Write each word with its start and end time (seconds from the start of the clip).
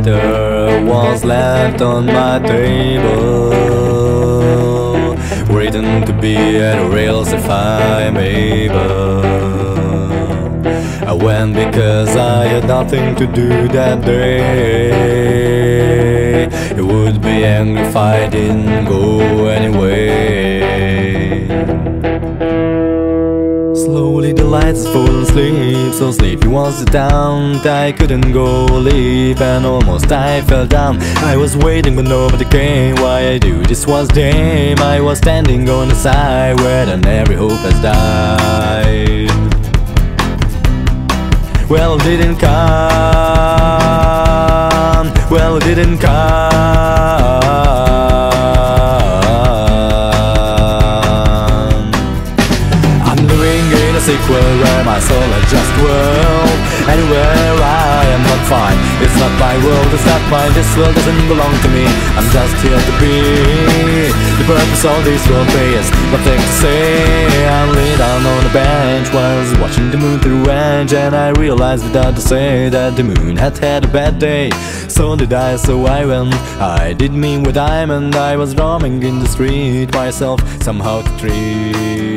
letter 0.00 0.84
was 0.84 1.24
left 1.24 1.80
on 1.82 2.06
my 2.06 2.38
table, 2.38 3.50
written 5.52 6.06
to 6.06 6.12
be 6.20 6.36
at 6.36 6.78
rails 6.92 7.32
if 7.32 7.48
I'm 7.50 8.16
able. 8.16 9.24
I 11.04 11.12
went 11.12 11.54
because 11.54 12.16
I 12.16 12.44
had 12.46 12.68
nothing 12.68 13.16
to 13.16 13.26
do 13.26 13.66
that 13.68 14.04
day. 14.04 14.84
It 16.76 16.84
would 16.84 17.20
be 17.20 17.44
angry 17.44 17.82
if 17.82 17.96
I 17.96 18.28
didn't 18.28 18.84
go 18.84 19.46
anyway. 19.46 20.07
Slowly 23.88 24.34
the 24.34 24.44
lights 24.44 24.86
fall 24.86 25.22
asleep, 25.22 25.94
so 25.94 26.12
sleepy 26.12 26.46
was 26.46 26.84
the 26.84 26.90
town. 26.90 27.56
I 27.66 27.90
couldn't 27.90 28.32
go 28.32 28.66
leave, 28.66 29.40
and 29.40 29.64
almost 29.64 30.12
I 30.12 30.42
fell 30.42 30.66
down. 30.66 30.98
I 31.24 31.38
was 31.38 31.56
waiting, 31.56 31.96
but 31.96 32.04
nobody 32.04 32.44
came. 32.44 32.96
Why 32.96 33.30
I 33.30 33.38
do 33.38 33.62
this 33.62 33.86
was 33.86 34.08
game. 34.08 34.78
I 34.78 35.00
was 35.00 35.16
standing 35.16 35.70
on 35.70 35.88
the 35.88 35.94
side 35.94 36.60
where 36.60 36.84
then 36.84 37.02
every 37.06 37.34
hope 37.34 37.62
has 37.66 37.80
died. 37.80 39.30
Well, 41.70 41.96
didn't 41.96 42.36
come. 42.36 42.58
Well, 45.30 45.58
didn't 45.60 45.96
come. 45.96 46.97
Sequel 54.08 54.40
where 54.64 54.84
my 54.88 54.98
soul 55.04 55.28
has 55.36 55.44
just 55.52 55.72
Anywhere 56.88 57.52
I 57.60 58.08
am 58.16 58.22
not 58.24 58.42
fine. 58.48 58.78
It's 59.04 59.12
not 59.20 59.32
my 59.36 59.52
world, 59.60 59.88
it's 59.92 60.08
not 60.08 60.22
mine. 60.32 60.52
This 60.56 60.70
world 60.78 60.94
doesn't 60.96 61.28
belong 61.28 61.52
to 61.64 61.68
me. 61.76 61.84
I'm 62.16 62.28
just 62.32 62.56
here 62.64 62.80
to 62.88 62.94
be. 62.96 64.08
The 64.40 64.46
purpose 64.48 64.84
of 64.88 65.04
this 65.04 65.20
world 65.28 65.52
is 65.76 65.86
nothing 66.14 66.40
to 66.40 66.52
say 66.64 66.80
I 67.44 67.60
lay 67.76 67.92
down 68.00 68.24
on 68.24 68.40
the 68.48 68.52
bench 68.56 69.12
was 69.12 69.46
watching 69.60 69.90
the 69.90 69.98
moon 69.98 70.18
through 70.20 70.42
range 70.44 70.94
And 70.94 71.14
I 71.14 71.28
realized 71.44 71.84
without 71.84 72.14
to 72.14 72.22
say 72.22 72.70
that 72.70 72.96
the 72.96 73.04
moon 73.04 73.36
had 73.36 73.58
had 73.58 73.84
a 73.84 73.88
bad 73.88 74.18
day. 74.18 74.48
So 74.88 75.16
did 75.16 75.34
I, 75.34 75.56
so 75.56 75.84
I 75.84 76.06
went. 76.06 76.34
I 76.80 76.94
did 76.94 77.12
mean 77.12 77.42
with 77.42 77.56
diamond. 77.56 78.16
I 78.16 78.36
was 78.36 78.56
roaming 78.56 79.02
in 79.02 79.18
the 79.18 79.28
street 79.28 79.92
myself 79.92 80.40
somehow 80.62 81.02
to 81.02 81.12
treat 81.20 82.07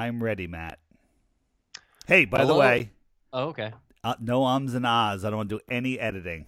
I'm 0.00 0.22
ready, 0.22 0.46
Matt. 0.46 0.78
Hey, 2.06 2.24
by 2.24 2.46
the 2.46 2.54
way, 2.54 2.90
Oh, 3.34 3.48
okay. 3.48 3.72
uh, 4.02 4.14
no 4.18 4.44
ums 4.44 4.74
and 4.74 4.86
ahs. 4.86 5.24
I 5.26 5.28
don't 5.30 5.36
want 5.36 5.50
to 5.50 5.56
do 5.58 5.60
any 5.70 6.00
editing. 6.00 6.46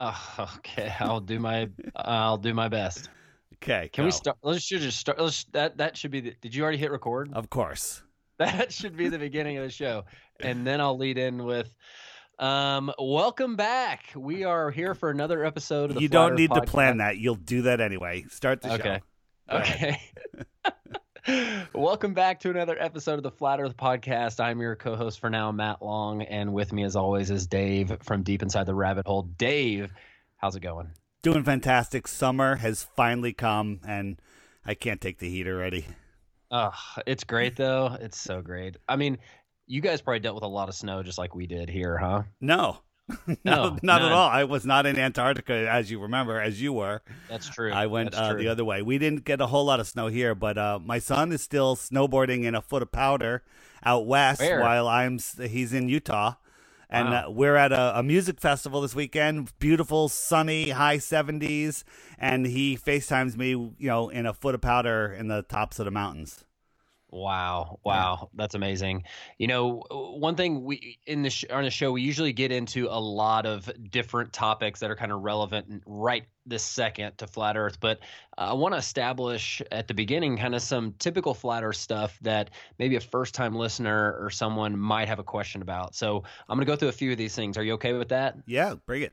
Oh, 0.00 0.48
okay. 0.56 0.94
I'll 0.98 1.20
do 1.20 1.38
my 1.38 1.68
I'll 1.94 2.38
do 2.38 2.54
my 2.54 2.68
best. 2.68 3.10
Okay, 3.56 3.90
Can 3.92 4.04
we 4.06 4.10
start? 4.10 4.38
Let's 4.42 4.64
should 4.64 4.80
just 4.80 4.98
start. 4.98 5.20
Let's 5.20 5.44
that 5.52 5.76
that 5.78 5.96
should 5.98 6.10
be. 6.12 6.20
The, 6.20 6.34
did 6.40 6.54
you 6.54 6.62
already 6.62 6.78
hit 6.78 6.90
record? 6.90 7.30
Of 7.34 7.50
course. 7.50 8.02
That 8.38 8.72
should 8.72 8.96
be 8.96 9.08
the 9.08 9.18
beginning 9.18 9.56
of 9.56 9.64
the 9.64 9.70
show, 9.70 10.04
and 10.38 10.64
then 10.64 10.80
I'll 10.80 10.96
lead 10.96 11.18
in 11.18 11.44
with. 11.44 11.74
Um, 12.38 12.92
welcome 12.96 13.56
back. 13.56 14.12
We 14.14 14.44
are 14.44 14.70
here 14.70 14.94
for 14.94 15.10
another 15.10 15.44
episode 15.44 15.90
of 15.90 15.96
the 15.96 16.02
You 16.02 16.08
don't 16.08 16.34
Earth 16.34 16.38
need 16.38 16.52
to 16.52 16.60
plan 16.62 16.98
that. 16.98 17.16
You'll 17.18 17.34
do 17.34 17.62
that 17.62 17.80
anyway. 17.80 18.26
Start 18.30 18.62
the 18.62 18.74
Okay. 18.74 18.82
show. 18.84 18.98
Go 19.50 19.56
ahead. 19.56 19.98
Okay. 20.64 20.72
Welcome 21.74 22.14
back 22.14 22.40
to 22.40 22.50
another 22.50 22.80
episode 22.80 23.14
of 23.14 23.22
the 23.22 23.30
Flat 23.30 23.60
Earth 23.60 23.76
Podcast. 23.76 24.40
I'm 24.40 24.60
your 24.60 24.76
co-host 24.76 25.20
for 25.20 25.28
now, 25.28 25.52
Matt 25.52 25.82
Long, 25.82 26.22
and 26.22 26.54
with 26.54 26.72
me, 26.72 26.84
as 26.84 26.96
always, 26.96 27.30
is 27.30 27.46
Dave 27.46 27.94
from 28.02 28.22
Deep 28.22 28.42
Inside 28.42 28.64
the 28.64 28.74
Rabbit 28.74 29.06
Hole. 29.06 29.24
Dave, 29.36 29.92
how's 30.38 30.56
it 30.56 30.60
going? 30.60 30.90
Doing 31.22 31.44
fantastic. 31.44 32.08
Summer 32.08 32.56
has 32.56 32.88
finally 32.96 33.34
come, 33.34 33.80
and 33.86 34.18
I 34.64 34.72
can't 34.72 35.02
take 35.02 35.18
the 35.18 35.28
heat 35.28 35.46
already. 35.46 35.84
Oh, 36.50 36.72
it's 37.06 37.24
great 37.24 37.56
though. 37.56 37.98
It's 38.00 38.18
so 38.18 38.40
great. 38.40 38.78
I 38.88 38.96
mean, 38.96 39.18
you 39.66 39.82
guys 39.82 40.00
probably 40.00 40.20
dealt 40.20 40.36
with 40.36 40.44
a 40.44 40.48
lot 40.48 40.70
of 40.70 40.74
snow 40.74 41.02
just 41.02 41.18
like 41.18 41.34
we 41.34 41.46
did 41.46 41.68
here, 41.68 41.98
huh? 41.98 42.22
No. 42.40 42.78
No, 43.26 43.34
no, 43.44 43.64
not 43.70 43.82
none. 43.82 44.02
at 44.02 44.12
all. 44.12 44.28
I 44.28 44.44
was 44.44 44.66
not 44.66 44.84
in 44.86 44.98
Antarctica, 44.98 45.52
as 45.70 45.90
you 45.90 46.00
remember, 46.00 46.40
as 46.40 46.60
you 46.60 46.72
were. 46.72 47.02
That's 47.28 47.48
true. 47.48 47.72
I 47.72 47.86
went 47.86 48.14
uh, 48.14 48.32
true. 48.32 48.38
the 48.42 48.48
other 48.48 48.64
way. 48.64 48.82
We 48.82 48.98
didn't 48.98 49.24
get 49.24 49.40
a 49.40 49.46
whole 49.46 49.64
lot 49.64 49.80
of 49.80 49.86
snow 49.88 50.08
here, 50.08 50.34
but 50.34 50.58
uh, 50.58 50.78
my 50.82 50.98
son 50.98 51.32
is 51.32 51.42
still 51.42 51.76
snowboarding 51.76 52.44
in 52.44 52.54
a 52.54 52.62
foot 52.62 52.82
of 52.82 52.92
powder 52.92 53.42
out 53.84 54.06
west 54.06 54.40
Where? 54.40 54.60
while 54.60 54.86
I'm 54.88 55.18
he's 55.40 55.72
in 55.72 55.88
Utah. 55.88 56.34
And 56.90 57.10
Wow. 57.10 57.26
uh, 57.28 57.30
we're 57.30 57.56
at 57.56 57.70
a, 57.72 57.98
a 57.98 58.02
music 58.02 58.40
festival 58.40 58.80
this 58.80 58.94
weekend. 58.94 59.52
Beautiful, 59.58 60.08
sunny, 60.08 60.70
high 60.70 60.96
70s. 60.96 61.84
And 62.18 62.46
he 62.46 62.76
FaceTimes 62.78 63.36
me, 63.36 63.50
you 63.50 63.74
know, 63.80 64.08
in 64.08 64.24
a 64.26 64.32
foot 64.32 64.54
of 64.54 64.62
powder 64.62 65.12
in 65.12 65.28
the 65.28 65.42
tops 65.42 65.78
of 65.78 65.84
the 65.84 65.90
mountains. 65.90 66.44
Wow, 67.10 67.78
wow, 67.84 68.28
that's 68.34 68.54
amazing. 68.54 69.04
You 69.38 69.46
know, 69.46 69.82
one 69.90 70.36
thing 70.36 70.64
we 70.64 70.98
in 71.06 71.22
the 71.22 71.30
sh- 71.30 71.46
on 71.50 71.64
the 71.64 71.70
show 71.70 71.92
we 71.92 72.02
usually 72.02 72.34
get 72.34 72.52
into 72.52 72.86
a 72.86 73.00
lot 73.00 73.46
of 73.46 73.70
different 73.90 74.34
topics 74.34 74.80
that 74.80 74.90
are 74.90 74.96
kind 74.96 75.10
of 75.10 75.22
relevant 75.22 75.82
right 75.86 76.24
this 76.44 76.62
second 76.62 77.16
to 77.18 77.26
flat 77.26 77.56
Earth, 77.56 77.80
but 77.80 78.00
I 78.36 78.52
want 78.52 78.74
to 78.74 78.78
establish 78.78 79.62
at 79.72 79.88
the 79.88 79.94
beginning 79.94 80.36
kind 80.36 80.54
of 80.54 80.60
some 80.60 80.94
typical 80.98 81.32
flat 81.32 81.64
Earth 81.64 81.76
stuff 81.76 82.18
that 82.22 82.50
maybe 82.78 82.96
a 82.96 83.00
first-time 83.00 83.54
listener 83.54 84.18
or 84.20 84.28
someone 84.28 84.78
might 84.78 85.08
have 85.08 85.18
a 85.18 85.24
question 85.24 85.62
about. 85.62 85.94
So 85.94 86.24
I'm 86.48 86.56
going 86.56 86.66
to 86.66 86.70
go 86.70 86.76
through 86.76 86.88
a 86.88 86.92
few 86.92 87.12
of 87.12 87.18
these 87.18 87.34
things. 87.34 87.56
Are 87.56 87.62
you 87.62 87.74
okay 87.74 87.94
with 87.94 88.08
that? 88.08 88.36
Yeah, 88.46 88.74
bring 88.86 89.02
it. 89.02 89.12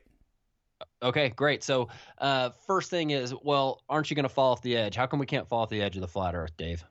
Okay, 1.02 1.30
great. 1.30 1.62
So 1.64 1.88
uh, 2.18 2.50
first 2.66 2.90
thing 2.90 3.10
is, 3.10 3.34
well, 3.42 3.82
aren't 3.88 4.10
you 4.10 4.16
going 4.16 4.24
to 4.24 4.28
fall 4.28 4.52
off 4.52 4.60
the 4.60 4.76
edge? 4.76 4.96
How 4.96 5.06
come 5.06 5.18
we 5.18 5.26
can't 5.26 5.48
fall 5.48 5.62
off 5.62 5.70
the 5.70 5.80
edge 5.80 5.96
of 5.96 6.02
the 6.02 6.08
flat 6.08 6.34
Earth, 6.34 6.56
Dave? 6.56 6.84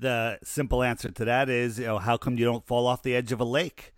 The 0.00 0.38
simple 0.42 0.82
answer 0.82 1.10
to 1.10 1.24
that 1.26 1.48
is, 1.48 1.78
you 1.78 1.86
know, 1.86 1.98
how 1.98 2.16
come 2.16 2.38
you 2.38 2.44
don't 2.46 2.66
fall 2.66 2.86
off 2.86 3.02
the 3.02 3.14
edge 3.14 3.32
of 3.32 3.40
a 3.40 3.44
lake? 3.44 3.92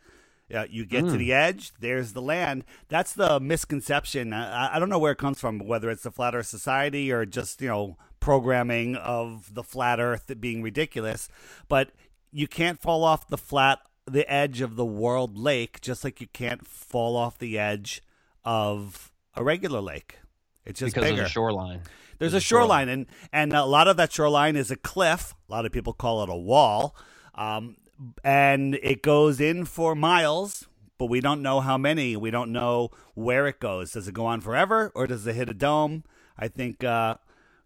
Yeah, 0.49 0.65
you 0.69 0.85
get 0.85 1.03
to 1.07 1.13
Mm. 1.13 1.19
the 1.19 1.33
edge, 1.33 1.73
there's 1.81 2.13
the 2.13 2.21
land. 2.21 2.65
That's 2.89 3.13
the 3.15 3.41
misconception. 3.41 4.33
I, 4.35 4.75
I 4.77 4.79
don't 4.79 4.91
know 4.91 4.99
where 4.99 5.13
it 5.13 5.19
comes 5.19 5.41
from, 5.41 5.61
whether 5.61 5.89
it's 5.91 6.03
the 6.03 6.11
Flat 6.11 6.35
Earth 6.35 6.47
Society 6.49 7.11
or 7.11 7.25
just, 7.25 7.63
you 7.63 7.69
know, 7.69 7.97
programming 8.21 8.97
of 8.97 9.55
the 9.55 9.63
flat 9.63 9.99
Earth 10.01 10.31
being 10.41 10.61
ridiculous. 10.63 11.29
But 11.69 11.93
you 12.33 12.47
can't 12.49 12.81
fall 12.81 13.03
off 13.05 13.29
the 13.29 13.39
flat, 13.39 13.79
the 14.07 14.31
edge 14.31 14.61
of 14.61 14.77
the 14.77 14.85
world 14.85 15.39
lake, 15.39 15.81
just 15.81 16.05
like 16.05 16.21
you 16.21 16.27
can't 16.27 16.67
fall 16.67 17.17
off 17.17 17.39
the 17.39 17.59
edge 17.59 18.03
of 18.45 19.11
a 19.35 19.43
regular 19.43 19.81
lake. 19.81 20.19
It's 20.67 20.81
just 20.81 20.95
because 20.95 21.09
bigger. 21.09 21.17
there's 21.23 21.31
a 21.31 21.33
shoreline. 21.33 21.81
There's 22.23 22.35
a 22.35 22.41
shoreline, 22.41 22.89
and 22.89 23.07
and 23.33 23.53
a 23.53 23.65
lot 23.65 23.89
of 23.89 23.97
that 23.97 24.13
shoreline 24.13 24.55
is 24.55 24.71
a 24.71 24.77
cliff. 24.77 25.35
A 25.49 25.53
lot 25.53 25.67
of 25.67 25.73
people 25.73 25.93
call 25.93 26.23
it 26.23 26.29
a 26.29 26.37
wall, 26.37 26.95
um, 27.35 27.77
and 28.23 28.77
it 28.77 29.03
goes 29.03 29.41
in 29.41 29.65
for 29.65 29.97
miles, 29.97 30.69
but 30.99 31.07
we 31.07 31.21
don't 31.21 31.43
know 31.43 31.59
how 31.61 31.77
many. 31.77 32.17
We 32.17 32.31
don't 32.31 32.53
know 32.53 32.91
where 33.15 33.49
it 33.49 33.59
goes. 33.59 33.91
Does 33.91 34.07
it 34.07 34.15
go 34.15 34.25
on 34.25 34.41
forever, 34.41 34.93
or 34.95 35.09
does 35.09 35.27
it 35.27 35.35
hit 35.35 35.49
a 35.49 35.55
dome? 35.55 36.05
I 36.39 36.47
think 36.47 36.85
uh, 36.85 37.17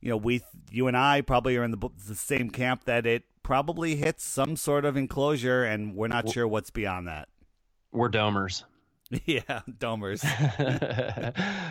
you 0.01 0.09
know 0.09 0.17
we, 0.17 0.41
you 0.71 0.87
and 0.87 0.97
I, 0.97 1.21
probably 1.21 1.59
are 1.59 1.63
in 1.65 1.73
the, 1.73 1.91
the 2.09 2.15
same 2.15 2.49
camp 2.49 2.85
that 2.85 3.05
it 3.05 3.25
probably 3.43 3.97
hits 3.97 4.25
some 4.25 4.57
sort 4.57 4.87
of 4.87 4.97
enclosure, 4.97 5.65
and 5.65 5.95
we're 5.95 6.09
not 6.09 6.31
sure 6.31 6.49
what's 6.49 6.71
beyond 6.71 7.09
that. 7.09 7.29
We're 7.93 8.09
domers. 8.09 8.65
yeah, 9.27 9.61
domers. 9.79 10.25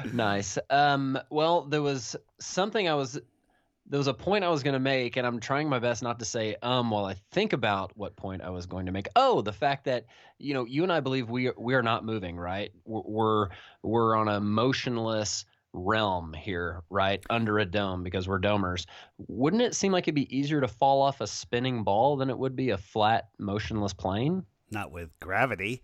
nice. 0.14 0.58
Um, 0.70 1.20
well, 1.30 1.64
there 1.64 1.82
was 1.82 2.16
something 2.40 2.88
I 2.88 2.96
was 2.96 3.20
there 3.88 4.00
was 4.00 4.08
a 4.08 4.14
point 4.14 4.44
I 4.44 4.50
was 4.50 4.64
going 4.64 4.74
to 4.74 4.80
make, 4.80 5.16
and 5.16 5.28
I'm 5.28 5.40
trying 5.40 5.70
my 5.70 5.78
best 5.78 6.02
not 6.02 6.18
to 6.20 6.26
say 6.26 6.56
um 6.62 6.90
while 6.90 7.06
I 7.06 7.16
think 7.32 7.54
about 7.54 7.92
what 7.96 8.16
point 8.16 8.42
I 8.42 8.50
was 8.50 8.66
going 8.66 8.86
to 8.86 8.92
make. 8.92 9.08
Oh, 9.16 9.42
the 9.42 9.54
fact 9.54 9.86
that 9.86 10.06
you 10.40 10.54
know 10.54 10.66
you 10.66 10.84
and 10.84 10.92
I 10.92 11.02
believe 11.02 11.30
we 11.30 11.48
are, 11.48 11.56
we 11.58 11.76
are 11.76 11.84
not 11.84 12.06
moving, 12.06 12.38
right? 12.38 12.72
We're 12.86 13.02
we're, 13.06 13.50
we're 13.84 14.16
on 14.16 14.28
a 14.28 14.40
motionless 14.40 15.46
realm 15.74 16.34
here, 16.34 16.84
right 16.90 17.22
under 17.30 17.60
a 17.60 17.66
dome 17.66 18.02
because 18.02 18.30
we're 18.30 18.40
domers. 18.40 18.86
Wouldn't 19.28 19.62
it 19.62 19.76
seem 19.76 19.92
like 19.92 20.06
it'd 20.06 20.16
be 20.16 20.36
easier 20.36 20.62
to 20.62 20.70
fall 20.70 21.02
off 21.02 21.20
a 21.20 21.28
spinning 21.28 21.84
ball 21.84 22.16
than 22.16 22.30
it 22.30 22.38
would 22.38 22.56
be 22.56 22.70
a 22.70 22.78
flat, 22.78 23.28
motionless 23.38 23.94
plane? 23.94 24.46
not 24.72 24.92
with 24.92 25.10
gravity. 25.20 25.82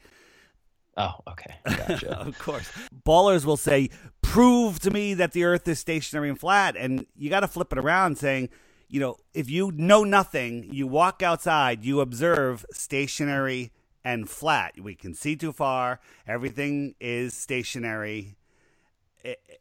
Oh, 0.98 1.14
okay, 1.30 1.56
gotcha. 1.66 2.20
of 2.28 2.38
course. 2.38 2.70
Ballers 3.06 3.46
will 3.46 3.58
say, 3.58 3.90
prove 4.22 4.80
to 4.80 4.92
me 4.92 5.14
that 5.14 5.32
the 5.32 5.44
earth 5.44 5.68
is 5.68 5.80
stationary 5.80 6.30
and 6.30 6.40
flat. 6.40 6.76
And 6.76 7.06
you 7.16 7.30
got 7.30 7.42
to 7.42 7.48
flip 7.48 7.72
it 7.72 7.78
around 7.78 8.18
saying, 8.18 8.50
you 8.90 9.00
know, 9.00 9.16
if 9.34 9.50
you 9.50 9.72
know 9.72 10.04
nothing, 10.04 10.68
you 10.72 10.88
walk 10.88 11.24
outside, 11.24 11.86
you 11.86 12.02
observe 12.02 12.66
stationary 12.72 13.72
and 14.04 14.30
flat. 14.30 14.74
We 14.82 14.96
can 14.96 15.14
see 15.14 15.36
too 15.36 15.54
far. 15.54 16.02
Everything 16.28 16.96
is 17.00 17.34
stationary. 17.34 18.36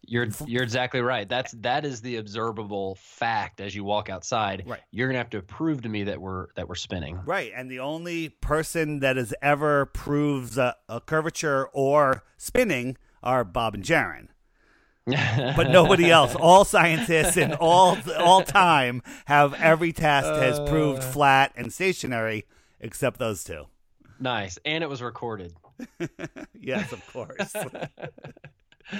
You're 0.06 0.28
you're 0.46 0.62
exactly 0.62 1.00
right. 1.00 1.28
That's 1.28 1.52
that 1.60 1.84
is 1.84 2.00
the 2.00 2.16
observable 2.16 2.96
fact 2.96 3.60
as 3.60 3.74
you 3.74 3.84
walk 3.84 4.08
outside. 4.08 4.64
Right. 4.66 4.80
You're 4.90 5.08
gonna 5.08 5.18
have 5.18 5.30
to 5.30 5.42
prove 5.42 5.82
to 5.82 5.88
me 5.88 6.04
that 6.04 6.20
we're 6.20 6.46
that 6.56 6.68
we're 6.68 6.74
spinning. 6.74 7.20
Right, 7.24 7.52
and 7.54 7.70
the 7.70 7.80
only 7.80 8.28
person 8.30 9.00
that 9.00 9.16
has 9.16 9.32
ever 9.42 9.86
proves 9.86 10.56
a, 10.58 10.76
a 10.88 11.00
curvature 11.00 11.68
or 11.72 12.24
spinning 12.36 12.96
are 13.22 13.44
Bob 13.44 13.74
and 13.74 13.84
Jeran. 13.84 14.28
but 15.06 15.70
nobody 15.70 16.10
else. 16.18 16.34
All 16.34 16.64
scientists 16.64 17.36
in 17.36 17.52
all 17.54 17.96
all 18.18 18.42
time 18.42 19.02
have 19.26 19.54
every 19.54 19.92
test 19.92 20.28
has 20.28 20.58
proved 20.68 21.00
Uh. 21.02 21.10
flat 21.12 21.52
and 21.56 21.72
stationary, 21.72 22.46
except 22.80 23.18
those 23.18 23.44
two. 23.44 23.64
nice, 24.18 24.58
and 24.64 24.82
it 24.84 24.88
was 24.88 25.02
recorded. 25.02 25.54
Yes, 26.62 26.92
of 26.92 27.04
course. 27.12 27.54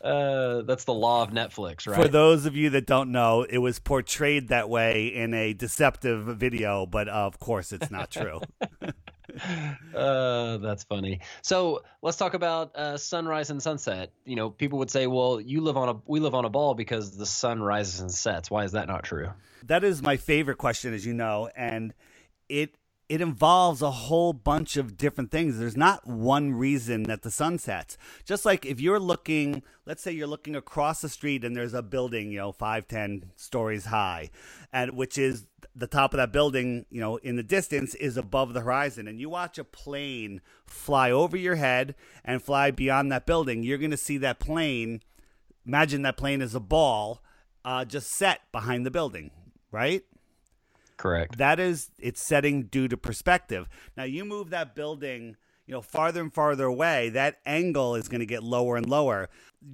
Uh, 0.00 0.62
that's 0.62 0.84
the 0.84 0.94
law 0.94 1.24
of 1.24 1.30
Netflix, 1.30 1.86
right? 1.86 2.00
For 2.00 2.06
those 2.06 2.46
of 2.46 2.54
you 2.54 2.70
that 2.70 2.86
don't 2.86 3.10
know, 3.10 3.42
it 3.42 3.58
was 3.58 3.80
portrayed 3.80 4.48
that 4.48 4.70
way 4.70 5.08
in 5.08 5.34
a 5.34 5.52
deceptive 5.52 6.24
video, 6.38 6.86
but 6.86 7.08
of 7.08 7.40
course 7.40 7.72
it's 7.72 7.90
not 7.90 8.10
true. 8.10 8.40
uh, 9.94 10.58
that's 10.58 10.84
funny. 10.84 11.20
So 11.42 11.82
let's 12.00 12.16
talk 12.16 12.34
about 12.34 12.76
uh, 12.76 12.96
sunrise 12.96 13.50
and 13.50 13.60
sunset. 13.60 14.12
You 14.24 14.36
know, 14.36 14.50
people 14.50 14.78
would 14.78 14.90
say, 14.90 15.08
"Well, 15.08 15.40
you 15.40 15.62
live 15.62 15.76
on 15.76 15.88
a 15.88 15.94
we 16.06 16.20
live 16.20 16.34
on 16.34 16.44
a 16.44 16.50
ball 16.50 16.74
because 16.74 17.16
the 17.16 17.26
sun 17.26 17.60
rises 17.60 17.98
and 18.00 18.10
sets." 18.10 18.50
Why 18.50 18.62
is 18.64 18.72
that 18.72 18.86
not 18.86 19.02
true? 19.02 19.30
that 19.64 19.84
is 19.84 20.02
my 20.02 20.16
favorite 20.16 20.58
question, 20.58 20.94
as 20.94 21.04
you 21.06 21.14
know, 21.14 21.48
and 21.54 21.94
it 22.48 22.74
it 23.08 23.20
involves 23.22 23.80
a 23.80 23.90
whole 23.90 24.32
bunch 24.32 24.76
of 24.76 24.98
different 24.98 25.30
things. 25.30 25.58
There's 25.58 25.76
not 25.76 26.06
one 26.06 26.52
reason 26.52 27.04
that 27.04 27.22
the 27.22 27.30
sun 27.30 27.58
sets. 27.58 27.96
Just 28.24 28.44
like 28.44 28.66
if 28.66 28.80
you're 28.80 29.00
looking, 29.00 29.62
let's 29.86 30.02
say 30.02 30.12
you're 30.12 30.26
looking 30.26 30.54
across 30.54 31.00
the 31.00 31.08
street 31.08 31.42
and 31.42 31.56
there's 31.56 31.72
a 31.72 31.82
building, 31.82 32.30
you 32.30 32.38
know, 32.38 32.52
five, 32.52 32.86
ten 32.86 33.30
stories 33.34 33.86
high, 33.86 34.30
and 34.72 34.92
which 34.92 35.16
is 35.16 35.46
the 35.74 35.86
top 35.86 36.12
of 36.12 36.18
that 36.18 36.32
building, 36.32 36.84
you 36.90 37.00
know, 37.00 37.16
in 37.18 37.36
the 37.36 37.42
distance 37.42 37.94
is 37.94 38.16
above 38.16 38.52
the 38.52 38.60
horizon, 38.60 39.08
and 39.08 39.20
you 39.20 39.30
watch 39.30 39.58
a 39.58 39.64
plane 39.64 40.40
fly 40.66 41.10
over 41.10 41.36
your 41.36 41.54
head 41.54 41.94
and 42.24 42.42
fly 42.42 42.70
beyond 42.70 43.10
that 43.10 43.26
building, 43.26 43.62
you're 43.62 43.78
going 43.78 43.90
to 43.90 43.96
see 43.96 44.18
that 44.18 44.38
plane. 44.38 45.00
Imagine 45.66 46.02
that 46.02 46.16
plane 46.16 46.42
is 46.42 46.54
a 46.54 46.60
ball, 46.60 47.22
uh, 47.64 47.84
just 47.84 48.10
set 48.10 48.40
behind 48.52 48.84
the 48.84 48.90
building, 48.90 49.30
right? 49.70 50.02
Correct. 50.98 51.38
That 51.38 51.58
is, 51.58 51.90
it's 51.98 52.20
setting 52.20 52.64
due 52.64 52.88
to 52.88 52.96
perspective. 52.96 53.68
Now, 53.96 54.04
you 54.04 54.24
move 54.24 54.50
that 54.50 54.74
building, 54.74 55.36
you 55.66 55.72
know, 55.72 55.80
farther 55.80 56.20
and 56.20 56.34
farther 56.34 56.64
away, 56.64 57.08
that 57.10 57.38
angle 57.46 57.94
is 57.94 58.08
going 58.08 58.20
to 58.20 58.26
get 58.26 58.42
lower 58.42 58.76
and 58.76 58.86
lower. 58.86 59.30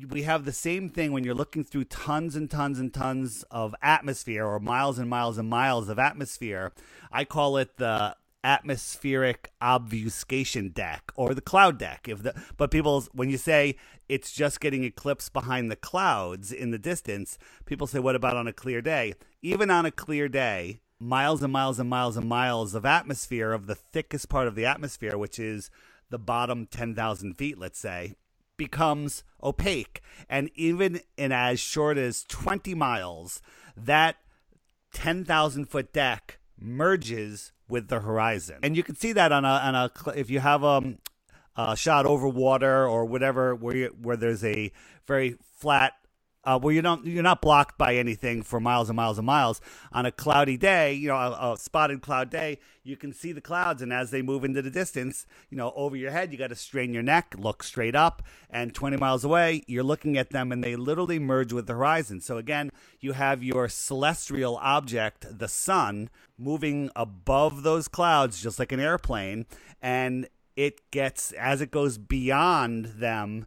We 0.08 0.22
have 0.22 0.44
the 0.44 0.52
same 0.52 0.88
thing 0.88 1.12
when 1.12 1.24
you're 1.24 1.34
looking 1.34 1.64
through 1.64 1.84
tons 1.84 2.36
and 2.36 2.50
tons 2.50 2.78
and 2.78 2.92
tons 2.92 3.42
of 3.50 3.74
atmosphere 3.82 4.44
or 4.44 4.60
miles 4.60 4.98
and 4.98 5.08
miles 5.08 5.38
and 5.38 5.48
miles 5.48 5.88
of 5.88 5.98
atmosphere. 5.98 6.72
I 7.10 7.24
call 7.24 7.56
it 7.56 7.78
the 7.78 8.16
atmospheric 8.44 9.52
obfuscation 9.62 10.68
deck 10.68 11.10
or 11.16 11.32
the 11.32 11.40
cloud 11.40 11.78
deck 11.78 12.06
if 12.06 12.22
the 12.22 12.34
but 12.58 12.70
people 12.70 13.02
when 13.12 13.30
you 13.30 13.38
say 13.38 13.74
it's 14.06 14.30
just 14.30 14.60
getting 14.60 14.84
eclipsed 14.84 15.32
behind 15.32 15.70
the 15.70 15.76
clouds 15.76 16.52
in 16.52 16.70
the 16.70 16.78
distance 16.78 17.38
people 17.64 17.86
say 17.86 17.98
what 17.98 18.14
about 18.14 18.36
on 18.36 18.46
a 18.46 18.52
clear 18.52 18.82
day 18.82 19.14
even 19.40 19.70
on 19.70 19.86
a 19.86 19.90
clear 19.90 20.28
day 20.28 20.78
miles 20.99 21.43
and 21.43 21.52
miles 21.52 21.79
and 21.79 21.88
miles 21.88 22.17
and 22.17 22.29
miles 22.29 22.75
of 22.75 22.85
atmosphere 22.85 23.52
of 23.52 23.67
the 23.67 23.75
thickest 23.75 24.29
part 24.29 24.46
of 24.46 24.55
the 24.55 24.67
atmosphere 24.67 25.19
which 25.19 25.38
is 25.38 25.70
the 26.11 26.19
bottom 26.19 26.67
10,000 26.67 27.35
feet 27.35 27.58
let's 27.58 27.79
say 27.79 28.14
becomes 28.56 29.25
opaque 29.43 30.00
and 30.29 30.50
even 30.55 31.00
in 31.17 31.32
as 31.32 31.58
short 31.58 31.99
as 31.99 32.25
20 32.25 32.75
miles 32.75 33.43
that 33.76 34.17
10,000 34.93 35.67
foot 35.67 35.93
deck 35.93 36.38
merges 36.58 37.52
with 37.69 37.88
the 37.88 38.00
horizon. 38.00 38.58
And 38.62 38.76
you 38.76 38.82
can 38.82 38.96
see 38.96 39.12
that 39.12 39.32
on 39.32 39.44
a, 39.44 39.49
on 39.49 39.75
a 39.75 39.91
if 40.17 40.31
you 40.31 40.41
have 40.41 40.64
um, 40.64 40.99
a 41.56 41.76
shot 41.76 42.06
over 42.06 42.29
water 42.29 42.87
or 42.87 43.05
whatever 43.05 43.55
where 43.55 43.76
you, 43.76 43.96
where 44.00 44.17
there's 44.17 44.44
a 44.44 44.73
very 45.06 45.37
flat 45.58 45.94
uh, 46.44 46.58
where 46.58 46.75
you 46.75 46.82
don't 46.82 47.05
you're 47.06 47.23
not 47.23 47.41
blocked 47.41 47.79
by 47.79 47.94
anything 47.94 48.43
for 48.43 48.61
miles 48.61 48.88
and 48.88 48.96
miles 48.96 49.19
and 49.19 49.26
miles. 49.26 49.61
On 49.93 50.06
a 50.06 50.12
cloudy 50.12 50.56
day 50.56 50.94
you 50.94 51.08
know 51.08 51.17
a, 51.17 51.52
a 51.52 51.56
spotted 51.56 52.02
cloud 52.02 52.31
day 52.31 52.58
you 52.82 52.96
can 52.96 53.12
see 53.12 53.32
the 53.32 53.41
clouds 53.41 53.82
and 53.82 53.93
as 53.93 54.11
they 54.11 54.23
move 54.23 54.44
into 54.44 54.62
the 54.62 54.70
distance 54.70 55.26
you 55.50 55.56
know 55.56 55.73
over 55.75 55.96
your 55.96 56.11
head 56.11 56.32
you 56.32 56.38
got 56.38 56.49
to 56.49 56.55
strain 56.55 56.93
your 56.93 57.02
neck 57.02 57.35
look 57.38 57.62
straight 57.62 57.94
up 57.94 58.23
and 58.50 58.75
20 58.75 58.96
miles 58.96 59.25
away 59.25 59.62
you're 59.67 59.82
looking 59.82 60.17
at 60.19 60.31
them 60.31 60.52
and 60.52 60.62
they 60.62 60.76
literally 60.76 61.19
merge 61.19 61.52
with 61.52 61.67
the 61.67 61.75
horizon. 61.75 62.20
So 62.20 62.37
again 62.37 62.70
you 63.00 63.12
have 63.12 63.43
your 63.43 63.69
celestial 63.69 64.56
object 64.56 65.38
the 65.38 65.49
sun 65.49 66.11
moving 66.38 66.91
above 66.96 67.62
those 67.62 67.88
clouds 67.88 68.43
just 68.43 68.58
like 68.58 68.73
an 68.73 68.81
airplane 68.81 69.46
and 69.81 70.29
it 70.56 70.91
gets 70.91 71.32
as 71.32 71.61
it 71.61 71.70
goes 71.70 71.99
beyond 71.99 72.87
them 72.87 73.46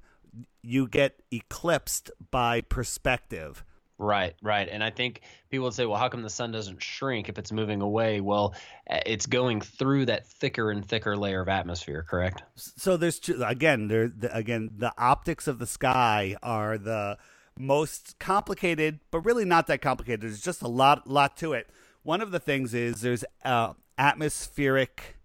you 0.68 0.88
get 0.88 1.22
eclipsed 1.32 2.12
by 2.30 2.62
perspective. 2.62 3.64
Right, 4.00 4.36
right. 4.44 4.68
And 4.70 4.84
I 4.84 4.92
think 4.92 5.22
people 5.50 5.66
would 5.66 5.74
say, 5.74 5.88
well, 5.88 5.98
how 5.98 6.08
come 6.08 6.22
the 6.22 6.30
sun 6.30 6.52
doesn't 6.52 6.84
shrink 6.84 7.30
if 7.30 7.40
it's 7.40 7.52
moving 7.52 7.82
away? 7.82 8.22
Well, 8.22 8.54
it's 8.86 9.26
going 9.26 9.62
through 9.62 10.06
that 10.06 10.28
thicker 10.28 10.70
and 10.70 10.86
thicker 10.86 11.18
layer 11.18 11.42
of 11.42 11.50
atmosphere, 11.50 12.06
correct? 12.08 12.44
So 12.56 12.96
there's 12.96 13.18
two, 13.18 13.42
again, 13.44 13.88
there 13.88 14.08
the, 14.08 14.36
again 14.36 14.70
the 14.78 14.94
optics 15.00 15.48
of 15.48 15.58
the 15.58 15.66
sky 15.66 16.36
are 16.44 16.78
the 16.78 17.18
most 17.58 18.20
complicated, 18.20 19.00
but 19.10 19.22
really 19.22 19.46
not 19.46 19.66
that 19.68 19.82
complicated. 19.82 20.22
There's 20.22 20.42
just 20.42 20.62
a 20.62 20.68
lot 20.68 21.08
lot 21.08 21.36
to 21.38 21.54
it. 21.54 21.68
One 22.04 22.22
of 22.22 22.30
the 22.30 22.40
things 22.40 22.76
is 22.76 23.02
there's 23.02 23.26
uh, 23.44 23.74
atmospheric 23.98 25.17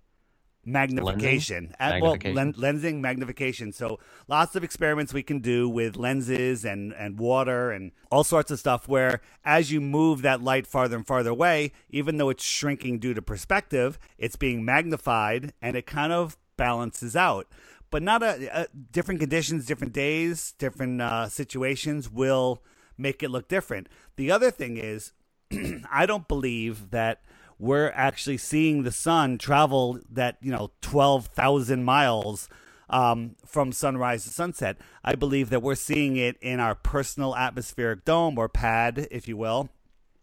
magnification. 0.65 1.75
At, 1.79 2.01
Magnification. 2.01 2.35
Well, 2.35 2.45
len- 2.45 2.55
lensing 2.55 3.01
magnification. 3.01 3.73
So 3.73 3.99
lots 4.29 4.55
of 4.57 4.65
experiments 4.65 5.13
we 5.13 5.23
can 5.23 5.41
do 5.41 5.69
with 5.69 5.97
lenses 5.97 6.65
and, 6.65 6.93
and 6.93 7.19
water 7.19 7.71
and 7.71 7.93
all 8.11 8.25
sorts 8.25 8.51
of 8.51 8.59
stuff 8.59 8.89
where 8.89 9.21
as 9.45 9.73
you 9.73 9.81
move 9.81 10.23
that 10.23 10.43
light 10.43 10.67
farther 10.67 10.97
and 10.97 11.07
farther 11.07 11.31
away, 11.31 11.73
even 11.91 12.17
though 12.17 12.31
it's 12.31 12.45
shrinking 12.45 12.99
due 12.99 13.15
to 13.15 13.23
perspective, 13.23 13.99
it's 14.19 14.37
being 14.37 14.65
magnified 14.65 15.53
and 15.61 15.77
it 15.77 15.87
kind 15.87 16.13
of 16.13 16.37
balances 16.57 17.17
out. 17.17 17.47
But 17.91 18.03
not 18.03 18.23
a, 18.23 18.63
a 18.63 18.67
different 18.91 19.21
conditions, 19.21 19.67
different 19.67 19.93
days, 19.93 20.55
different 20.59 21.03
uh, 21.03 21.29
situations 21.29 22.11
will 22.11 22.63
make 22.97 23.23
it 23.23 23.31
look 23.31 23.49
different. 23.49 23.89
The 24.17 24.31
other 24.31 24.51
thing 24.51 24.77
is, 24.79 25.13
I 25.93 26.07
don't 26.07 26.29
believe 26.29 26.91
that 26.91 27.23
we're 27.63 27.93
actually 27.95 28.39
seeing 28.39 28.83
the 28.83 28.91
sun 28.91 29.39
travel 29.39 30.01
that 30.11 30.37
you 30.43 30.51
know 30.51 30.73
twelve 30.81 31.27
thousand 31.27 31.85
miles 31.85 32.49
um, 32.91 33.37
from 33.47 33.71
sunrise 33.71 34.25
to 34.25 34.31
sunset. 34.31 34.79
I 35.05 35.15
believe 35.15 35.49
that 35.51 35.63
we're 35.63 35.77
seeing 35.77 36.17
it 36.17 36.37
in 36.41 36.59
our 36.59 36.75
personal 36.75 37.37
atmospheric 37.37 38.05
dome 38.05 38.37
or 38.37 38.49
pad, 38.49 39.07
if 39.13 39.29
you 39.29 39.37
will. 39.37 39.69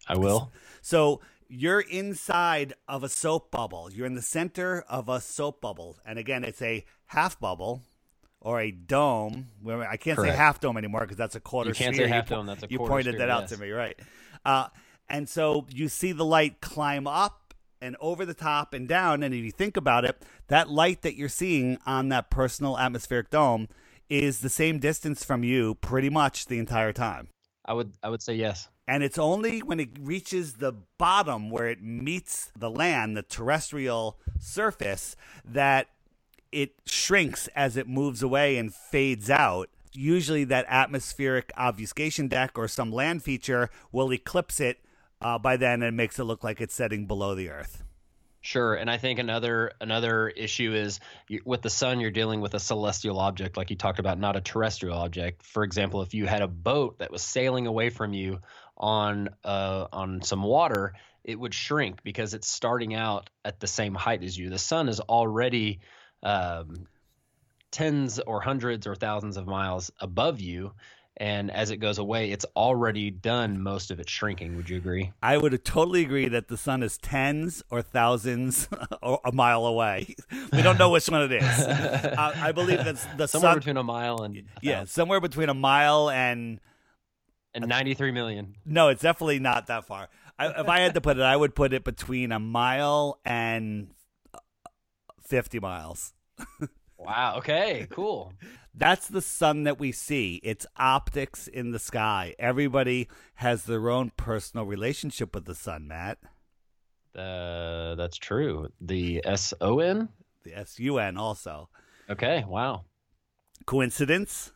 I 0.05 0.17
will. 0.17 0.51
So 0.81 1.21
you're 1.47 1.79
inside 1.79 2.73
of 2.89 3.05
a 3.05 3.09
soap 3.09 3.51
bubble. 3.51 3.89
You're 3.89 4.05
in 4.05 4.15
the 4.15 4.21
center 4.21 4.83
of 4.89 5.07
a 5.07 5.21
soap 5.21 5.61
bubble, 5.61 5.95
and 6.05 6.19
again, 6.19 6.43
it's 6.43 6.61
a 6.61 6.83
half 7.05 7.39
bubble 7.39 7.83
or 8.41 8.59
a 8.59 8.69
dome. 8.69 9.47
I 9.65 9.95
can't 9.95 10.19
say 10.19 10.29
half 10.29 10.59
dome 10.59 10.75
anymore 10.75 11.01
because 11.01 11.17
that's 11.17 11.35
a 11.35 11.39
quarter. 11.39 11.69
You 11.69 11.75
can't 11.75 11.95
sphere. 11.95 12.07
say 12.07 12.13
half 12.13 12.27
po- 12.27 12.35
dome, 12.35 12.47
that's 12.47 12.63
a 12.63 12.67
you 12.69 12.79
pointed 12.79 13.15
sphere, 13.15 13.19
that 13.19 13.29
out 13.29 13.43
yes. 13.43 13.51
to 13.51 13.57
me, 13.59 13.69
right? 13.71 13.97
Uh, 14.43 14.67
and 15.09 15.27
so 15.27 15.65
you 15.69 15.87
see 15.87 16.11
the 16.11 16.25
light 16.25 16.61
climb 16.61 17.07
up 17.07 17.53
and 17.81 17.95
over 18.01 18.25
the 18.25 18.33
top 18.33 18.73
and 18.73 18.87
down, 18.87 19.23
and 19.23 19.33
if 19.33 19.43
you 19.43 19.51
think 19.51 19.77
about 19.77 20.05
it, 20.05 20.21
that 20.47 20.69
light 20.69 21.01
that 21.01 21.15
you're 21.15 21.29
seeing 21.29 21.77
on 21.85 22.09
that 22.09 22.29
personal 22.29 22.77
atmospheric 22.77 23.29
dome 23.29 23.67
is 24.09 24.39
the 24.39 24.49
same 24.49 24.79
distance 24.79 25.23
from 25.23 25.43
you 25.43 25.75
pretty 25.75 26.09
much 26.09 26.47
the 26.47 26.59
entire 26.59 26.91
time. 26.91 27.29
I 27.65 27.73
would 27.73 27.93
I 28.03 28.09
would 28.09 28.21
say 28.21 28.35
yes. 28.35 28.67
And 28.87 29.03
it's 29.03 29.19
only 29.19 29.59
when 29.59 29.79
it 29.79 29.89
reaches 29.99 30.53
the 30.53 30.73
bottom 30.97 31.51
where 31.51 31.67
it 31.67 31.83
meets 31.83 32.51
the 32.57 32.71
land, 32.71 33.15
the 33.15 33.21
terrestrial 33.21 34.17
surface, 34.39 35.15
that 35.45 35.89
it 36.51 36.73
shrinks 36.87 37.47
as 37.49 37.77
it 37.77 37.87
moves 37.87 38.23
away 38.23 38.57
and 38.57 38.73
fades 38.73 39.29
out. 39.29 39.69
Usually, 39.93 40.43
that 40.45 40.65
atmospheric 40.67 41.51
obfuscation 41.55 42.27
deck 42.27 42.57
or 42.57 42.67
some 42.67 42.91
land 42.91 43.21
feature 43.21 43.69
will 43.91 44.11
eclipse 44.11 44.59
it 44.59 44.79
uh, 45.21 45.37
by 45.39 45.57
then 45.57 45.83
it 45.83 45.93
makes 45.93 46.19
it 46.19 46.23
look 46.23 46.43
like 46.43 46.61
it's 46.61 46.73
setting 46.73 47.05
below 47.05 47.35
the 47.35 47.49
Earth. 47.49 47.83
Sure, 48.41 48.73
and 48.75 48.89
I 48.89 48.97
think 48.97 49.19
another 49.19 49.73
another 49.81 50.29
issue 50.29 50.73
is 50.73 51.01
you, 51.27 51.41
with 51.43 51.61
the 51.61 51.69
sun, 51.69 51.99
you're 51.99 52.09
dealing 52.09 52.39
with 52.39 52.53
a 52.53 52.59
celestial 52.59 53.19
object, 53.19 53.57
like 53.57 53.69
you 53.69 53.75
talked 53.75 53.99
about, 53.99 54.17
not 54.17 54.37
a 54.37 54.41
terrestrial 54.41 54.97
object. 54.97 55.43
For 55.43 55.63
example, 55.63 56.01
if 56.03 56.13
you 56.13 56.25
had 56.25 56.41
a 56.41 56.47
boat 56.47 56.99
that 56.99 57.11
was 57.11 57.21
sailing 57.21 57.67
away 57.67 57.89
from 57.89 58.13
you 58.13 58.39
on 58.77 59.29
uh, 59.43 59.87
on 59.91 60.21
some 60.21 60.41
water, 60.41 60.93
it 61.25 61.37
would 61.37 61.53
shrink 61.53 62.01
because 62.01 62.33
it's 62.33 62.47
starting 62.47 62.93
out 62.93 63.29
at 63.43 63.59
the 63.59 63.67
same 63.67 63.93
height 63.93 64.23
as 64.23 64.37
you. 64.37 64.49
The 64.49 64.57
sun 64.57 64.87
is 64.87 65.01
already 65.01 65.81
um, 66.23 66.87
tens 67.71 68.19
or 68.19 68.39
hundreds 68.39 68.87
or 68.87 68.95
thousands 68.95 69.35
of 69.35 69.47
miles 69.47 69.91
above 69.99 70.39
you, 70.39 70.71
and 71.19 71.51
as 71.51 71.69
it 71.69 71.77
goes 71.77 71.97
away, 71.97 72.31
it's 72.31 72.45
already 72.55 73.11
done 73.11 73.61
most 73.61 73.91
of 73.91 73.99
its 73.99 74.09
shrinking. 74.09 74.55
Would 74.55 74.69
you 74.69 74.77
agree? 74.77 75.11
I 75.21 75.35
would 75.37 75.63
totally 75.65 76.01
agree 76.01 76.29
that 76.29 76.47
the 76.47 76.55
sun 76.55 76.81
is 76.81 76.97
tens 76.97 77.61
or 77.69 77.81
thousands 77.81 78.69
or 79.03 79.19
a 79.25 79.31
mile 79.31 79.65
away. 79.65 80.15
We 80.53 80.61
don't 80.61 80.77
know 80.79 80.89
which 80.89 81.07
one 81.07 81.21
it 81.23 81.31
is. 81.31 81.43
uh, 81.43 82.33
I 82.35 82.51
believe 82.51 82.83
that's 82.83 83.05
the 83.17 83.27
somewhere 83.27 83.51
sun. 83.51 83.59
between 83.59 83.77
a 83.77 83.83
mile 83.83 84.23
and 84.23 84.43
yeah, 84.61 84.85
somewhere 84.85 85.19
between 85.21 85.49
a 85.49 85.53
mile 85.53 86.09
and 86.09 86.59
and 87.53 87.67
93 87.67 88.11
million. 88.11 88.55
no, 88.65 88.89
it's 88.89 89.01
definitely 89.01 89.39
not 89.39 89.67
that 89.67 89.85
far. 89.85 90.09
I, 90.37 90.61
if 90.61 90.69
I 90.69 90.79
had 90.79 90.93
to 90.93 91.01
put 91.01 91.17
it, 91.17 91.23
I 91.23 91.35
would 91.35 91.55
put 91.55 91.73
it 91.73 91.83
between 91.83 92.31
a 92.31 92.39
mile 92.39 93.19
and 93.25 93.89
fifty 95.21 95.59
miles. 95.59 96.13
Wow. 96.99 97.35
Okay. 97.37 97.87
Cool. 97.89 98.33
That's 98.75 99.07
the 99.07 99.21
sun 99.21 99.63
that 99.63 99.79
we 99.79 99.91
see. 99.91 100.39
It's 100.43 100.65
optics 100.77 101.47
in 101.47 101.71
the 101.71 101.79
sky. 101.79 102.35
Everybody 102.37 103.09
has 103.35 103.63
their 103.63 103.89
own 103.89 104.11
personal 104.15 104.65
relationship 104.65 105.33
with 105.33 105.45
the 105.45 105.55
sun, 105.55 105.87
Matt. 105.87 106.17
Uh, 107.15 107.95
that's 107.95 108.15
true. 108.15 108.69
The 108.79 109.21
S 109.25 109.53
O 109.59 109.79
N. 109.79 110.07
The 110.43 110.55
S 110.55 110.79
U 110.79 110.99
N 110.99 111.17
also. 111.17 111.67
Okay. 112.09 112.45
Wow. 112.47 112.85
Coincidence? 113.65 114.53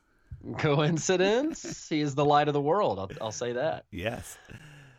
Coincidence? 0.58 1.88
he 1.90 2.00
is 2.00 2.16
the 2.16 2.24
light 2.24 2.48
of 2.48 2.54
the 2.54 2.62
world. 2.62 3.00
I'll, 3.00 3.12
I'll 3.20 3.32
say 3.32 3.54
that. 3.54 3.86
Yes. 3.92 4.38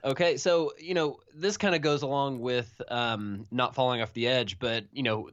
Okay, 0.04 0.36
so 0.36 0.72
you 0.78 0.92
know 0.92 1.18
this 1.34 1.56
kind 1.56 1.74
of 1.74 1.80
goes 1.80 2.02
along 2.02 2.40
with 2.40 2.82
um, 2.88 3.46
not 3.50 3.74
falling 3.74 4.02
off 4.02 4.12
the 4.12 4.26
edge, 4.26 4.58
but 4.58 4.84
you 4.92 5.02
know 5.02 5.30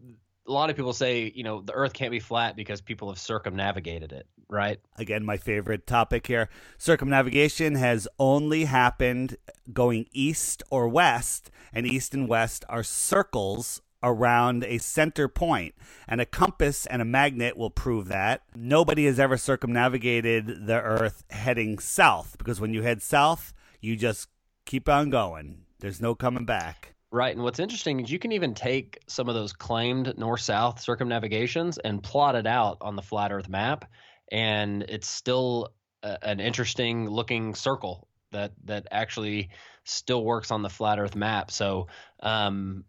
a 0.48 0.52
lot 0.52 0.70
of 0.70 0.76
people 0.76 0.94
say 0.94 1.32
you 1.36 1.44
know 1.44 1.62
the 1.62 1.74
Earth 1.74 1.94
can't 1.94 2.12
be 2.12 2.20
flat 2.20 2.56
because 2.56 2.82
people 2.82 3.10
have 3.10 3.20
circumnavigated 3.20 4.12
it, 4.12 4.28
right? 4.50 4.80
Again, 4.98 5.24
my 5.24 5.38
favorite 5.38 5.88
topic 5.88 6.28
here. 6.28 6.50
Circumnavigation 6.78 7.76
has 7.76 8.08
only 8.20 8.66
happened 8.66 9.38
going 9.72 10.08
east 10.12 10.64
or 10.70 10.88
west, 10.88 11.52
and 11.74 11.86
east 11.86 12.14
and 12.14 12.28
west 12.28 12.66
are 12.70 12.84
circles 12.84 13.82
around 14.04 14.64
a 14.64 14.80
center 14.80 15.28
point, 15.28 15.76
and 16.08 16.20
a 16.20 16.26
compass 16.26 16.86
and 16.88 17.02
a 17.02 17.06
magnet 17.06 17.56
will 17.56 17.70
prove 17.70 18.08
that. 18.08 18.42
Nobody 18.56 19.06
has 19.06 19.20
ever 19.20 19.38
circumnavigated 19.38 20.66
the 20.66 20.82
Earth 20.82 21.24
heading 21.30 21.80
south 21.80 22.36
because 22.38 22.60
when 22.60 22.74
you 22.74 22.82
head 22.82 23.02
south, 23.02 23.54
you 23.80 23.96
just 23.96 24.28
keep 24.66 24.90
on 24.90 25.10
going. 25.10 25.66
There's 25.80 26.02
no 26.02 26.16
coming 26.16 26.46
back. 26.46 26.96
Right, 27.14 27.36
and 27.36 27.44
what's 27.44 27.60
interesting 27.60 28.00
is 28.00 28.10
you 28.10 28.20
can 28.20 28.32
even 28.32 28.54
take 28.54 29.00
some 29.08 29.28
of 29.28 29.36
those 29.36 29.52
claimed 29.52 30.18
north-south 30.18 30.80
circumnavigations 30.80 31.78
and 31.78 32.02
plot 32.02 32.36
it 32.36 32.48
out 32.48 32.78
on 32.80 32.96
the 32.96 33.02
flat 33.02 33.34
Earth 33.34 33.50
map, 33.50 33.92
and 34.32 34.84
it's 34.84 35.10
still 35.10 35.74
a, 36.04 36.18
an 36.26 36.40
interesting 36.40 37.10
looking 37.10 37.54
circle 37.54 38.08
that 38.32 38.54
that 38.64 38.88
actually 38.92 39.50
still 39.84 40.24
works 40.24 40.52
on 40.52 40.62
the 40.62 40.70
flat 40.70 41.00
Earth 41.00 41.16
map. 41.16 41.52
So, 41.52 41.88
um, 42.22 42.86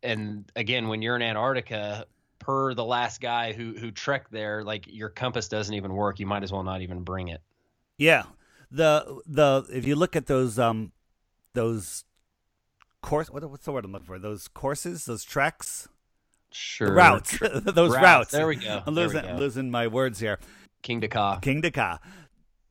and 0.00 0.48
again, 0.54 0.86
when 0.86 1.02
you're 1.02 1.16
in 1.16 1.22
Antarctica, 1.22 2.06
per 2.38 2.74
the 2.74 2.84
last 2.84 3.20
guy 3.20 3.52
who 3.52 3.72
who 3.72 3.90
trekked 3.90 4.30
there, 4.30 4.62
like 4.62 4.86
your 4.86 5.08
compass 5.08 5.48
doesn't 5.48 5.74
even 5.74 5.92
work. 5.92 6.20
You 6.20 6.26
might 6.26 6.42
as 6.42 6.52
well 6.52 6.62
not 6.62 6.82
even 6.82 7.02
bring 7.02 7.28
it. 7.28 7.40
Yeah. 7.98 8.24
The 8.70 9.22
the 9.26 9.66
if 9.72 9.86
you 9.86 9.96
look 9.96 10.14
at 10.14 10.26
those 10.26 10.58
um 10.58 10.92
those 11.54 12.04
course 13.04 13.30
what, 13.30 13.48
what's 13.50 13.64
the 13.64 13.72
word 13.72 13.84
I'm 13.84 13.92
looking 13.92 14.06
for? 14.06 14.18
Those 14.18 14.48
courses, 14.48 15.04
those 15.04 15.24
tracks, 15.24 15.88
Sure, 16.50 16.92
routes, 16.92 17.38
those 17.64 17.94
routes. 17.94 18.30
There 18.30 18.46
we 18.46 18.56
go. 18.56 18.82
I'm 18.86 18.94
losing, 18.94 19.22
go. 19.22 19.36
losing 19.36 19.70
my 19.70 19.86
words 19.88 20.20
here. 20.20 20.38
King 20.82 21.00
Dakar. 21.00 21.40
King 21.40 21.60
Dakar. 21.60 21.98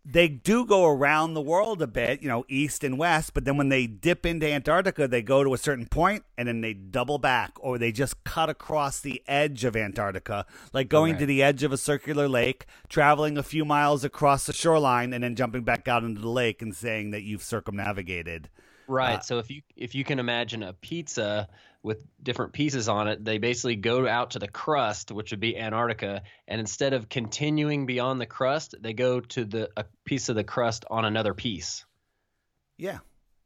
They 0.06 0.28
do 0.28 0.66
go 0.66 0.86
around 0.86 1.34
the 1.34 1.42
world 1.42 1.82
a 1.82 1.88
bit, 1.88 2.22
you 2.22 2.28
know, 2.28 2.44
east 2.50 2.84
and 2.84 2.98
west, 2.98 3.34
but 3.34 3.46
then 3.46 3.56
when 3.56 3.70
they 3.70 3.88
dip 3.88 4.26
into 4.26 4.46
Antarctica, 4.52 5.08
they 5.08 5.22
go 5.22 5.46
to 5.46 5.54
a 5.54 5.58
certain 5.58 5.86
point 5.86 6.24
and 6.38 6.46
then 6.48 6.60
they 6.60 6.74
double 6.74 7.18
back 7.20 7.54
or 7.62 7.78
they 7.78 7.94
just 7.94 8.22
cut 8.26 8.50
across 8.50 9.00
the 9.00 9.24
edge 9.28 9.64
of 9.64 9.78
Antarctica, 9.78 10.46
like 10.74 10.90
going 10.90 11.14
Okay. 11.14 11.20
to 11.22 11.26
the 11.26 11.42
edge 11.42 11.64
of 11.64 11.72
a 11.72 11.78
circular 11.78 12.28
lake, 12.28 12.66
traveling 12.90 13.38
a 13.38 13.44
few 13.44 13.64
miles 13.64 14.04
across 14.04 14.46
the 14.46 14.52
shoreline 14.54 15.14
and 15.14 15.24
then 15.24 15.36
jumping 15.38 15.64
back 15.64 15.88
out 15.88 16.04
into 16.04 16.20
the 16.20 16.30
lake 16.30 16.62
and 16.62 16.76
saying 16.76 17.12
that 17.12 17.24
you've 17.24 17.44
circumnavigated. 17.44 18.50
Right. 18.88 19.20
Uh, 19.20 19.22
so 19.22 19.40
if 19.40 19.50
you 19.50 19.62
if 19.76 19.96
you 19.96 20.04
can 20.04 20.20
imagine 20.20 20.64
a 20.64 20.74
pizza 20.74 21.48
with 21.82 22.06
different 22.22 22.54
pieces 22.54 22.88
on 22.88 23.08
it, 23.08 23.24
they 23.24 23.38
basically 23.38 23.76
go 23.76 24.08
out 24.08 24.32
to 24.32 24.40
the 24.40 24.48
crust, 24.48 25.12
which 25.12 25.32
would 25.32 25.40
be 25.40 25.58
Antarctica, 25.58 26.24
and 26.48 26.60
instead 26.60 26.94
of 26.94 27.10
continuing 27.10 27.86
beyond 27.86 28.20
the 28.20 28.26
crust, 28.26 28.76
they 28.80 28.94
go 28.94 29.20
to 29.20 29.46
the 29.46 29.70
a 29.78 29.86
piece 30.06 30.30
of 30.30 30.36
the 30.36 30.44
crust 30.44 30.86
on 30.90 31.06
another 31.06 31.34
piece. 31.34 31.86
Yeah, 32.78 33.00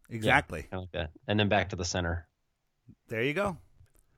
exactly. 0.10 0.67
Of 0.72 0.82
like 0.82 0.91
that. 0.94 1.12
And 1.27 1.39
then 1.39 1.50
back 1.50 1.70
to 1.70 1.75
the 1.75 1.86
center. 1.86 2.27
There 3.10 3.24
you 3.24 3.34
go. 3.34 3.58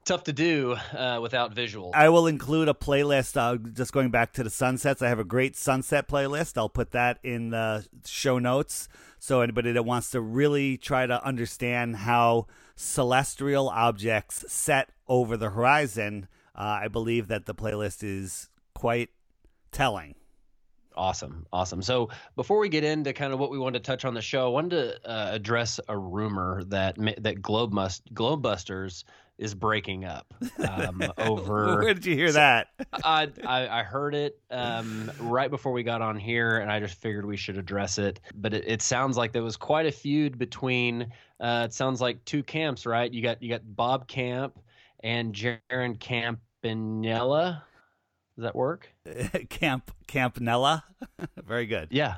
Tough 0.09 0.23
to 0.23 0.33
do 0.33 0.75
uh, 0.97 1.19
without 1.21 1.53
visual. 1.53 1.91
I 1.93 2.09
will 2.09 2.25
include 2.25 2.67
a 2.67 2.73
playlist. 2.73 3.37
Uh, 3.37 3.57
just 3.57 3.93
going 3.93 4.09
back 4.09 4.33
to 4.33 4.43
the 4.43 4.49
sunsets, 4.49 5.03
I 5.03 5.07
have 5.07 5.19
a 5.19 5.23
great 5.23 5.55
sunset 5.55 6.07
playlist. 6.07 6.57
I'll 6.57 6.67
put 6.67 6.93
that 6.93 7.19
in 7.21 7.51
the 7.51 7.85
show 8.07 8.39
notes. 8.39 8.89
So 9.19 9.41
anybody 9.41 9.71
that 9.73 9.83
wants 9.83 10.09
to 10.09 10.19
really 10.19 10.77
try 10.77 11.05
to 11.05 11.23
understand 11.23 11.97
how 11.97 12.47
celestial 12.75 13.69
objects 13.69 14.51
set 14.51 14.89
over 15.07 15.37
the 15.37 15.51
horizon, 15.51 16.27
uh, 16.55 16.79
I 16.81 16.87
believe 16.87 17.27
that 17.27 17.45
the 17.45 17.53
playlist 17.53 17.99
is 18.01 18.49
quite 18.73 19.09
telling. 19.71 20.15
Awesome, 20.97 21.45
awesome. 21.53 21.83
So 21.83 22.09
before 22.35 22.57
we 22.57 22.67
get 22.67 22.83
into 22.83 23.13
kind 23.13 23.31
of 23.31 23.37
what 23.39 23.51
we 23.51 23.59
wanted 23.59 23.83
to 23.83 23.87
touch 23.91 24.05
on 24.05 24.15
the 24.15 24.23
show, 24.23 24.47
I 24.47 24.49
wanted 24.49 24.71
to 24.71 25.07
uh, 25.07 25.29
address 25.33 25.79
a 25.87 25.95
rumor 25.95 26.63
that 26.69 26.97
that 27.19 27.43
Globe 27.43 27.71
must 27.71 28.11
Globebusters 28.11 29.03
is 29.39 29.55
breaking 29.55 30.03
up 30.03 30.31
um, 30.67 31.01
over. 31.17 31.77
Where 31.77 31.93
did 31.93 32.05
you 32.05 32.13
hear 32.13 32.31
that? 32.33 32.67
I, 33.03 33.29
I 33.47 33.79
I 33.79 33.83
heard 33.83 34.13
it 34.13 34.37
um, 34.51 35.09
right 35.19 35.49
before 35.49 35.71
we 35.71 35.81
got 35.81 36.01
on 36.01 36.17
here, 36.17 36.57
and 36.57 36.69
I 36.69 36.79
just 36.81 36.95
figured 36.95 37.25
we 37.25 37.37
should 37.37 37.57
address 37.57 37.97
it. 37.97 38.19
But 38.35 38.53
it, 38.53 38.65
it 38.67 38.81
sounds 38.81 39.17
like 39.17 39.31
there 39.31 39.41
was 39.41 39.57
quite 39.57 39.85
a 39.85 39.91
feud 39.91 40.37
between. 40.37 41.13
Uh, 41.39 41.63
it 41.65 41.73
sounds 41.73 42.01
like 42.01 42.23
two 42.25 42.43
camps, 42.43 42.85
right? 42.85 43.11
You 43.11 43.23
got 43.23 43.41
you 43.41 43.49
got 43.49 43.61
Bob 43.65 44.07
Camp 44.07 44.59
and 45.01 45.33
Jeran 45.33 45.99
Campanella. 45.99 47.63
Does 48.35 48.43
that 48.43 48.55
work? 48.55 48.93
Camp 49.49 49.91
Campanella. 50.07 50.83
Very 51.47 51.65
good. 51.65 51.87
Yeah. 51.91 52.17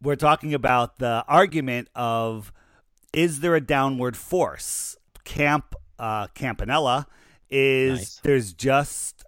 we're 0.00 0.16
talking 0.16 0.54
about 0.54 0.98
the 0.98 1.24
argument 1.26 1.88
of 1.96 2.52
is 3.12 3.40
there 3.40 3.56
a 3.56 3.60
downward 3.60 4.16
force? 4.16 4.96
Camp 5.24 5.74
uh, 5.98 6.26
Campanella 6.28 7.06
is 7.50 7.98
Nice. 7.98 8.20
there's 8.22 8.52
just 8.52 9.24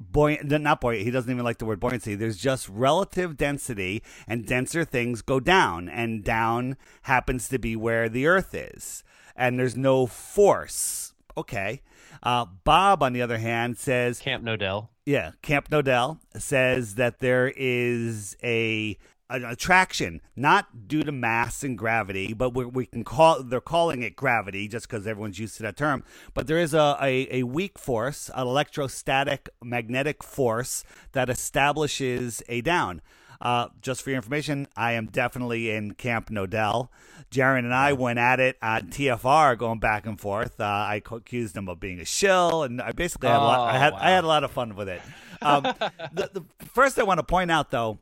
buoyant, 0.00 0.50
not 0.50 0.80
buoyant. 0.80 1.04
He 1.04 1.10
doesn't 1.10 1.30
even 1.30 1.44
like 1.44 1.58
the 1.58 1.64
word 1.64 1.80
buoyancy. 1.80 2.14
There's 2.14 2.36
just 2.38 2.68
relative 2.68 3.36
density, 3.36 4.02
and 4.26 4.46
denser 4.46 4.84
things 4.84 5.22
go 5.22 5.40
down, 5.40 5.88
and 5.88 6.24
down 6.24 6.76
happens 7.02 7.48
to 7.48 7.58
be 7.58 7.76
where 7.76 8.08
the 8.08 8.26
Earth 8.26 8.54
is, 8.54 9.04
and 9.34 9.58
there's 9.58 9.76
no 9.76 10.06
force. 10.06 11.12
Okay. 11.36 11.82
Uh, 12.22 12.46
Bob, 12.64 13.02
on 13.02 13.12
the 13.12 13.22
other 13.22 13.38
hand, 13.38 13.76
says 13.78 14.18
Camp 14.18 14.42
Knodell. 14.42 14.88
yeah, 15.04 15.32
Camp 15.42 15.68
Knodell 15.68 16.18
says 16.36 16.94
that 16.96 17.18
there 17.20 17.52
is 17.56 18.36
a 18.42 18.96
an 19.28 19.44
attraction 19.44 20.20
not 20.36 20.88
due 20.88 21.02
to 21.02 21.12
mass 21.12 21.62
and 21.64 21.76
gravity, 21.76 22.32
but 22.32 22.50
we, 22.54 22.64
we 22.64 22.86
can 22.86 23.04
call 23.04 23.42
they're 23.42 23.60
calling 23.60 24.02
it 24.02 24.14
gravity 24.16 24.68
just 24.68 24.88
because 24.88 25.06
everyone's 25.06 25.38
used 25.38 25.56
to 25.56 25.62
that 25.64 25.76
term. 25.76 26.04
But 26.34 26.46
there 26.46 26.58
is 26.58 26.74
a, 26.74 26.96
a, 27.00 27.28
a 27.40 27.42
weak 27.44 27.78
force, 27.78 28.30
an 28.34 28.46
electrostatic 28.46 29.48
magnetic 29.62 30.22
force 30.22 30.84
that 31.12 31.28
establishes 31.28 32.42
a 32.48 32.60
down. 32.60 33.02
Uh, 33.38 33.68
just 33.82 34.02
for 34.02 34.10
your 34.10 34.16
information, 34.16 34.66
I 34.76 34.92
am 34.92 35.06
definitely 35.06 35.70
in 35.70 35.92
Camp 35.92 36.30
Knodell. 36.30 36.88
Jeran 37.30 37.58
and 37.60 37.74
I 37.74 37.92
went 37.92 38.18
at 38.18 38.40
it 38.40 38.56
on 38.62 38.82
TFR, 38.88 39.58
going 39.58 39.78
back 39.78 40.06
and 40.06 40.18
forth. 40.18 40.58
Uh, 40.58 40.64
I 40.64 41.02
accused 41.04 41.54
him 41.54 41.68
of 41.68 41.78
being 41.78 42.00
a 42.00 42.04
shill, 42.06 42.62
and 42.62 42.80
I 42.80 42.92
basically 42.92 43.28
had 43.28 43.36
a 43.36 43.40
lot. 43.40 43.74
I 43.74 43.76
Oh, 43.76 43.78
had 43.78 43.92
wow. 43.92 43.98
I 44.00 44.10
had 44.10 44.24
a 44.24 44.26
lot 44.26 44.42
of 44.44 44.52
fun 44.52 44.74
with 44.74 44.88
it. 44.88 45.02
Um, 45.42 45.64
the, 46.14 46.30
the 46.32 46.44
first, 46.66 46.98
I 46.98 47.02
want 47.02 47.18
to 47.18 47.24
point 47.24 47.50
out 47.50 47.70
though 47.70 47.98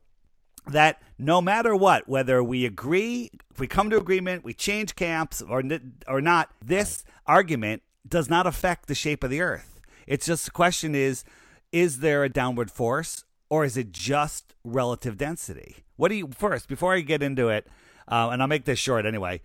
that 0.67 1.01
no 1.17 1.41
matter 1.41 1.75
what, 1.75 2.07
whether 2.07 2.43
we 2.43 2.65
agree, 2.65 3.31
if 3.51 3.59
we 3.59 3.67
come 3.67 3.89
to 3.89 3.97
agreement, 3.97 4.43
we 4.43 4.53
change 4.53 4.95
camps 4.95 5.41
or 5.41 5.63
or 6.07 6.21
not, 6.21 6.49
this 6.63 7.03
argument 7.25 7.83
does 8.07 8.29
not 8.29 8.45
affect 8.47 8.87
the 8.87 8.95
shape 8.95 9.23
of 9.23 9.29
the 9.29 9.41
Earth. 9.41 9.79
It's 10.07 10.25
just 10.25 10.45
the 10.45 10.51
question 10.51 10.93
is, 10.93 11.23
is 11.71 11.99
there 11.99 12.23
a 12.23 12.29
downward 12.29 12.71
force 12.71 13.23
or 13.49 13.65
is 13.65 13.77
it 13.77 13.91
just 13.91 14.53
relative 14.63 15.17
density? 15.17 15.77
What 15.95 16.09
do 16.09 16.15
you 16.15 16.29
first 16.37 16.67
before 16.67 16.93
I 16.93 17.01
get 17.01 17.23
into 17.23 17.49
it, 17.49 17.67
uh, 18.07 18.29
and 18.31 18.41
I'll 18.41 18.47
make 18.47 18.65
this 18.65 18.79
short 18.79 19.05
anyway. 19.05 19.41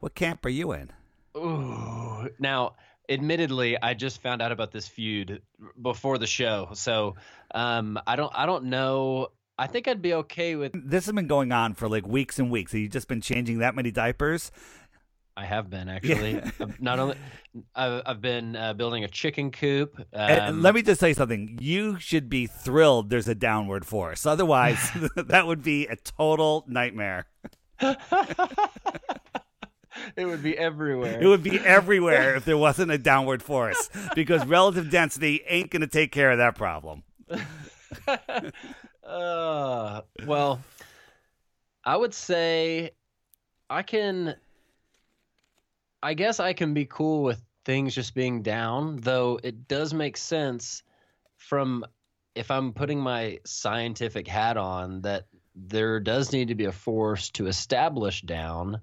What 0.00 0.14
camp 0.14 0.44
are 0.44 0.50
you 0.50 0.72
in? 0.72 0.90
Ooh. 1.36 2.28
Now, 2.38 2.74
admittedly, 3.08 3.80
I 3.80 3.94
just 3.94 4.22
found 4.22 4.42
out 4.42 4.52
about 4.52 4.72
this 4.72 4.88
feud 4.88 5.42
before 5.80 6.18
the 6.18 6.26
show, 6.26 6.70
so 6.74 7.16
um, 7.54 7.98
I 8.06 8.16
don't 8.16 8.32
I 8.34 8.46
don't 8.46 8.64
know. 8.64 9.28
I 9.60 9.66
think 9.66 9.88
I'd 9.88 10.00
be 10.00 10.14
okay 10.14 10.56
with. 10.56 10.72
This 10.74 11.04
has 11.04 11.14
been 11.14 11.26
going 11.26 11.52
on 11.52 11.74
for 11.74 11.86
like 11.86 12.06
weeks 12.06 12.38
and 12.38 12.50
weeks. 12.50 12.72
Have 12.72 12.80
you 12.80 12.88
just 12.88 13.08
been 13.08 13.20
changing 13.20 13.58
that 13.58 13.74
many 13.74 13.90
diapers? 13.90 14.50
I 15.36 15.44
have 15.44 15.68
been 15.68 15.90
actually. 15.90 16.34
Yeah. 16.34 16.50
I've 16.60 16.80
Not 16.80 16.98
only 16.98 17.16
I've, 17.74 18.02
I've 18.06 18.20
been 18.22 18.56
uh, 18.56 18.72
building 18.72 19.04
a 19.04 19.08
chicken 19.08 19.50
coop. 19.50 19.98
Um, 19.98 20.30
And 20.30 20.62
let 20.62 20.74
me 20.74 20.80
just 20.80 20.98
say 20.98 21.12
something. 21.12 21.58
You 21.60 21.98
should 21.98 22.30
be 22.30 22.46
thrilled 22.46 23.10
there's 23.10 23.28
a 23.28 23.34
downward 23.34 23.84
force. 23.84 24.24
Otherwise, 24.24 24.78
that 25.16 25.46
would 25.46 25.62
be 25.62 25.86
a 25.88 25.96
total 25.96 26.64
nightmare. 26.66 27.26
it 27.80 27.98
would 30.24 30.42
be 30.42 30.56
everywhere. 30.56 31.22
It 31.22 31.26
would 31.26 31.42
be 31.42 31.58
everywhere 31.58 32.34
if 32.34 32.46
there 32.46 32.56
wasn't 32.56 32.92
a 32.92 32.98
downward 32.98 33.42
force 33.42 33.90
because 34.14 34.46
relative 34.46 34.90
density 34.90 35.42
ain't 35.46 35.70
going 35.70 35.82
to 35.82 35.86
take 35.86 36.12
care 36.12 36.30
of 36.30 36.38
that 36.38 36.56
problem. 36.56 37.02
Uh, 39.10 40.02
well, 40.26 40.60
I 41.84 41.96
would 41.96 42.14
say 42.14 42.90
I 43.68 43.82
can. 43.82 44.36
I 46.02 46.14
guess 46.14 46.40
I 46.40 46.54
can 46.54 46.72
be 46.72 46.86
cool 46.86 47.22
with 47.22 47.42
things 47.64 47.94
just 47.94 48.14
being 48.14 48.42
down, 48.42 48.96
though 48.96 49.38
it 49.42 49.68
does 49.68 49.92
make 49.92 50.16
sense 50.16 50.82
from 51.36 51.84
if 52.34 52.50
I'm 52.50 52.72
putting 52.72 53.00
my 53.00 53.38
scientific 53.44 54.26
hat 54.26 54.56
on 54.56 55.02
that 55.02 55.26
there 55.54 56.00
does 56.00 56.32
need 56.32 56.48
to 56.48 56.54
be 56.54 56.64
a 56.66 56.72
force 56.72 57.28
to 57.30 57.48
establish 57.48 58.22
down. 58.22 58.80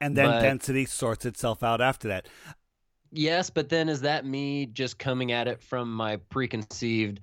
And 0.00 0.16
then 0.16 0.26
But- 0.26 0.42
density 0.42 0.84
sorts 0.86 1.26
itself 1.26 1.62
out 1.62 1.80
after 1.80 2.08
that. 2.08 2.28
Yes, 3.12 3.50
but 3.50 3.68
then 3.68 3.88
is 3.88 4.02
that 4.02 4.24
me 4.24 4.66
just 4.66 4.96
coming 4.98 5.32
at 5.32 5.48
it 5.48 5.60
from 5.60 5.92
my 5.92 6.16
preconceived 6.16 7.20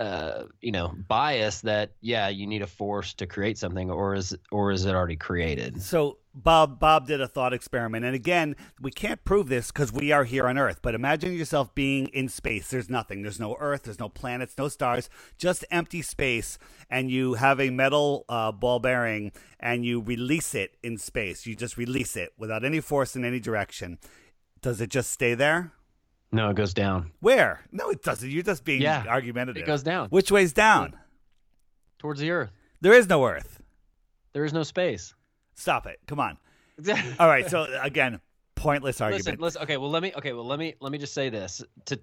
uh, 0.00 0.46
you 0.62 0.72
know, 0.72 0.94
bias 1.08 1.60
that 1.60 1.90
yeah, 2.00 2.28
you 2.28 2.46
need 2.46 2.62
a 2.62 2.66
force 2.66 3.12
to 3.12 3.26
create 3.26 3.58
something 3.58 3.90
or 3.90 4.14
is 4.14 4.34
or 4.50 4.72
is 4.72 4.86
it 4.86 4.94
already 4.94 5.16
created? 5.16 5.82
So 5.82 6.16
Bob 6.34 6.80
Bob 6.80 7.06
did 7.06 7.20
a 7.20 7.28
thought 7.28 7.52
experiment, 7.52 8.06
and 8.06 8.14
again, 8.14 8.56
we 8.80 8.90
can't 8.90 9.22
prove 9.26 9.50
this 9.50 9.70
because 9.70 9.92
we 9.92 10.10
are 10.10 10.24
here 10.24 10.48
on 10.48 10.56
Earth. 10.56 10.78
But 10.80 10.94
imagine 10.94 11.34
yourself 11.34 11.74
being 11.74 12.06
in 12.06 12.30
space. 12.30 12.70
There's 12.70 12.88
nothing. 12.88 13.20
There's 13.20 13.38
no 13.38 13.58
Earth. 13.60 13.82
There's 13.82 13.98
no 13.98 14.08
planets. 14.08 14.54
No 14.56 14.68
stars. 14.68 15.10
Just 15.36 15.66
empty 15.70 16.00
space. 16.00 16.56
And 16.88 17.10
you 17.10 17.34
have 17.34 17.60
a 17.60 17.68
metal 17.68 18.24
uh, 18.30 18.52
ball 18.52 18.78
bearing, 18.78 19.32
and 19.58 19.84
you 19.84 20.00
release 20.00 20.54
it 20.54 20.78
in 20.82 20.96
space. 20.96 21.44
You 21.44 21.54
just 21.54 21.76
release 21.76 22.16
it 22.16 22.32
without 22.38 22.64
any 22.64 22.80
force 22.80 23.16
in 23.16 23.24
any 23.26 23.38
direction. 23.38 23.98
Does 24.62 24.80
it 24.80 24.88
just 24.88 25.10
stay 25.10 25.34
there? 25.34 25.72
No, 26.32 26.50
it 26.50 26.56
goes 26.56 26.72
down. 26.74 27.10
Where? 27.20 27.60
No, 27.72 27.90
it 27.90 28.02
doesn't. 28.02 28.30
You're 28.30 28.42
just 28.44 28.64
being 28.64 28.80
Yeah, 28.82 29.04
argumentative. 29.08 29.62
It 29.62 29.66
goes 29.66 29.82
down 29.82 30.08
Which 30.10 30.30
way's 30.30 30.52
down? 30.52 30.94
towards 31.98 32.20
the 32.20 32.30
earth. 32.30 32.50
There 32.80 32.92
is 32.94 33.08
no 33.08 33.24
Earth. 33.26 33.60
There 34.32 34.44
is 34.44 34.52
no 34.52 34.62
space. 34.62 35.12
Stop 35.54 35.86
it. 35.86 35.98
Come 36.06 36.20
on. 36.20 36.38
All 37.18 37.28
right. 37.28 37.50
So 37.50 37.66
again, 37.82 38.20
pointless 38.54 39.00
argument. 39.00 39.26
listen, 39.26 39.40
listen. 39.40 39.62
Okay, 39.62 39.76
well 39.76 39.90
let 39.90 40.02
me. 40.02 40.12
Okay, 40.16 40.32
well 40.32 40.46
let 40.46 40.58
me. 40.58 40.74
Let 40.80 40.92
me 40.92 40.98
just 40.98 41.12
say 41.12 41.28
this. 41.28 41.62
To 41.86 42.00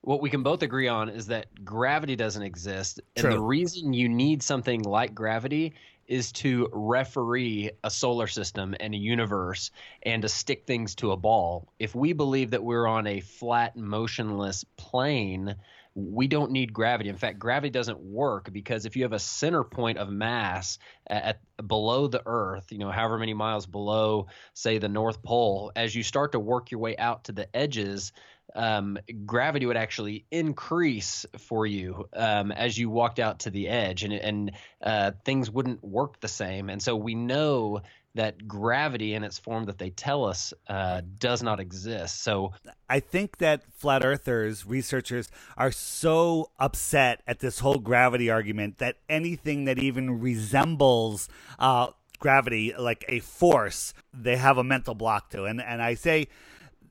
what 0.00 0.22
we 0.22 0.30
can 0.30 0.42
both 0.42 0.62
agree 0.62 0.88
on 0.88 1.08
is 1.10 1.26
that 1.26 1.64
gravity 1.64 2.16
doesn't 2.16 2.42
exist, 2.42 3.00
and 3.16 3.30
the 3.32 3.40
reason 3.40 3.92
you 3.92 4.08
need 4.08 4.42
something 4.42 4.82
like 4.82 5.14
gravity 5.14 5.74
is 6.06 6.32
to 6.32 6.68
referee 6.72 7.70
a 7.82 7.90
solar 7.90 8.26
system 8.26 8.74
and 8.80 8.94
a 8.94 8.98
universe 8.98 9.70
and 10.02 10.22
to 10.22 10.28
stick 10.28 10.66
things 10.66 10.94
to 10.96 11.12
a 11.12 11.16
ball. 11.16 11.68
If 11.78 11.94
we 11.94 12.12
believe 12.12 12.50
that 12.50 12.64
we're 12.64 12.86
on 12.86 13.06
a 13.06 13.20
flat, 13.20 13.76
motionless 13.76 14.64
plane, 14.76 15.56
we 15.94 16.26
don't 16.26 16.50
need 16.50 16.72
gravity. 16.72 17.08
In 17.08 17.16
fact, 17.16 17.38
gravity 17.38 17.70
doesn't 17.70 18.00
work 18.00 18.52
because 18.52 18.84
if 18.84 18.96
you 18.96 19.04
have 19.04 19.12
a 19.12 19.18
center 19.18 19.62
point 19.62 19.98
of 19.98 20.10
mass 20.10 20.78
at, 21.06 21.24
at 21.24 21.68
below 21.68 22.08
the 22.08 22.22
Earth, 22.26 22.72
you 22.72 22.78
know, 22.78 22.90
however 22.90 23.16
many 23.16 23.34
miles 23.34 23.64
below, 23.64 24.26
say 24.54 24.78
the 24.78 24.88
North 24.88 25.22
Pole, 25.22 25.70
as 25.76 25.94
you 25.94 26.02
start 26.02 26.32
to 26.32 26.40
work 26.40 26.72
your 26.72 26.80
way 26.80 26.96
out 26.96 27.24
to 27.24 27.32
the 27.32 27.54
edges, 27.56 28.12
um, 28.54 28.98
gravity 29.26 29.66
would 29.66 29.76
actually 29.76 30.26
increase 30.30 31.26
for 31.38 31.66
you 31.66 32.08
um, 32.14 32.52
as 32.52 32.78
you 32.78 32.90
walked 32.90 33.18
out 33.18 33.40
to 33.40 33.50
the 33.50 33.68
edge, 33.68 34.04
and 34.04 34.12
and 34.12 34.52
uh, 34.82 35.12
things 35.24 35.50
wouldn't 35.50 35.82
work 35.82 36.20
the 36.20 36.28
same. 36.28 36.70
And 36.70 36.82
so 36.82 36.96
we 36.96 37.14
know 37.14 37.80
that 38.14 38.46
gravity 38.46 39.14
in 39.14 39.24
its 39.24 39.38
form 39.38 39.64
that 39.64 39.78
they 39.78 39.90
tell 39.90 40.24
us 40.24 40.54
uh, 40.68 41.02
does 41.18 41.42
not 41.42 41.58
exist. 41.58 42.22
So 42.22 42.52
I 42.88 43.00
think 43.00 43.38
that 43.38 43.62
flat 43.72 44.04
earthers, 44.04 44.64
researchers, 44.64 45.30
are 45.56 45.72
so 45.72 46.50
upset 46.58 47.22
at 47.26 47.40
this 47.40 47.58
whole 47.58 47.78
gravity 47.78 48.30
argument 48.30 48.78
that 48.78 48.98
anything 49.08 49.64
that 49.64 49.80
even 49.80 50.20
resembles 50.20 51.28
uh, 51.58 51.88
gravity, 52.20 52.72
like 52.78 53.04
a 53.08 53.18
force, 53.18 53.94
they 54.12 54.36
have 54.36 54.58
a 54.58 54.64
mental 54.64 54.94
block 54.94 55.30
to. 55.30 55.44
And 55.44 55.60
and 55.60 55.82
I 55.82 55.94
say, 55.94 56.28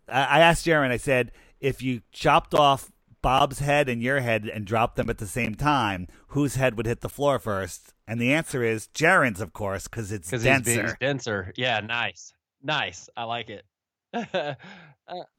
I 0.07 0.41
asked 0.41 0.65
Jeran, 0.65 0.91
I 0.91 0.97
said, 0.97 1.31
if 1.63 1.81
you 1.81 2.01
chopped 2.11 2.53
off 2.53 2.91
Bob's 3.21 3.59
head 3.59 3.87
and 3.87 4.03
your 4.03 4.19
head 4.19 4.51
and 4.53 4.65
dropped 4.65 4.97
them 4.97 5.09
at 5.09 5.17
the 5.17 5.25
same 5.25 5.55
time, 5.55 6.09
whose 6.27 6.55
head 6.55 6.75
would 6.75 6.85
hit 6.85 6.99
the 6.99 7.09
floor 7.09 7.39
first? 7.39 7.93
And 8.05 8.19
the 8.19 8.33
answer 8.33 8.63
is 8.63 8.87
Jeran's, 8.87 9.39
of 9.39 9.53
course, 9.53 9.87
because 9.87 10.11
it's 10.11 10.29
because 10.29 10.43
denser. 10.43 10.83
he's 10.83 10.95
denser. 10.99 11.53
Yeah, 11.55 11.79
nice, 11.79 12.33
nice. 12.61 13.09
I 13.15 13.23
like 13.23 13.49
it. 13.49 13.65
uh, 14.13 14.55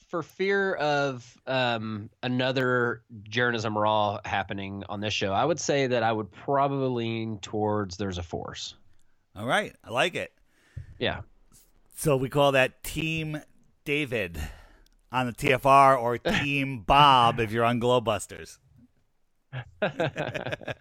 for 0.09 0.23
fear 0.23 0.75
of 0.77 1.37
um, 1.47 2.09
another 2.23 3.03
Jeranism 3.29 3.77
Raw 3.77 4.19
happening 4.25 4.83
on 4.89 5.01
this 5.01 5.13
show, 5.13 5.33
I 5.33 5.45
would 5.45 5.61
say 5.61 5.87
that 5.89 6.03
I 6.03 6.11
would 6.11 6.33
probably 6.33 7.05
lean 7.05 7.39
towards 7.41 7.99
there's 7.99 8.17
a 8.17 8.23
force. 8.23 8.77
All 9.37 9.47
right, 9.47 9.77
I 9.85 9.91
like 9.91 10.15
it. 10.15 10.33
Yeah. 10.99 11.21
So 11.97 12.17
we 12.17 12.31
call 12.31 12.53
that 12.53 12.83
Team 12.83 13.43
David 13.85 14.41
on 15.14 15.27
the 15.27 15.33
TFR 15.33 15.98
or 15.98 16.18
Team 16.42 16.81
Bob 16.81 17.40
if 17.40 17.53
you're 17.53 17.64
on 17.64 17.81
Globebusters. 17.81 18.59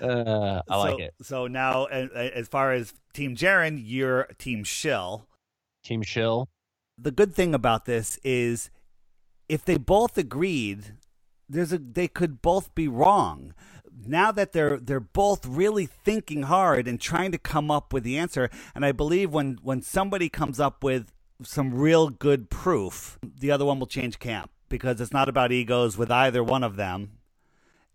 Uh, 0.00 0.60
I 0.68 0.76
like 0.76 0.90
so, 0.90 0.98
it. 0.98 1.14
So 1.22 1.46
now, 1.46 1.84
as 1.84 2.48
far 2.48 2.72
as 2.72 2.92
Team 3.14 3.36
Jeran, 3.36 3.80
you're 3.82 4.24
Team 4.36 4.62
Shill. 4.64 5.26
Team 5.82 6.02
Shill. 6.02 6.50
The 6.98 7.12
good 7.12 7.32
thing 7.32 7.54
about 7.54 7.86
this 7.86 8.18
is 8.22 8.70
if 9.48 9.64
they 9.64 9.78
both 9.78 10.18
agreed, 10.18 10.96
there's 11.48 11.72
a 11.72 11.78
they 11.78 12.08
could 12.08 12.42
both 12.42 12.74
be 12.74 12.86
wrong. 12.86 13.54
Now 14.06 14.30
that 14.32 14.52
they're 14.52 14.78
they're 14.78 15.00
both 15.00 15.46
really 15.46 15.86
thinking 15.86 16.42
hard 16.42 16.86
and 16.86 17.00
trying 17.00 17.32
to 17.32 17.38
come 17.38 17.70
up 17.70 17.92
with 17.92 18.02
the 18.02 18.18
answer, 18.18 18.50
and 18.74 18.84
I 18.84 18.92
believe 18.92 19.32
when 19.32 19.58
when 19.62 19.80
somebody 19.80 20.28
comes 20.28 20.60
up 20.60 20.84
with 20.84 21.12
some 21.42 21.74
real 21.74 22.08
good 22.10 22.50
proof, 22.50 23.18
the 23.22 23.50
other 23.50 23.64
one 23.64 23.78
will 23.78 23.86
change 23.86 24.18
camp 24.18 24.50
because 24.68 25.00
it's 25.00 25.12
not 25.12 25.28
about 25.28 25.52
egos 25.52 25.96
with 25.96 26.10
either 26.10 26.42
one 26.42 26.62
of 26.62 26.76
them. 26.76 27.12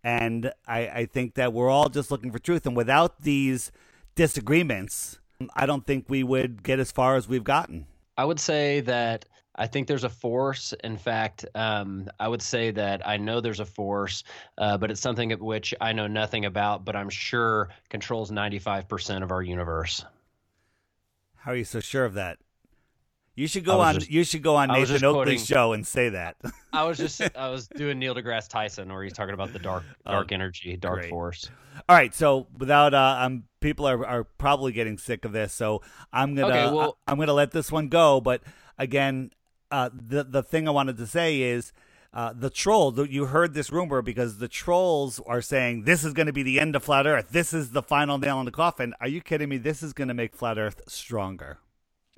And 0.03 0.51
I, 0.67 0.87
I 0.87 1.05
think 1.05 1.35
that 1.35 1.53
we're 1.53 1.69
all 1.69 1.89
just 1.89 2.11
looking 2.11 2.31
for 2.31 2.39
truth. 2.39 2.65
And 2.65 2.75
without 2.75 3.21
these 3.21 3.71
disagreements, 4.15 5.19
I 5.55 5.65
don't 5.65 5.85
think 5.85 6.05
we 6.07 6.23
would 6.23 6.63
get 6.63 6.79
as 6.79 6.91
far 6.91 7.15
as 7.15 7.27
we've 7.27 7.43
gotten. 7.43 7.85
I 8.17 8.25
would 8.25 8.39
say 8.39 8.81
that 8.81 9.25
I 9.55 9.67
think 9.67 9.87
there's 9.87 10.05
a 10.05 10.09
force. 10.09 10.73
In 10.83 10.97
fact, 10.97 11.45
um, 11.55 12.09
I 12.19 12.27
would 12.27 12.41
say 12.41 12.71
that 12.71 13.05
I 13.07 13.17
know 13.17 13.41
there's 13.41 13.59
a 13.59 13.65
force, 13.65 14.23
uh, 14.57 14.77
but 14.77 14.89
it's 14.91 15.01
something 15.01 15.31
at 15.31 15.41
which 15.41 15.73
I 15.81 15.91
know 15.91 16.07
nothing 16.07 16.45
about, 16.45 16.85
but 16.85 16.95
I'm 16.95 17.09
sure 17.09 17.69
controls 17.89 18.31
95% 18.31 19.23
of 19.23 19.31
our 19.31 19.41
universe. 19.41 20.05
How 21.35 21.51
are 21.51 21.55
you 21.55 21.65
so 21.65 21.79
sure 21.79 22.05
of 22.05 22.13
that? 22.13 22.37
You 23.39 23.47
should 23.47 23.63
go 23.63 23.79
on. 23.79 23.95
just- 23.95 24.11
you 24.11 24.25
should 24.25 24.43
go 24.43 24.57
on 24.57 24.67
Nathan 24.67 25.03
Oakley's 25.05 25.45
show 25.45 25.71
and 25.71 25.87
say 25.87 26.09
that. 26.09 26.35
I 26.73 26.83
was 26.83 26.97
just 26.97 27.21
I 27.37 27.49
was 27.49 27.69
doing 27.69 27.97
Neil 27.97 28.13
deGrasse 28.13 28.49
Tyson, 28.49 28.91
where 28.91 29.01
he's 29.01 29.13
talking 29.13 29.33
about 29.33 29.53
the 29.53 29.59
dark 29.59 29.83
dark 30.05 30.33
energy, 30.33 30.75
dark 30.75 30.97
Oh, 30.97 30.99
great. 31.01 31.09
force. 31.09 31.49
All 31.87 31.95
right. 31.95 32.13
So 32.13 32.47
without, 32.57 32.93
uh, 32.93 33.17
um, 33.21 33.45
people 33.61 33.87
are 33.87 34.05
are 34.05 34.23
probably 34.25 34.73
getting 34.73 34.97
sick 34.97 35.23
of 35.23 35.31
this. 35.31 35.53
So 35.53 35.81
I'm 36.11 36.35
gonna, 36.35 36.47
Okay, 36.53 36.75
well- 36.75 36.97
I, 37.07 37.13
am 37.13 37.17
gonna 37.17 37.33
let 37.33 37.51
this 37.51 37.71
one 37.71 37.87
go. 37.87 38.19
But 38.19 38.41
again, 38.77 39.31
uh, 39.71 39.89
the 39.93 40.25
the 40.25 40.43
thing 40.43 40.67
I 40.67 40.71
wanted 40.71 40.97
to 40.97 41.07
say 41.07 41.41
is. 41.41 41.71
Uh, 42.11 42.33
the 42.35 42.49
troll, 42.49 43.05
you 43.07 43.25
heard 43.27 43.53
this 43.53 43.71
rumor 43.71 44.01
because 44.01 44.39
the 44.39 44.47
trolls 44.47 45.21
are 45.27 45.43
saying 45.43 45.83
this 45.83 46.03
is 46.03 46.11
going 46.11 46.25
to 46.25 46.33
be 46.33 46.41
the 46.41 46.59
end 46.59 46.75
of 46.75 46.83
flat 46.83 47.05
Earth. 47.05 47.27
This 47.29 47.53
is 47.53 47.69
the 47.69 47.83
final 47.83 48.17
nail 48.17 48.39
in 48.39 48.45
the 48.45 48.51
coffin. 48.51 48.95
Are 48.99 49.07
you 49.07 49.21
kidding 49.21 49.47
me? 49.47 49.57
This 49.57 49.83
is 49.83 49.93
going 49.93 50.07
to 50.07 50.15
make 50.15 50.35
flat 50.35 50.57
Earth 50.57 50.81
stronger. 50.87 51.59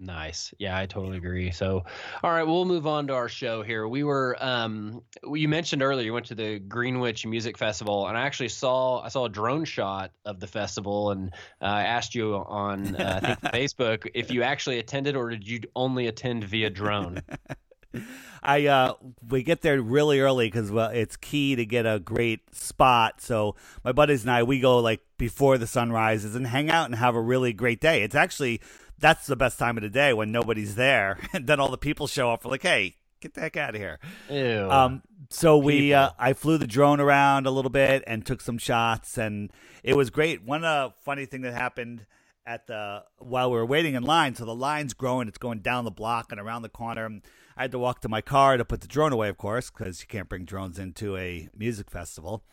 Nice. 0.01 0.51
Yeah, 0.57 0.75
I 0.75 0.87
totally 0.87 1.17
agree. 1.17 1.51
So, 1.51 1.83
all 2.23 2.31
right, 2.31 2.41
we'll 2.41 2.65
move 2.65 2.87
on 2.87 3.05
to 3.07 3.13
our 3.13 3.29
show 3.29 3.61
here. 3.61 3.87
We 3.87 4.03
were, 4.03 4.35
um, 4.39 5.03
you 5.31 5.47
mentioned 5.47 5.83
earlier 5.83 6.03
you 6.03 6.11
went 6.11 6.25
to 6.25 6.35
the 6.35 6.57
Greenwich 6.57 7.23
Music 7.27 7.55
Festival, 7.55 8.07
and 8.07 8.17
I 8.17 8.21
actually 8.21 8.49
saw 8.49 9.01
I 9.01 9.09
saw 9.09 9.25
a 9.25 9.29
drone 9.29 9.63
shot 9.63 10.11
of 10.25 10.39
the 10.39 10.47
festival, 10.47 11.11
and 11.11 11.31
uh, 11.61 11.65
I 11.65 11.83
asked 11.83 12.15
you 12.15 12.33
on 12.33 12.95
uh, 12.95 13.19
I 13.21 13.35
think 13.35 13.41
Facebook 13.53 14.09
if 14.15 14.31
you 14.31 14.41
actually 14.41 14.79
attended 14.79 15.15
or 15.15 15.29
did 15.29 15.47
you 15.47 15.61
only 15.75 16.07
attend 16.07 16.45
via 16.45 16.71
drone. 16.71 17.21
I 18.43 18.65
uh, 18.65 18.93
we 19.29 19.43
get 19.43 19.61
there 19.61 19.79
really 19.79 20.19
early 20.19 20.47
because 20.47 20.71
well, 20.71 20.89
it's 20.89 21.15
key 21.15 21.55
to 21.55 21.65
get 21.65 21.85
a 21.85 21.99
great 21.99 22.55
spot. 22.55 23.21
So 23.21 23.55
my 23.83 23.91
buddies 23.91 24.23
and 24.23 24.31
I 24.31 24.41
we 24.41 24.59
go 24.59 24.79
like 24.79 25.01
before 25.19 25.59
the 25.59 25.67
sun 25.67 25.91
rises 25.91 26.33
and 26.33 26.47
hang 26.47 26.71
out 26.71 26.85
and 26.87 26.95
have 26.95 27.13
a 27.13 27.21
really 27.21 27.53
great 27.53 27.79
day. 27.79 28.01
It's 28.01 28.15
actually 28.15 28.61
that's 29.01 29.27
the 29.27 29.35
best 29.35 29.59
time 29.59 29.77
of 29.77 29.83
the 29.83 29.89
day 29.89 30.13
when 30.13 30.31
nobody's 30.31 30.75
there, 30.75 31.17
and 31.33 31.47
then 31.47 31.59
all 31.59 31.69
the 31.69 31.77
people 31.77 32.07
show 32.07 32.31
up. 32.31 32.45
We're 32.45 32.51
like, 32.51 32.61
hey, 32.61 32.95
get 33.19 33.33
the 33.33 33.41
heck 33.41 33.57
out 33.57 33.75
of 33.75 33.81
here. 33.81 33.99
Ew. 34.29 34.69
Um, 34.69 35.01
so 35.29 35.57
we, 35.57 35.93
uh, 35.93 36.11
I 36.19 36.33
flew 36.33 36.57
the 36.57 36.67
drone 36.67 36.99
around 36.99 37.47
a 37.47 37.51
little 37.51 37.71
bit 37.71 38.03
and 38.07 38.25
took 38.25 38.41
some 38.41 38.57
shots, 38.57 39.17
and 39.17 39.51
it 39.83 39.95
was 39.95 40.09
great. 40.09 40.43
One 40.43 40.63
uh, 40.63 40.89
funny 41.03 41.25
thing 41.25 41.41
that 41.41 41.53
happened 41.53 42.05
at 42.45 42.67
the 42.67 43.03
while 43.19 43.51
we 43.51 43.57
were 43.57 43.65
waiting 43.65 43.95
in 43.95 44.03
line, 44.03 44.35
so 44.35 44.45
the 44.45 44.55
line's 44.55 44.93
growing, 44.93 45.27
it's 45.27 45.37
going 45.37 45.59
down 45.59 45.85
the 45.85 45.91
block 45.91 46.31
and 46.31 46.39
around 46.39 46.61
the 46.61 46.69
corner. 46.69 47.05
And 47.05 47.21
I 47.55 47.63
had 47.63 47.71
to 47.71 47.79
walk 47.79 48.01
to 48.01 48.09
my 48.09 48.21
car 48.21 48.57
to 48.57 48.65
put 48.65 48.81
the 48.81 48.87
drone 48.87 49.13
away, 49.13 49.29
of 49.29 49.37
course, 49.37 49.69
because 49.69 50.01
you 50.01 50.07
can't 50.07 50.29
bring 50.29 50.45
drones 50.45 50.79
into 50.79 51.17
a 51.17 51.49
music 51.55 51.89
festival. 51.89 52.43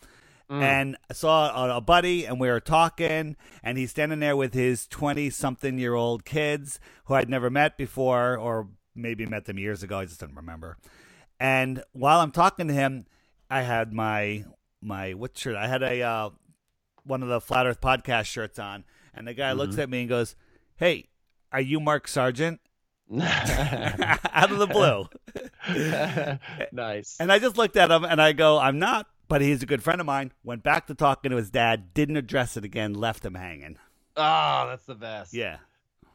And 0.51 0.97
I 1.11 1.13
saw 1.13 1.67
a, 1.67 1.77
a 1.77 1.81
buddy, 1.81 2.25
and 2.25 2.41
we 2.41 2.49
were 2.49 2.61
talking, 2.61 3.37
and 3.63 3.79
he's 3.79 3.91
standing 3.91 4.21
there 4.21 4.37
with 4.37 4.55
his 4.55 4.87
twenty-something-year-old 4.87 6.25
kids 6.25 6.81
who 7.05 7.15
I'd 7.15 7.29
never 7.29 7.51
met 7.51 7.77
before, 7.77 8.37
or 8.37 8.69
maybe 8.95 9.27
met 9.27 9.45
them 9.45 9.59
years 9.59 9.83
ago. 9.83 9.99
I 9.99 10.07
just 10.07 10.21
didn't 10.21 10.37
remember. 10.37 10.79
And 11.39 11.83
while 11.93 12.21
I'm 12.21 12.31
talking 12.33 12.69
to 12.69 12.75
him, 12.75 13.07
I 13.51 13.63
had 13.63 13.93
my 13.93 14.45
my 14.81 15.15
what 15.15 15.37
shirt? 15.37 15.57
I 15.57 15.69
had 15.69 15.83
a 15.83 16.03
uh, 16.03 16.31
one 17.05 17.23
of 17.23 17.29
the 17.29 17.41
Flat 17.41 17.67
Earth 17.67 17.81
podcast 17.81 18.25
shirts 18.27 18.59
on, 18.59 18.85
and 19.15 19.27
the 19.27 19.35
guy 19.35 19.53
looks 19.53 19.79
at 19.79 19.91
me 19.91 20.01
and 20.01 20.09
goes, 20.09 20.35
"Hey, 20.77 21.09
are 21.53 21.61
you 21.61 21.81
Mark 21.81 22.09
Sargent?" 22.09 22.61
Out 23.21 24.51
of 24.51 24.59
the 24.59 24.67
blue. 24.67 25.09
nice. 26.73 27.17
And 27.19 27.33
I 27.33 27.39
just 27.39 27.57
looked 27.57 27.77
at 27.77 27.91
him 27.91 28.05
and 28.05 28.21
I 28.21 28.33
go, 28.33 28.59
"I'm 28.59 28.79
not." 28.79 29.07
But 29.29 29.43
he's 29.43 29.63
a 29.63 29.67
good 29.67 29.83
friend 29.83 30.01
of 30.01 30.07
mine. 30.07 30.33
Went 30.43 30.63
back 30.63 30.87
to 30.87 30.95
talking 30.95 31.31
to 31.31 31.37
his 31.37 31.51
dad. 31.51 31.93
Didn't 31.95 32.17
address 32.17 32.57
it 32.57 32.65
again. 32.65 32.95
Left 32.95 33.25
him 33.25 33.35
hanging. 33.35 33.77
Oh, 34.17 34.67
that's 34.69 34.87
the 34.87 34.95
best. 34.95 35.35
Yeah. 35.35 35.59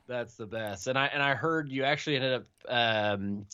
That's 0.08 0.36
the 0.36 0.48
best. 0.48 0.88
And 0.88 0.98
I 0.98 1.06
and 1.08 1.24
I 1.24 1.36
heard 1.36 1.72
you 1.72 1.84
actually 1.84 2.18
ended 2.18 2.34
up 2.34 2.46
um, 2.68 3.46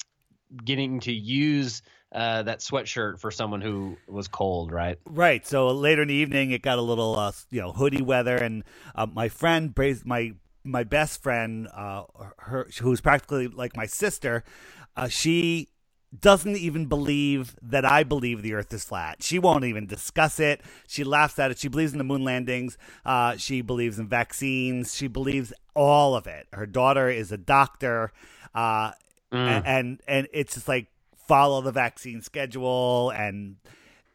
getting 0.65 0.99
to 1.01 1.11
use 1.11 1.83
uh, 2.11 2.41
that 2.43 2.59
sweatshirt 2.59 3.19
for 3.19 3.29
someone 3.29 3.61
who 3.61 3.97
was 4.07 4.27
cold, 4.27 4.71
right? 4.71 4.97
Right. 5.05 5.45
So 5.45 5.67
later 5.67 6.01
in 6.01 6.07
the 6.07 6.15
evening, 6.15 6.51
it 6.51 6.63
got 6.63 6.79
a 6.79 6.81
little, 6.81 7.15
uh, 7.15 7.31
you 7.51 7.61
know, 7.61 7.71
hoodie 7.71 8.01
weather, 8.01 8.35
and 8.35 8.63
uh, 8.95 9.05
my 9.05 9.29
friend, 9.29 9.73
my 10.05 10.33
my 10.63 10.83
best 10.83 11.21
friend, 11.21 11.67
uh, 11.73 12.03
her 12.39 12.67
who's 12.81 13.01
practically 13.01 13.47
like 13.47 13.77
my 13.77 13.85
sister, 13.85 14.43
uh, 14.97 15.07
she 15.07 15.69
doesn't 16.17 16.57
even 16.57 16.85
believe 16.87 17.55
that 17.61 17.85
I 17.85 18.03
believe 18.03 18.41
the 18.41 18.53
Earth 18.53 18.73
is 18.73 18.83
flat. 18.83 19.21
She 19.21 19.37
won't 19.37 19.63
even 19.65 19.85
discuss 19.85 20.39
it. 20.39 20.61
She 20.87 21.03
laughs 21.03 21.37
at 21.37 21.51
it. 21.51 21.59
She 21.59 21.67
believes 21.67 21.91
in 21.91 21.97
the 21.99 22.03
moon 22.03 22.23
landings. 22.23 22.77
Uh, 23.05 23.37
she 23.37 23.61
believes 23.61 23.99
in 23.99 24.07
vaccines. 24.07 24.95
She 24.95 25.07
believes 25.07 25.53
all 25.75 26.15
of 26.15 26.25
it. 26.25 26.47
Her 26.53 26.65
daughter 26.65 27.09
is 27.09 27.31
a 27.31 27.37
doctor, 27.37 28.11
uh, 28.55 28.91
a- 29.31 29.35
and 29.65 30.01
and 30.07 30.27
it's 30.33 30.55
just 30.55 30.67
like 30.67 30.87
follow 31.27 31.61
the 31.61 31.71
vaccine 31.71 32.23
schedule 32.23 33.11
and 33.11 33.57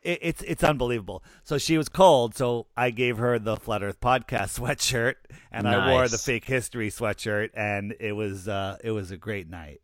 it, 0.03 0.19
it's 0.21 0.43
it's 0.43 0.65
unbelievable. 0.65 1.23
So 1.45 1.59
she 1.59 1.79
was 1.79 1.89
cold, 1.89 2.35
so 2.37 2.67
I 2.77 2.91
gave 2.91 3.19
her 3.19 3.39
the 3.39 3.57
Flat 3.57 3.85
Earth 3.85 4.01
podcast 4.01 4.59
sweatshirt, 4.59 5.15
and 5.53 5.69
I 5.69 5.93
wore 5.93 6.09
the 6.09 6.19
fake 6.19 6.45
history 6.47 6.91
sweatshirt, 6.91 7.51
and 7.55 7.95
it 8.01 8.13
was 8.13 8.49
uh, 8.49 8.79
it 8.83 8.91
was 8.91 9.13
a 9.13 9.17
great 9.17 9.49
night. 9.49 9.81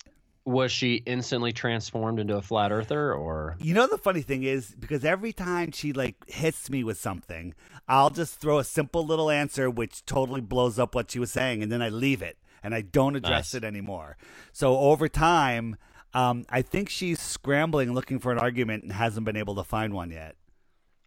Was 0.46 0.72
she 0.72 0.96
instantly 1.06 1.52
transformed 1.52 2.18
into 2.18 2.36
a 2.36 2.42
flat 2.42 2.72
earther, 2.72 3.12
or 3.14 3.56
You 3.60 3.74
know 3.74 3.86
the 3.86 3.98
funny 3.98 4.22
thing 4.22 4.42
is 4.42 4.74
because 4.78 5.04
every 5.04 5.32
time 5.32 5.70
she 5.72 5.92
like 5.92 6.16
hits 6.28 6.70
me 6.70 6.82
with 6.82 6.98
something, 6.98 7.54
I'll 7.86 8.10
just 8.10 8.40
throw 8.40 8.58
a 8.58 8.64
simple 8.64 9.04
little 9.04 9.30
answer 9.30 9.68
which 9.70 10.04
totally 10.06 10.40
blows 10.40 10.78
up 10.78 10.94
what 10.94 11.10
she 11.10 11.18
was 11.18 11.30
saying, 11.30 11.62
and 11.62 11.70
then 11.70 11.82
I 11.82 11.88
leave 11.90 12.22
it 12.22 12.38
and 12.62 12.74
I 12.74 12.80
don't 12.80 13.16
address 13.16 13.52
Nice. 13.52 13.54
it 13.54 13.64
anymore. 13.64 14.16
So 14.52 14.76
over 14.78 15.08
time, 15.08 15.76
um, 16.14 16.44
I 16.48 16.62
think 16.62 16.88
she's 16.88 17.20
scrambling 17.20 17.92
looking 17.94 18.18
for 18.18 18.32
an 18.32 18.38
argument 18.38 18.82
and 18.82 18.92
hasn't 18.92 19.24
been 19.26 19.36
able 19.36 19.54
to 19.56 19.64
find 19.64 19.92
one 19.94 20.10
yet. 20.10 20.36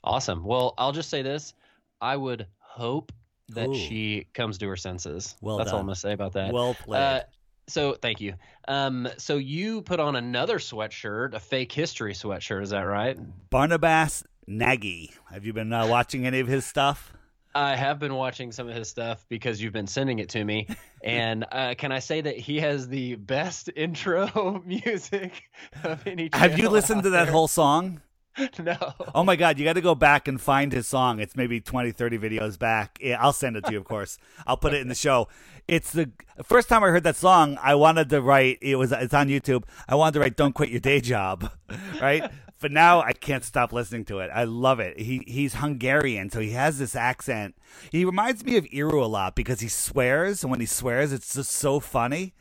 awesome? 0.04 0.44
Well, 0.44 0.74
I'll 0.78 0.92
just 0.94 1.10
say 1.10 1.22
this: 1.24 1.54
I 2.02 2.16
would 2.16 2.48
hope 2.60 3.12
that 3.50 3.70
Ooh. 3.70 3.76
she 3.76 4.28
comes 4.34 4.58
to 4.60 4.68
her 4.68 4.76
senses. 4.78 5.36
Well 5.42 5.58
That's 5.58 5.72
all. 5.72 5.80
I'm 5.80 5.86
gonna 5.86 5.96
say 5.96 6.14
about 6.14 6.34
that. 6.34 6.54
Well 6.54 6.76
played. 6.76 7.00
Uh, 7.02 7.22
so 7.68 7.94
thank 7.94 8.22
you. 8.22 8.34
Um, 8.68 9.08
so 9.18 9.38
you 9.38 9.82
put 9.82 10.00
on 10.00 10.16
another 10.16 10.60
sweatshirt, 10.60 11.34
a 11.34 11.40
fake 11.40 11.72
history 11.72 12.14
sweatshirt. 12.14 12.62
Is 12.64 12.70
that 12.72 12.82
right? 12.82 13.18
Barnabas 13.50 14.24
Nagy. 14.48 15.12
Have 15.32 15.46
you 15.46 15.54
been 15.54 15.72
uh, 15.72 15.88
watching 15.88 16.26
any 16.26 16.40
of 16.40 16.48
his 16.48 16.66
stuff? 16.66 17.14
I 17.56 17.76
have 17.76 18.00
been 18.00 18.16
watching 18.16 18.52
some 18.52 18.68
of 18.68 18.76
his 18.76 18.90
stuff 18.90 19.26
because 19.30 19.62
you've 19.62 19.74
been 19.74 19.88
sending 19.88 20.20
it 20.20 20.30
to 20.30 20.44
me, 20.44 20.68
and 21.04 21.46
uh, 21.52 21.76
can 21.78 21.92
I 21.92 22.00
say 22.00 22.22
that 22.22 22.38
he 22.38 22.60
has 22.60 22.88
the 22.88 23.16
best 23.16 23.70
intro 23.76 24.62
music 24.66 25.44
of 25.84 26.06
any? 26.08 26.30
Have 26.34 26.58
you 26.58 26.70
listened 26.70 27.04
to 27.04 27.12
that 27.12 27.26
there. 27.26 27.34
whole 27.34 27.48
song? 27.48 28.02
No. 28.60 28.78
Oh 29.14 29.24
my 29.24 29.36
God, 29.36 29.60
you 29.60 29.66
got 29.66 29.74
to 29.74 29.82
go 29.82 29.96
back 29.96 30.28
and 30.28 30.40
find 30.40 30.72
his 30.72 30.88
song. 30.88 31.20
It's 31.20 31.36
maybe 31.36 31.60
20, 31.60 31.92
30 31.92 32.18
videos 32.18 32.58
back. 32.58 32.98
Yeah, 33.02 33.22
I'll 33.22 33.34
send 33.34 33.58
it 33.58 33.66
to 33.66 33.72
you, 33.72 33.78
of 33.78 33.86
course. 33.86 34.18
I'll 34.48 34.58
put 34.58 34.74
it 34.74 34.82
in 34.82 34.88
the 34.88 34.96
show. 34.96 35.28
It's 35.68 35.92
the 35.92 36.12
first 36.44 36.70
time 36.70 36.84
I 36.84 36.90
heard 36.90 37.04
that 37.04 37.16
song, 37.16 37.58
I 37.62 37.76
wanted 37.76 38.10
to 38.10 38.22
write, 38.22 38.60
it 38.62 38.76
was, 38.76 38.92
it's 38.92 39.14
on 39.14 39.28
YouTube. 39.28 39.64
I 39.88 39.96
wanted 39.96 40.14
to 40.14 40.20
write, 40.22 40.36
Don't 40.36 40.54
Quit 40.54 40.70
Your 40.70 40.80
Day 40.80 41.00
Job, 41.02 41.52
right? 42.02 42.30
but 42.64 42.72
now 42.72 43.02
I 43.02 43.12
can't 43.12 43.44
stop 43.44 43.74
listening 43.74 44.06
to 44.06 44.20
it. 44.20 44.32
I 44.34 44.46
love 44.46 44.80
it. 44.80 44.98
He 44.98 45.24
He's 45.28 45.56
Hungarian, 45.56 46.30
so 46.30 46.40
he 46.40 46.52
has 46.52 46.80
this 46.80 46.96
accent. 46.96 47.56
He 47.92 48.06
reminds 48.06 48.46
me 48.46 48.56
of 48.56 48.64
Iru 48.66 49.04
a 49.04 49.06
lot 49.06 49.36
because 49.36 49.60
he 49.60 49.68
swears, 49.68 50.44
and 50.44 50.50
when 50.50 50.62
he 50.62 50.66
swears, 50.66 51.12
it's 51.12 51.34
just 51.34 51.52
so 51.52 51.82
funny. 51.82 52.34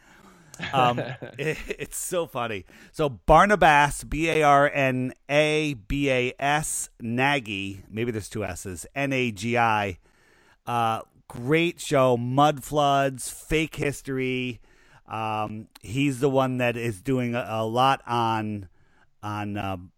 Um, 0.73 0.99
it- 1.39 1.59
it's 1.69 1.97
so 1.97 2.27
funny. 2.27 2.65
So 2.93 3.09
Barnabas, 3.09 4.05
B 4.05 4.29
A 4.29 4.43
R 4.43 4.71
N 4.71 5.13
A 5.29 5.75
B 5.75 6.11
A 6.11 6.35
S, 6.39 6.91
Nagy. 7.01 7.83
Maybe 7.91 8.11
there's 8.11 8.29
two 8.29 8.45
S's. 8.45 8.87
N 8.95 9.13
A 9.13 9.31
G 9.31 9.57
I. 9.59 9.99
Uh, 10.67 11.01
great 11.29 11.81
show. 11.81 12.17
Mud 12.17 12.63
floods, 12.65 13.29
fake 13.31 13.77
history. 13.77 14.61
Um, 15.09 15.69
he's 15.83 16.21
the 16.21 16.31
one 16.31 16.59
that 16.59 16.77
is 16.77 17.03
doing 17.03 17.35
a, 17.35 17.45
a 17.49 17.67
lot 17.67 18.01
on 18.07 18.69
on 19.23 19.57
um 19.57 19.93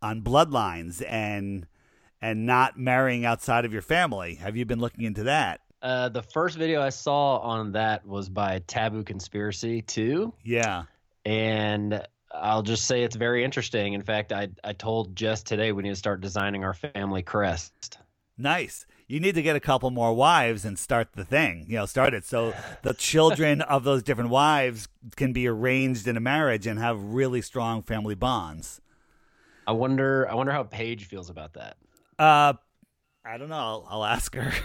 on 0.00 0.22
bloodlines 0.22 1.02
and 1.08 1.66
and 2.20 2.46
not 2.46 2.78
marrying 2.78 3.24
outside 3.24 3.64
of 3.64 3.72
your 3.72 3.82
family. 3.82 4.36
Have 4.36 4.56
you 4.56 4.64
been 4.64 4.78
looking 4.80 5.04
into 5.04 5.22
that? 5.24 5.60
Uh, 5.84 6.08
the 6.08 6.22
first 6.22 6.56
video 6.56 6.80
I 6.80 6.88
saw 6.88 7.36
on 7.38 7.70
that 7.72 8.04
was 8.06 8.30
by 8.30 8.60
Taboo 8.66 9.04
Conspiracy 9.04 9.82
2. 9.82 10.32
Yeah. 10.42 10.84
and 11.26 12.02
I'll 12.32 12.62
just 12.62 12.86
say 12.86 13.02
it's 13.04 13.14
very 13.16 13.44
interesting. 13.44 13.92
In 13.92 14.02
fact, 14.02 14.32
I 14.32 14.48
I 14.64 14.72
told 14.72 15.14
Jess 15.14 15.42
today 15.42 15.70
we 15.72 15.82
need 15.84 15.90
to 15.90 15.96
start 15.96 16.20
designing 16.20 16.64
our 16.64 16.74
family 16.74 17.22
crest. 17.22 17.98
Nice. 18.36 18.86
You 19.06 19.20
need 19.20 19.34
to 19.36 19.42
get 19.42 19.54
a 19.54 19.60
couple 19.60 19.90
more 19.90 20.12
wives 20.14 20.64
and 20.64 20.76
start 20.78 21.12
the 21.12 21.24
thing. 21.24 21.66
You 21.68 21.76
know, 21.76 21.86
start 21.86 22.14
it 22.14 22.24
so 22.24 22.54
the 22.82 22.94
children 22.94 23.60
of 23.60 23.84
those 23.84 24.02
different 24.02 24.30
wives 24.30 24.88
can 25.14 25.32
be 25.34 25.46
arranged 25.46 26.08
in 26.08 26.16
a 26.16 26.20
marriage 26.20 26.66
and 26.66 26.78
have 26.80 27.00
really 27.00 27.42
strong 27.42 27.82
family 27.82 28.14
bonds. 28.16 28.80
I 29.66 29.72
wonder 29.72 30.28
I 30.28 30.34
wonder 30.34 30.50
how 30.52 30.62
Paige 30.64 31.04
feels 31.04 31.28
about 31.30 31.52
that. 31.52 31.76
Uh, 32.18 32.54
I 33.24 33.36
don't 33.38 33.50
know. 33.50 33.54
I'll, 33.54 33.86
I'll 33.90 34.04
ask 34.04 34.34
her. 34.34 34.50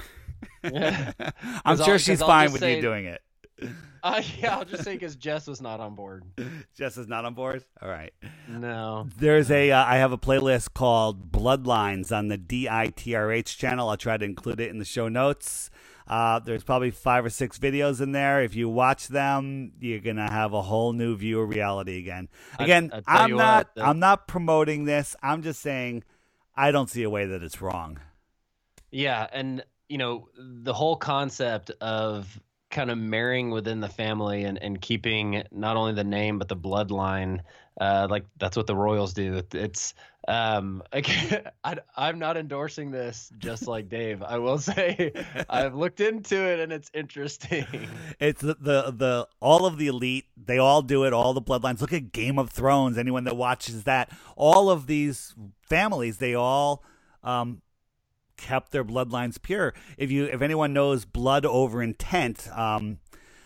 I'm 1.65 1.77
sure 1.77 1.93
I'll- 1.93 1.97
she's 1.97 2.21
fine 2.21 2.51
with 2.51 2.61
say- 2.61 2.75
you 2.75 2.81
doing 2.81 3.05
it. 3.05 3.21
Uh, 4.01 4.21
yeah, 4.39 4.57
I'll 4.57 4.63
just 4.63 4.83
say 4.83 4.93
because 4.93 5.17
Jess 5.17 5.45
was 5.45 5.61
not 5.61 5.81
on 5.81 5.95
board. 5.95 6.23
Jess 6.77 6.95
is 6.97 7.07
not 7.07 7.25
on 7.25 7.33
board. 7.33 7.65
All 7.81 7.89
right. 7.89 8.13
No. 8.47 9.09
There's 9.17 9.51
a 9.51 9.71
uh, 9.71 9.83
I 9.85 9.97
have 9.97 10.13
a 10.13 10.17
playlist 10.17 10.73
called 10.73 11.31
Bloodlines 11.31 12.15
on 12.15 12.29
the 12.29 12.37
DITRH 12.37 13.57
channel. 13.57 13.89
I'll 13.89 13.97
try 13.97 14.15
to 14.15 14.23
include 14.23 14.61
it 14.61 14.69
in 14.69 14.77
the 14.77 14.85
show 14.85 15.09
notes. 15.09 15.69
Uh, 16.07 16.39
there's 16.39 16.63
probably 16.63 16.91
five 16.91 17.25
or 17.25 17.29
six 17.29 17.59
videos 17.59 18.01
in 18.01 18.13
there. 18.13 18.41
If 18.41 18.55
you 18.55 18.69
watch 18.69 19.09
them, 19.09 19.73
you're 19.79 19.99
gonna 19.99 20.31
have 20.31 20.53
a 20.53 20.61
whole 20.61 20.93
new 20.93 21.15
view 21.15 21.41
of 21.41 21.49
reality 21.49 21.99
again. 21.99 22.29
Again, 22.57 22.91
I 23.05 23.23
I'm 23.23 23.35
not 23.35 23.67
what, 23.73 23.85
I'm 23.85 23.99
not 23.99 24.27
promoting 24.27 24.85
this. 24.85 25.15
I'm 25.21 25.43
just 25.43 25.61
saying 25.61 26.03
I 26.55 26.71
don't 26.71 26.89
see 26.89 27.03
a 27.03 27.09
way 27.09 27.25
that 27.25 27.43
it's 27.43 27.61
wrong. 27.61 27.99
Yeah, 28.91 29.27
and 29.31 29.63
you 29.89 29.97
know 29.97 30.29
the 30.37 30.73
whole 30.73 30.95
concept 30.95 31.71
of 31.81 32.39
kind 32.71 32.91
of 32.91 32.97
marrying 32.97 33.49
within 33.49 33.79
the 33.79 33.89
family 33.89 34.43
and, 34.43 34.61
and 34.61 34.79
keeping 34.79 35.43
not 35.51 35.75
only 35.75 35.93
the 35.93 36.03
name 36.03 36.37
but 36.37 36.47
the 36.47 36.55
bloodline 36.55 37.41
uh, 37.79 38.07
like 38.09 38.25
that's 38.37 38.57
what 38.57 38.67
the 38.67 38.75
royals 38.75 39.13
do. 39.13 39.41
It's 39.53 39.93
um 40.27 40.83
I, 40.93 41.77
i'm 41.95 42.19
not 42.19 42.35
endorsing 42.35 42.91
this 42.91 43.31
just 43.37 43.67
like 43.67 43.87
dave. 43.89 44.21
I 44.21 44.37
will 44.37 44.57
say 44.57 45.13
i've 45.49 45.75
looked 45.75 46.01
into 46.01 46.35
it 46.35 46.59
and 46.59 46.71
it's 46.73 46.91
interesting. 46.93 47.65
It's 48.19 48.41
the, 48.41 48.57
the 48.59 48.91
the 48.91 49.27
all 49.39 49.65
of 49.65 49.77
the 49.77 49.87
elite 49.87 50.25
they 50.35 50.57
all 50.57 50.81
do 50.81 51.05
it 51.05 51.13
all 51.13 51.33
the 51.33 51.41
bloodlines. 51.41 51.79
Look 51.79 51.93
at 51.93 52.11
game 52.11 52.37
of 52.37 52.49
thrones. 52.49 52.97
Anyone 52.97 53.23
that 53.23 53.37
watches 53.37 53.85
that 53.85 54.11
all 54.35 54.69
of 54.69 54.87
these 54.87 55.33
families 55.69 56.17
they 56.17 56.35
all 56.35 56.83
um 57.23 57.61
kept 58.39 58.71
their 58.71 58.85
bloodlines 58.85 59.41
pure. 59.41 59.73
If 59.97 60.11
you 60.11 60.25
if 60.25 60.41
anyone 60.41 60.73
knows 60.73 61.05
blood 61.05 61.45
over 61.45 61.83
intent, 61.83 62.47
um, 62.57 62.99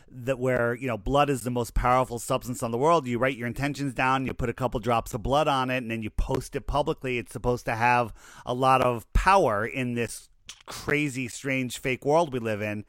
that 0.10 0.39
where 0.39 0.75
you 0.75 0.88
know 0.88 0.97
blood 0.97 1.29
is 1.29 1.41
the 1.41 1.49
most 1.49 1.73
powerful 1.73 2.19
substance 2.19 2.62
on 2.63 2.71
the 2.71 2.77
world, 2.77 3.08
you 3.08 3.17
write 3.17 3.38
your 3.38 3.47
intentions 3.47 3.93
down, 3.93 4.25
you 4.25 4.34
put 4.34 4.49
a 4.49 4.53
couple 4.53 4.79
drops 4.79 5.13
of 5.13 5.23
blood 5.23 5.47
on 5.47 5.69
it, 5.69 5.77
and 5.77 5.91
then 5.91 6.03
you 6.03 6.10
post 6.10 6.56
it 6.56 6.67
publicly. 6.67 7.17
It's 7.17 7.34
supposed 7.34 7.65
to 7.65 7.75
have 7.75 8.13
a 8.45 8.53
lot 8.53 8.82
of 8.82 9.12
power 9.13 9.65
in 9.65 9.95
this 9.95 10.29
crazy, 10.65 11.27
strange, 11.27 11.79
fake 11.79 12.06
world 12.06 12.32
we 12.32 12.39
live 12.39 12.62
in. 12.62 12.86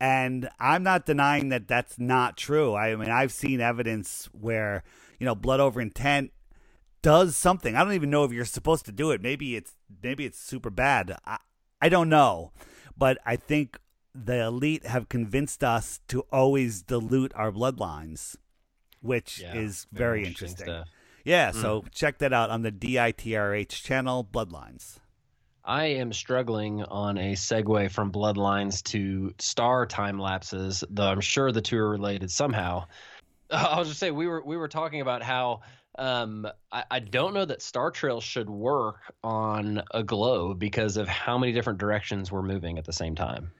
And 0.00 0.48
I'm 0.58 0.82
not 0.82 1.04
denying 1.04 1.50
that 1.50 1.68
that's 1.68 1.98
not 1.98 2.36
true. 2.36 2.74
I 2.74 2.96
mean, 2.96 3.10
I've 3.10 3.32
seen 3.32 3.60
evidence 3.60 4.28
where 4.32 4.82
you 5.18 5.26
know 5.26 5.34
blood 5.34 5.60
over 5.60 5.80
intent 5.80 6.32
does 7.02 7.36
something. 7.36 7.76
I 7.76 7.84
don't 7.84 7.94
even 7.94 8.10
know 8.10 8.24
if 8.24 8.32
you're 8.32 8.44
supposed 8.44 8.84
to 8.86 8.92
do 8.92 9.10
it. 9.10 9.20
Maybe 9.20 9.56
it's 9.56 9.72
maybe 10.02 10.24
it's 10.24 10.38
super 10.38 10.70
bad. 10.70 11.16
I, 11.24 11.38
I 11.80 11.88
don't 11.88 12.08
know. 12.08 12.52
But 12.96 13.18
I 13.24 13.36
think 13.36 13.78
the 14.14 14.42
elite 14.44 14.84
have 14.86 15.08
convinced 15.08 15.64
us 15.64 16.00
to 16.08 16.20
always 16.32 16.82
dilute 16.82 17.32
our 17.34 17.52
bloodlines, 17.52 18.36
which 19.00 19.40
yeah, 19.40 19.54
is 19.54 19.86
very, 19.92 20.20
very 20.20 20.28
interesting. 20.28 20.68
interesting. 20.68 20.92
Yeah, 21.24 21.50
mm. 21.50 21.54
so 21.54 21.84
check 21.92 22.18
that 22.18 22.32
out 22.32 22.50
on 22.50 22.62
the 22.62 22.72
DITRH 22.72 23.82
channel, 23.82 24.26
Bloodlines. 24.30 24.98
I 25.64 25.84
am 25.84 26.12
struggling 26.12 26.82
on 26.82 27.18
a 27.18 27.32
segue 27.32 27.90
from 27.90 28.10
Bloodlines 28.10 28.82
to 28.84 29.34
star 29.38 29.86
time 29.86 30.18
lapses, 30.18 30.82
though 30.88 31.06
I'm 31.06 31.20
sure 31.20 31.52
the 31.52 31.60
two 31.60 31.78
are 31.78 31.90
related 31.90 32.30
somehow. 32.30 32.86
I'll 33.50 33.84
just 33.84 33.98
say 33.98 34.10
we 34.10 34.26
were 34.26 34.42
we 34.44 34.56
were 34.56 34.68
talking 34.68 35.00
about 35.00 35.22
how 35.22 35.60
um, 36.00 36.48
I, 36.72 36.84
I, 36.90 36.98
don't 36.98 37.34
know 37.34 37.44
that 37.44 37.60
star 37.60 37.90
trails 37.90 38.24
should 38.24 38.48
work 38.48 38.96
on 39.22 39.82
a 39.90 40.02
globe 40.02 40.58
because 40.58 40.96
of 40.96 41.06
how 41.06 41.36
many 41.36 41.52
different 41.52 41.78
directions 41.78 42.32
we're 42.32 42.40
moving 42.40 42.78
at 42.78 42.86
the 42.86 42.92
same 42.92 43.14
time. 43.14 43.52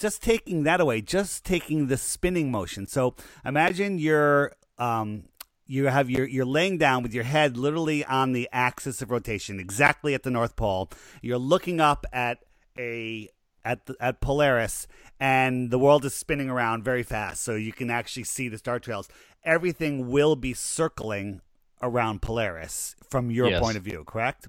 Just 0.00 0.20
taking 0.20 0.64
that 0.64 0.80
away, 0.80 1.00
just 1.00 1.44
taking 1.44 1.86
the 1.86 1.96
spinning 1.96 2.50
motion. 2.50 2.88
So 2.88 3.14
imagine 3.44 3.98
you're 3.98 4.52
um, 4.78 5.22
you 5.64 5.86
have 5.86 6.10
your 6.10 6.26
you're 6.26 6.44
laying 6.44 6.76
down 6.76 7.04
with 7.04 7.14
your 7.14 7.24
head 7.24 7.56
literally 7.56 8.04
on 8.04 8.32
the 8.32 8.48
axis 8.52 9.00
of 9.00 9.12
rotation, 9.12 9.60
exactly 9.60 10.14
at 10.14 10.24
the 10.24 10.30
North 10.30 10.56
Pole. 10.56 10.90
You're 11.22 11.38
looking 11.38 11.80
up 11.80 12.04
at 12.12 12.38
a 12.76 13.28
at 13.64 13.86
the, 13.86 13.94
at 14.00 14.20
Polaris, 14.20 14.88
and 15.20 15.70
the 15.70 15.78
world 15.78 16.04
is 16.04 16.14
spinning 16.14 16.50
around 16.50 16.82
very 16.82 17.04
fast, 17.04 17.44
so 17.44 17.54
you 17.54 17.72
can 17.72 17.90
actually 17.90 18.24
see 18.24 18.48
the 18.48 18.58
star 18.58 18.80
trails 18.80 19.08
everything 19.44 20.08
will 20.08 20.36
be 20.36 20.54
circling 20.54 21.40
around 21.80 22.22
Polaris 22.22 22.94
from 23.08 23.30
your 23.30 23.48
yes. 23.48 23.60
point 23.60 23.76
of 23.76 23.82
view, 23.82 24.04
correct? 24.06 24.48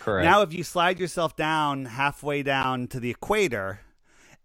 Correct. 0.00 0.24
Now, 0.24 0.42
if 0.42 0.52
you 0.52 0.64
slide 0.64 0.98
yourself 0.98 1.36
down 1.36 1.84
halfway 1.84 2.42
down 2.42 2.88
to 2.88 2.98
the 2.98 3.10
equator, 3.10 3.80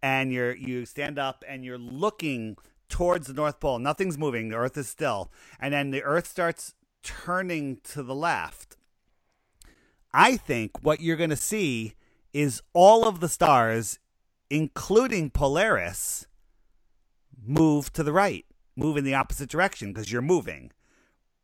and 0.02 0.32
you're 0.32 0.56
you 0.56 0.86
stand 0.86 1.18
up 1.18 1.44
and 1.48 1.66
you're 1.66 1.80
looking 1.80 2.58
towards 2.90 3.28
the 3.28 3.34
North 3.34 3.60
Pole, 3.60 3.80
nothing's 3.80 4.18
moving, 4.18 4.50
the 4.50 4.56
Earth 4.56 4.78
is 4.78 4.88
still, 4.88 5.32
and 5.60 5.74
then 5.74 5.92
the 5.92 6.04
Earth 6.04 6.28
starts 6.28 6.76
turning 7.02 7.78
to 7.84 8.04
the 8.04 8.16
left. 8.16 8.78
I 10.14 10.38
think 10.38 10.84
what 10.84 11.02
you're 11.02 11.18
going 11.18 11.32
to 11.32 11.36
see 11.36 11.96
is 12.34 12.62
all 12.74 13.08
of 13.08 13.20
the 13.20 13.30
stars, 13.30 14.00
including 14.50 15.32
Polaris, 15.32 16.28
move 17.46 17.92
to 17.94 18.04
the 18.04 18.14
right 18.14 18.46
move 18.78 18.96
in 18.96 19.04
the 19.04 19.16
opposite 19.16 19.50
direction 19.50 19.92
because 19.92 20.12
you're 20.12 20.22
moving. 20.22 20.72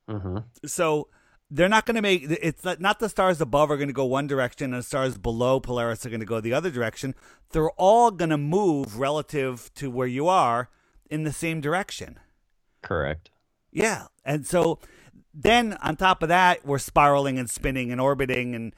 Mm-hmm. 0.09 0.37
So 0.65 1.09
they're 1.49 1.69
not 1.69 1.85
going 1.85 1.95
to 1.95 2.01
make 2.01 2.23
it's 2.23 2.63
not 2.63 2.99
the 2.99 3.09
stars 3.09 3.41
above 3.41 3.69
are 3.69 3.77
going 3.77 3.89
to 3.89 3.93
go 3.93 4.05
one 4.05 4.27
direction 4.27 4.73
and 4.73 4.81
the 4.81 4.85
stars 4.85 5.17
below 5.17 5.59
Polaris 5.59 6.05
are 6.05 6.09
going 6.09 6.19
to 6.19 6.25
go 6.25 6.39
the 6.39 6.53
other 6.53 6.71
direction. 6.71 7.15
They're 7.51 7.71
all 7.71 8.11
going 8.11 8.31
to 8.31 8.37
move 8.37 8.99
relative 8.99 9.71
to 9.75 9.91
where 9.91 10.07
you 10.07 10.27
are 10.27 10.69
in 11.09 11.23
the 11.23 11.33
same 11.33 11.61
direction. 11.61 12.19
Correct. 12.81 13.29
Yeah. 13.71 14.07
And 14.25 14.45
so 14.47 14.79
then 15.33 15.77
on 15.81 15.95
top 15.95 16.21
of 16.21 16.29
that, 16.29 16.65
we're 16.65 16.79
spiraling 16.79 17.39
and 17.39 17.49
spinning 17.49 17.91
and 17.91 17.99
orbiting, 17.99 18.53
and 18.53 18.73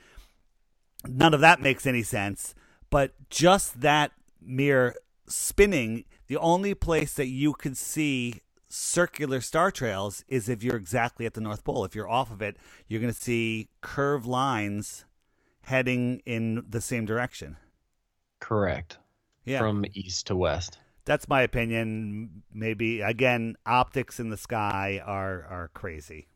none 1.06 1.34
of 1.34 1.42
that 1.42 1.62
makes 1.62 1.86
any 1.86 2.04
sense. 2.04 2.56
But 2.90 3.14
just 3.30 3.82
that 3.82 4.12
mere 4.42 4.96
spinning, 5.28 6.06
the 6.28 6.38
only 6.38 6.74
place 6.74 7.14
that 7.14 7.28
you 7.28 7.54
could 7.54 7.76
see 7.76 8.42
circular 8.68 9.42
star 9.42 9.72
trails 9.72 10.24
is 10.28 10.50
if 10.50 10.64
you're 10.64 10.76
exactly 10.76 11.26
at 11.26 11.34
the 11.34 11.42
North 11.42 11.64
Pole. 11.64 11.86
If 11.86 11.96
you're 11.96 12.10
off 12.10 12.32
of 12.32 12.42
it, 12.42 12.58
you're 12.88 13.02
going 13.02 13.14
to 13.14 13.20
see 13.20 13.70
curved 13.82 14.26
lines 14.26 15.06
heading 15.62 16.22
in 16.26 16.64
the 16.68 16.82
same 16.82 17.06
direction. 17.06 17.58
Correct. 18.40 18.98
Yeah. 19.46 19.60
From 19.60 19.86
east 19.94 20.28
to 20.28 20.36
west. 20.36 20.80
That's 21.06 21.28
my 21.30 21.42
opinion. 21.42 22.44
Maybe 22.54 23.02
again, 23.02 23.56
optics 23.66 24.20
in 24.20 24.30
the 24.30 24.38
sky 24.38 25.02
are 25.06 25.44
are 25.44 25.72
crazy. 25.74 26.28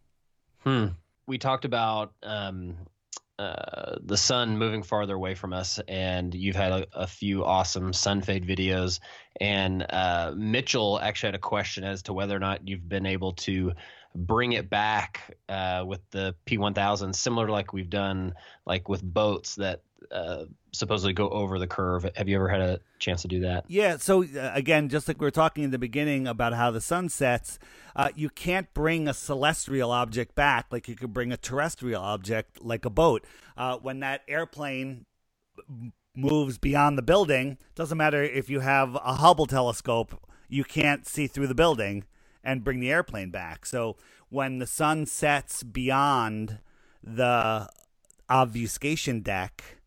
Hmm. 0.59 0.87
We 1.25 1.37
talked 1.37 1.65
about 1.65 2.13
um, 2.23 2.77
uh, 3.39 3.95
the 4.04 4.17
sun 4.17 4.58
moving 4.58 4.84
farther 4.84 5.15
away 5.15 5.34
from 5.34 5.54
us, 5.54 5.80
and 5.88 6.36
you've 6.36 6.58
had 6.58 6.73
a, 6.73 6.86
a 6.91 7.08
few 7.08 7.45
awesome 7.45 7.93
sun 7.93 8.21
fade 8.21 8.45
videos. 8.45 8.99
And 9.39 9.86
uh, 9.89 10.34
Mitchell 10.36 10.99
actually 10.99 11.28
had 11.28 11.36
a 11.36 11.39
question 11.39 11.86
as 11.86 12.04
to 12.04 12.13
whether 12.13 12.36
or 12.36 12.39
not 12.39 12.67
you've 12.67 12.89
been 12.89 13.06
able 13.06 13.32
to 13.34 13.71
bring 14.13 14.52
it 14.52 14.69
back 14.69 15.38
uh, 15.47 15.86
with 15.88 16.02
the 16.12 16.36
P1000, 16.47 17.15
similar 17.15 17.47
to 17.47 17.54
like 17.54 17.71
we've 17.71 17.89
done 17.89 18.34
like 18.65 18.89
with 18.89 19.02
boats 19.02 19.56
that 19.56 19.84
uh, 20.12 20.45
supposedly 20.71 21.13
go 21.13 21.29
over 21.29 21.59
the 21.59 21.67
curve. 21.67 22.09
Have 22.15 22.27
you 22.27 22.35
ever 22.35 22.47
had 22.47 22.62
a 22.62 22.79
chance 22.99 23.21
to 23.23 23.27
do 23.27 23.41
that? 23.41 23.65
Yeah. 23.67 23.97
So 23.97 24.23
uh, 24.23 24.51
again, 24.53 24.89
just 24.89 25.07
like 25.07 25.19
we 25.19 25.25
were 25.25 25.31
talking 25.31 25.63
in 25.63 25.71
the 25.71 25.79
beginning 25.79 26.27
about 26.27 26.53
how 26.53 26.71
the 26.71 26.81
sun 26.81 27.09
sets, 27.09 27.59
uh, 27.95 28.09
you 28.15 28.29
can't 28.29 28.73
bring 28.73 29.07
a 29.07 29.13
celestial 29.13 29.91
object 29.91 30.35
back 30.35 30.67
like 30.71 30.88
you 30.88 30.95
could 30.95 31.13
bring 31.13 31.31
a 31.31 31.38
terrestrial 31.38 32.01
object 32.01 32.63
like 32.63 32.85
a 32.85 32.89
boat. 32.89 33.25
Uh, 33.57 33.77
when 33.77 33.99
that 33.99 34.21
airplane 34.27 35.05
moves 36.15 36.57
beyond 36.57 36.97
the 36.97 37.03
building, 37.03 37.57
doesn't 37.75 37.97
matter 37.97 38.23
if 38.23 38.49
you 38.49 38.62
have 38.62 38.95
a 38.95 39.15
Hubble 39.15 39.45
telescope, 39.45 40.19
you 40.47 40.63
can't 40.63 41.07
see 41.07 41.27
through 41.27 41.47
the 41.47 41.55
building 41.55 42.05
and 42.43 42.63
bring 42.63 42.79
the 42.79 42.91
airplane 42.91 43.31
back. 43.31 43.65
So 43.65 43.97
when 44.29 44.59
the 44.59 44.67
sun 44.67 45.05
sets 45.05 45.63
beyond 45.63 46.59
the 47.03 47.69
obfuscation 48.29 49.21
deck, 49.21 49.78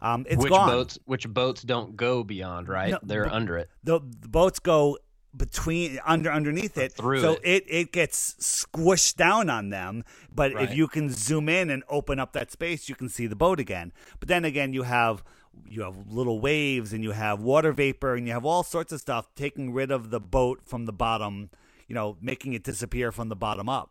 um, 0.00 0.26
it's 0.28 0.42
which 0.42 0.50
gone. 0.50 0.68
boats 0.68 0.98
which 1.04 1.28
boats 1.28 1.62
don't 1.62 1.96
go 1.96 2.22
beyond, 2.22 2.68
right? 2.68 2.90
No, 2.90 2.98
They're 3.02 3.32
under 3.32 3.58
it. 3.58 3.68
The, 3.84 4.00
the, 4.00 4.28
boats 4.28 4.58
go 4.58 4.98
between 5.36 5.98
under 6.06 6.32
underneath 6.32 6.78
it 6.78 6.92
through 6.92 7.20
so 7.20 7.32
it. 7.34 7.40
it 7.44 7.64
it 7.68 7.92
gets 7.92 8.34
squished 8.40 9.16
down 9.16 9.50
on 9.50 9.68
them 9.68 10.02
but 10.34 10.54
right. 10.54 10.64
if 10.64 10.74
you 10.74 10.88
can 10.88 11.10
zoom 11.10 11.50
in 11.50 11.68
and 11.68 11.84
open 11.90 12.18
up 12.18 12.32
that 12.32 12.50
space 12.50 12.88
you 12.88 12.94
can 12.94 13.10
see 13.10 13.26
the 13.26 13.36
boat 13.36 13.60
again 13.60 13.92
but 14.18 14.28
then 14.28 14.46
again 14.46 14.72
you 14.72 14.84
have 14.84 15.22
you 15.68 15.82
have 15.82 15.94
little 16.08 16.40
waves 16.40 16.94
and 16.94 17.04
you 17.04 17.10
have 17.10 17.40
water 17.40 17.72
vapor 17.72 18.14
and 18.14 18.26
you 18.26 18.32
have 18.32 18.46
all 18.46 18.62
sorts 18.62 18.90
of 18.90 19.00
stuff 19.00 19.28
taking 19.36 19.70
rid 19.70 19.90
of 19.90 20.08
the 20.08 20.18
boat 20.18 20.60
from 20.64 20.86
the 20.86 20.94
bottom 20.94 21.50
you 21.88 21.94
know, 21.94 22.16
making 22.20 22.52
it 22.52 22.62
disappear 22.62 23.10
from 23.10 23.28
the 23.28 23.36
bottom 23.36 23.68
up. 23.68 23.90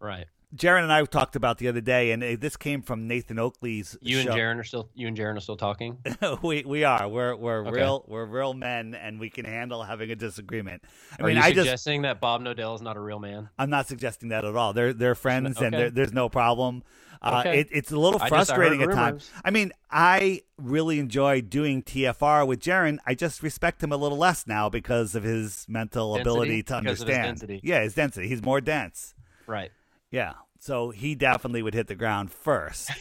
Right. 0.00 0.26
Jeran 0.54 0.84
and 0.84 0.92
I 0.92 1.04
talked 1.04 1.34
about 1.34 1.58
the 1.58 1.66
other 1.68 1.80
day, 1.80 2.12
and 2.12 2.22
this 2.40 2.56
came 2.56 2.80
from 2.80 3.08
Nathan 3.08 3.38
Oakley's. 3.38 3.96
You 4.00 4.22
show. 4.22 4.30
and 4.30 4.40
Jeran 4.40 4.58
are 4.60 4.64
still 4.64 4.88
you 4.94 5.08
and 5.08 5.16
Jeran 5.16 5.36
are 5.36 5.40
still 5.40 5.56
talking. 5.56 5.98
we 6.42 6.64
we 6.64 6.84
are. 6.84 7.08
We're 7.08 7.34
we're 7.34 7.66
okay. 7.66 7.70
real 7.72 8.04
we're 8.06 8.24
real 8.26 8.54
men, 8.54 8.94
and 8.94 9.18
we 9.18 9.28
can 9.28 9.44
handle 9.44 9.82
having 9.82 10.10
a 10.10 10.16
disagreement. 10.16 10.84
I 11.18 11.22
are 11.22 11.26
mean, 11.26 11.36
you 11.36 11.42
I 11.42 11.52
suggesting 11.52 12.02
just, 12.02 12.08
that 12.08 12.20
Bob 12.20 12.42
Knodell 12.42 12.76
is 12.76 12.80
not 12.82 12.96
a 12.96 13.00
real 13.00 13.18
man? 13.18 13.48
I'm 13.58 13.70
not 13.70 13.88
suggesting 13.88 14.28
that 14.28 14.44
at 14.44 14.54
all. 14.54 14.72
They're 14.72 14.92
they're 14.92 15.16
friends, 15.16 15.56
okay. 15.56 15.66
and 15.66 15.96
there's 15.96 16.12
no 16.12 16.28
problem. 16.28 16.84
Uh, 17.20 17.40
okay. 17.40 17.60
it, 17.60 17.68
it's 17.72 17.90
a 17.90 17.98
little 17.98 18.20
frustrating 18.20 18.82
at 18.82 18.92
times. 18.92 19.30
I 19.44 19.50
mean, 19.50 19.72
I 19.90 20.42
really 20.58 21.00
enjoy 21.00 21.40
doing 21.40 21.82
TFR 21.82 22.46
with 22.46 22.60
Jeran. 22.60 22.98
I 23.06 23.14
just 23.14 23.42
respect 23.42 23.82
him 23.82 23.90
a 23.90 23.96
little 23.96 24.18
less 24.18 24.46
now 24.46 24.68
because 24.68 25.14
of 25.14 25.24
his 25.24 25.66
mental 25.68 26.14
density? 26.14 26.30
ability 26.30 26.62
to 26.64 26.80
because 26.80 27.00
understand. 27.02 27.42
His 27.50 27.60
yeah, 27.64 27.82
his 27.82 27.94
density. 27.94 28.28
He's 28.28 28.42
more 28.42 28.60
dense. 28.60 29.14
Right. 29.46 29.72
Yeah. 30.10 30.34
So 30.58 30.90
he 30.90 31.14
definitely 31.14 31.62
would 31.62 31.74
hit 31.74 31.86
the 31.86 31.94
ground 31.94 32.32
first. 32.32 32.90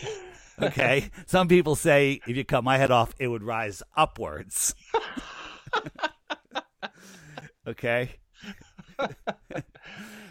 Okay. 0.58 1.10
Some 1.26 1.50
people 1.50 1.76
say 1.76 2.22
if 2.26 2.38
you 2.38 2.46
cut 2.46 2.64
my 2.64 2.78
head 2.78 2.90
off, 2.90 3.14
it 3.20 3.28
would 3.28 3.44
rise 3.44 3.84
upwards. 3.98 4.74
Okay. 7.68 8.12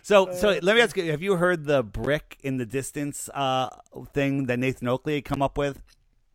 so 0.03 0.33
so 0.33 0.59
let 0.63 0.77
me 0.77 0.81
ask 0.81 0.97
you: 0.97 1.11
Have 1.11 1.23
you 1.23 1.37
heard 1.37 1.65
the 1.65 1.83
brick 1.83 2.39
in 2.43 2.59
the 2.59 2.67
distance 2.67 3.29
uh, 3.35 3.69
thing 4.13 4.47
that 4.47 4.59
Nathan 4.59 4.89
Oakley 4.89 5.17
had 5.17 5.25
come 5.25 5.43
up 5.43 5.59
with? 5.59 5.81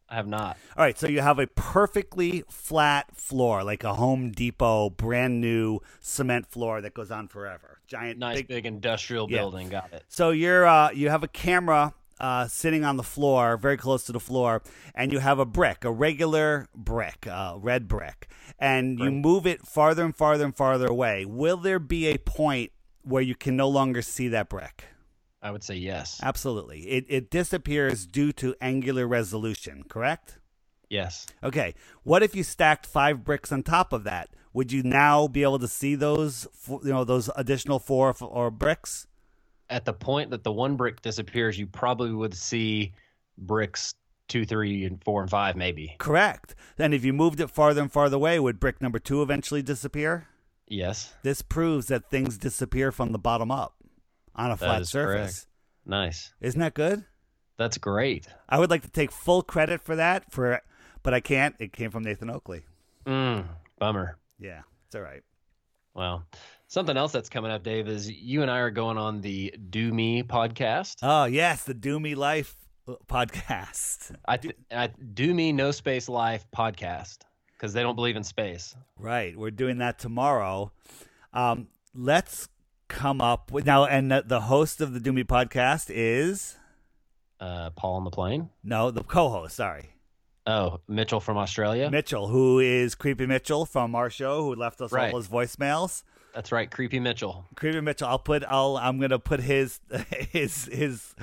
I 0.09 0.15
have 0.15 0.27
not. 0.27 0.57
All 0.75 0.83
right, 0.83 0.97
so 0.97 1.07
you 1.07 1.21
have 1.21 1.37
a 1.39 1.47
perfectly 1.47 2.43
flat 2.49 3.15
floor, 3.15 3.63
like 3.63 3.83
a 3.83 3.93
Home 3.93 4.31
Depot 4.31 4.89
brand 4.89 5.39
new 5.39 5.79
cement 5.99 6.47
floor 6.47 6.81
that 6.81 6.93
goes 6.93 7.11
on 7.11 7.27
forever. 7.27 7.79
Giant, 7.87 8.17
Nice 8.19 8.37
big. 8.37 8.47
big, 8.47 8.65
industrial 8.65 9.29
Yeah. 9.29 9.37
building. 9.39 9.69
Got 9.69 9.93
it. 9.93 10.03
So 10.07 10.31
you're 10.31 10.65
uh, 10.65 10.91
you 10.91 11.09
have 11.09 11.23
a 11.23 11.27
camera 11.27 11.93
uh, 12.19 12.47
sitting 12.47 12.83
on 12.83 12.97
the 12.97 13.03
floor, 13.03 13.55
very 13.55 13.77
close 13.77 14.03
to 14.05 14.11
the 14.11 14.19
floor, 14.19 14.61
and 14.95 15.11
you 15.13 15.19
have 15.19 15.39
a 15.39 15.45
brick, 15.45 15.85
a 15.85 15.91
regular 15.91 16.67
brick, 16.75 17.25
uh, 17.27 17.55
red 17.57 17.87
brick, 17.87 18.27
and 18.59 18.99
you 18.99 19.09
move 19.11 19.47
it 19.47 19.65
farther 19.65 20.03
and 20.03 20.15
farther 20.15 20.43
and 20.43 20.55
farther 20.55 20.87
away. 20.87 21.23
Will 21.23 21.55
there 21.57 21.79
be 21.79 22.07
a 22.07 22.17
point 22.17 22.71
where 23.03 23.21
you 23.21 23.35
can 23.35 23.55
no 23.55 23.69
longer 23.69 24.01
see 24.01 24.27
that 24.29 24.49
brick? 24.49 24.85
I 25.41 25.51
would 25.51 25.63
say 25.63 25.75
yes. 25.75 26.19
Absolutely. 26.21 26.81
It, 26.81 27.05
it 27.07 27.29
disappears 27.29 28.05
due 28.05 28.31
to 28.33 28.55
angular 28.61 29.07
resolution, 29.07 29.83
correct? 29.87 30.37
Yes. 30.89 31.27
Okay. 31.43 31.75
What 32.03 32.23
if 32.23 32.35
you 32.35 32.43
stacked 32.43 32.85
five 32.85 33.23
bricks 33.23 33.51
on 33.51 33.63
top 33.63 33.93
of 33.93 34.03
that? 34.03 34.29
Would 34.53 34.71
you 34.71 34.83
now 34.83 35.27
be 35.27 35.43
able 35.43 35.59
to 35.59 35.67
see 35.67 35.95
those, 35.95 36.47
you 36.67 36.79
know, 36.83 37.03
those 37.03 37.29
additional 37.35 37.79
four 37.79 38.13
or 38.19 38.49
bricks? 38.49 39.07
At 39.69 39.85
the 39.85 39.93
point 39.93 40.31
that 40.31 40.43
the 40.43 40.51
one 40.51 40.75
brick 40.75 41.01
disappears, 41.01 41.57
you 41.59 41.67
probably 41.67 42.11
would 42.11 42.33
see 42.33 42.93
bricks 43.37 43.93
two, 44.27 44.45
three, 44.45 44.85
and 44.85 45.01
four 45.03 45.21
and 45.21 45.29
five, 45.29 45.55
maybe. 45.55 45.95
Correct. 45.99 46.55
Then 46.77 46.93
if 46.93 47.05
you 47.05 47.13
moved 47.13 47.39
it 47.39 47.49
farther 47.49 47.81
and 47.81 47.91
farther 47.91 48.15
away, 48.15 48.39
would 48.39 48.59
brick 48.59 48.81
number 48.81 48.99
two 48.99 49.21
eventually 49.21 49.61
disappear? 49.61 50.27
Yes. 50.67 51.13
This 51.23 51.41
proves 51.41 51.87
that 51.87 52.09
things 52.09 52.37
disappear 52.37 52.91
from 52.91 53.11
the 53.11 53.19
bottom 53.19 53.51
up 53.51 53.75
on 54.39 54.51
a 54.51 54.57
flat 54.57 54.87
surface. 54.87 55.45
Nice. 55.85 56.33
Isn't 56.39 56.59
that 56.61 56.73
good? 56.73 57.03
That's 57.57 57.77
great. 57.77 58.27
I 58.47 58.57
would 58.57 58.69
like 58.69 58.83
to 58.83 58.89
take 58.89 59.11
full 59.11 59.41
credit 59.41 59.81
for 59.81 59.97
that, 59.97 60.31
for, 60.31 60.61
but 61.03 61.13
I 61.13 61.19
can't. 61.19 61.55
It 61.59 61.73
came 61.73 61.91
from 61.91 62.03
Nathan 62.03 62.29
Oakley. 62.29 62.63
Mm, 63.05 63.45
bummer. 63.79 64.17
Yeah, 64.39 64.61
it's 64.85 64.95
all 64.95 65.01
right. 65.01 65.21
Well, 65.93 66.23
something 66.67 66.95
else 66.95 67.11
that's 67.11 67.27
coming 67.27 67.51
up, 67.51 67.63
Dave, 67.63 67.89
is 67.89 68.09
you 68.09 68.41
and 68.41 68.49
I 68.49 68.59
are 68.59 68.71
going 68.71 68.97
on 68.97 69.19
the 69.19 69.53
Do 69.69 69.91
Me 69.91 70.23
podcast. 70.23 70.97
Oh 71.03 71.25
yes, 71.25 71.63
the 71.63 71.73
Do 71.73 71.99
Me 71.99 72.15
Life 72.15 72.55
uh, 72.87 72.93
podcast. 73.07 74.15
I, 74.25 74.37
th- 74.37 74.55
I 74.71 74.87
Do 75.13 75.33
Me 75.33 75.51
No 75.51 75.71
Space 75.71 76.07
Life 76.07 76.45
podcast 76.55 77.17
because 77.53 77.73
they 77.73 77.81
don't 77.81 77.95
believe 77.95 78.15
in 78.15 78.23
space. 78.23 78.73
Right, 78.97 79.35
we're 79.37 79.51
doing 79.51 79.79
that 79.79 79.99
tomorrow. 79.99 80.71
Um, 81.33 81.67
let's 81.93 82.47
come 82.89 83.21
up 83.21 83.51
with 83.51 83.65
now, 83.65 83.85
and 83.85 84.11
the, 84.11 84.23
the 84.25 84.41
host 84.41 84.81
of 84.81 84.93
the 84.93 84.99
Doomy 84.99 85.23
podcast 85.23 85.85
is 85.89 86.57
Uh, 87.39 87.69
Paul 87.71 87.95
on 87.95 88.03
the 88.03 88.09
plane. 88.11 88.49
no, 88.63 88.91
the 88.91 89.03
co-host. 89.03 89.55
Sorry, 89.55 89.89
Oh, 90.45 90.79
Mitchell 90.87 91.19
from 91.19 91.37
Australia. 91.37 91.89
Mitchell, 91.91 92.27
who 92.27 92.59
is 92.59 92.95
Creepy 92.95 93.25
Mitchell 93.27 93.65
from 93.65 93.93
our 93.95 94.09
show, 94.09 94.43
who 94.43 94.55
left 94.55 94.81
us 94.81 94.91
Right. 94.91 95.13
all 95.13 95.19
his 95.19 95.27
voicemails. 95.29 96.03
That's 96.33 96.51
right, 96.51 96.69
Creepy 96.69 96.99
Mitchell. 96.99 97.45
Creepy 97.55 97.81
Mitchell, 97.81 98.07
I'll 98.07 98.19
put, 98.19 98.43
I'll, 98.47 98.77
I'm 98.77 98.99
gonna 98.99 99.19
put 99.19 99.39
his, 99.39 99.79
his, 100.31 100.65
his 100.65 101.15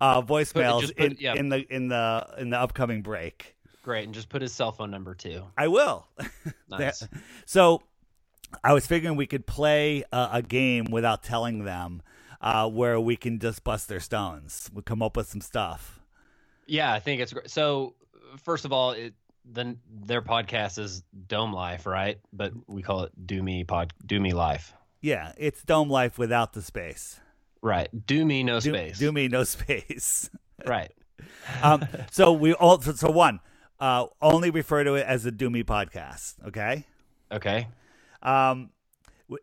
uh, 0.00 0.22
voicemails 0.22 0.82
just 0.82 0.96
put- 0.96 1.12
in, 1.12 1.16
yeah. 1.20 1.34
in 1.34 1.48
the 1.48 1.58
in 1.74 1.88
the 1.88 2.26
in 2.38 2.50
the 2.50 2.58
upcoming 2.58 3.02
break. 3.02 3.56
Great, 3.82 4.04
and 4.04 4.14
just 4.14 4.28
put 4.30 4.40
his 4.40 4.52
cell 4.52 4.72
phone 4.72 4.90
number 4.90 5.14
too. 5.14 5.42
I 5.58 5.68
will. 5.68 6.06
Nice. 6.70 7.06
So 7.46 7.82
I 8.62 8.72
was 8.72 8.86
figuring 8.86 9.16
we 9.16 9.26
could 9.26 9.46
play 9.46 10.04
a, 10.12 10.28
a 10.34 10.42
game 10.42 10.86
without 10.90 11.22
telling 11.22 11.64
them, 11.64 12.02
uh, 12.40 12.68
where 12.68 13.00
we 13.00 13.16
can 13.16 13.38
just 13.38 13.64
bust 13.64 13.88
their 13.88 14.00
stones. 14.00 14.70
We 14.72 14.82
come 14.82 15.02
up 15.02 15.16
with 15.16 15.28
some 15.28 15.40
stuff. 15.40 16.00
Yeah, 16.66 16.92
I 16.92 17.00
think 17.00 17.20
it's 17.20 17.32
great. 17.32 17.50
So, 17.50 17.94
first 18.42 18.64
of 18.64 18.72
all, 18.72 18.92
it 18.92 19.14
then 19.44 19.78
their 19.90 20.22
podcast 20.22 20.78
is 20.78 21.02
Dome 21.26 21.52
Life, 21.52 21.86
right? 21.86 22.18
But 22.32 22.52
we 22.66 22.82
call 22.82 23.02
it 23.02 23.12
Do 23.26 23.42
Me 23.42 23.64
Pod 23.64 23.92
Do 24.06 24.20
Me 24.20 24.32
Life. 24.32 24.72
Yeah, 25.02 25.32
it's 25.36 25.62
Dome 25.62 25.90
Life 25.90 26.18
without 26.18 26.54
the 26.54 26.62
space. 26.62 27.20
Right. 27.60 27.88
Do 28.06 28.24
Me 28.24 28.42
No 28.42 28.60
Do, 28.60 28.70
Space. 28.70 28.98
do 28.98 29.12
me 29.12 29.28
no 29.28 29.44
space. 29.44 30.30
Right. 30.66 30.92
um, 31.62 31.86
so 32.10 32.32
we 32.32 32.54
all 32.54 32.80
so, 32.80 32.92
so 32.92 33.10
one 33.10 33.40
uh, 33.80 34.06
only 34.22 34.50
refer 34.50 34.82
to 34.84 34.94
it 34.94 35.04
as 35.06 35.24
the 35.24 35.32
Do 35.32 35.50
Me 35.50 35.62
podcast. 35.62 36.36
Okay. 36.46 36.86
Okay. 37.30 37.66
Um, 38.24 38.70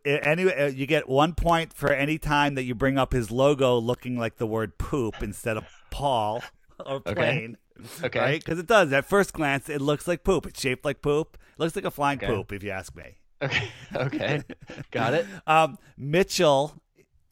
anyway, 0.06 0.60
uh, 0.60 0.68
you 0.68 0.86
get 0.86 1.08
one 1.08 1.34
point 1.34 1.74
for 1.74 1.92
any 1.92 2.18
time 2.18 2.56
that 2.56 2.64
you 2.64 2.76
bring 2.76 2.98
up 2.98 3.14
his 3.14 3.32
logo 3.32 3.78
looking 3.78 4.18
like 4.18 4.38
the 4.38 4.48
word 4.48 4.78
poop 4.78 5.22
instead 5.22 5.58
of 5.58 5.66
Paul 5.92 6.44
or 6.86 6.96
Okay. 6.98 7.14
plane. 7.14 7.58
Okay. 8.04 8.20
Right? 8.20 8.44
Because 8.44 8.60
it 8.60 8.68
does. 8.68 8.92
At 8.94 9.06
first 9.06 9.34
glance, 9.34 9.70
it 9.70 9.82
looks 9.82 10.08
like 10.08 10.24
poop. 10.24 10.46
It's 10.46 10.60
shaped 10.62 10.86
like 10.86 11.02
poop. 11.02 11.38
It 11.54 11.60
looks 11.60 11.76
like 11.76 11.86
a 11.86 11.92
flying 11.92 12.18
Okay. 12.20 12.28
poop, 12.28 12.52
if 12.52 12.64
you 12.64 12.70
ask 12.72 12.96
me. 12.96 13.18
Okay. 13.42 13.68
Okay. 13.96 14.44
Got 14.92 15.14
it. 15.16 15.26
Um, 15.48 15.78
Mitchell, 15.98 16.74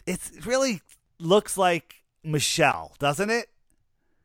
it's, 0.06 0.32
it 0.32 0.46
really 0.46 0.82
looks 1.20 1.58
like 1.58 1.96
Michelle, 2.24 2.94
doesn't 3.00 3.30
it? 3.30 3.48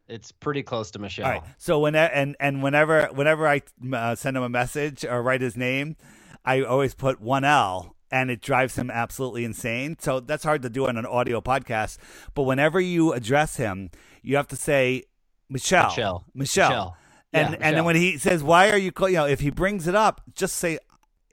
It's 0.09 0.33
pretty 0.33 0.63
close 0.63 0.91
to 0.93 0.99
Michelle. 0.99 1.27
All 1.27 1.33
right. 1.33 1.43
So 1.59 1.79
when 1.79 1.95
and 1.95 2.37
and 2.41 2.63
whenever 2.63 3.07
whenever 3.13 3.47
I 3.49 3.63
uh, 3.93 4.15
send 4.15 4.37
him 4.37 4.43
a 4.43 4.49
message 4.49 5.05
or 5.05 5.23
write 5.23 5.41
his 5.41 5.57
name, 5.57 5.97
I 6.45 6.63
always 6.63 6.95
put 6.95 7.21
one 7.21 7.45
L, 7.45 7.97
and 8.11 8.31
it 8.31 8.41
drives 8.43 8.77
him 8.77 8.91
absolutely 8.91 9.45
insane. 9.45 9.97
So 10.01 10.21
that's 10.21 10.45
hard 10.45 10.63
to 10.63 10.69
do 10.69 10.87
on 10.89 10.97
an 10.97 11.07
audio 11.07 11.41
podcast. 11.41 11.99
But 12.35 12.43
whenever 12.43 12.81
you 12.81 13.13
address 13.13 13.57
him, 13.57 13.91
you 14.23 14.37
have 14.37 14.49
to 14.49 14.57
say 14.57 15.05
Michelle, 15.49 15.89
Michelle. 15.89 16.25
Michelle, 16.35 16.69
Michelle. 16.69 16.97
and 17.33 17.53
Yeah, 17.53 17.59
and 17.61 17.77
then 17.77 17.85
when 17.85 17.97
he 17.97 18.19
says, 18.19 18.43
"Why 18.43 18.71
are 18.71 18.77
you?" 18.79 18.93
Call-? 18.93 19.09
You 19.09 19.17
know, 19.17 19.27
if 19.27 19.41
he 19.41 19.51
brings 19.51 19.87
it 19.89 19.95
up, 19.95 20.21
just 20.35 20.57
say. 20.57 20.79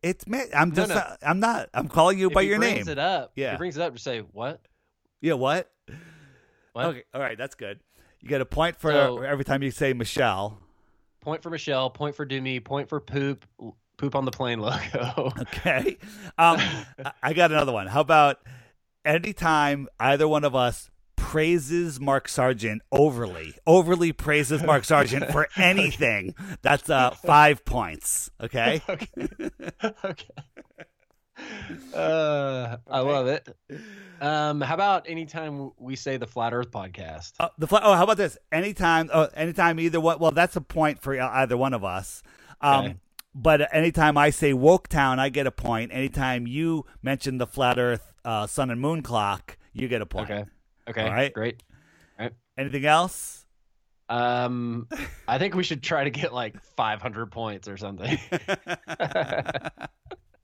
It's 0.03 0.25
me. 0.27 0.39
I'm 0.55 0.71
just. 0.73 0.89
no. 0.89 0.95
not- 0.95 1.17
I'm 1.21 1.39
not. 1.39 1.69
I'm 1.75 1.87
calling 1.87 2.17
you 2.17 2.27
If 2.29 2.33
by 2.33 2.41
he 2.41 2.49
your 2.49 2.57
brings 2.57 2.87
name. 2.87 2.91
it 2.93 2.97
up. 2.97 3.33
Yeah. 3.35 3.47
If 3.49 3.51
he 3.51 3.57
brings 3.59 3.77
it 3.77 3.83
up. 3.83 3.93
Just 3.93 4.03
say 4.03 4.21
what? 4.21 4.59
Yeah. 5.21 5.33
What? 5.33 5.69
What? 6.73 6.85
Okay. 6.87 7.03
All 7.13 7.21
right. 7.21 7.37
That's 7.37 7.53
good. 7.53 7.79
You 8.19 8.27
get 8.27 8.41
a 8.41 8.45
point 8.45 8.77
for 8.79 8.91
So- 8.91 9.19
every 9.21 9.43
time 9.45 9.61
you 9.61 9.69
say 9.69 9.93
Michelle. 9.93 10.57
Point 11.19 11.43
for 11.43 11.51
Michelle. 11.51 11.91
Point 11.91 12.15
for 12.15 12.25
Do 12.25 12.41
Me. 12.41 12.59
Point 12.59 12.89
for 12.89 12.99
poop. 12.99 13.45
Poop 14.01 14.15
on 14.15 14.25
the 14.25 14.31
plane 14.31 14.59
logo. 14.59 15.31
Okay. 15.41 15.97
Um, 16.35 16.57
I- 17.21 17.33
got 17.33 17.51
another 17.51 17.71
one. 17.71 17.85
How 17.85 18.01
about 18.01 18.39
anytime 19.05 19.87
either 19.99 20.27
one 20.27 20.43
of 20.43 20.55
us 20.55 20.89
praises 21.15 21.99
Mark 21.99 22.27
Sargent 22.27 22.81
overly, 22.91 23.53
overly 23.67 24.11
praises 24.11 24.63
Mark 24.63 24.85
Sargent 24.85 25.31
for 25.31 25.47
anything, 25.55 26.33
that's 26.63 26.89
uh, 26.89 27.11
five 27.11 27.63
points. 27.63 28.31
Okay. 28.41 28.81
okay. 28.89 29.07
okay. 30.03 30.25
Uh, 31.93 32.77
I 32.89 32.99
love 33.01 33.27
it. 33.27 33.47
Um, 34.19 34.61
how 34.61 34.73
about 34.73 35.07
anytime 35.07 35.71
we 35.77 35.95
say 35.95 36.17
the 36.17 36.27
Flat 36.27 36.53
Earth 36.53 36.71
podcast? 36.71 37.33
Uh, 37.39 37.49
the 37.59 37.67
fla- 37.67 37.81
oh, 37.83 37.93
how 37.93 38.03
about 38.03 38.17
this? 38.17 38.35
Anytime, 38.51 39.11
oh, 39.13 39.29
anytime 39.35 39.79
either 39.79 40.01
one. 40.01 40.17
Well, 40.17 40.31
that's 40.31 40.55
a 40.55 40.61
point 40.61 41.01
for 41.03 41.19
either 41.19 41.55
one 41.55 41.75
of 41.75 41.83
us. 41.83 42.23
Um, 42.61 42.85
Okay. 42.85 42.95
But 43.33 43.73
anytime 43.73 44.17
I 44.17 44.29
say 44.29 44.53
Woke 44.53 44.87
Town, 44.87 45.19
I 45.19 45.29
get 45.29 45.47
a 45.47 45.51
point. 45.51 45.91
Anytime 45.93 46.47
you 46.47 46.85
mention 47.01 47.37
the 47.37 47.47
flat 47.47 47.79
Earth 47.79 48.13
uh, 48.25 48.47
sun 48.47 48.69
and 48.69 48.81
moon 48.81 49.01
clock, 49.01 49.57
you 49.73 49.87
get 49.87 50.01
a 50.01 50.05
point. 50.05 50.29
Okay. 50.29 50.45
Okay. 50.89 51.03
All 51.03 51.13
right. 51.13 51.33
Great. 51.33 51.63
Anything 52.57 52.85
else? 52.85 53.45
Um, 54.09 54.89
I 55.27 55.37
think 55.37 55.55
we 55.55 55.63
should 55.63 55.81
try 55.81 56.03
to 56.03 56.09
get 56.09 56.33
like 56.33 56.61
500 56.61 57.31
points 57.31 57.69
or 57.69 57.77
something. 57.77 58.19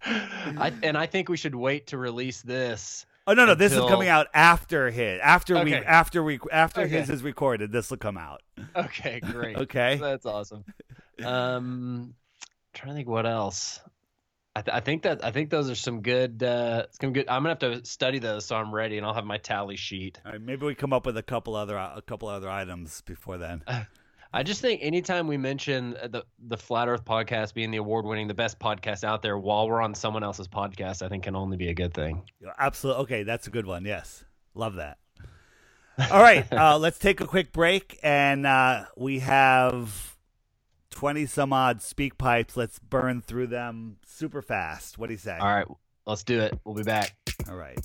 I, 0.05 0.71
and 0.83 0.97
I 0.97 1.05
think 1.05 1.27
we 1.27 1.35
should 1.35 1.53
wait 1.53 1.87
to 1.87 1.97
release 1.97 2.41
this. 2.41 3.05
Oh 3.27 3.33
no, 3.33 3.45
no, 3.45 3.55
this 3.55 3.73
is 3.73 3.79
coming 3.79 4.07
out 4.07 4.27
after 4.33 4.89
his. 4.89 5.19
After 5.21 5.61
we 5.61 5.75
after 5.75 6.23
we 6.23 6.39
after 6.49 6.81
Okay. 6.81 6.91
his 6.91 7.09
is 7.09 7.23
recorded, 7.23 7.73
this 7.73 7.89
will 7.89 7.97
come 7.97 8.17
out. 8.17 8.41
Okay, 8.73 9.19
great. 9.19 9.57
Okay. 9.63 9.97
That's 9.97 10.25
awesome. 10.25 10.63
Um, 11.25 12.13
trying 12.77 12.91
to 12.91 12.95
think 12.95 13.09
what 13.09 13.25
else. 13.25 13.81
I, 14.55 14.61
th- 14.61 14.75
I 14.75 14.79
think 14.79 15.03
that 15.03 15.23
I 15.23 15.31
think 15.31 15.49
those 15.49 15.69
are 15.69 15.75
some 15.75 16.01
good. 16.01 16.41
Uh, 16.41 16.85
some 16.99 17.13
good. 17.13 17.27
I'm 17.27 17.43
gonna 17.43 17.49
have 17.49 17.59
to 17.59 17.85
study 17.85 18.19
those 18.19 18.45
so 18.45 18.55
I'm 18.55 18.73
ready, 18.73 18.97
and 18.97 19.05
I'll 19.05 19.13
have 19.13 19.25
my 19.25 19.37
tally 19.37 19.75
sheet. 19.75 20.19
All 20.25 20.31
right, 20.31 20.41
maybe 20.41 20.65
we 20.65 20.73
come 20.73 20.93
up 20.93 21.05
with 21.05 21.17
a 21.17 21.23
couple 21.23 21.55
other 21.55 21.75
a 21.75 22.01
couple 22.05 22.27
other 22.27 22.49
items 22.49 23.01
before 23.01 23.37
then. 23.37 23.63
I 24.33 24.43
just 24.43 24.61
think 24.61 24.81
anytime 24.83 25.27
we 25.27 25.37
mention 25.37 25.91
the 25.91 26.23
the 26.39 26.57
Flat 26.57 26.87
Earth 26.87 27.05
podcast 27.05 27.53
being 27.53 27.71
the 27.71 27.77
award 27.77 28.05
winning, 28.05 28.27
the 28.27 28.33
best 28.33 28.59
podcast 28.59 29.03
out 29.03 29.21
there, 29.21 29.37
while 29.37 29.67
we're 29.67 29.81
on 29.81 29.93
someone 29.93 30.23
else's 30.23 30.47
podcast, 30.47 31.03
I 31.03 31.09
think 31.09 31.23
can 31.23 31.35
only 31.35 31.57
be 31.57 31.69
a 31.69 31.73
good 31.73 31.93
thing. 31.93 32.23
Absolutely. 32.57 33.03
Okay, 33.03 33.23
that's 33.23 33.47
a 33.47 33.51
good 33.51 33.65
one. 33.65 33.85
Yes, 33.85 34.25
love 34.55 34.75
that. 34.75 34.97
All 36.11 36.21
right, 36.21 36.51
uh, 36.51 36.77
let's 36.79 36.97
take 36.97 37.21
a 37.21 37.27
quick 37.27 37.51
break, 37.51 37.99
and 38.01 38.45
uh, 38.47 38.85
we 38.97 39.19
have 39.19 40.16
twenty 40.97 41.27
some 41.27 41.53
odd 41.53 41.83
speak 41.83 42.17
pipes. 42.17 42.57
Let's 42.57 42.79
burn 42.79 43.21
through 43.21 43.47
them 43.47 43.97
super 44.03 44.41
fast. 44.41 44.97
What 44.97 45.07
do 45.07 45.13
you 45.13 45.19
say? 45.19 45.37
All 45.39 45.47
right, 45.47 45.67
Let's 46.07 46.23
do 46.23 46.39
it. 46.39 46.59
We'll 46.65 46.73
be 46.73 46.81
back. 46.81 47.15
All 47.47 47.55
right. 47.55 47.77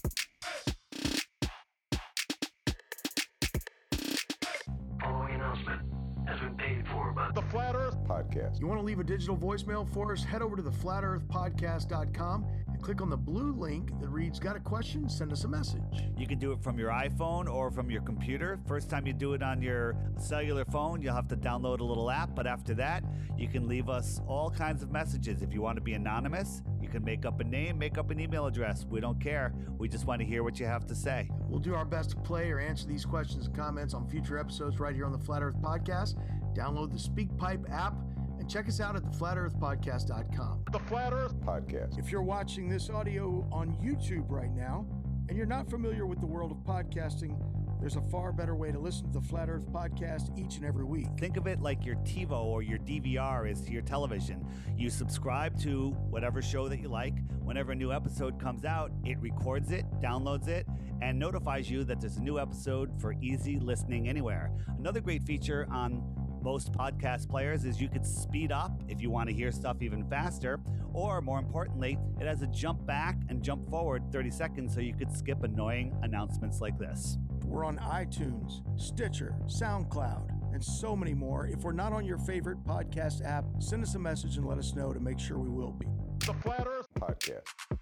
Following 5.03 5.35
announcement 5.35 5.83
has 6.27 6.41
been 6.41 6.57
paid 6.57 6.89
for 6.89 7.13
by 7.13 7.31
The 7.35 7.43
Flat 7.43 7.75
Earth 7.75 7.92
podcast. 8.05 8.61
You 8.61 8.67
want 8.67 8.81
to 8.81 8.85
leave 8.85 8.99
a 8.99 9.05
digital 9.05 9.37
voicemail 9.37 9.91
for 9.93 10.13
us? 10.13 10.23
Head 10.23 10.43
over 10.43 10.57
to 10.57 10.63
theflatearthpodcast.com 10.63 12.47
and 12.69 12.83
click 12.83 13.01
on 13.01 13.11
the 13.11 13.17
blue 13.17 13.53
link 13.53 13.99
that 14.01 14.09
reads 14.09 14.39
Got 14.39 14.57
a 14.57 14.61
question? 14.61 15.09
Send 15.09 15.33
us 15.33 15.45
a 15.45 15.49
message. 15.49 15.83
You 16.17 16.27
can 16.27 16.39
do 16.39 16.53
it 16.53 16.63
from 16.63 16.79
your 16.79 16.91
iPhone 16.91 17.49
or 17.53 17.71
from 17.71 17.91
your 17.91 18.03
computer. 18.03 18.59
First 18.67 18.91
time 18.91 19.07
you 19.07 19.13
do 19.13 19.35
it 19.35 19.43
on 19.43 19.63
your 19.63 19.97
cellular 20.19 20.65
phone, 20.65 21.01
you'll 21.01 21.15
have 21.15 21.29
to 21.29 21.37
download 21.37 21.81
a 21.81 21.85
little 21.85 22.11
app. 22.11 22.35
But 22.35 22.47
after 22.47 22.75
that, 22.75 23.05
you 23.39 23.49
can 23.49 23.69
leave 23.69 23.89
us 23.89 24.21
all 24.27 24.51
kinds 24.51 24.83
of 24.83 24.91
messages. 24.91 25.43
If 25.43 25.53
you 25.53 25.63
want 25.63 25.77
to 25.77 25.83
be 25.83 25.95
anonymous, 25.95 26.63
you 26.81 26.89
can 26.89 27.05
make 27.05 27.25
up 27.25 27.41
a 27.41 27.45
name, 27.45 27.79
make 27.79 27.99
up 27.99 28.11
an 28.11 28.21
email 28.21 28.47
address. 28.47 28.85
We 28.89 29.01
don't 29.01 29.21
care. 29.21 29.53
We 29.79 29.89
just 29.89 30.07
want 30.07 30.21
to 30.21 30.27
hear 30.27 30.43
what 30.43 30.61
you 30.61 30.67
have 30.67 30.87
to 30.87 30.95
say. 30.95 31.31
We'll 31.49 31.61
do 31.61 31.75
our 31.75 31.85
best 31.85 32.11
to 32.11 32.17
play 32.17 32.51
or 32.51 32.59
answer 32.59 32.87
these 32.87 33.05
questions 33.05 33.47
and 33.47 33.57
comments 33.57 33.95
on 33.95 34.09
future 34.09 34.39
episodes 34.39 34.81
right 34.81 34.95
here 34.95 35.07
on 35.07 35.13
the 35.13 35.19
Flat 35.19 35.43
Earth 35.43 35.61
Podcast. 35.61 36.17
Download 36.55 36.91
the 36.91 36.99
SpeakPipe 36.99 37.71
app 37.73 37.95
and 38.39 38.51
check 38.51 38.69
us 38.69 38.81
out 38.81 38.97
at 38.97 39.03
theflatearthpodcast.com. 39.05 40.65
The 40.73 40.79
Flat 40.81 41.13
Earth 41.13 41.41
podcast. 41.41 41.99
If 41.99 42.11
you're 42.11 42.23
watching 42.23 42.69
this 42.69 42.91
audio 42.91 43.47
on 43.53 43.77
YouTube 43.83 44.25
right 44.29 44.53
now 44.53 44.87
and 45.29 45.37
you're 45.37 45.47
not 45.47 45.71
familiar 45.71 46.07
with 46.07 46.21
the 46.21 46.27
world 46.27 46.51
of 46.51 46.59
podcasting, 46.59 47.39
there's 47.83 47.97
a 47.97 48.01
far 48.01 48.31
better 48.31 48.55
way 48.55 48.71
to 48.71 48.79
listen 48.79 49.07
to 49.07 49.19
the 49.19 49.27
Flat 49.27 49.49
Earth 49.49 49.67
Podcast 49.73 50.39
each 50.39 50.55
and 50.55 50.65
every 50.65 50.85
week. 50.85 51.09
Think 51.19 51.37
of 51.37 51.49
it 51.49 51.61
like 51.61 51.85
your 51.85 51.97
TiVo 51.97 52.45
or 52.45 52.63
your 52.63 52.79
DVR 52.79 53.51
is 53.51 53.61
to 53.63 53.73
your 53.73 53.83
television. 53.83 54.47
You 54.77 54.89
subscribe 54.89 55.59
to 55.63 55.91
whatever 56.09 56.41
show 56.41 56.69
that 56.69 56.79
you 56.79 56.89
like. 56.89 57.15
Whenever 57.41 57.73
a 57.73 57.75
new 57.75 57.93
episode 57.93 58.41
comes 58.41 58.65
out, 58.65 58.93
it 59.05 59.19
records 59.19 59.73
it, 59.73 59.85
downloads 60.01 60.47
it, 60.47 60.65
and 61.01 61.19
notifies 61.19 61.69
you 61.69 61.83
that 61.83 62.01
there's 62.01 62.19
a 62.19 62.23
new 62.23 62.39
episode 62.39 63.01
for 63.01 63.15
easy 63.21 63.59
listening 63.59 64.09
anywhere. 64.09 64.53
Another 64.79 65.01
great 65.01 65.25
feature 65.25 65.67
on 65.69 66.05
most 66.43 66.73
podcast 66.73 67.29
players 67.29 67.65
is 67.65 67.81
you 67.81 67.89
could 67.89 68.05
speed 68.05 68.53
up 68.53 68.83
if 68.89 69.01
you 69.01 69.11
want 69.11 69.29
to 69.29 69.35
hear 69.35 69.53
stuff 69.53 69.79
even 69.81 70.05
faster, 70.09 70.61
or 70.93 71.21
more 71.21 71.39
importantly, 71.39 71.99
it 72.21 72.27
has 72.27 72.43
a 72.43 72.47
jump 72.49 72.85
back 72.87 73.17
and 73.29 73.43
jump 73.43 73.69
forward 73.71 74.03
30 74.13 74.31
seconds 74.31 74.75
so 74.75 74.81
you 74.81 74.95
could 74.95 75.13
skip 75.13 75.43
annoying 75.43 75.97
announcements 76.03 76.61
like 76.61 76.79
this. 76.79 77.17
We're 77.45 77.65
on 77.65 77.79
iTunes, 77.79 78.63
Stitcher, 78.81 79.35
SoundCloud, 79.47 80.53
and 80.53 80.63
so 80.63 80.97
many 80.97 81.15
more. 81.15 81.47
If 81.47 81.61
we're 81.61 81.73
not 81.73 81.93
on 81.93 82.05
your 82.05 82.19
favorite 82.19 82.63
podcast 82.65 83.25
app, 83.25 83.45
send 83.59 83.83
us 83.83 83.95
a 83.95 83.99
message 83.99 84.37
and 84.37 84.47
let 84.47 84.59
us 84.59 84.75
know 84.75 84.93
to 84.93 85.01
make 85.01 85.19
sure 85.19 85.39
we 85.39 85.49
will 85.49 85.73
be. 85.73 85.87
The 86.27 86.35
Flat 86.35 86.67
Earth 86.67 86.89
podcast. 86.99 87.79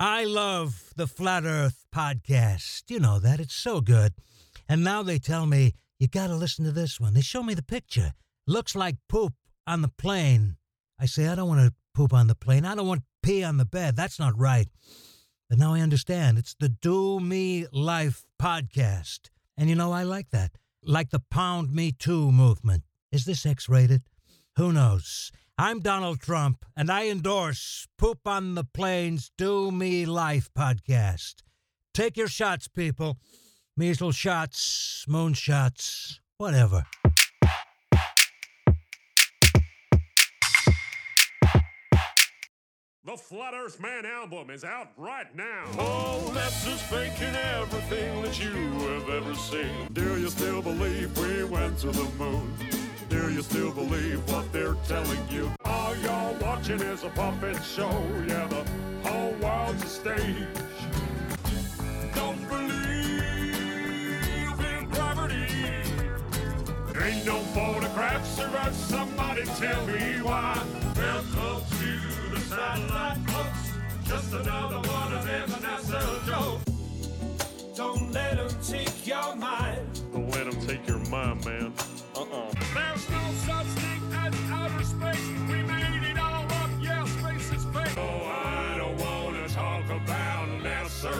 I 0.00 0.26
love 0.26 0.92
the 0.94 1.08
Flat 1.08 1.44
Earth 1.44 1.84
podcast. 1.92 2.84
You 2.86 3.00
know 3.00 3.18
that. 3.18 3.40
It's 3.40 3.56
so 3.56 3.80
good. 3.80 4.14
And 4.68 4.84
now 4.84 5.02
they 5.02 5.18
tell 5.18 5.44
me, 5.44 5.74
you 5.98 6.06
got 6.06 6.28
to 6.28 6.36
listen 6.36 6.64
to 6.66 6.70
this 6.70 7.00
one. 7.00 7.14
They 7.14 7.20
show 7.20 7.42
me 7.42 7.54
the 7.54 7.64
picture. 7.64 8.12
Looks 8.46 8.76
like 8.76 8.94
poop 9.08 9.32
on 9.66 9.82
the 9.82 9.88
plane. 9.88 10.56
I 11.00 11.06
say, 11.06 11.26
I 11.26 11.34
don't 11.34 11.48
want 11.48 11.66
to 11.66 11.74
poop 11.94 12.12
on 12.12 12.28
the 12.28 12.36
plane. 12.36 12.64
I 12.64 12.76
don't 12.76 12.86
want 12.86 13.02
pee 13.24 13.42
on 13.42 13.56
the 13.56 13.64
bed. 13.64 13.96
That's 13.96 14.20
not 14.20 14.38
right. 14.38 14.68
But 15.50 15.58
now 15.58 15.74
I 15.74 15.80
understand. 15.80 16.38
It's 16.38 16.54
the 16.54 16.68
Do 16.68 17.18
Me 17.18 17.66
Life 17.72 18.24
podcast. 18.40 19.30
And 19.56 19.68
you 19.68 19.74
know, 19.74 19.90
I 19.90 20.04
like 20.04 20.30
that. 20.30 20.52
Like 20.80 21.10
the 21.10 21.22
Pound 21.28 21.72
Me 21.72 21.90
Too 21.90 22.30
movement. 22.30 22.84
Is 23.10 23.24
this 23.24 23.44
X 23.44 23.68
rated? 23.68 24.02
Who 24.58 24.72
knows? 24.72 25.32
I'm 25.60 25.80
Donald 25.80 26.20
Trump, 26.20 26.64
and 26.76 26.88
I 26.88 27.08
endorse 27.08 27.88
Poop 27.98 28.28
on 28.28 28.54
the 28.54 28.62
Plains 28.62 29.32
Do 29.36 29.72
Me 29.72 30.06
Life 30.06 30.48
podcast. 30.56 31.42
Take 31.92 32.16
your 32.16 32.28
shots, 32.28 32.68
people. 32.68 33.18
Measles 33.76 34.14
shots, 34.14 35.04
moon 35.08 35.34
shots, 35.34 36.20
whatever. 36.36 36.84
The 43.04 43.16
Flat 43.16 43.54
Earth 43.54 43.80
Man 43.80 44.06
album 44.06 44.50
is 44.50 44.62
out 44.62 44.92
right 44.96 45.34
now. 45.34 45.64
Oh, 45.76 46.30
that's 46.34 46.64
just 46.64 46.84
faking 46.84 47.34
everything 47.34 48.22
that 48.22 48.38
you 48.38 48.54
have 48.90 49.10
ever 49.10 49.34
seen. 49.34 49.88
Do 49.92 50.20
you 50.20 50.28
still 50.30 50.62
believe 50.62 51.18
we 51.18 51.42
went 51.42 51.78
to 51.78 51.90
the 51.90 52.08
moon? 52.16 52.77
Do 53.18 53.32
you 53.32 53.42
still 53.42 53.72
believe 53.72 54.20
what 54.30 54.52
they're 54.52 54.76
telling 54.86 55.18
you? 55.28 55.50
All 55.64 55.92
you're 55.96 56.38
watching 56.40 56.80
is 56.80 57.02
a 57.02 57.08
puppet 57.08 57.60
show. 57.64 57.90
Yeah, 58.28 58.46
the 58.46 58.64
whole 59.02 59.32
world's 59.42 59.82
a 59.82 59.86
stage. 59.86 60.46
Don't 62.14 62.48
believe 62.48 63.50
in 64.72 64.88
gravity. 64.88 65.46
Ain't 67.02 67.26
no 67.26 67.40
photographs 67.56 68.38
or 68.38 68.56
us. 68.56 68.76
Somebody 68.88 69.44
tell 69.44 69.84
me 69.88 70.22
why. 70.22 70.62
Welcome 70.96 71.64
to 71.80 72.30
the 72.30 72.40
satellite 72.40 73.18
folks. 73.30 73.72
Just 74.04 74.32
another 74.32 74.78
one 74.88 75.12
of 75.12 75.24
them 75.26 75.48
NASA 75.64 76.24
jokes. 76.24 76.64
Don't 77.76 78.12
let 78.12 78.36
them 78.36 78.50
take 78.62 79.06
your 79.08 79.34
mind. 79.34 80.02
Don't 80.12 80.30
let 80.30 80.44
them 80.50 80.66
take 80.68 80.86
your 80.86 81.04
mind, 81.10 81.44
man. 81.44 81.72
Uh-uh. 82.30 82.52
There's 82.74 83.10
no 83.10 83.32
such 83.46 83.66
thing 83.66 84.02
as 84.14 84.34
outer 84.50 84.84
space. 84.84 85.28
We 85.48 85.62
made 85.62 86.02
it 86.10 86.18
all 86.18 86.44
up. 86.44 86.70
Yeah, 86.80 87.04
space 87.04 87.52
is 87.52 87.64
fake. 87.66 87.96
Oh, 87.96 88.24
I 88.24 88.76
don't 88.78 88.98
want 88.98 89.48
to 89.48 89.54
talk 89.54 89.84
about 89.86 90.48
NASA 90.62 91.14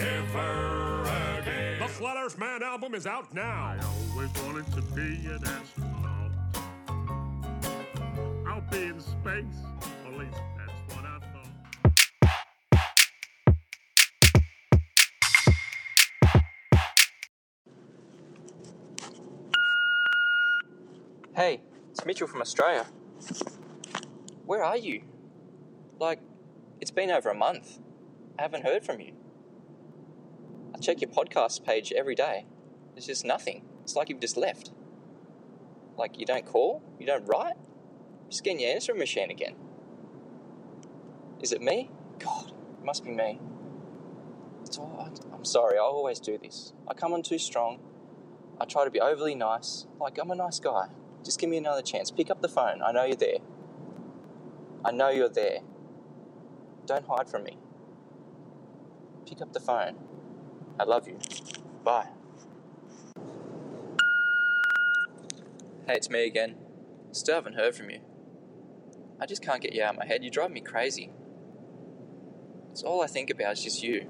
ever 0.00 1.02
again. 1.40 1.78
The 1.78 1.88
Flat 1.88 2.38
Man 2.38 2.62
album 2.62 2.94
is 2.94 3.06
out 3.06 3.32
now. 3.32 3.42
I 3.42 3.78
always 4.12 4.30
wanted 4.42 4.70
to 4.72 4.82
be 4.94 5.26
an 5.26 5.40
astronaut. 5.44 6.32
I'll 8.46 8.60
be 8.70 8.82
in 8.84 9.00
space. 9.00 9.44
At 10.06 10.18
least 10.18 10.36
Hey, 21.38 21.60
it's 21.92 22.04
Mitchell 22.04 22.26
from 22.26 22.40
Australia. 22.40 22.84
Where 24.44 24.64
are 24.64 24.76
you? 24.76 25.02
Like, 26.00 26.18
it's 26.80 26.90
been 26.90 27.12
over 27.12 27.30
a 27.30 27.34
month. 27.34 27.78
I 28.36 28.42
haven't 28.42 28.64
heard 28.64 28.84
from 28.84 28.98
you. 28.98 29.12
I 30.74 30.78
check 30.78 31.00
your 31.00 31.10
podcast 31.10 31.64
page 31.64 31.92
every 31.92 32.16
day. 32.16 32.46
There's 32.92 33.06
just 33.06 33.24
nothing. 33.24 33.62
It's 33.84 33.94
like 33.94 34.08
you've 34.08 34.18
just 34.18 34.36
left. 34.36 34.72
Like, 35.96 36.18
you 36.18 36.26
don't 36.26 36.44
call? 36.44 36.82
You 36.98 37.06
don't 37.06 37.24
write? 37.26 37.54
Just 38.28 38.42
getting 38.42 38.58
your 38.58 38.72
answering 38.72 38.98
machine 38.98 39.30
again. 39.30 39.54
Is 41.40 41.52
it 41.52 41.62
me? 41.62 41.92
God, 42.18 42.50
it 42.80 42.84
must 42.84 43.04
be 43.04 43.12
me. 43.12 43.38
It's 44.64 44.76
all, 44.76 45.08
I'm 45.32 45.44
sorry, 45.44 45.78
I 45.78 45.82
always 45.82 46.18
do 46.18 46.36
this. 46.36 46.72
I 46.88 46.94
come 46.94 47.12
on 47.12 47.22
too 47.22 47.38
strong. 47.38 47.78
I 48.60 48.64
try 48.64 48.84
to 48.84 48.90
be 48.90 48.98
overly 48.98 49.36
nice. 49.36 49.86
Like, 50.00 50.18
I'm 50.18 50.32
a 50.32 50.34
nice 50.34 50.58
guy. 50.58 50.88
Just 51.24 51.38
give 51.38 51.50
me 51.50 51.56
another 51.56 51.82
chance. 51.82 52.10
Pick 52.10 52.30
up 52.30 52.40
the 52.40 52.48
phone. 52.48 52.82
I 52.82 52.92
know 52.92 53.04
you're 53.04 53.16
there. 53.16 53.38
I 54.84 54.92
know 54.92 55.10
you're 55.10 55.28
there. 55.28 55.58
Don't 56.86 57.06
hide 57.06 57.28
from 57.28 57.44
me. 57.44 57.58
Pick 59.26 59.42
up 59.42 59.52
the 59.52 59.60
phone. 59.60 59.96
I 60.80 60.84
love 60.84 61.06
you. 61.06 61.18
Bye. 61.84 62.08
Hey, 65.86 65.94
it's 65.94 66.08
me 66.08 66.26
again. 66.26 66.56
Still 67.12 67.36
haven't 67.36 67.54
heard 67.54 67.74
from 67.74 67.90
you. 67.90 68.00
I 69.20 69.26
just 69.26 69.42
can't 69.42 69.60
get 69.60 69.74
you 69.74 69.82
out 69.82 69.94
of 69.94 69.98
my 69.98 70.06
head. 70.06 70.22
You 70.22 70.30
drive 70.30 70.50
me 70.50 70.60
crazy. 70.60 71.10
It's 72.70 72.82
all 72.82 73.02
I 73.02 73.06
think 73.06 73.30
about 73.30 73.54
is 73.54 73.64
just 73.64 73.82
you. 73.82 74.06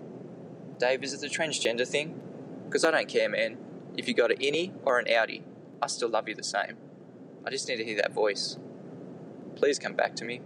Dave, 0.78 1.02
is 1.02 1.14
it 1.14 1.20
the 1.20 1.28
transgender 1.28 1.86
thing? 1.86 2.20
Because 2.66 2.84
I 2.84 2.90
don't 2.90 3.08
care, 3.08 3.28
man. 3.28 3.56
If 3.96 4.06
you 4.06 4.14
got 4.14 4.30
an 4.30 4.38
innie 4.38 4.74
or 4.84 4.98
an 4.98 5.06
outie, 5.06 5.42
I 5.80 5.86
still 5.86 6.08
love 6.08 6.28
you 6.28 6.34
the 6.34 6.44
same. 6.44 6.76
I 7.48 7.50
just 7.50 7.66
need 7.66 7.76
to 7.76 7.84
hear 7.84 7.96
that 7.96 8.12
voice. 8.12 8.58
Please 9.56 9.78
come 9.78 9.94
back 9.94 10.14
to 10.16 10.24
me. 10.26 10.42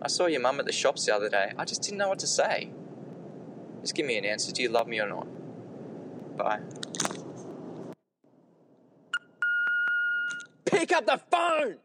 I 0.00 0.08
saw 0.08 0.24
your 0.24 0.40
mum 0.40 0.58
at 0.58 0.64
the 0.64 0.72
shops 0.72 1.04
the 1.04 1.14
other 1.14 1.28
day. 1.28 1.52
I 1.58 1.66
just 1.66 1.82
didn't 1.82 1.98
know 1.98 2.08
what 2.08 2.20
to 2.20 2.26
say. 2.26 2.70
Just 3.82 3.94
give 3.94 4.06
me 4.06 4.16
an 4.16 4.24
answer. 4.24 4.50
Do 4.50 4.62
you 4.62 4.70
love 4.70 4.88
me 4.88 4.98
or 4.98 5.10
not? 5.10 5.26
Bye. 6.38 6.60
Pick 10.64 10.90
up 10.92 11.04
the 11.04 11.20
phone! 11.30 11.76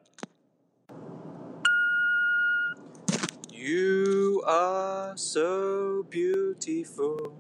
You 3.52 4.44
are 4.48 5.18
so 5.18 6.04
beautiful 6.10 7.34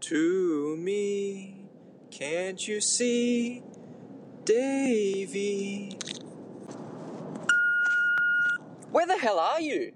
to 0.00 0.76
me. 0.76 1.68
Can't 2.10 2.66
you 2.66 2.80
see? 2.80 3.62
Davy. 4.50 5.96
Where 8.90 9.06
the 9.06 9.16
hell 9.16 9.38
are 9.38 9.60
you? 9.60 9.92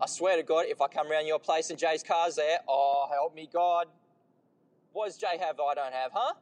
I 0.00 0.06
swear 0.06 0.36
to 0.36 0.44
God, 0.44 0.66
if 0.68 0.80
I 0.80 0.86
come 0.86 1.10
round 1.10 1.26
your 1.26 1.40
place 1.40 1.70
and 1.70 1.78
Jay's 1.78 2.04
car's 2.04 2.36
there, 2.36 2.58
oh, 2.68 3.08
help 3.10 3.34
me 3.34 3.48
God. 3.52 3.88
What 4.92 5.06
does 5.06 5.16
Jay 5.16 5.38
have 5.40 5.56
that 5.56 5.62
I 5.64 5.74
don't 5.74 5.92
have, 5.92 6.12
huh? 6.14 6.34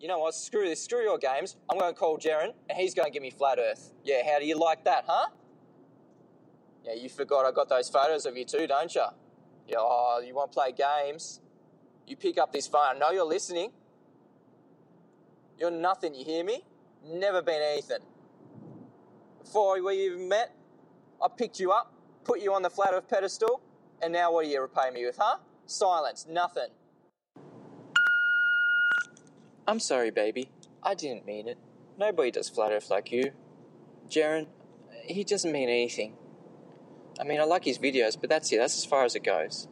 You 0.00 0.08
know 0.08 0.20
what? 0.20 0.34
Screw 0.34 0.64
this. 0.64 0.82
Screw 0.82 1.02
your 1.02 1.18
games. 1.18 1.56
I'm 1.70 1.78
going 1.78 1.92
to 1.92 1.98
call 1.98 2.16
Jeran 2.16 2.54
and 2.70 2.78
he's 2.78 2.94
going 2.94 3.04
to 3.04 3.12
give 3.12 3.22
me 3.22 3.30
flat 3.30 3.58
earth. 3.58 3.92
Yeah, 4.02 4.22
how 4.24 4.38
do 4.38 4.46
you 4.46 4.58
like 4.58 4.84
that, 4.84 5.04
huh? 5.06 5.28
Yeah, 6.82 6.94
you 6.94 7.10
forgot 7.10 7.44
I 7.44 7.52
got 7.52 7.68
those 7.68 7.90
photos 7.90 8.24
of 8.24 8.38
you 8.38 8.46
too, 8.46 8.66
don't 8.66 8.94
you? 8.94 9.04
Yeah, 9.68 9.76
oh, 9.80 10.22
you 10.26 10.34
want 10.34 10.50
to 10.50 10.58
play 10.58 10.72
games? 10.72 11.40
You 12.06 12.16
pick 12.16 12.38
up 12.38 12.54
this 12.54 12.66
phone. 12.66 12.96
I 12.96 12.98
know 12.98 13.10
you're 13.10 13.24
listening. 13.26 13.72
You're 15.58 15.70
nothing, 15.72 16.14
you 16.14 16.24
hear 16.24 16.44
me? 16.44 16.62
Never 17.04 17.42
been 17.42 17.60
anything. 17.60 17.98
Before 19.42 19.82
we 19.82 20.06
even 20.06 20.28
met, 20.28 20.54
I 21.22 21.26
picked 21.28 21.58
you 21.58 21.72
up, 21.72 21.92
put 22.24 22.40
you 22.40 22.54
on 22.54 22.62
the 22.62 22.70
flat 22.70 22.90
earth 22.92 23.08
pedestal, 23.08 23.60
and 24.00 24.12
now 24.12 24.32
what 24.32 24.44
do 24.44 24.50
you 24.50 24.60
repay 24.60 24.90
me 24.90 25.04
with, 25.04 25.16
huh? 25.18 25.38
Silence, 25.66 26.26
nothing. 26.28 26.68
I'm 29.66 29.80
sorry, 29.80 30.10
baby. 30.10 30.50
I 30.82 30.94
didn't 30.94 31.26
mean 31.26 31.48
it. 31.48 31.58
Nobody 31.98 32.30
does 32.30 32.48
flat 32.48 32.72
earth 32.72 32.90
like 32.90 33.10
you. 33.10 33.32
Jeran, 34.08 34.46
he 35.04 35.24
doesn't 35.24 35.50
mean 35.50 35.68
anything. 35.68 36.16
I 37.20 37.24
mean, 37.24 37.40
I 37.40 37.44
like 37.44 37.64
his 37.64 37.78
videos, 37.78 38.18
but 38.18 38.30
that's 38.30 38.52
it. 38.52 38.58
That's 38.58 38.78
as 38.78 38.84
far 38.84 39.04
as 39.04 39.16
it 39.16 39.24
goes. 39.24 39.66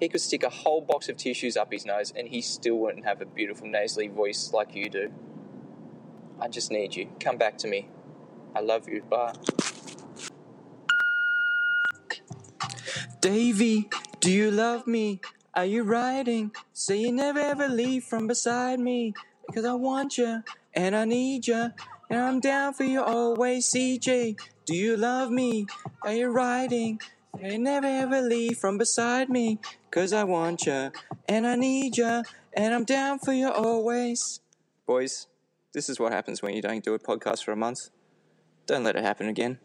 He 0.00 0.08
could 0.08 0.20
stick 0.20 0.42
a 0.42 0.50
whole 0.50 0.80
box 0.80 1.08
of 1.08 1.16
tissues 1.16 1.56
up 1.56 1.72
his 1.72 1.86
nose 1.86 2.12
and 2.16 2.28
he 2.28 2.40
still 2.42 2.76
wouldn't 2.76 3.04
have 3.04 3.20
a 3.20 3.26
beautiful 3.26 3.66
nasally 3.66 4.08
voice 4.08 4.52
like 4.52 4.74
you 4.74 4.90
do. 4.90 5.12
I 6.40 6.48
just 6.48 6.70
need 6.70 6.96
you. 6.96 7.08
Come 7.20 7.38
back 7.38 7.58
to 7.58 7.68
me. 7.68 7.88
I 8.54 8.60
love 8.60 8.88
you. 8.88 9.02
Bye. 9.02 9.34
Davy, 13.20 13.88
do 14.20 14.30
you 14.30 14.50
love 14.50 14.86
me? 14.86 15.20
Are 15.54 15.64
you 15.64 15.82
riding? 15.84 16.52
Say 16.72 16.98
you 16.98 17.12
never 17.12 17.38
ever 17.38 17.68
leave 17.68 18.04
from 18.04 18.26
beside 18.26 18.80
me. 18.80 19.14
Because 19.46 19.64
I 19.64 19.74
want 19.74 20.18
you 20.18 20.42
and 20.74 20.96
I 20.96 21.04
need 21.04 21.46
you. 21.46 21.70
And 22.10 22.20
I'm 22.20 22.40
down 22.40 22.74
for 22.74 22.84
you 22.84 23.02
always, 23.02 23.66
CJ. 23.72 24.38
Do 24.66 24.74
you 24.74 24.96
love 24.96 25.30
me? 25.30 25.66
Are 26.02 26.12
you 26.12 26.28
riding? 26.28 27.00
You 27.42 27.58
never 27.58 27.86
ever 27.86 28.20
leave 28.20 28.58
from 28.58 28.78
beside 28.78 29.28
me. 29.28 29.58
Cause 29.90 30.12
I 30.12 30.24
want 30.24 30.66
you 30.66 30.90
and 31.28 31.46
I 31.46 31.56
need 31.56 31.96
you. 31.96 32.22
And 32.52 32.74
I'm 32.74 32.84
down 32.84 33.18
for 33.18 33.32
you 33.32 33.50
always. 33.50 34.40
Boys, 34.86 35.26
this 35.72 35.88
is 35.88 35.98
what 35.98 36.12
happens 36.12 36.42
when 36.42 36.54
you 36.54 36.62
don't 36.62 36.84
do 36.84 36.94
a 36.94 36.98
podcast 36.98 37.44
for 37.44 37.52
a 37.52 37.56
month. 37.56 37.90
Don't 38.66 38.84
let 38.84 38.96
it 38.96 39.02
happen 39.02 39.28
again. 39.28 39.58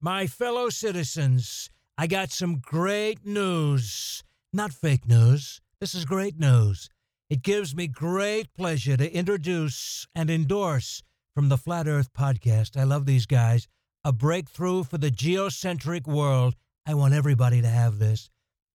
My 0.00 0.26
fellow 0.26 0.68
citizens, 0.68 1.70
I 1.96 2.08
got 2.08 2.30
some 2.30 2.58
great 2.58 3.24
news. 3.24 4.24
Not 4.52 4.72
fake 4.72 5.06
news. 5.06 5.60
This 5.80 5.94
is 5.94 6.04
great 6.04 6.38
news. 6.38 6.88
It 7.32 7.40
gives 7.40 7.74
me 7.74 7.86
great 7.86 8.52
pleasure 8.52 8.94
to 8.94 9.10
introduce 9.10 10.06
and 10.14 10.28
endorse 10.28 11.02
from 11.34 11.48
the 11.48 11.56
Flat 11.56 11.88
Earth 11.88 12.12
Podcast. 12.12 12.76
I 12.76 12.84
love 12.84 13.06
these 13.06 13.24
guys. 13.24 13.68
A 14.04 14.12
breakthrough 14.12 14.84
for 14.84 14.98
the 14.98 15.10
geocentric 15.10 16.06
world. 16.06 16.56
I 16.84 16.92
want 16.92 17.14
everybody 17.14 17.62
to 17.62 17.68
have 17.68 17.98
this. 17.98 18.28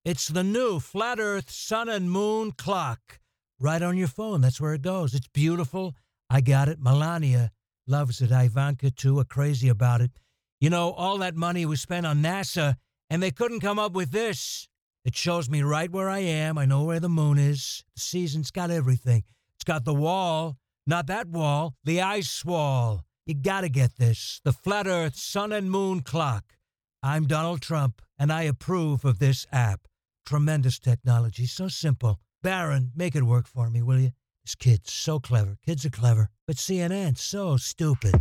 It's 0.04 0.28
the 0.28 0.44
new 0.44 0.80
Flat 0.80 1.20
Earth 1.20 1.52
Sun 1.52 1.88
and 1.88 2.10
Moon 2.10 2.52
Clock. 2.52 3.20
Right 3.60 3.84
on 3.84 3.96
your 3.96 4.08
phone. 4.08 4.42
That's 4.42 4.60
where 4.60 4.74
it 4.74 4.82
goes. 4.82 5.14
It's 5.14 5.28
beautiful. 5.28 5.94
I 6.28 6.42
got 6.42 6.68
it. 6.68 6.80
Melania 6.82 7.52
loves 7.86 8.22
it. 8.22 8.32
Ivanka, 8.32 8.90
too, 8.90 9.20
are 9.20 9.24
crazy 9.24 9.70
about 9.70 10.02
it. 10.02 10.20
You 10.60 10.72
know, 10.72 10.94
all 10.94 11.20
that 11.20 11.36
money 11.36 11.68
was 11.68 11.80
spent 11.80 12.08
on 12.08 12.24
NASA, 12.24 12.78
and 13.08 13.22
they 13.22 13.30
couldn't 13.30 13.60
come 13.60 13.78
up 13.78 13.92
with 13.92 14.10
this. 14.10 14.68
It 15.08 15.16
shows 15.16 15.50
me 15.50 15.62
right 15.62 15.90
where 15.90 16.10
I 16.10 16.20
am. 16.20 16.58
I 16.58 16.66
know 16.66 16.84
where 16.84 17.00
the 17.00 17.08
moon 17.08 17.38
is. 17.38 17.82
The 17.96 18.02
season's 18.02 18.52
got 18.52 18.70
everything. 18.70 19.24
It's 19.56 19.64
got 19.64 19.86
the 19.86 19.94
wall, 19.94 20.58
not 20.86 21.08
that 21.08 21.28
wall, 21.28 21.76
the 21.86 22.02
ice 22.02 22.44
wall. 22.44 23.06
You 23.26 23.34
gotta 23.36 23.70
get 23.70 23.96
this. 23.96 24.42
The 24.44 24.52
Flat 24.52 24.86
Earth 24.86 25.16
Sun 25.16 25.54
and 25.54 25.72
Moon 25.72 26.02
Clock. 26.02 26.58
I'm 27.02 27.26
Donald 27.26 27.62
Trump, 27.62 28.02
and 28.20 28.34
I 28.34 28.42
approve 28.42 29.06
of 29.06 29.20
this 29.20 29.48
app. 29.50 29.88
Tremendous 30.26 30.78
technology, 30.78 31.46
so 31.46 31.70
simple. 31.70 32.20
Barron, 32.44 32.92
make 32.94 33.16
it 33.16 33.24
work 33.24 33.48
for 33.48 33.70
me, 33.70 33.82
will 33.82 34.00
you? 34.00 34.12
This 34.44 34.56
kid's 34.56 34.92
so 34.92 35.22
clever. 35.22 35.58
Kids 35.66 35.86
are 35.86 35.90
clever, 35.90 36.28
but 36.46 36.58
CNN's 36.58 37.22
so 37.22 37.56
stupid. 37.56 38.14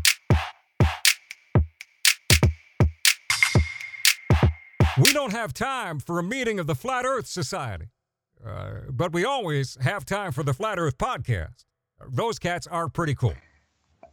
We 4.99 5.12
don't 5.12 5.32
have 5.32 5.53
time 5.53 5.99
for 5.99 6.18
a 6.18 6.22
meeting 6.22 6.59
of 6.59 6.66
the 6.66 6.74
Flat 6.74 7.05
Earth 7.05 7.26
Society, 7.26 7.90
uh, 8.44 8.70
but 8.90 9.12
we 9.12 9.26
always 9.26 9.76
have 9.82 10.07
time 10.07 10.32
for 10.32 10.42
the 10.42 10.55
Flat 10.55 10.78
Earth 10.78 10.97
Podcast. 10.97 11.66
Those 12.09 12.38
cats 12.38 12.66
are 12.66 12.88
pretty 12.88 13.14
cool. 13.14 13.34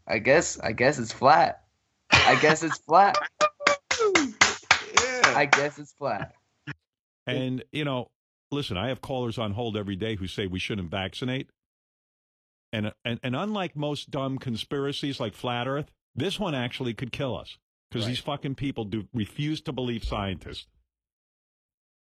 I 0.07 0.19
guess. 0.19 0.59
I 0.59 0.73
guess 0.73 0.99
it's 0.99 1.13
flat. 1.13 1.63
I 2.11 2.37
guess 2.41 2.63
it's 2.63 2.77
flat. 2.79 3.17
I 5.25 5.47
guess 5.49 5.79
it's 5.79 5.93
flat. 5.93 6.33
And, 7.25 7.63
you 7.71 7.85
know, 7.85 8.11
listen, 8.51 8.75
I 8.75 8.89
have 8.89 8.99
callers 8.99 9.37
on 9.37 9.53
hold 9.53 9.77
every 9.77 9.95
day 9.95 10.15
who 10.15 10.27
say 10.27 10.47
we 10.47 10.59
shouldn't 10.59 10.91
vaccinate. 10.91 11.49
And, 12.73 12.91
and, 13.05 13.21
and 13.23 13.37
unlike 13.37 13.77
most 13.77 14.11
dumb 14.11 14.37
conspiracies 14.37 15.21
like 15.21 15.33
Flat 15.33 15.65
Earth, 15.65 15.91
this 16.13 16.37
one 16.39 16.53
actually 16.53 16.93
could 16.93 17.13
kill 17.13 17.37
us 17.37 17.57
because 17.93 18.07
these 18.07 18.19
fucking 18.19 18.55
people 18.55 18.85
do 18.85 19.07
refuse 19.13 19.61
to 19.61 19.71
believe 19.71 20.03
scientists. 20.03 20.67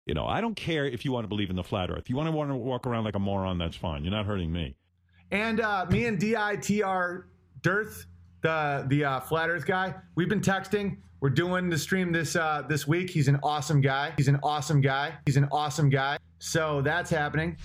You 0.06 0.14
know, 0.14 0.26
I 0.26 0.42
don't 0.42 0.56
care 0.56 0.86
if 0.86 1.06
you 1.06 1.12
want 1.12 1.24
to 1.24 1.28
believe 1.28 1.50
in 1.50 1.56
the 1.56 1.64
flat 1.64 1.90
Earth. 1.92 2.10
You 2.10 2.16
want 2.16 2.28
to 2.28 2.32
want 2.32 2.50
to 2.50 2.56
walk 2.56 2.88
around 2.88 3.04
like 3.04 3.16
a 3.16 3.20
moron, 3.20 3.58
that's 3.58 3.76
fine. 3.76 4.04
You're 4.04 4.12
not 4.12 4.26
hurting 4.26 4.52
me. 4.52 4.76
And 5.32 5.60
uh, 5.60 5.86
me 5.90 6.06
and 6.06 6.18
DITR 6.20 7.24
Dearth, 7.62 8.06
the 8.42 8.86
the 8.88 9.06
uh, 9.06 9.20
flat 9.20 9.50
Earth 9.50 9.66
guy, 9.66 9.94
we've 10.16 10.30
been 10.30 10.42
texting. 10.42 10.98
We're 11.22 11.30
doing 11.30 11.70
the 11.70 11.78
stream 11.78 12.12
this 12.12 12.36
uh, 12.36 12.64
this 12.68 12.88
week. 12.88 13.10
He's 13.10 13.28
an 13.28 13.40
awesome 13.44 13.82
guy. 13.82 14.14
He's 14.18 14.30
an 14.30 14.40
awesome 14.42 14.82
guy. 14.82 15.16
He's 15.26 15.38
an 15.38 15.48
awesome 15.52 15.90
guy. 15.90 16.18
So 16.40 16.82
that's 16.82 17.10
happening. 17.10 17.58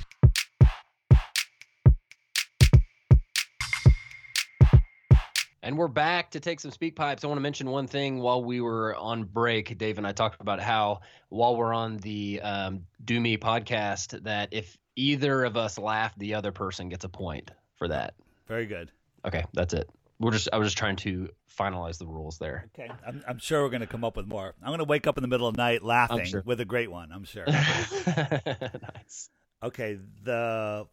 And 5.65 5.79
we're 5.79 5.89
back 5.89 6.33
to 6.33 6.41
take 6.41 6.61
some 6.61 6.71
speak 6.71 6.95
pipes. 6.95 7.25
I 7.25 7.27
want 7.27 7.39
to 7.39 7.43
mention 7.43 7.71
one 7.71 7.87
thing 7.87 8.21
while 8.21 8.45
we 8.45 8.61
were 8.61 8.95
on 8.97 9.25
break. 9.25 9.79
Dave 9.79 9.97
and 9.97 10.07
I 10.07 10.13
talked 10.13 10.43
about 10.43 10.61
how 10.61 11.01
while 11.31 11.57
we're 11.57 11.73
on 11.73 11.97
the 11.97 12.43
um, 12.43 12.85
Do 13.03 13.19
Me 13.19 13.39
podcast, 13.39 14.25
that 14.25 14.51
if 14.53 14.77
either 14.95 15.43
of 15.43 15.57
us 15.57 15.79
laugh, 15.79 16.15
the 16.19 16.35
other 16.35 16.53
person 16.53 16.91
gets 16.91 17.07
a 17.07 17.09
point 17.09 17.51
for 17.77 17.89
that. 17.89 18.13
Very 18.47 18.67
good. 18.67 18.93
Okay, 19.25 19.47
that's 19.55 19.73
it. 19.73 19.89
We're 20.21 20.33
just 20.33 20.51
I 20.53 20.59
was 20.59 20.67
just 20.67 20.77
trying 20.77 20.97
to 20.97 21.31
finalize 21.59 21.97
the 21.97 22.07
rules 22.07 22.37
there. 22.37 22.69
Okay. 22.79 22.93
I'm, 23.07 23.25
I'm 23.27 23.39
sure 23.39 23.63
we're 23.63 23.71
going 23.71 23.81
to 23.81 23.87
come 23.87 24.05
up 24.05 24.19
with 24.19 24.27
more. 24.27 24.55
I'm 24.61 24.69
going 24.69 24.81
to 24.81 24.85
wake 24.85 25.07
up 25.07 25.17
in 25.17 25.23
the 25.23 25.29
middle 25.29 25.47
of 25.47 25.57
the 25.57 25.63
night 25.63 25.83
laughing 25.83 26.27
sure. 26.27 26.43
with 26.45 26.61
a 26.61 26.67
great 26.67 26.91
one. 26.91 27.11
I'm 27.11 27.25
sure. 27.25 27.47
nice. 27.47 29.31
Okay. 29.63 29.99
The 30.25 30.87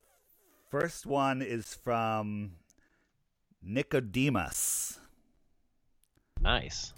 first 0.69 1.05
one 1.05 1.41
is 1.41 1.77
from 1.83 2.51
Nicodemus. 3.63 4.99
Nice. 6.39 6.93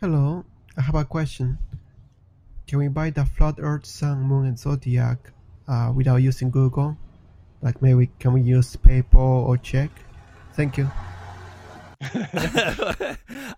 Hello, 0.00 0.44
I 0.76 0.82
have 0.82 0.94
a 0.94 1.04
question. 1.04 1.58
Can 2.66 2.78
we 2.78 2.88
buy 2.88 3.10
the 3.10 3.24
flat 3.24 3.56
Earth, 3.58 3.84
Sun, 3.84 4.22
Moon, 4.22 4.46
and 4.46 4.58
Zodiac 4.58 5.18
uh, 5.68 5.92
without 5.94 6.16
using 6.16 6.50
Google? 6.50 6.96
Like 7.62 7.80
maybe 7.82 8.10
can 8.18 8.32
we 8.32 8.42
use 8.42 8.76
PayPal 8.76 9.46
or 9.46 9.56
check? 9.56 9.90
Thank 10.54 10.76
you. 10.78 10.90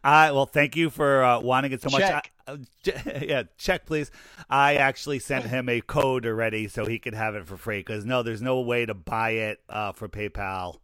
I 0.04 0.30
well, 0.32 0.46
thank 0.46 0.76
you 0.76 0.90
for 0.90 1.24
uh, 1.24 1.40
wanting 1.40 1.72
it 1.72 1.82
so 1.82 1.90
much. 1.90 2.00
Check. 2.00 2.32
I- 2.46 2.52
uh, 2.52 2.58
j- 2.84 3.26
yeah, 3.28 3.42
check 3.58 3.86
please. 3.86 4.12
I 4.48 4.76
actually 4.76 5.18
sent 5.18 5.46
him 5.46 5.68
a 5.68 5.80
code 5.80 6.24
already 6.24 6.68
so 6.68 6.86
he 6.86 7.00
could 7.00 7.14
have 7.14 7.34
it 7.34 7.44
for 7.44 7.56
free. 7.56 7.80
Because 7.80 8.04
no, 8.04 8.22
there's 8.22 8.42
no 8.42 8.60
way 8.60 8.86
to 8.86 8.94
buy 8.94 9.30
it 9.30 9.60
uh, 9.68 9.90
for 9.92 10.08
PayPal. 10.08 10.78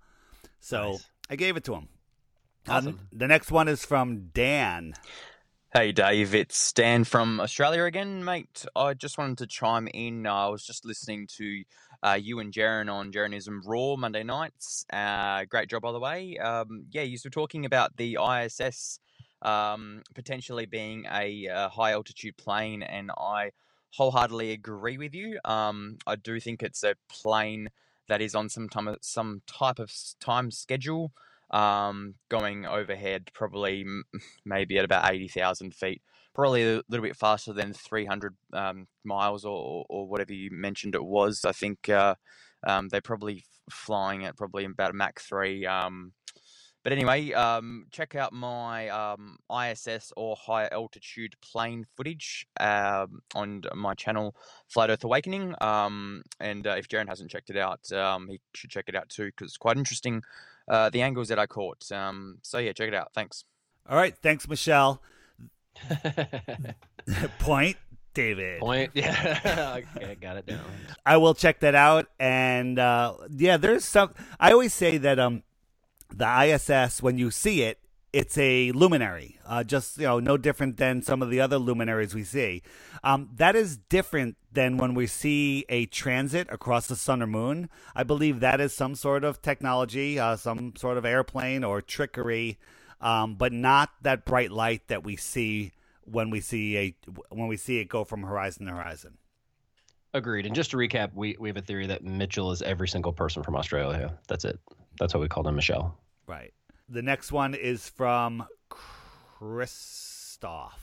So 0.59 0.93
Nice. 0.93 1.07
I 1.31 1.37
gave 1.37 1.57
it 1.57 1.65
to 1.65 1.75
him. 1.75 1.89
Awesome. 2.69 2.89
Um, 2.89 3.01
the 3.13 3.27
next 3.27 3.51
one 3.51 3.69
is 3.69 3.85
from 3.85 4.29
Dan. 4.33 4.95
Hey 5.75 5.91
Dave, 5.91 6.35
it's 6.35 6.73
Dan 6.73 7.05
from 7.05 7.41
Australia 7.41 7.85
again, 7.85 8.25
mate. 8.25 8.67
I 8.77 8.93
just 8.93 9.17
wanted 9.17 9.39
to 9.39 9.47
chime 9.47 9.89
in. 9.89 10.27
I 10.27 10.49
was 10.49 10.67
just 10.67 10.85
listening 10.85 11.27
to 11.39 11.65
uh, 12.03 12.19
you 12.21 12.41
and 12.41 12.53
Jeran 12.53 12.93
on 12.93 13.11
Jeranism 13.11 13.63
Raw 13.65 13.97
Monday 13.97 14.23
nights. 14.23 14.85
Uh, 14.93 15.47
great 15.47 15.71
job, 15.71 15.81
by 15.81 15.93
the 15.93 15.99
way. 15.99 16.37
Um, 16.37 16.85
yeah, 16.91 17.03
you 17.03 17.17
were 17.25 17.31
talking 17.31 17.65
about 17.65 17.97
the 17.97 18.19
ISS 18.23 19.01
um, 19.41 20.03
potentially 20.15 20.67
being 20.67 21.07
a, 21.11 21.49
uh 21.49 21.69
high 21.71 21.93
altitude 21.93 22.37
plane, 22.37 22.83
and 22.83 23.11
I 23.17 23.53
wholeheartedly 23.93 24.53
agree 24.53 24.99
with 24.99 25.15
you. 25.15 25.39
Um, 25.45 25.97
I 26.07 26.17
do 26.17 26.39
think 26.39 26.63
it's 26.63 26.83
a 26.83 26.97
plane 27.09 27.71
that 28.09 28.21
is 28.21 28.35
on 28.35 28.49
some 28.49 28.69
time 28.69 28.95
some 29.01 29.43
type 29.47 29.79
of 29.79 29.93
time 30.21 30.51
schedule, 30.51 31.13
um, 31.51 32.15
going 32.29 32.67
overhead 32.67 33.31
probably 33.35 33.85
maybe 34.45 34.79
at 34.79 34.85
about 34.85 35.13
eighty 35.13 35.29
thousand 35.29 35.75
feet, 35.75 36.03
probably 36.35 36.63
a 36.63 36.83
little 36.89 37.05
bit 37.05 37.17
faster 37.17 37.53
than 37.53 37.73
three 37.73 38.05
hundred 38.05 38.35
um, 38.53 38.87
miles 39.05 39.45
or 39.45 39.85
or 39.89 40.07
whatever 40.07 40.33
you 40.33 40.51
mentioned 40.53 40.95
it 40.95 41.05
was. 41.05 41.45
I 41.45 41.53
think 41.53 41.89
uh, 41.89 42.15
um, 42.67 42.89
they're 42.89 43.01
probably 43.01 43.45
flying 43.71 44.25
at 44.25 44.37
probably 44.37 44.65
about 44.65 44.91
a 44.91 44.95
Mach 44.95 45.21
three. 45.21 45.67
Um, 45.67 46.13
but 46.83 46.93
anyway, 46.93 47.33
um, 47.33 47.87
check 47.91 48.15
out 48.15 48.33
my 48.33 48.89
um, 48.89 49.39
ISS 49.51 50.13
or 50.17 50.35
high 50.37 50.67
altitude 50.73 51.35
plane 51.41 51.87
footage 51.97 52.47
um, 52.59 53.23
on 53.35 53.63
my 53.75 53.95
channel, 53.95 54.35
Flat 54.69 54.91
Earth 54.91 55.05
Awakening. 55.05 55.55
Um, 55.61 56.25
and 56.41 56.67
uh, 56.67 56.75
if 56.77 56.89
Jeran 56.89 57.09
hasn't 57.09 57.31
checked 57.31 57.51
it 57.51 57.57
out, 57.57 57.91
um, 57.93 58.29
he 58.29 58.41
should 58.55 58.71
check 58.71 58.87
it 58.89 58.97
out 58.97 59.09
too 59.09 59.27
because 59.27 59.49
it's 59.49 59.57
quite 59.57 59.77
interesting. 59.77 60.23
Uh, 60.69 60.91
the 60.91 61.03
angles 61.03 61.29
that 61.29 61.39
I 61.39 61.47
caught. 61.47 61.91
Um, 61.93 62.39
so 62.43 62.59
yeah, 62.59 62.73
check 62.73 62.89
it 62.89 62.95
out. 62.95 63.13
Thanks. 63.15 63.45
All 63.89 63.97
right, 63.97 64.17
thanks, 64.17 64.49
Michelle. 64.49 65.03
Point, 67.39 67.77
David. 68.15 68.61
Point. 68.61 68.91
Yeah. 68.95 69.81
okay, 69.97 70.17
got 70.21 70.37
it 70.37 70.47
down. 70.47 70.65
I 71.07 71.17
will 71.17 71.35
check 71.35 71.61
that 71.61 71.75
out. 71.75 72.09
And 72.19 72.79
uh, 72.79 73.15
yeah, 73.31 73.57
there's 73.57 73.85
some. 73.85 74.15
I 74.39 74.53
always 74.53 74.75
say 74.75 74.99
that 74.99 75.19
um, 75.19 75.43
the 76.17 76.43
ISS, 76.45 77.03
when 77.03 77.19
you 77.19 77.31
see 77.31 77.63
it, 77.63 77.79
it's 78.13 78.37
a 78.37 78.73
luminary, 78.73 79.39
uh, 79.47 79.65
just 79.65 79.97
you 79.97 80.05
know, 80.05 80.21
no 80.21 80.37
different 80.37 80.77
than 80.77 81.01
some 81.01 81.23
of 81.23 81.31
the 81.31 81.41
other 81.41 81.57
luminaries 81.57 82.15
we 82.15 82.25
see. 82.25 82.63
Um, 83.03 83.31
that 83.37 83.57
is 83.57 83.79
different 83.79 84.37
than 84.53 84.77
when 84.77 84.95
we 84.95 85.07
see 85.07 85.65
a 85.71 85.87
transit 85.87 86.47
across 86.51 86.89
the 86.89 86.97
sun 86.97 87.23
or 87.23 87.27
moon. 87.27 87.71
I 87.97 88.03
believe 88.03 88.41
that 88.41 88.61
is 88.61 88.75
some 88.75 88.95
sort 88.95 89.25
of 89.25 89.41
technology, 89.41 90.19
uh, 90.19 90.37
some 90.37 90.75
sort 90.77 90.99
of 90.99 91.07
airplane 91.07 91.65
or 91.65 91.81
trickery, 91.81 92.59
um, 93.01 93.37
but 93.37 93.53
not 93.53 93.91
that 94.03 94.27
bright 94.27 94.53
light 94.53 94.89
that 94.89 95.03
we 95.03 95.17
see 95.17 95.73
when 96.05 96.29
we 96.29 96.41
see 96.41 96.77
a 96.77 96.95
when 97.31 97.49
we 97.49 97.57
see 97.57 97.79
it 97.79 97.87
go 97.87 98.05
from 98.05 98.25
horizon 98.25 98.67
to 98.67 98.73
horizon. 98.73 99.17
Agreed. 100.15 100.45
And 100.45 100.55
just 100.55 100.71
to 100.73 100.77
recap, 100.77 101.15
we, 101.15 101.37
we 101.41 101.49
have 101.49 101.57
a 101.57 101.63
theory 101.63 101.87
that 101.87 102.05
Mitchell 102.05 102.53
is 102.53 102.61
every 102.61 102.87
single 102.87 103.15
person 103.15 103.43
from 103.43 103.57
Australia. 103.57 104.19
That's 104.29 104.45
it. 104.45 104.61
That's 104.99 105.15
what 105.15 105.21
we 105.21 105.29
called 105.29 105.47
him, 105.47 105.57
Michelle. 105.57 105.99
Right. 106.27 106.53
The 106.89 107.03
next 107.03 107.33
one 107.33 107.55
is 107.55 107.89
from 107.89 108.45
Christoph. 109.39 110.81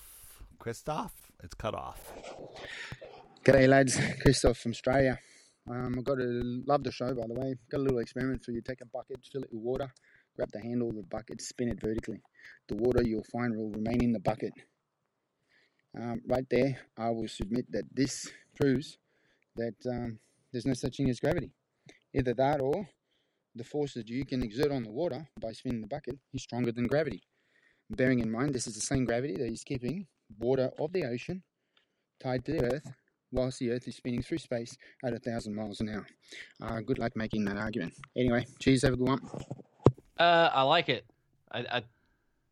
Christoph? 0.60 1.14
It's 1.44 1.54
cut 1.54 1.74
off. 1.74 2.12
G'day, 3.46 3.68
lads. 3.70 4.00
Christoph 4.22 4.58
from 4.58 4.72
Australia. 4.72 5.18
Um, 5.70 5.96
I've 5.98 6.04
got 6.04 6.16
to 6.16 6.62
love 6.68 6.84
the 6.84 6.92
show, 6.92 7.14
by 7.14 7.28
the 7.28 7.40
way. 7.40 7.56
Got 7.72 7.80
a 7.80 7.84
little 7.84 8.00
experiment 8.00 8.44
for 8.44 8.52
you. 8.52 8.62
Take 8.62 8.82
a 8.82 8.86
bucket, 8.86 9.18
fill 9.32 9.44
it 9.44 9.50
with 9.52 9.62
water, 9.62 9.94
grab 10.36 10.50
the 10.52 10.60
handle 10.60 10.90
of 10.90 10.96
the 10.96 11.04
bucket, 11.04 11.42
spin 11.42 11.70
it 11.70 11.80
vertically. 11.80 12.22
The 12.68 12.76
water 12.76 13.02
you'll 13.04 13.26
find 13.32 13.56
will 13.56 13.70
remain 13.70 14.04
in 14.04 14.12
the 14.12 14.20
bucket. 14.20 14.54
Um, 15.98 16.22
right 16.28 16.46
there, 16.50 16.80
I 16.98 17.10
will 17.12 17.28
submit 17.28 17.72
that 17.72 17.86
this 17.94 18.30
proves 18.56 18.98
that 19.56 19.76
um, 19.88 20.20
there's 20.52 20.66
no 20.66 20.74
such 20.74 20.98
thing 20.98 21.10
as 21.10 21.20
gravity. 21.20 21.52
Either 22.14 22.34
that 22.34 22.62
or 22.62 22.88
the 23.56 23.64
force 23.64 23.94
that 23.94 24.08
you 24.08 24.26
can 24.26 24.44
exert 24.44 24.72
on 24.72 24.84
the 24.84 24.92
water 24.92 25.28
by 25.40 25.52
spinning 25.52 25.82
the 25.82 25.88
bucket 25.88 26.18
is 26.34 26.44
stronger 26.44 26.72
than 26.72 26.88
gravity. 26.88 27.24
Bearing 27.90 28.20
in 28.20 28.32
mind, 28.32 28.54
this 28.54 28.68
is 28.68 28.76
the 28.76 28.82
same 28.82 29.06
gravity 29.06 29.36
that 29.38 29.52
is 29.52 29.64
keeping 29.64 30.08
water 30.38 30.72
of 30.80 30.94
the 30.94 31.06
ocean 31.06 31.44
tied 32.22 32.46
to 32.46 32.52
the 32.54 32.74
earth 32.74 32.92
whilst 33.32 33.60
the 33.60 33.72
earth 33.72 33.88
is 33.88 33.96
spinning 33.96 34.22
through 34.22 34.38
space 34.38 34.78
at 35.04 35.14
a 35.14 35.20
thousand 35.20 35.56
miles 35.56 35.82
an 35.82 35.90
hour. 35.90 36.08
Uh, 36.62 36.82
good 36.82 37.00
luck 37.00 37.16
making 37.16 37.46
that 37.46 37.58
argument. 37.58 37.94
Anyway, 38.16 38.46
cheers, 38.60 38.84
have 38.84 38.94
a 38.94 38.98
good 38.98 39.08
one. 39.08 39.22
Uh, 40.18 40.50
I 40.52 40.64
like 40.64 40.90
it. 40.90 41.06
I, 41.52 41.60
I, 41.60 41.84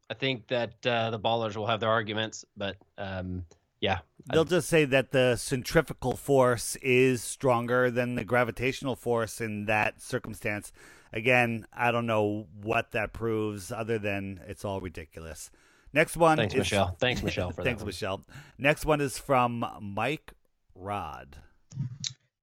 I 0.09 0.13
think 0.13 0.47
that 0.47 0.85
uh, 0.85 1.09
the 1.09 1.19
ballers 1.19 1.55
will 1.55 1.67
have 1.67 1.79
their 1.79 1.89
arguments, 1.89 2.45
but 2.55 2.77
um, 2.97 3.43
yeah, 3.79 3.99
They'll 4.31 4.45
just 4.45 4.67
say 4.67 4.83
that 4.85 5.11
the 5.11 5.35
centrifugal 5.37 6.17
force 6.17 6.75
is 6.77 7.23
stronger 7.23 7.89
than 7.89 8.15
the 8.15 8.25
gravitational 8.25 8.95
force 8.95 9.39
in 9.39 9.65
that 9.65 10.01
circumstance. 10.01 10.73
Again, 11.13 11.65
I 11.71 11.91
don't 11.91 12.05
know 12.05 12.47
what 12.61 12.91
that 12.91 13.13
proves 13.13 13.71
other 13.71 13.97
than 13.97 14.41
it's 14.47 14.65
all 14.65 14.81
ridiculous. 14.81 15.49
Next 15.93 16.17
one 16.17 16.37
Thanks, 16.37 16.53
is 16.53 16.59
Michelle. 16.59 16.97
Thanks, 16.99 17.23
Michelle, 17.23 17.51
for 17.51 17.63
Thanks, 17.63 17.81
one. 17.81 17.87
Michelle. 17.87 18.25
Next 18.57 18.85
one 18.85 18.99
is 18.99 19.17
from 19.17 19.65
Mike 19.81 20.33
Rod. 20.75 21.37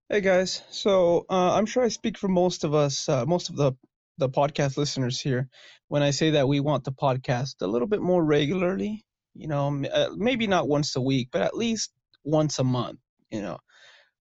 Hey 0.09 0.21
guys, 0.21 0.63
so 0.71 1.25
uh, 1.29 1.53
I'm 1.55 1.65
sure 1.65 1.83
I 1.83 1.89
speak 1.89 2.17
for 2.17 2.27
most 2.27 2.63
of 2.63 2.73
us, 2.73 3.07
uh, 3.09 3.25
most 3.25 3.49
of 3.49 3.55
the 3.55 3.73
the 4.17 4.29
podcast 4.29 4.77
listeners 4.77 5.19
here, 5.19 5.49
when 5.87 6.01
I 6.01 6.11
say 6.11 6.31
that 6.31 6.47
we 6.47 6.61
want 6.61 6.83
the 6.85 6.91
podcast 6.91 7.55
a 7.61 7.67
little 7.67 7.87
bit 7.87 8.01
more 8.01 8.23
regularly. 8.23 9.03
You 9.35 9.47
know, 9.47 9.83
uh, 9.93 10.09
maybe 10.15 10.47
not 10.47 10.67
once 10.69 10.95
a 10.95 11.01
week, 11.01 11.29
but 11.31 11.43
at 11.43 11.57
least 11.57 11.91
once 12.25 12.59
a 12.59 12.63
month. 12.65 12.99
You 13.31 13.41
know, 13.43 13.59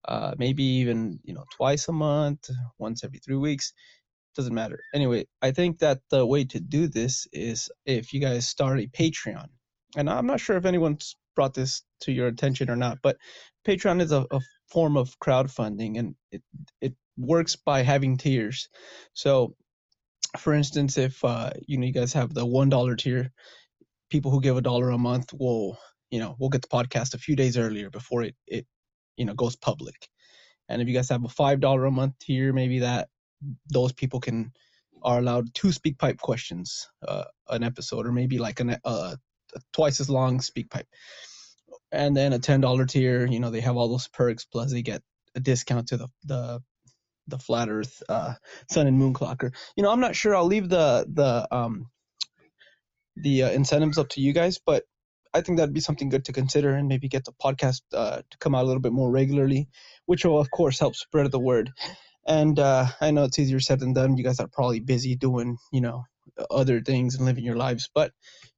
uh, 0.07 0.35
maybe 0.37 0.63
even 0.63 1.19
you 1.23 1.33
know 1.33 1.45
twice 1.55 1.87
a 1.87 1.93
month, 1.93 2.49
once 2.79 3.03
every 3.03 3.19
three 3.19 3.37
weeks. 3.37 3.73
Doesn't 4.35 4.53
matter. 4.55 4.79
Anyway, 4.93 5.27
I 5.41 5.51
think 5.51 5.79
that 5.79 5.99
the 6.09 6.25
way 6.25 6.45
to 6.45 6.59
do 6.59 6.87
this 6.87 7.27
is 7.33 7.69
if 7.85 8.13
you 8.13 8.21
guys 8.21 8.47
start 8.47 8.79
a 8.79 8.87
Patreon, 8.87 9.47
and 9.97 10.09
I'm 10.09 10.27
not 10.27 10.39
sure 10.39 10.57
if 10.57 10.65
anyone's 10.65 11.17
brought 11.35 11.53
this 11.53 11.83
to 12.01 12.11
your 12.11 12.27
attention 12.27 12.69
or 12.69 12.77
not, 12.77 12.99
but 13.03 13.17
Patreon 13.67 14.01
is 14.01 14.11
a, 14.11 14.25
a 14.31 14.39
form 14.69 14.97
of 14.97 15.19
crowdfunding, 15.19 15.99
and 15.99 16.15
it 16.31 16.43
it 16.81 16.95
works 17.17 17.57
by 17.57 17.83
having 17.83 18.17
tiers. 18.17 18.69
So, 19.13 19.55
for 20.39 20.53
instance, 20.53 20.97
if 20.97 21.23
uh, 21.25 21.51
you 21.67 21.77
know 21.77 21.87
you 21.87 21.93
guys 21.93 22.13
have 22.13 22.33
the 22.33 22.45
one 22.45 22.69
dollar 22.69 22.95
tier, 22.95 23.31
people 24.13 24.29
who 24.29 24.39
give 24.39 24.57
a 24.57 24.61
dollar 24.61 24.91
a 24.91 24.97
month 24.97 25.33
will 25.33 25.79
you 26.11 26.19
know 26.19 26.35
will 26.39 26.49
get 26.55 26.61
the 26.61 26.67
podcast 26.67 27.15
a 27.15 27.23
few 27.25 27.35
days 27.35 27.57
earlier 27.57 27.89
before 27.89 28.21
it 28.21 28.35
it 28.45 28.67
you 29.17 29.25
know 29.25 29.33
goes 29.33 29.55
public. 29.55 30.07
And 30.69 30.81
if 30.81 30.87
you 30.87 30.93
guys 30.93 31.09
have 31.09 31.25
a 31.25 31.29
five 31.41 31.59
dollar 31.59 31.85
a 31.85 31.91
month 31.91 32.13
tier, 32.19 32.53
maybe 32.53 32.79
that 32.79 33.09
those 33.69 33.91
people 33.91 34.19
can 34.19 34.51
are 35.01 35.17
allowed 35.17 35.53
two 35.55 35.71
speak 35.71 35.97
pipe 35.97 36.19
questions 36.19 36.87
uh, 37.07 37.25
an 37.49 37.63
episode, 37.63 38.05
or 38.05 38.11
maybe 38.11 38.37
like 38.37 38.59
an 38.59 38.77
uh, 38.85 39.15
twice 39.73 39.99
as 39.99 40.09
long 40.09 40.39
speak 40.41 40.69
pipe. 40.69 40.87
And 41.91 42.15
then 42.15 42.33
a 42.33 42.39
ten 42.39 42.61
dollar 42.61 42.85
tier, 42.85 43.25
you 43.25 43.39
know, 43.39 43.49
they 43.49 43.61
have 43.61 43.77
all 43.77 43.89
those 43.89 44.07
perks 44.07 44.45
plus 44.45 44.71
they 44.71 44.83
get 44.83 45.01
a 45.35 45.39
discount 45.39 45.87
to 45.87 45.97
the 45.97 46.07
the 46.23 46.61
the 47.27 47.39
flat 47.39 47.69
Earth 47.69 48.03
uh, 48.09 48.33
sun 48.69 48.85
and 48.85 48.97
moon 48.99 49.13
clocker. 49.13 49.51
You 49.75 49.83
know, 49.83 49.91
I'm 49.91 50.01
not 50.01 50.15
sure. 50.15 50.35
I'll 50.35 50.45
leave 50.55 50.69
the 50.69 51.05
the 51.11 51.47
um 51.51 51.87
the 53.15 53.43
uh, 53.43 53.51
incentives 53.51 53.97
up 53.97 54.09
to 54.09 54.21
you 54.21 54.33
guys, 54.33 54.59
but 54.63 54.83
I 55.33 55.41
think 55.41 55.57
that'd 55.57 55.73
be 55.73 55.79
something 55.79 56.09
good 56.09 56.25
to 56.25 56.33
consider 56.33 56.75
and 56.75 56.87
maybe 56.87 57.07
get 57.07 57.25
the 57.25 57.31
podcast 57.31 57.81
uh, 57.93 58.21
to 58.29 58.37
come 58.37 58.53
out 58.53 58.63
a 58.63 58.67
little 58.67 58.81
bit 58.81 58.93
more 58.93 59.09
regularly, 59.09 59.67
which 60.05 60.25
will 60.25 60.39
of 60.39 60.51
course 60.51 60.79
help 60.79 60.95
spread 60.95 61.29
the 61.31 61.39
word. 61.39 61.71
And 62.25 62.57
uh, 62.59 62.87
I 63.01 63.11
know 63.11 63.23
it's 63.23 63.39
easier 63.39 63.59
said 63.59 63.79
than 63.79 63.93
done. 63.93 64.17
You 64.17 64.23
guys 64.23 64.39
are 64.39 64.47
probably 64.47 64.79
busy 64.79 65.15
doing, 65.15 65.57
you 65.71 65.81
know, 65.81 66.05
other 66.49 66.81
things 66.81 67.15
and 67.15 67.25
living 67.25 67.43
your 67.43 67.57
lives, 67.57 67.89
but 67.93 68.11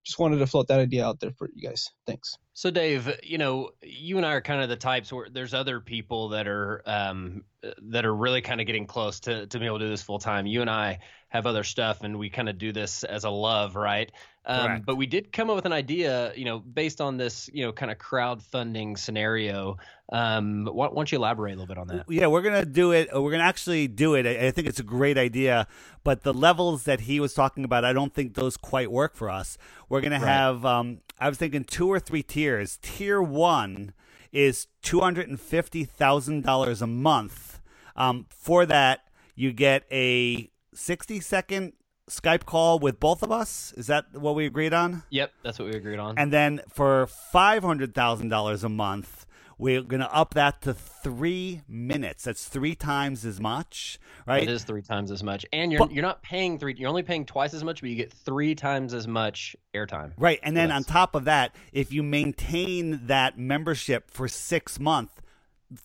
just 0.04 0.20
wanted 0.20 0.38
to 0.38 0.48
float 0.48 0.68
that 0.68 0.80
idea 0.80 1.06
out 1.06 1.20
there 1.20 1.32
for 1.32 1.50
you 1.54 1.68
guys. 1.68 1.90
Thanks. 2.06 2.38
So, 2.54 2.70
Dave, 2.70 3.20
you 3.24 3.38
know, 3.38 3.72
you 3.82 4.18
and 4.18 4.26
I 4.26 4.34
are 4.34 4.42
kind 4.42 4.62
of 4.62 4.70
the 4.70 4.76
types 4.76 5.12
where 5.12 5.28
there's 5.30 5.54
other 5.54 5.80
people 5.80 6.30
that 6.30 6.48
are 6.48 6.84
um, 6.86 7.44
that 7.90 8.06
are 8.06 8.16
really 8.16 8.42
kind 8.42 8.62
of 8.62 8.68
getting 8.68 8.86
close 8.86 9.22
to 9.22 9.48
to 9.48 9.60
being 9.60 9.68
able 9.68 9.80
to 9.80 9.86
do 9.86 9.90
this 9.90 10.04
full 10.04 10.20
time. 10.20 10.46
You 10.46 10.62
and 10.62 10.70
I 10.70 11.00
have 11.30 11.48
other 11.48 11.64
stuff, 11.64 12.04
and 12.04 12.20
we 12.20 12.30
kind 12.30 12.50
of 12.50 12.58
do 12.58 12.72
this 12.72 13.04
as 13.04 13.24
a 13.24 13.30
love, 13.30 13.76
right? 13.76 14.12
Um, 14.48 14.82
but 14.86 14.96
we 14.96 15.08
did 15.08 15.32
come 15.32 15.50
up 15.50 15.56
with 15.56 15.66
an 15.66 15.74
idea, 15.74 16.32
you 16.36 16.46
know, 16.46 16.60
based 16.60 17.02
on 17.02 17.18
this, 17.18 17.50
you 17.52 17.66
know, 17.66 17.72
kind 17.72 17.92
of 17.92 17.98
crowdfunding 17.98 18.98
scenario. 18.98 19.78
Um, 20.12 20.66
why, 20.72 20.88
why 20.88 20.94
don't 20.96 21.12
you 21.12 21.18
elaborate 21.18 21.54
a 21.54 21.56
little 21.56 21.68
bit 21.68 21.78
on 21.80 21.88
that? 21.88 22.06
Yeah, 22.08 22.28
we're 22.28 22.44
gonna 22.44 22.66
do 22.66 22.92
it. 22.92 23.10
We're 23.12 23.32
gonna 23.32 23.44
actually 23.44 23.88
do 23.88 24.14
it. 24.14 24.28
I 24.28 24.48
I 24.48 24.52
think 24.52 24.68
it's 24.68 24.80
a 24.80 24.84
great 24.84 25.18
idea, 25.18 25.68
but 26.04 26.22
the 26.22 26.34
levels 26.34 26.84
that 26.84 27.02
he 27.02 27.20
was 27.20 27.34
talking 27.34 27.64
about, 27.64 27.84
I 27.84 27.94
don't 27.94 28.14
think 28.14 28.36
those 28.36 28.56
quite 28.56 28.92
work 28.92 29.16
for 29.16 29.30
us. 29.32 29.58
We're 29.90 30.02
gonna 30.02 30.20
Right. 30.20 30.28
have. 30.28 30.64
Um, 30.64 31.00
I 31.20 31.28
was 31.30 31.38
thinking 31.40 31.64
two 31.64 31.88
or 31.92 32.00
three 32.00 32.22
tiers. 32.24 32.78
Tier 32.84 33.22
one 33.22 33.94
is 34.32 34.68
two 34.84 35.00
hundred 35.00 35.28
and 35.28 35.40
fifty 35.40 35.86
thousand 35.86 36.44
dollars 36.44 36.82
a 36.84 36.88
month. 36.88 37.62
Um, 37.96 38.28
for 38.30 38.66
that, 38.68 39.08
you 39.34 39.54
get 39.54 39.86
a 39.92 40.52
sixty 40.74 41.20
second 41.20 41.74
Skype 42.10 42.46
call 42.46 42.78
with 42.78 43.00
both 43.00 43.24
of 43.24 43.32
us. 43.32 43.74
Is 43.78 43.88
that 43.88 44.06
what 44.14 44.36
we 44.36 44.46
agreed 44.46 44.74
on? 44.74 45.04
Yep, 45.10 45.32
that's 45.44 45.58
what 45.58 45.70
we 45.70 45.76
agreed 45.76 45.98
on. 46.00 46.18
And 46.20 46.32
then 46.32 46.62
for 46.72 47.08
five 47.08 47.64
hundred 47.64 47.96
thousand 47.96 48.30
dollars 48.30 48.64
a 48.64 48.70
month, 48.70 49.26
we're 49.58 49.82
gonna 49.82 50.10
up 50.12 50.36
that 50.36 50.62
to 50.64 50.74
three 50.76 51.62
minutes. 51.68 52.26
That's 52.26 52.46
three 52.48 52.76
times 52.76 53.26
as 53.26 53.42
much, 53.42 53.98
right? 54.28 54.44
It 54.44 54.50
is 54.50 54.64
three 54.64 54.84
times 54.84 55.10
as 55.10 55.24
much, 55.24 55.48
and 55.52 55.72
you're 55.72 55.80
But- 55.80 55.94
you're 55.94 56.04
not 56.04 56.22
paying 56.22 56.60
three. 56.60 56.76
You're 56.78 56.90
only 56.90 57.02
paying 57.02 57.26
twice 57.26 57.56
as 57.56 57.64
much, 57.64 57.82
but 57.82 57.90
you 57.90 57.96
get 57.96 58.14
three 58.14 58.54
times 58.54 58.94
as 58.94 59.08
much 59.08 59.56
airtime. 59.74 60.12
Right, 60.16 60.40
and 60.44 60.56
then 60.56 60.72
on 60.72 60.84
top 60.84 61.16
of 61.16 61.26
that, 61.26 61.56
if 61.74 61.92
you 61.92 62.04
maintain 62.04 63.08
that 63.08 63.40
membership 63.40 64.12
for 64.12 64.28
six 64.28 64.80
months, 64.80 65.16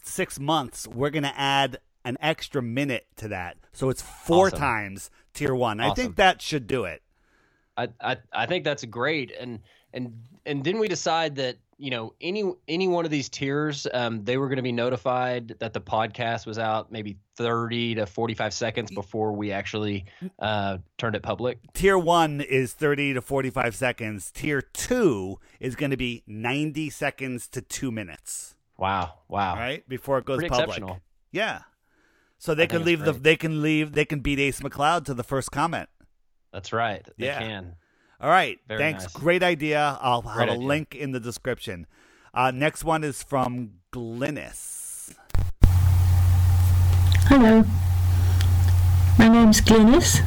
six 0.03 0.39
months, 0.39 0.87
we're 0.87 1.09
going 1.11 1.23
to 1.23 1.39
add 1.39 1.79
an 2.05 2.17
extra 2.21 2.63
minute 2.63 3.07
to 3.17 3.29
that. 3.29 3.57
So 3.73 3.89
it's 3.89 4.03
four 4.03 4.47
Awesome. 4.49 4.59
times 4.59 5.11
tier 5.35 5.55
one. 5.55 5.81
I 5.81 5.95
think 5.95 6.17
that 6.17 6.43
should 6.43 6.67
do 6.67 6.85
it. 6.85 7.03
I, 7.77 7.89
I 8.01 8.17
I 8.33 8.47
think 8.47 8.65
that's 8.65 8.85
great. 8.85 9.33
And 9.39 9.61
and 9.93 10.13
and 10.47 10.63
didn't 10.63 10.81
we 10.81 10.89
decide 10.89 11.37
that 11.37 11.57
you 11.79 11.91
know 11.91 12.15
any 12.21 12.45
any 12.69 12.89
one 12.89 13.05
of 13.05 13.11
these 13.11 13.29
tiers, 13.29 13.87
um, 13.95 14.25
they 14.25 14.37
were 14.37 14.49
going 14.49 14.57
to 14.57 14.63
be 14.63 14.73
notified 14.73 15.57
that 15.61 15.73
the 15.73 15.81
podcast 15.81 16.47
was 16.47 16.59
out 16.59 16.93
maybe 16.93 17.17
thirty 17.37 17.95
to 17.95 18.07
forty 18.07 18.35
five 18.35 18.53
seconds 18.53 18.91
before 18.91 19.33
we 19.33 19.51
actually 19.51 20.05
uh, 20.39 20.79
turned 20.99 21.17
it 21.17 21.23
public. 21.23 21.59
Tier 21.73 21.99
one 21.99 22.41
is 22.41 22.73
30 22.75 23.15
to 23.15 23.23
45 23.23 23.75
seconds. 23.75 24.31
Tier 24.31 24.61
two 24.61 25.39
is 25.59 25.75
going 25.75 25.91
to 25.91 25.97
be 25.97 26.23
90 26.27 26.91
seconds 26.91 27.49
to 27.49 27.63
two 27.63 27.91
minutes. 27.91 28.55
Wow! 28.77 29.15
Wow! 29.29 29.55
Right 29.55 29.89
before 29.89 30.19
it 30.19 30.25
goes 30.25 30.39
Pretty 30.39 30.51
public. 30.51 30.83
Yeah. 31.33 31.61
So 32.43 32.55
they 32.55 32.63
I 32.63 32.67
can 32.67 32.85
leave 32.85 33.01
the 33.05 33.13
they 33.13 33.37
can 33.37 33.61
leave 33.61 33.93
they 33.93 34.07
can 34.07 34.21
beat 34.21 34.39
Ace 34.41 34.61
McLeod 34.61 35.05
to 35.05 35.15
the 35.15 35.23
first 35.23 35.53
comment. 35.53 35.91
That's 36.55 36.73
right. 36.73 37.07
They 37.19 37.27
Yeah. 37.27 37.39
can. 37.39 37.77
All 38.19 38.31
right. 38.31 38.59
Very 38.67 38.81
Thanks. 38.81 39.05
nice. 39.05 39.13
Great 39.13 39.43
idea. 39.43 39.99
I'll 40.01 40.23
have 40.23 40.37
Great 40.37 40.49
a 40.49 40.53
idea. 40.53 40.67
link 40.67 40.95
in 40.95 41.13
the 41.13 41.21
description. 41.21 41.87
Uh, 42.33 42.51
next 42.51 42.83
one 42.83 43.05
is 43.05 43.23
from 43.23 43.73
Glynis. 43.93 45.15
Hello, 47.29 47.65
my 49.19 49.29
name's 49.29 49.61
Glynis. 49.61 50.21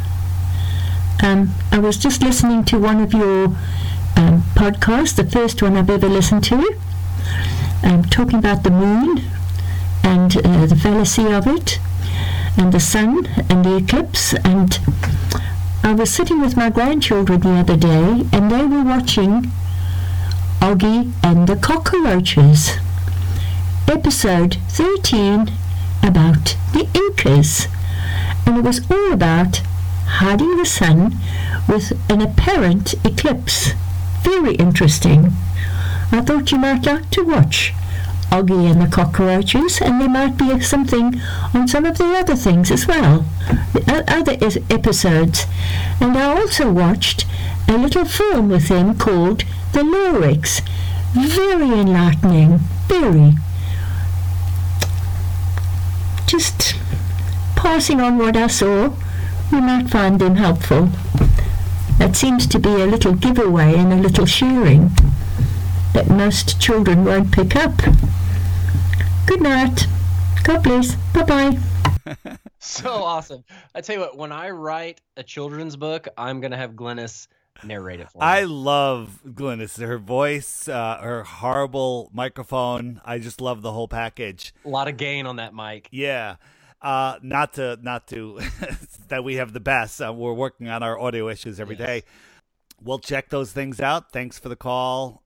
Um, 1.23 1.51
I 1.71 1.79
was 1.79 1.97
just 1.97 2.21
listening 2.21 2.63
to 2.65 2.77
one 2.77 3.01
of 3.01 3.11
your 3.11 3.45
um, 4.17 4.43
podcasts, 4.55 5.15
the 5.15 5.25
first 5.29 5.61
one 5.63 5.75
I've 5.77 5.89
ever 5.89 6.07
listened 6.07 6.43
to, 6.45 6.77
um, 7.83 8.03
talking 8.03 8.37
about 8.39 8.63
the 8.63 8.71
moon 8.71 9.21
and 10.03 10.37
uh, 10.37 10.65
the 10.65 10.75
fallacy 10.75 11.25
of 11.31 11.47
it, 11.47 11.79
and 12.57 12.71
the 12.71 12.79
sun 12.79 13.25
and 13.49 13.65
the 13.65 13.77
eclipse. 13.77 14.33
And 14.43 14.79
I 15.83 15.93
was 15.93 16.13
sitting 16.13 16.41
with 16.41 16.55
my 16.55 16.69
grandchildren 16.69 17.39
the 17.41 17.51
other 17.51 17.77
day, 17.77 18.23
and 18.31 18.51
they 18.51 18.63
were 18.63 18.83
watching 18.83 19.51
Oggy 20.59 21.11
and 21.23 21.47
the 21.47 21.55
Cockroaches, 21.55 22.77
episode 23.87 24.57
13 24.69 25.51
about 26.01 26.55
the 26.73 26.87
Incas. 26.93 27.67
And 28.45 28.57
it 28.57 28.63
was 28.63 28.89
all 28.89 29.13
about 29.13 29.61
hiding 30.05 30.57
the 30.57 30.65
sun 30.65 31.17
with 31.67 31.93
an 32.09 32.21
apparent 32.21 32.93
eclipse. 33.05 33.71
Very 34.21 34.55
interesting. 34.55 35.33
I 36.11 36.21
thought 36.21 36.51
you 36.51 36.59
might 36.59 36.85
like 36.85 37.09
to 37.11 37.23
watch 37.23 37.73
Oggy 38.33 38.71
and 38.71 38.81
the 38.81 38.87
Cockroaches, 38.87 39.79
and 39.79 40.01
there 40.01 40.09
might 40.09 40.37
be 40.37 40.59
something 40.59 41.21
on 41.53 41.67
some 41.67 41.85
of 41.85 41.99
the 41.99 42.17
other 42.17 42.35
things 42.35 42.71
as 42.71 42.87
well, 42.87 43.25
the 43.73 44.03
other 44.07 44.35
is- 44.41 44.59
episodes. 44.71 45.45
And 46.01 46.17
I 46.17 46.35
also 46.39 46.71
watched 46.71 47.27
a 47.67 47.77
little 47.77 48.05
film 48.05 48.49
with 48.49 48.69
them 48.69 48.97
called 48.97 49.43
The 49.73 49.83
Lyrics. 49.83 50.61
Very 51.13 51.79
enlightening. 51.79 52.61
Very. 52.87 53.35
Just 56.25 56.73
passing 57.55 58.01
on 58.01 58.17
what 58.17 58.35
I 58.35 58.47
saw, 58.47 58.93
you 59.51 59.61
might 59.61 59.91
find 59.91 60.19
them 60.19 60.37
helpful. 60.37 60.89
That 61.99 62.15
seems 62.15 62.47
to 62.47 62.57
be 62.57 62.81
a 62.81 62.87
little 62.87 63.13
giveaway 63.13 63.75
and 63.75 63.93
a 63.93 63.97
little 63.97 64.25
sharing 64.25 64.89
that 65.93 66.09
most 66.09 66.59
children 66.59 67.05
won't 67.05 67.31
pick 67.31 67.55
up. 67.55 67.79
Good 69.25 69.41
night. 69.41 69.87
God 70.43 70.63
bless. 70.63 70.95
Bye 71.13 71.23
bye. 71.23 72.37
So 72.65 72.89
awesome! 72.89 73.43
I 73.75 73.81
tell 73.81 73.95
you 73.95 73.99
what, 73.99 74.17
when 74.17 74.31
I 74.31 74.49
write 74.51 75.01
a 75.17 75.23
children's 75.23 75.75
book, 75.75 76.07
I'm 76.17 76.39
gonna 76.39 76.55
have 76.55 76.71
Glynis 76.71 77.27
narrate 77.61 77.99
it 77.99 78.09
for 78.09 78.19
me. 78.19 78.23
I 78.23 78.43
love 78.45 79.19
Glynis. 79.27 79.85
Her 79.85 79.97
voice, 79.97 80.69
uh, 80.69 80.97
her 81.01 81.23
horrible 81.25 82.09
microphone. 82.13 83.01
I 83.03 83.19
just 83.19 83.41
love 83.41 83.63
the 83.63 83.73
whole 83.73 83.89
package. 83.89 84.53
A 84.63 84.69
lot 84.69 84.87
of 84.87 84.95
gain 84.95 85.25
on 85.25 85.35
that 85.35 85.53
mic. 85.53 85.89
Yeah. 85.91 86.37
Uh, 86.81 87.19
not 87.21 87.53
to 87.55 87.77
not 87.81 88.07
to 88.07 88.39
that 89.09 89.25
we 89.25 89.35
have 89.35 89.51
the 89.51 89.59
best. 89.59 90.01
Uh, 90.01 90.13
we're 90.13 90.33
working 90.33 90.69
on 90.69 90.83
our 90.83 90.97
audio 90.97 91.27
issues 91.27 91.59
every 91.59 91.75
day. 91.75 92.03
We'll 92.81 92.99
check 92.99 93.29
those 93.29 93.51
things 93.51 93.81
out. 93.81 94.13
Thanks 94.13 94.39
for 94.39 94.47
the 94.47 94.55
call, 94.55 95.21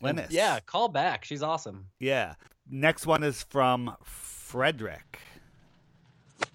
Glynis. 0.00 0.28
Yeah, 0.30 0.58
call 0.60 0.88
back. 0.88 1.24
She's 1.26 1.42
awesome. 1.42 1.88
Yeah. 1.98 2.34
Next 2.68 3.06
one 3.06 3.22
is 3.22 3.42
from 3.42 3.96
Frederick. 4.02 5.18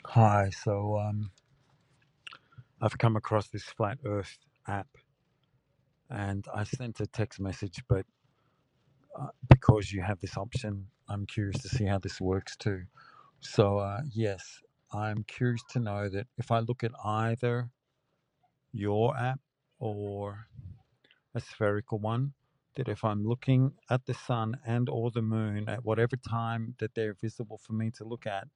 Hi, 0.06 0.50
so 0.50 0.98
um, 0.98 1.32
I've 2.82 2.98
come 2.98 3.16
across 3.16 3.50
this 3.50 3.64
Flat 3.64 4.00
Earth 4.06 4.38
app 4.68 4.88
and 6.10 6.46
I 6.54 6.64
sent 6.64 7.00
a 7.02 7.08
text 7.08 7.40
message, 7.40 7.84
but 7.88 8.06
uh, 9.20 9.28
because 9.50 9.92
you 9.92 10.02
have 10.02 10.20
this 10.20 10.38
option, 10.38 10.88
I'm 11.10 11.26
curious 11.26 11.62
to 11.62 11.70
see 11.70 11.86
how 11.86 12.00
this 12.00 12.22
works 12.22 12.56
too. 12.56 12.84
So, 13.42 13.80
uh, 13.80 14.02
yes, 14.14 14.62
I'm 14.94 15.24
curious 15.24 15.62
to 15.72 15.80
know 15.80 16.10
that 16.10 16.28
if 16.38 16.52
I 16.52 16.60
look 16.60 16.84
at 16.84 16.92
either 17.04 17.70
your 18.72 19.16
app 19.18 19.40
or 19.80 20.48
a 21.36 21.42
spherical 21.42 22.00
one, 22.00 22.34
that 22.78 22.88
if 22.88 23.04
I'm 23.04 23.28
looking 23.28 23.74
at 23.90 24.06
the 24.06 24.14
sun 24.14 24.58
and 24.66 24.88
or 24.90 25.12
the 25.12 25.22
moon 25.22 25.68
at 25.68 25.84
whatever 25.84 26.16
time 26.16 26.76
that 26.80 26.96
they're 26.96 27.14
visible 27.14 27.58
for 27.58 27.74
me 27.74 27.92
to 27.92 28.06
look 28.06 28.26
at, 28.26 28.48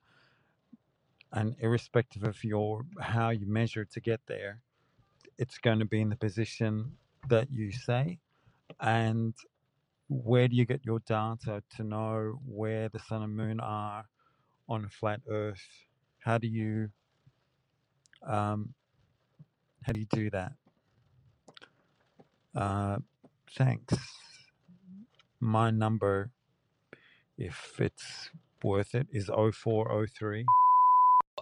and 1.34 1.56
irrespective 1.60 2.24
of 2.24 2.44
your 2.44 2.86
how 3.00 3.30
you 3.30 3.48
measure 3.48 3.86
to 3.86 4.00
get 4.00 4.22
there, 4.28 4.62
it's 5.38 5.58
going 5.58 5.80
to 5.80 5.86
be 5.86 6.02
in 6.02 6.10
the 6.10 6.16
position 6.16 6.98
that 7.30 7.52
you 7.52 7.72
say. 7.72 8.20
And 8.80 9.34
where 10.08 10.48
do 10.48 10.56
you 10.56 10.66
get 10.66 10.86
your 10.86 11.00
data 11.00 11.64
to 11.78 11.84
know 11.84 12.40
where 12.46 12.90
the 12.90 13.00
sun 13.00 13.24
and 13.24 13.36
moon 13.36 13.60
are 13.60 14.06
on 14.70 14.86
a 14.86 14.90
flat 14.90 15.22
Earth? 15.30 15.66
How 16.20 16.38
do 16.38 16.48
you 16.48 16.90
um, 18.28 18.74
how 19.84 19.94
do 19.94 20.00
you 20.00 20.06
do 20.06 20.30
that? 20.30 20.54
Uh, 22.54 22.98
thanks. 23.56 23.96
My 25.40 25.72
number, 25.72 26.32
if 27.38 27.80
it's 27.80 28.30
worth 28.64 28.94
it, 28.96 29.08
is 29.12 29.28
0403. 29.28 30.46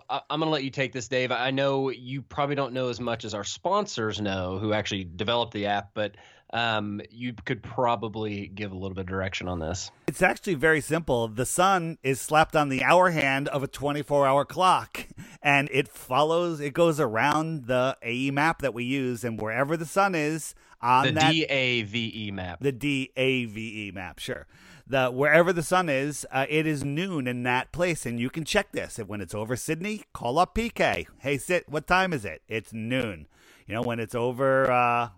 I, 0.10 0.22
I'm 0.30 0.40
gonna 0.40 0.52
let 0.52 0.64
you 0.64 0.70
take 0.70 0.94
this, 0.94 1.08
Dave. 1.08 1.32
I 1.32 1.52
know 1.52 1.90
you 1.90 2.22
probably 2.22 2.56
don't 2.56 2.74
know 2.74 2.90
as 2.90 3.00
much 3.00 3.26
as 3.26 3.34
our 3.34 3.44
sponsors 3.44 4.22
know, 4.22 4.58
who 4.60 4.74
actually 4.74 5.04
developed 5.04 5.54
the 5.54 5.68
app, 5.68 5.92
but 5.94 6.16
um, 6.52 7.02
you 7.12 7.34
could 7.46 7.62
probably 7.62 8.48
give 8.48 8.72
a 8.72 8.76
little 8.76 8.96
bit 8.96 9.02
of 9.02 9.08
direction 9.08 9.48
on 9.48 9.60
this. 9.60 9.92
It's 10.08 10.22
actually 10.22 10.56
very 10.56 10.82
simple. 10.82 11.28
The 11.28 11.46
sun 11.46 11.98
is 12.02 12.20
slapped 12.20 12.56
on 12.56 12.70
the 12.70 12.84
hour 12.84 13.12
hand 13.12 13.48
of 13.50 13.62
a 13.62 13.68
24 13.68 14.26
hour 14.26 14.46
clock, 14.46 15.08
and 15.44 15.70
it 15.72 15.88
follows, 15.88 16.60
it 16.60 16.74
goes 16.74 17.00
around 17.00 17.68
the 17.68 17.98
AE 18.02 18.32
map 18.32 18.62
that 18.62 18.74
we 18.74 18.84
use, 18.84 19.24
and 19.24 19.40
wherever 19.40 19.78
the 19.78 19.86
sun 19.86 20.16
is 20.16 20.56
on 20.82 21.06
the 21.08 21.12
that. 21.14 21.32
DAVE 21.34 22.34
map. 22.34 22.60
The 22.62 22.72
DAVE 22.72 23.58
E 23.58 23.92
map, 23.94 24.20
sure. 24.20 24.48
The 24.88 25.10
wherever 25.12 25.54
the 25.54 25.62
sun 25.62 25.88
is, 25.88 26.26
uh, 26.32 26.48
it 26.50 26.66
is 26.66 26.84
noon 26.84 27.28
in 27.28 27.44
that 27.44 27.72
place, 27.72 28.06
and 28.06 28.20
you 28.20 28.30
can 28.30 28.44
check 28.44 28.72
this. 28.72 28.98
If 28.98 29.08
when 29.08 29.22
it's 29.22 29.36
over 29.36 29.56
Sydney, 29.56 30.04
call 30.14 30.40
up 30.40 30.56
PK. 30.56 31.06
Hey, 31.20 31.38
sit. 31.38 31.70
What 31.70 31.86
time 31.86 32.12
is 32.12 32.26
it? 32.26 32.42
It's 32.48 32.74
noon. 32.74 33.28
You 33.68 33.76
know 33.76 33.84
when 33.84 34.00
it's 34.00 34.16
over. 34.16 34.72
Uh, 34.72 35.10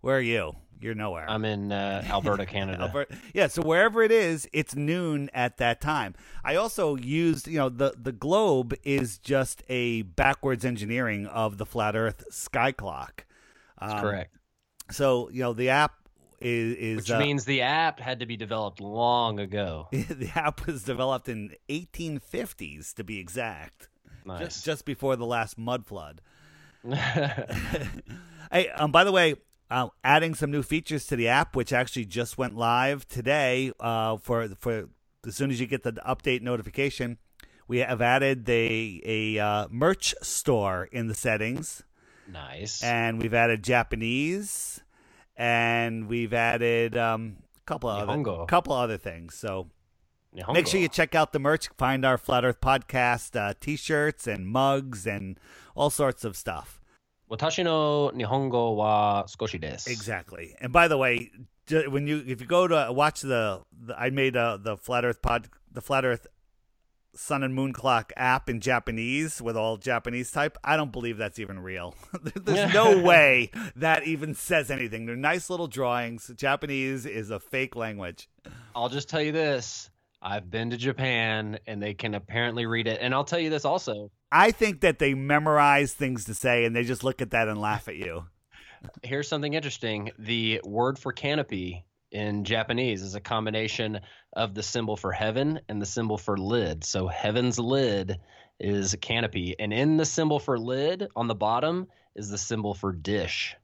where 0.00 0.16
are 0.16 0.20
you? 0.20 0.56
You're 0.80 0.94
nowhere. 0.94 1.28
I'm 1.28 1.44
in 1.44 1.72
uh, 1.72 2.02
Alberta, 2.08 2.46
Canada. 2.46 2.84
Alberta. 2.84 3.16
Yeah, 3.34 3.48
so 3.48 3.62
wherever 3.62 4.02
it 4.02 4.10
is, 4.10 4.48
it's 4.52 4.74
noon 4.74 5.30
at 5.34 5.58
that 5.58 5.80
time. 5.80 6.14
I 6.42 6.56
also 6.56 6.96
used, 6.96 7.46
you 7.46 7.58
know, 7.58 7.68
the 7.68 7.94
the 7.96 8.12
globe 8.12 8.74
is 8.82 9.18
just 9.18 9.62
a 9.68 10.02
backwards 10.02 10.64
engineering 10.64 11.26
of 11.26 11.58
the 11.58 11.66
flat 11.66 11.94
Earth 11.94 12.24
sky 12.30 12.72
clock. 12.72 13.24
That's 13.78 14.00
correct. 14.00 14.36
So 14.92 15.30
you 15.30 15.42
know 15.42 15.52
the 15.52 15.70
app 15.70 15.94
is, 16.40 16.76
is 16.76 16.96
Which 16.96 17.10
uh, 17.10 17.18
means 17.18 17.44
the 17.44 17.62
app 17.62 18.00
had 18.00 18.20
to 18.20 18.26
be 18.26 18.36
developed 18.36 18.80
long 18.80 19.38
ago. 19.38 19.88
the 19.92 20.30
app 20.34 20.66
was 20.66 20.84
developed 20.84 21.28
in 21.28 21.54
1850s 21.68 22.94
to 22.94 23.04
be 23.04 23.18
exact. 23.18 23.88
Nice. 24.24 24.40
Just, 24.40 24.64
just 24.64 24.84
before 24.84 25.16
the 25.16 25.26
last 25.26 25.58
mud 25.58 25.86
flood. 25.86 26.20
hey, 26.84 28.68
um, 28.74 28.90
by 28.90 29.04
the 29.04 29.12
way, 29.12 29.34
uh, 29.70 29.88
adding 30.02 30.34
some 30.34 30.50
new 30.50 30.62
features 30.62 31.06
to 31.06 31.16
the 31.16 31.28
app, 31.28 31.54
which 31.54 31.72
actually 31.72 32.06
just 32.06 32.38
went 32.38 32.56
live 32.56 33.06
today. 33.06 33.72
Uh, 33.78 34.16
for 34.16 34.48
for 34.58 34.88
as 35.26 35.36
soon 35.36 35.50
as 35.50 35.60
you 35.60 35.66
get 35.66 35.82
the 35.82 35.92
update 35.92 36.42
notification, 36.42 37.18
we 37.68 37.78
have 37.78 38.00
added 38.00 38.46
the 38.46 39.02
a 39.04 39.38
uh, 39.38 39.68
merch 39.70 40.14
store 40.22 40.88
in 40.90 41.06
the 41.06 41.14
settings. 41.14 41.84
Nice. 42.32 42.82
And 42.82 43.20
we've 43.20 43.34
added 43.34 43.62
Japanese, 43.62 44.80
and 45.36 46.08
we've 46.08 46.32
added 46.32 46.96
um, 46.96 47.36
a 47.58 47.60
couple 47.66 47.88
of 47.90 48.08
other, 48.08 48.18
Nihongo. 48.18 48.48
couple 48.48 48.72
other 48.72 48.96
things. 48.96 49.34
So 49.34 49.68
Make 50.52 50.66
sure 50.68 50.80
you 50.80 50.88
check 50.88 51.14
out 51.14 51.32
the 51.32 51.40
merch. 51.40 51.68
Find 51.76 52.04
our 52.04 52.16
Flat 52.16 52.44
Earth 52.44 52.60
Podcast 52.60 53.34
uh, 53.34 53.54
t-shirts 53.60 54.26
and 54.26 54.46
mugs 54.46 55.06
and 55.06 55.38
all 55.74 55.90
sorts 55.90 56.24
of 56.24 56.36
stuff. 56.36 56.80
Watashi 57.30 57.64
no 57.64 58.10
Nihongo 58.14 58.76
wa 58.76 59.24
skoshi 59.24 59.60
desu. 59.60 59.88
Exactly. 59.88 60.54
And 60.60 60.72
by 60.72 60.88
the 60.88 60.96
way, 60.96 61.30
when 61.88 62.06
you 62.06 62.22
if 62.26 62.40
you 62.40 62.46
go 62.46 62.68
to 62.68 62.92
watch 62.92 63.20
the, 63.22 63.62
the 63.72 63.98
I 63.98 64.10
made 64.10 64.36
uh, 64.36 64.56
the 64.56 64.76
Flat 64.76 65.04
Earth 65.04 65.20
pod 65.22 65.48
the 65.72 65.80
Flat 65.80 66.04
Earth 66.04 66.26
Sun 67.14 67.42
and 67.42 67.54
Moon 67.54 67.72
Clock 67.72 68.12
app 68.16 68.48
in 68.48 68.60
Japanese 68.60 69.42
with 69.42 69.56
all 69.56 69.76
Japanese 69.76 70.30
type. 70.30 70.56
I 70.62 70.76
don't 70.76 70.92
believe 70.92 71.16
that's 71.16 71.38
even 71.38 71.58
real. 71.58 71.94
There's 72.34 72.72
no 72.72 72.98
way 73.02 73.50
that 73.76 74.04
even 74.04 74.34
says 74.34 74.70
anything. 74.70 75.06
They're 75.06 75.16
nice 75.16 75.50
little 75.50 75.66
drawings. 75.66 76.30
Japanese 76.36 77.06
is 77.06 77.30
a 77.30 77.40
fake 77.40 77.76
language. 77.76 78.28
I'll 78.74 78.88
just 78.88 79.08
tell 79.08 79.22
you 79.22 79.32
this. 79.32 79.90
I've 80.22 80.50
been 80.50 80.70
to 80.70 80.76
Japan 80.76 81.58
and 81.66 81.82
they 81.82 81.94
can 81.94 82.14
apparently 82.14 82.66
read 82.66 82.86
it. 82.86 82.98
And 83.00 83.14
I'll 83.14 83.24
tell 83.24 83.38
you 83.38 83.50
this 83.50 83.64
also. 83.64 84.10
I 84.30 84.50
think 84.50 84.80
that 84.82 84.98
they 84.98 85.14
memorize 85.14 85.94
things 85.94 86.26
to 86.26 86.34
say 86.34 86.64
and 86.64 86.76
they 86.76 86.84
just 86.84 87.02
look 87.02 87.22
at 87.22 87.30
that 87.30 87.48
and 87.48 87.60
laugh 87.60 87.88
at 87.88 87.96
you. 87.96 88.24
Here's 89.02 89.28
something 89.28 89.54
interesting. 89.54 90.10
The 90.18 90.60
word 90.64 90.98
for 90.98 91.12
canopy 91.12 91.84
in 92.12 92.44
Japanese 92.44 93.02
is 93.02 93.14
a 93.14 93.20
combination 93.20 94.00
of 94.32 94.54
the 94.54 94.62
symbol 94.62 94.96
for 94.96 95.12
heaven 95.12 95.60
and 95.68 95.80
the 95.80 95.86
symbol 95.86 96.16
for 96.18 96.36
lid. 96.36 96.84
So 96.84 97.08
heaven's 97.08 97.58
lid 97.58 98.18
is 98.58 98.92
a 98.94 98.96
canopy. 98.96 99.56
And 99.58 99.72
in 99.72 99.96
the 99.96 100.04
symbol 100.04 100.38
for 100.38 100.58
lid 100.58 101.08
on 101.16 101.26
the 101.26 101.34
bottom 101.34 101.88
is 102.14 102.28
the 102.30 102.38
symbol 102.38 102.74
for 102.74 102.92
dish. 102.92 103.56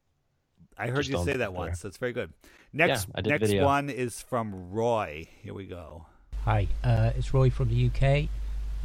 I 0.79 0.89
heard 0.89 1.05
Just 1.05 1.11
you 1.11 1.19
say 1.19 1.33
that 1.33 1.39
there. 1.39 1.51
once. 1.51 1.81
That's 1.81 1.97
very 1.97 2.13
good. 2.13 2.33
Next, 2.73 3.07
Yeah, 3.07 3.13
I 3.15 3.21
did 3.23 3.31
next 3.31 3.47
video. 3.49 3.65
one 3.65 3.89
is 3.91 4.21
from 4.21 4.71
Roy. 4.73 5.29
Here 5.43 5.55
we 5.55 5.67
go. 5.67 6.05
Hi, 6.45 6.69
uh, 6.85 7.13
it's 7.17 7.33
Roy 7.33 7.51
from 7.51 7.69
the 7.69 7.87
UK. 7.91 8.29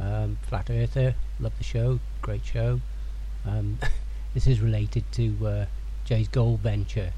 Um, 0.00 0.38
Flat 0.48 0.70
Earther, 0.70 1.14
love 1.38 1.56
the 1.58 1.64
show, 1.64 2.00
great 2.22 2.44
show. 2.44 2.80
Um, 3.46 3.78
this 4.34 4.46
is 4.46 4.60
related 4.60 5.04
to 5.12 5.46
uh, 5.46 5.66
Jay's 6.04 6.28
gold 6.28 6.60
venture, 6.60 7.12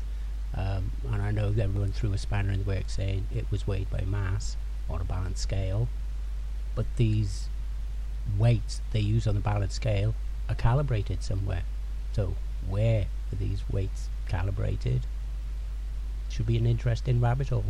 um, 0.57 0.91
and 1.11 1.23
I 1.23 1.31
know 1.31 1.49
everyone 1.49 1.93
threw 1.93 2.13
a 2.13 2.19
spanner 2.19 2.53
in 2.53 2.61
the 2.61 2.65
works 2.65 2.95
saying 2.95 3.27
it 3.35 3.51
was 3.51 3.67
weighed 3.67 3.91
by 3.91 4.03
mass 4.03 4.57
on 4.89 5.01
a 5.01 5.05
balance 5.05 5.41
scale, 5.41 5.89
but 6.75 6.87
these 6.97 7.49
weights 8.39 8.81
they 8.93 9.01
use 9.01 9.27
on 9.27 9.35
the 9.35 9.41
balance 9.41 9.75
scale 9.75 10.15
are 10.49 10.55
calibrated 10.55 11.23
somewhere. 11.23 11.63
So 12.13 12.35
where 12.69 13.07
are 13.33 13.37
these 13.37 13.63
weights 13.71 14.09
calibrated? 14.29 15.01
Should 16.29 16.47
be 16.47 16.57
an 16.57 16.67
interesting 16.67 17.21
rabbit 17.21 17.49
hole. 17.49 17.65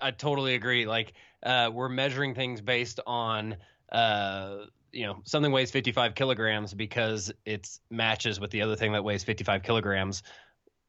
I 0.00 0.12
totally 0.12 0.54
agree. 0.54 0.86
Like 0.86 1.12
uh, 1.42 1.70
we're 1.72 1.88
measuring 1.88 2.34
things 2.34 2.60
based 2.60 3.00
on 3.06 3.56
uh, 3.90 4.66
you 4.92 5.06
know 5.06 5.20
something 5.24 5.52
weighs 5.52 5.70
55 5.70 6.14
kilograms 6.14 6.74
because 6.74 7.32
it 7.44 7.68
matches 7.90 8.38
with 8.40 8.50
the 8.50 8.62
other 8.62 8.76
thing 8.76 8.92
that 8.92 9.02
weighs 9.04 9.24
55 9.24 9.62
kilograms. 9.62 10.22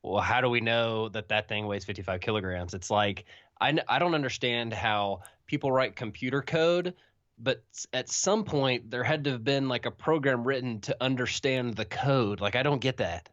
Well, 0.04 0.22
how 0.22 0.42
do 0.42 0.50
we 0.50 0.62
know 0.62 1.10
that 1.10 1.30
that 1.30 1.48
thing 1.48 1.68
weighs 1.68 1.86
55 1.86 2.22
kilograms? 2.22 2.74
It's 2.74 2.90
like 2.90 3.26
I, 3.60 3.78
I 3.88 4.00
don't 4.00 4.16
understand 4.16 4.74
how 4.74 5.22
people 5.46 5.72
write 5.72 5.96
computer 5.96 6.42
code, 6.42 6.96
but 7.38 7.64
at 7.94 8.10
some 8.10 8.44
point 8.44 8.90
there 8.90 9.04
had 9.04 9.24
to 9.26 9.32
have 9.32 9.44
been 9.44 9.68
like 9.68 9.86
a 9.86 9.92
program 9.92 10.44
written 10.44 10.80
to 10.82 10.98
understand 11.00 11.76
the 11.76 11.86
code. 11.86 12.42
Like 12.42 12.56
I 12.56 12.64
don't 12.64 12.82
get 12.82 12.98
that. 12.98 13.30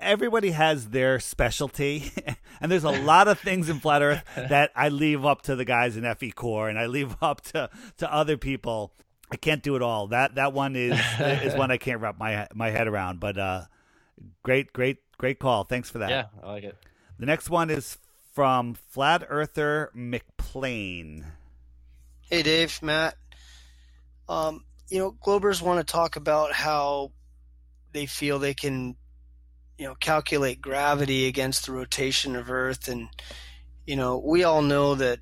Everybody 0.00 0.50
has 0.50 0.88
their 0.88 1.20
specialty, 1.20 2.10
and 2.60 2.70
there's 2.70 2.84
a 2.84 2.90
lot 2.90 3.28
of 3.28 3.38
things 3.38 3.68
in 3.68 3.78
Flat 3.78 4.02
Earth 4.02 4.24
that 4.36 4.70
I 4.74 4.88
leave 4.88 5.24
up 5.24 5.42
to 5.42 5.54
the 5.54 5.64
guys 5.64 5.96
in 5.96 6.14
FE 6.16 6.32
Core, 6.32 6.68
and 6.68 6.78
I 6.78 6.86
leave 6.86 7.16
up 7.22 7.42
to, 7.52 7.70
to 7.98 8.12
other 8.12 8.36
people. 8.36 8.92
I 9.30 9.36
can't 9.36 9.62
do 9.62 9.76
it 9.76 9.82
all. 9.82 10.08
That 10.08 10.36
that 10.36 10.52
one 10.52 10.74
is 10.74 10.98
is 11.20 11.54
one 11.54 11.70
I 11.70 11.76
can't 11.76 12.00
wrap 12.00 12.18
my 12.18 12.48
my 12.54 12.70
head 12.70 12.88
around. 12.88 13.20
But 13.20 13.36
uh, 13.36 13.64
great, 14.42 14.72
great, 14.72 14.98
great 15.18 15.38
call. 15.38 15.64
Thanks 15.64 15.90
for 15.90 15.98
that. 15.98 16.10
Yeah, 16.10 16.26
I 16.42 16.52
like 16.52 16.64
it. 16.64 16.76
The 17.18 17.26
next 17.26 17.50
one 17.50 17.68
is 17.68 17.98
from 18.32 18.74
Flat 18.74 19.26
Earther 19.28 19.90
McPlain. 19.94 21.24
Hey, 22.30 22.42
Dave, 22.42 22.80
Matt. 22.82 23.16
Um, 24.28 24.64
you 24.88 24.98
know, 24.98 25.12
Globers 25.12 25.60
want 25.60 25.84
to 25.84 25.92
talk 25.92 26.16
about 26.16 26.52
how 26.52 27.12
they 27.92 28.06
feel 28.06 28.38
they 28.38 28.54
can, 28.54 28.96
you 29.76 29.86
know, 29.86 29.94
calculate 29.94 30.60
gravity 30.60 31.26
against 31.26 31.66
the 31.66 31.72
rotation 31.72 32.36
of 32.36 32.50
Earth, 32.50 32.88
and 32.88 33.08
you 33.86 33.96
know, 33.96 34.18
we 34.18 34.44
all 34.44 34.62
know 34.62 34.94
that 34.94 35.20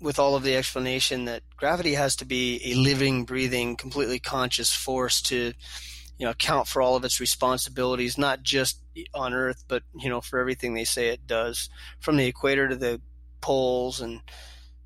with 0.00 0.18
all 0.18 0.34
of 0.34 0.42
the 0.42 0.56
explanation 0.56 1.26
that 1.26 1.42
gravity 1.56 1.94
has 1.94 2.16
to 2.16 2.24
be 2.24 2.60
a 2.72 2.74
living, 2.74 3.24
breathing, 3.24 3.76
completely 3.76 4.18
conscious 4.18 4.74
force 4.74 5.22
to, 5.22 5.52
you 6.18 6.26
know, 6.26 6.30
account 6.30 6.66
for 6.66 6.82
all 6.82 6.96
of 6.96 7.04
its 7.04 7.20
responsibilities, 7.20 8.18
not 8.18 8.42
just 8.42 8.81
on 9.14 9.34
Earth, 9.34 9.64
but 9.68 9.82
you 9.98 10.08
know, 10.08 10.20
for 10.20 10.38
everything 10.38 10.74
they 10.74 10.84
say 10.84 11.08
it 11.08 11.26
does, 11.26 11.70
from 12.00 12.16
the 12.16 12.26
equator 12.26 12.68
to 12.68 12.76
the 12.76 13.00
poles, 13.40 14.00
and 14.00 14.20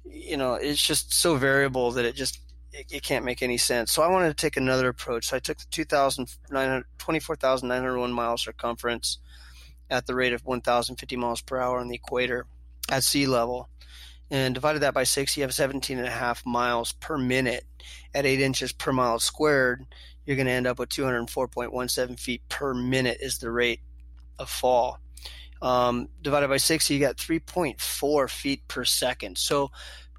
you 0.04 0.36
know, 0.36 0.54
it's 0.54 0.84
just 0.84 1.12
so 1.12 1.36
variable 1.36 1.90
that 1.92 2.04
it 2.04 2.14
just 2.14 2.40
it, 2.72 2.86
it 2.90 3.02
can't 3.02 3.24
make 3.24 3.42
any 3.42 3.58
sense. 3.58 3.92
So 3.92 4.02
I 4.02 4.08
wanted 4.08 4.28
to 4.28 4.34
take 4.34 4.56
another 4.56 4.88
approach. 4.88 5.28
So 5.28 5.36
I 5.36 5.40
took 5.40 5.58
the 5.58 5.66
2,900 5.70 6.84
24,901 6.98 8.12
mile 8.12 8.36
circumference 8.36 9.18
at 9.88 10.06
the 10.06 10.14
rate 10.14 10.32
of 10.32 10.44
1,050 10.44 11.16
miles 11.16 11.40
per 11.40 11.58
hour 11.58 11.78
on 11.78 11.88
the 11.88 11.94
equator 11.94 12.46
at 12.90 13.04
sea 13.04 13.26
level, 13.26 13.68
and 14.30 14.54
divided 14.54 14.80
that 14.80 14.94
by 14.94 15.04
six, 15.04 15.36
you 15.36 15.42
have 15.42 15.54
17 15.54 15.98
and 15.98 16.06
a 16.06 16.10
half 16.10 16.44
miles 16.44 16.92
per 16.92 17.16
minute 17.16 17.64
at 18.14 18.26
eight 18.26 18.40
inches 18.40 18.72
per 18.72 18.92
mile 18.92 19.18
squared. 19.18 19.86
You're 20.24 20.36
going 20.36 20.46
to 20.46 20.52
end 20.52 20.66
up 20.66 20.80
with 20.80 20.88
204.17 20.88 22.18
feet 22.18 22.42
per 22.48 22.74
minute 22.74 23.18
is 23.20 23.38
the 23.38 23.50
rate 23.50 23.80
of 24.38 24.48
fall. 24.50 24.98
Um, 25.62 26.08
divided 26.22 26.48
by 26.48 26.58
six, 26.58 26.90
you 26.90 27.00
got 27.00 27.16
3.4 27.16 28.30
feet 28.30 28.68
per 28.68 28.84
second. 28.84 29.38
So 29.38 29.70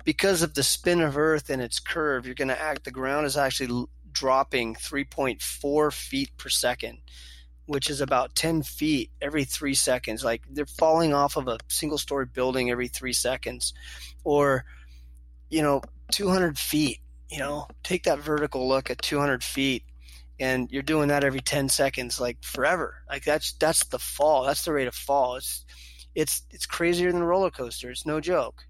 because 0.03 0.41
of 0.41 0.53
the 0.53 0.63
spin 0.63 1.01
of 1.01 1.18
Earth 1.18 1.49
and 1.49 1.61
its 1.61 1.80
curve, 1.80 2.26
you're 2.26 2.36
going 2.36 2.47
to 2.47 2.61
act. 2.61 2.86
The 2.86 2.91
ground 2.91 3.26
is 3.26 3.38
actually 3.38 3.86
dropping 4.11 4.76
3.4 4.76 5.93
feet 5.93 6.32
per 6.38 6.49
second, 6.49 6.99
which 7.65 7.89
is 7.89 8.01
about 8.01 8.34
10 8.34 8.63
feet 8.63 9.11
every 9.22 9.43
three 9.43 9.76
seconds. 9.76 10.24
Like 10.24 10.43
they're 10.49 10.65
falling 10.65 11.13
off 11.13 11.36
of 11.36 11.47
a 11.47 11.57
single 11.68 11.97
story 11.97 12.26
building 12.26 12.72
every 12.72 12.88
three 12.88 13.13
seconds, 13.13 13.74
or 14.24 14.65
you 15.49 15.61
know, 15.61 15.82
200 16.11 16.57
feet. 16.57 16.99
You 17.30 17.39
know, 17.39 17.68
take 17.84 18.03
that 18.03 18.20
vertical 18.20 18.68
look 18.68 18.89
at 18.89 19.01
200 19.01 19.43
feet, 19.43 19.84
and 20.40 20.72
you're 20.72 20.84
doing 20.84 21.08
that 21.10 21.24
every 21.24 21.40
10 21.42 21.70
seconds, 21.70 22.20
like 22.20 22.44
forever. 22.44 22.96
Like 23.10 23.24
that's 23.24 23.54
that's 23.54 23.86
the 23.86 24.00
fall. 24.00 24.44
That's 24.46 24.64
the 24.66 24.74
rate 24.74 24.88
of 24.88 24.96
fall. 24.96 25.36
It's 25.36 25.66
it's 26.16 26.42
it's 26.52 26.66
crazier 26.66 27.12
than 27.12 27.22
a 27.22 27.26
roller 27.26 27.52
coaster. 27.52 27.90
It's 27.92 28.06
no 28.06 28.20
joke. 28.20 28.64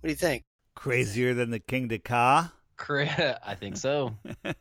What 0.00 0.08
do 0.08 0.12
you 0.12 0.16
think? 0.16 0.42
Crazier 0.74 1.34
than 1.34 1.50
the 1.50 1.60
Kingda 1.60 2.02
Ka. 2.02 2.52
I 2.88 3.54
think 3.58 3.76
so. 3.76 4.16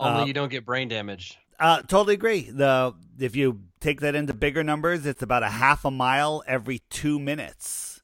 Only 0.00 0.22
Uh, 0.22 0.24
you 0.24 0.32
don't 0.32 0.50
get 0.50 0.64
brain 0.66 0.88
damage. 0.88 1.38
Uh, 1.58 1.82
totally 1.82 2.14
agree. 2.14 2.50
The 2.50 2.94
if 3.18 3.36
you 3.36 3.60
take 3.80 4.00
that 4.00 4.14
into 4.14 4.32
bigger 4.34 4.64
numbers, 4.64 5.04
it's 5.06 5.22
about 5.22 5.42
a 5.42 5.48
half 5.48 5.84
a 5.84 5.90
mile 5.90 6.42
every 6.46 6.80
two 6.90 7.18
minutes. 7.20 8.02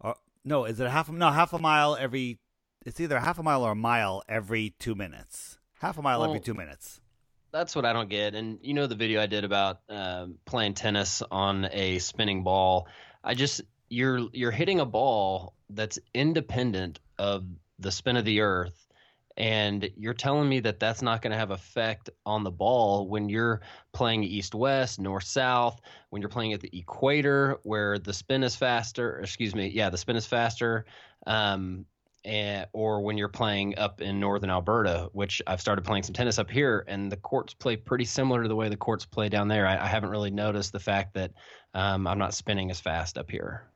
Or 0.00 0.16
no, 0.44 0.64
is 0.64 0.80
it 0.80 0.86
a 0.86 0.90
half? 0.90 1.08
a- 1.08 1.12
No, 1.12 1.30
half 1.30 1.52
a 1.52 1.58
mile 1.58 1.96
every. 1.96 2.38
It's 2.84 3.00
either 3.00 3.16
a 3.16 3.20
half 3.20 3.38
a 3.38 3.42
mile 3.42 3.62
or 3.64 3.72
a 3.72 3.76
mile 3.76 4.22
every 4.28 4.74
two 4.78 4.94
minutes. 4.94 5.55
Half 5.80 5.98
a 5.98 6.02
mile 6.02 6.24
every 6.24 6.40
two 6.40 6.54
minutes. 6.54 7.00
That's 7.52 7.76
what 7.76 7.84
I 7.84 7.92
don't 7.92 8.08
get. 8.08 8.34
And 8.34 8.58
you 8.62 8.74
know 8.74 8.86
the 8.86 8.94
video 8.94 9.20
I 9.20 9.26
did 9.26 9.44
about 9.44 9.80
um, 9.88 10.36
playing 10.44 10.74
tennis 10.74 11.22
on 11.30 11.68
a 11.70 11.98
spinning 11.98 12.42
ball. 12.44 12.88
I 13.22 13.34
just 13.34 13.62
you're 13.88 14.26
you're 14.32 14.50
hitting 14.50 14.80
a 14.80 14.86
ball 14.86 15.54
that's 15.70 15.98
independent 16.14 17.00
of 17.18 17.44
the 17.78 17.92
spin 17.92 18.16
of 18.16 18.24
the 18.24 18.40
earth, 18.40 18.86
and 19.36 19.88
you're 19.96 20.14
telling 20.14 20.48
me 20.48 20.60
that 20.60 20.80
that's 20.80 21.02
not 21.02 21.20
going 21.20 21.32
to 21.32 21.38
have 21.38 21.50
effect 21.50 22.08
on 22.24 22.42
the 22.42 22.50
ball 22.50 23.06
when 23.08 23.28
you're 23.28 23.60
playing 23.92 24.24
east 24.24 24.54
west, 24.54 24.98
north 24.98 25.24
south, 25.24 25.80
when 26.10 26.22
you're 26.22 26.28
playing 26.30 26.54
at 26.54 26.60
the 26.60 26.70
equator 26.78 27.58
where 27.62 27.98
the 27.98 28.14
spin 28.14 28.42
is 28.42 28.56
faster. 28.56 29.18
Excuse 29.20 29.54
me, 29.54 29.68
yeah, 29.68 29.90
the 29.90 29.98
spin 29.98 30.16
is 30.16 30.26
faster. 30.26 30.86
Um, 31.26 31.84
and, 32.26 32.66
or 32.72 33.00
when 33.00 33.16
you're 33.16 33.28
playing 33.28 33.78
up 33.78 34.00
in 34.00 34.18
northern 34.18 34.50
Alberta, 34.50 35.08
which 35.12 35.40
I've 35.46 35.60
started 35.60 35.84
playing 35.84 36.02
some 36.02 36.12
tennis 36.12 36.38
up 36.38 36.50
here, 36.50 36.84
and 36.88 37.10
the 37.10 37.16
courts 37.16 37.54
play 37.54 37.76
pretty 37.76 38.04
similar 38.04 38.42
to 38.42 38.48
the 38.48 38.56
way 38.56 38.68
the 38.68 38.76
courts 38.76 39.06
play 39.06 39.28
down 39.28 39.48
there. 39.48 39.66
I, 39.66 39.84
I 39.84 39.86
haven't 39.86 40.10
really 40.10 40.32
noticed 40.32 40.72
the 40.72 40.80
fact 40.80 41.14
that 41.14 41.30
um, 41.72 42.06
I'm 42.06 42.18
not 42.18 42.34
spinning 42.34 42.70
as 42.70 42.80
fast 42.80 43.16
up 43.16 43.30
here. 43.30 43.68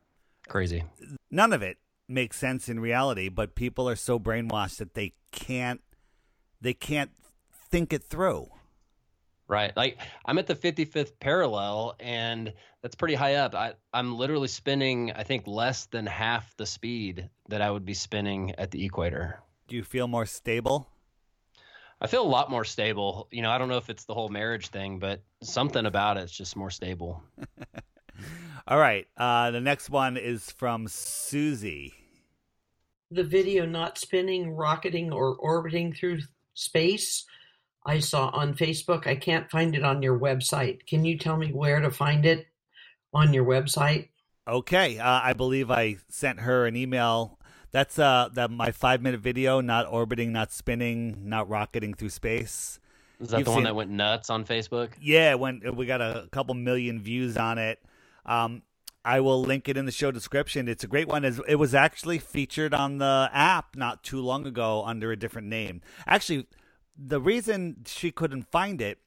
Crazy. 0.48 0.84
None 1.30 1.52
of 1.52 1.62
it 1.62 1.78
makes 2.08 2.36
sense 2.36 2.68
in 2.68 2.80
reality, 2.80 3.28
but 3.28 3.54
people 3.54 3.88
are 3.88 3.96
so 3.96 4.18
brainwashed 4.18 4.78
that 4.78 4.94
they 4.94 5.14
can't 5.30 5.80
they 6.60 6.74
can't 6.74 7.12
think 7.70 7.92
it 7.92 8.02
through. 8.02 8.48
Right. 9.50 9.76
Like 9.76 9.98
I'm 10.24 10.38
at 10.38 10.46
the 10.46 10.54
55th 10.54 11.18
parallel 11.18 11.96
and 11.98 12.54
that's 12.82 12.94
pretty 12.94 13.16
high 13.16 13.34
up. 13.34 13.56
I, 13.56 13.72
I'm 13.92 14.16
literally 14.16 14.46
spinning, 14.46 15.10
I 15.10 15.24
think, 15.24 15.48
less 15.48 15.86
than 15.86 16.06
half 16.06 16.56
the 16.56 16.66
speed 16.66 17.28
that 17.48 17.60
I 17.60 17.68
would 17.68 17.84
be 17.84 17.94
spinning 17.94 18.54
at 18.58 18.70
the 18.70 18.84
equator. 18.84 19.40
Do 19.66 19.74
you 19.74 19.82
feel 19.82 20.06
more 20.06 20.24
stable? 20.24 20.88
I 22.00 22.06
feel 22.06 22.22
a 22.22 22.28
lot 22.28 22.48
more 22.48 22.64
stable. 22.64 23.26
You 23.32 23.42
know, 23.42 23.50
I 23.50 23.58
don't 23.58 23.68
know 23.68 23.76
if 23.76 23.90
it's 23.90 24.04
the 24.04 24.14
whole 24.14 24.28
marriage 24.28 24.68
thing, 24.68 25.00
but 25.00 25.20
something 25.42 25.84
about 25.84 26.16
it's 26.16 26.30
just 26.30 26.54
more 26.54 26.70
stable. 26.70 27.20
All 28.68 28.78
right. 28.78 29.08
Uh, 29.16 29.50
the 29.50 29.60
next 29.60 29.90
one 29.90 30.16
is 30.16 30.52
from 30.52 30.86
Susie. 30.86 31.92
The 33.10 33.24
video 33.24 33.66
not 33.66 33.98
spinning, 33.98 34.52
rocketing, 34.52 35.12
or 35.12 35.34
orbiting 35.34 35.92
through 35.92 36.20
space 36.54 37.24
I 37.86 37.98
saw 38.00 38.28
on 38.28 38.54
Facebook. 38.54 39.06
I 39.06 39.16
can't 39.16 39.50
find 39.50 39.74
it 39.74 39.82
on 39.84 40.02
your 40.02 40.18
website. 40.18 40.86
Can 40.86 41.04
you 41.04 41.16
tell 41.18 41.36
me 41.36 41.52
where 41.52 41.80
to 41.80 41.90
find 41.90 42.26
it 42.26 42.46
on 43.14 43.32
your 43.32 43.44
website? 43.44 44.08
Okay, 44.46 44.98
uh, 44.98 45.20
I 45.22 45.32
believe 45.32 45.70
I 45.70 45.96
sent 46.08 46.40
her 46.40 46.66
an 46.66 46.76
email. 46.76 47.38
That's 47.72 47.98
uh, 47.98 48.28
that 48.34 48.50
my 48.50 48.72
five 48.72 49.00
minute 49.00 49.20
video, 49.20 49.60
not 49.60 49.86
orbiting, 49.86 50.32
not 50.32 50.52
spinning, 50.52 51.28
not 51.28 51.48
rocketing 51.48 51.94
through 51.94 52.08
space. 52.10 52.80
Is 53.20 53.28
that 53.28 53.38
You've 53.38 53.44
the 53.46 53.50
one 53.52 53.58
seen- 53.58 53.64
that 53.64 53.74
went 53.76 53.90
nuts 53.90 54.28
on 54.30 54.44
Facebook? 54.44 54.90
Yeah, 55.00 55.34
when 55.34 55.62
we 55.76 55.86
got 55.86 56.00
a 56.00 56.28
couple 56.32 56.54
million 56.54 57.00
views 57.00 57.36
on 57.36 57.58
it. 57.58 57.78
Um, 58.26 58.62
I 59.04 59.20
will 59.20 59.40
link 59.40 59.68
it 59.68 59.76
in 59.78 59.86
the 59.86 59.92
show 59.92 60.10
description. 60.10 60.68
It's 60.68 60.84
a 60.84 60.86
great 60.86 61.08
one. 61.08 61.24
It's- 61.24 61.40
It 61.48 61.56
was 61.56 61.74
actually 61.74 62.18
featured 62.18 62.74
on 62.74 62.98
the 62.98 63.30
app 63.32 63.76
not 63.76 64.02
too 64.02 64.20
long 64.20 64.46
ago 64.46 64.82
under 64.84 65.10
a 65.12 65.16
different 65.16 65.46
name. 65.48 65.80
Actually, 66.06 66.46
the 67.02 67.20
reason 67.20 67.84
she 67.86 68.10
couldn't 68.10 68.50
find 68.50 68.80
it 68.80 68.98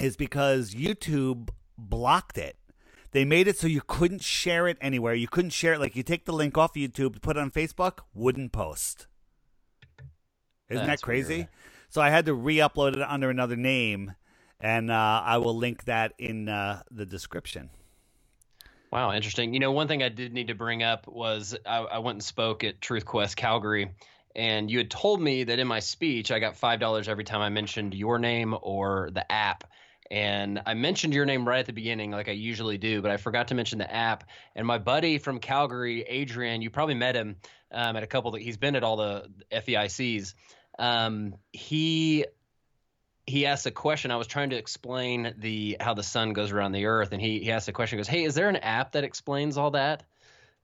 is 0.00 0.16
because 0.16 0.74
YouTube 0.74 1.50
blocked 1.78 2.36
it. 2.36 2.56
They 3.12 3.24
made 3.24 3.46
it 3.46 3.58
so 3.58 3.66
you 3.66 3.82
couldn't 3.86 4.22
share 4.22 4.66
it 4.66 4.78
anywhere. 4.80 5.14
You 5.14 5.28
couldn't 5.28 5.50
share 5.50 5.74
it. 5.74 5.80
Like 5.80 5.94
you 5.94 6.02
take 6.02 6.24
the 6.24 6.32
link 6.32 6.56
off 6.56 6.74
YouTube, 6.74 7.20
put 7.20 7.36
it 7.36 7.40
on 7.40 7.50
Facebook, 7.50 7.98
wouldn't 8.14 8.52
post. 8.52 9.06
Isn't 10.68 10.86
That's 10.86 11.02
that 11.02 11.04
crazy? 11.04 11.36
weird. 11.36 11.48
So 11.90 12.00
I 12.00 12.08
had 12.08 12.24
to 12.24 12.34
re-upload 12.34 12.96
it 12.96 13.02
under 13.02 13.28
another 13.28 13.56
name, 13.56 14.14
and 14.58 14.90
uh, 14.90 15.22
I 15.22 15.36
will 15.36 15.54
link 15.54 15.84
that 15.84 16.14
in 16.18 16.48
uh, 16.48 16.82
the 16.90 17.04
description. 17.04 17.68
Wow, 18.90 19.12
interesting. 19.12 19.52
You 19.52 19.60
know, 19.60 19.72
one 19.72 19.88
thing 19.88 20.02
I 20.02 20.08
did 20.08 20.32
need 20.32 20.48
to 20.48 20.54
bring 20.54 20.82
up 20.82 21.06
was 21.06 21.54
I, 21.66 21.78
I 21.78 21.98
went 21.98 22.16
and 22.16 22.22
spoke 22.22 22.64
at 22.64 22.80
Truth 22.80 23.04
Quest 23.04 23.36
Calgary, 23.36 23.90
and 24.34 24.70
you 24.70 24.78
had 24.78 24.90
told 24.90 25.20
me 25.20 25.44
that 25.44 25.58
in 25.58 25.66
my 25.66 25.80
speech 25.80 26.30
I 26.30 26.38
got 26.38 26.56
five 26.56 26.80
dollars 26.80 27.08
every 27.08 27.24
time 27.24 27.40
I 27.40 27.48
mentioned 27.48 27.94
your 27.94 28.18
name 28.18 28.56
or 28.60 29.10
the 29.12 29.30
app. 29.30 29.64
And 30.10 30.60
I 30.66 30.74
mentioned 30.74 31.14
your 31.14 31.24
name 31.24 31.48
right 31.48 31.60
at 31.60 31.66
the 31.66 31.72
beginning, 31.72 32.10
like 32.10 32.28
I 32.28 32.32
usually 32.32 32.76
do, 32.76 33.00
but 33.00 33.10
I 33.10 33.16
forgot 33.16 33.48
to 33.48 33.54
mention 33.54 33.78
the 33.78 33.90
app. 33.90 34.24
And 34.54 34.66
my 34.66 34.76
buddy 34.76 35.16
from 35.16 35.38
Calgary, 35.38 36.02
Adrian, 36.02 36.60
you 36.60 36.68
probably 36.68 36.96
met 36.96 37.14
him 37.14 37.36
um, 37.70 37.96
at 37.96 38.02
a 38.02 38.06
couple. 38.06 38.32
That 38.32 38.42
he's 38.42 38.58
been 38.58 38.76
at 38.76 38.84
all 38.84 38.96
the 38.96 39.30
FEICs. 39.50 40.34
Um, 40.78 41.36
he 41.52 42.26
he 43.26 43.46
asked 43.46 43.66
a 43.66 43.70
question. 43.70 44.10
I 44.10 44.16
was 44.16 44.26
trying 44.26 44.50
to 44.50 44.56
explain 44.56 45.34
the 45.38 45.78
how 45.80 45.94
the 45.94 46.02
sun 46.02 46.32
goes 46.32 46.52
around 46.52 46.72
the 46.72 46.86
earth, 46.86 47.12
and 47.12 47.20
he 47.20 47.38
he 47.40 47.50
asked 47.50 47.68
a 47.68 47.72
question. 47.72 47.98
He 47.98 48.00
goes, 48.00 48.08
"Hey, 48.08 48.24
is 48.24 48.34
there 48.34 48.48
an 48.48 48.56
app 48.56 48.92
that 48.92 49.04
explains 49.04 49.56
all 49.56 49.70
that?" 49.72 50.04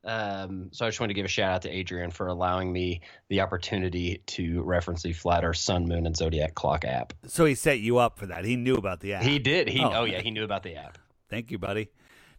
Um, 0.04 0.70
so 0.72 0.86
I 0.86 0.88
just 0.88 1.00
wanted 1.00 1.08
to 1.08 1.14
give 1.14 1.24
a 1.24 1.28
shout 1.28 1.52
out 1.52 1.62
to 1.62 1.70
Adrian 1.70 2.10
for 2.10 2.28
allowing 2.28 2.72
me 2.72 3.00
the 3.28 3.40
opportunity 3.40 4.22
to 4.26 4.62
reference 4.62 5.02
the 5.02 5.12
flat 5.12 5.44
Earth, 5.44 5.56
sun, 5.56 5.86
moon, 5.86 6.06
and 6.06 6.16
zodiac 6.16 6.54
clock 6.54 6.84
app. 6.84 7.12
So 7.26 7.44
he 7.44 7.54
set 7.54 7.80
you 7.80 7.98
up 7.98 8.18
for 8.18 8.26
that. 8.26 8.44
He 8.44 8.56
knew 8.56 8.74
about 8.74 9.00
the 9.00 9.14
app. 9.14 9.22
He 9.22 9.38
did. 9.38 9.68
He 9.68 9.80
Oh. 9.80 9.90
oh, 9.92 10.04
yeah, 10.04 10.20
he 10.20 10.30
knew 10.30 10.44
about 10.44 10.62
the 10.62 10.76
app. 10.76 10.98
Thank 11.28 11.50
you, 11.50 11.58
buddy. 11.58 11.90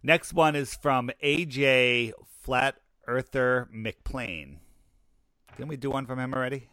Next 0.02 0.32
one 0.32 0.56
is 0.56 0.74
from 0.74 1.10
AJ 1.22 2.12
Flat 2.42 2.76
Earther 3.06 3.68
McPlain. 3.74 4.56
Didn't 5.56 5.68
we 5.68 5.76
do 5.76 5.90
one 5.90 6.06
from 6.06 6.18
him 6.18 6.32
already? 6.32 6.68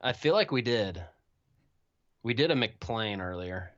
I 0.00 0.12
feel 0.12 0.34
like 0.34 0.50
we 0.50 0.62
did. 0.62 1.02
We 2.22 2.34
did 2.34 2.50
a 2.50 2.54
McPlane 2.54 3.20
earlier. 3.20 3.70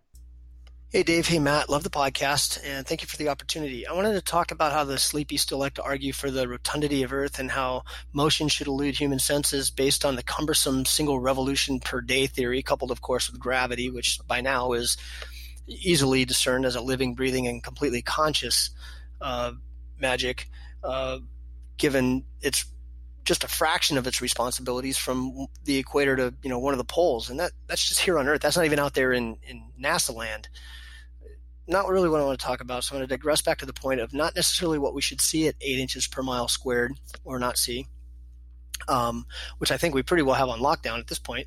Hey, 0.90 1.02
Dave. 1.02 1.28
Hey, 1.28 1.38
Matt. 1.38 1.68
Love 1.68 1.82
the 1.82 1.90
podcast, 1.90 2.58
and 2.64 2.86
thank 2.86 3.02
you 3.02 3.08
for 3.08 3.18
the 3.18 3.28
opportunity. 3.28 3.86
I 3.86 3.92
wanted 3.92 4.14
to 4.14 4.22
talk 4.22 4.52
about 4.52 4.72
how 4.72 4.84
the 4.84 4.96
sleepy 4.96 5.36
still 5.36 5.58
like 5.58 5.74
to 5.74 5.82
argue 5.82 6.14
for 6.14 6.30
the 6.30 6.48
rotundity 6.48 7.02
of 7.02 7.12
Earth 7.12 7.38
and 7.38 7.50
how 7.50 7.82
motion 8.14 8.48
should 8.48 8.68
elude 8.68 8.96
human 8.96 9.18
senses 9.18 9.70
based 9.70 10.06
on 10.06 10.16
the 10.16 10.22
cumbersome 10.22 10.86
single 10.86 11.20
revolution 11.20 11.78
per 11.78 12.00
day 12.00 12.26
theory, 12.26 12.62
coupled, 12.62 12.90
of 12.90 13.02
course, 13.02 13.30
with 13.30 13.38
gravity, 13.38 13.90
which 13.90 14.18
by 14.26 14.40
now 14.40 14.72
is 14.72 14.96
easily 15.66 16.24
discerned 16.24 16.64
as 16.64 16.74
a 16.74 16.80
living, 16.80 17.14
breathing, 17.14 17.46
and 17.46 17.62
completely 17.62 18.00
conscious 18.00 18.70
uh, 19.20 19.52
magic, 20.00 20.48
uh, 20.82 21.18
given 21.76 22.24
its 22.40 22.64
just 23.28 23.44
a 23.44 23.48
fraction 23.48 23.98
of 23.98 24.06
its 24.06 24.22
responsibilities 24.22 24.96
from 24.96 25.46
the 25.62 25.76
equator 25.76 26.16
to 26.16 26.34
you 26.42 26.48
know 26.48 26.58
one 26.58 26.72
of 26.72 26.78
the 26.78 26.84
poles, 26.84 27.28
and 27.28 27.38
that 27.38 27.52
that's 27.66 27.86
just 27.86 28.00
here 28.00 28.18
on 28.18 28.26
Earth. 28.26 28.40
That's 28.40 28.56
not 28.56 28.64
even 28.64 28.78
out 28.78 28.94
there 28.94 29.12
in 29.12 29.36
in 29.42 29.70
NASA 29.80 30.14
land. 30.14 30.48
Not 31.66 31.88
really 31.88 32.08
what 32.08 32.22
I 32.22 32.24
want 32.24 32.40
to 32.40 32.46
talk 32.46 32.62
about. 32.62 32.82
So 32.82 32.94
I'm 32.94 33.00
going 33.00 33.08
to 33.08 33.14
digress 33.14 33.42
back 33.42 33.58
to 33.58 33.66
the 33.66 33.74
point 33.74 34.00
of 34.00 34.14
not 34.14 34.34
necessarily 34.34 34.78
what 34.78 34.94
we 34.94 35.02
should 35.02 35.20
see 35.20 35.46
at 35.46 35.56
eight 35.60 35.78
inches 35.78 36.06
per 36.06 36.22
mile 36.22 36.48
squared 36.48 36.92
or 37.22 37.38
not 37.38 37.58
see, 37.58 37.86
um, 38.88 39.26
which 39.58 39.70
I 39.70 39.76
think 39.76 39.94
we 39.94 40.02
pretty 40.02 40.22
well 40.22 40.34
have 40.34 40.48
on 40.48 40.60
lockdown 40.60 40.98
at 40.98 41.06
this 41.06 41.18
point. 41.18 41.46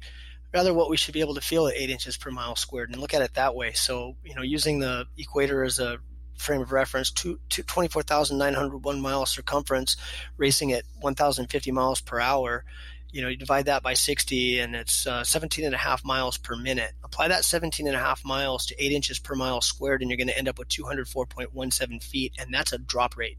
Rather, 0.53 0.75
what 0.75 0.91
we 0.91 0.97
should 0.97 1.15
be 1.15 1.21
able 1.21 1.33
to 1.33 1.41
feel 1.41 1.65
at 1.65 1.75
eight 1.75 1.89
inches 1.89 2.15
per 2.15 2.29
mile 2.29 2.55
squared, 2.55 2.91
and 2.91 3.01
look 3.01 3.15
at 3.15 3.23
it 3.23 3.33
that 3.33 3.55
way. 3.55 3.71
So 3.71 4.17
you 4.23 4.35
know, 4.35 4.43
using 4.43 4.77
the 4.77 5.07
equator 5.17 5.63
as 5.63 5.79
a 5.79 5.97
frame 6.41 6.61
of 6.61 6.71
reference, 6.71 7.11
two, 7.11 7.39
two, 7.49 7.63
24,901 7.63 9.01
miles 9.01 9.29
circumference, 9.29 9.97
racing 10.37 10.71
at 10.71 10.83
1,050 10.99 11.71
miles 11.71 12.01
per 12.01 12.19
hour. 12.19 12.63
You 13.11 13.21
know, 13.21 13.27
you 13.27 13.37
divide 13.37 13.65
that 13.65 13.83
by 13.83 13.93
60 13.93 14.59
and 14.59 14.75
it's 14.75 15.05
uh, 15.05 15.23
17 15.23 15.65
and 15.65 15.75
a 15.75 15.77
half 15.77 16.03
miles 16.05 16.37
per 16.37 16.55
minute. 16.55 16.93
Apply 17.03 17.27
that 17.27 17.43
17 17.43 17.87
and 17.87 17.95
a 17.95 17.99
half 17.99 18.23
miles 18.23 18.65
to 18.67 18.83
8 18.83 18.91
inches 18.91 19.19
per 19.19 19.35
mile 19.35 19.61
squared, 19.61 20.01
and 20.01 20.09
you're 20.09 20.17
going 20.17 20.27
to 20.27 20.37
end 20.37 20.47
up 20.47 20.57
with 20.57 20.69
204.17 20.69 22.03
feet, 22.03 22.33
and 22.39 22.53
that's 22.53 22.71
a 22.71 22.77
drop 22.77 23.17
rate. 23.17 23.37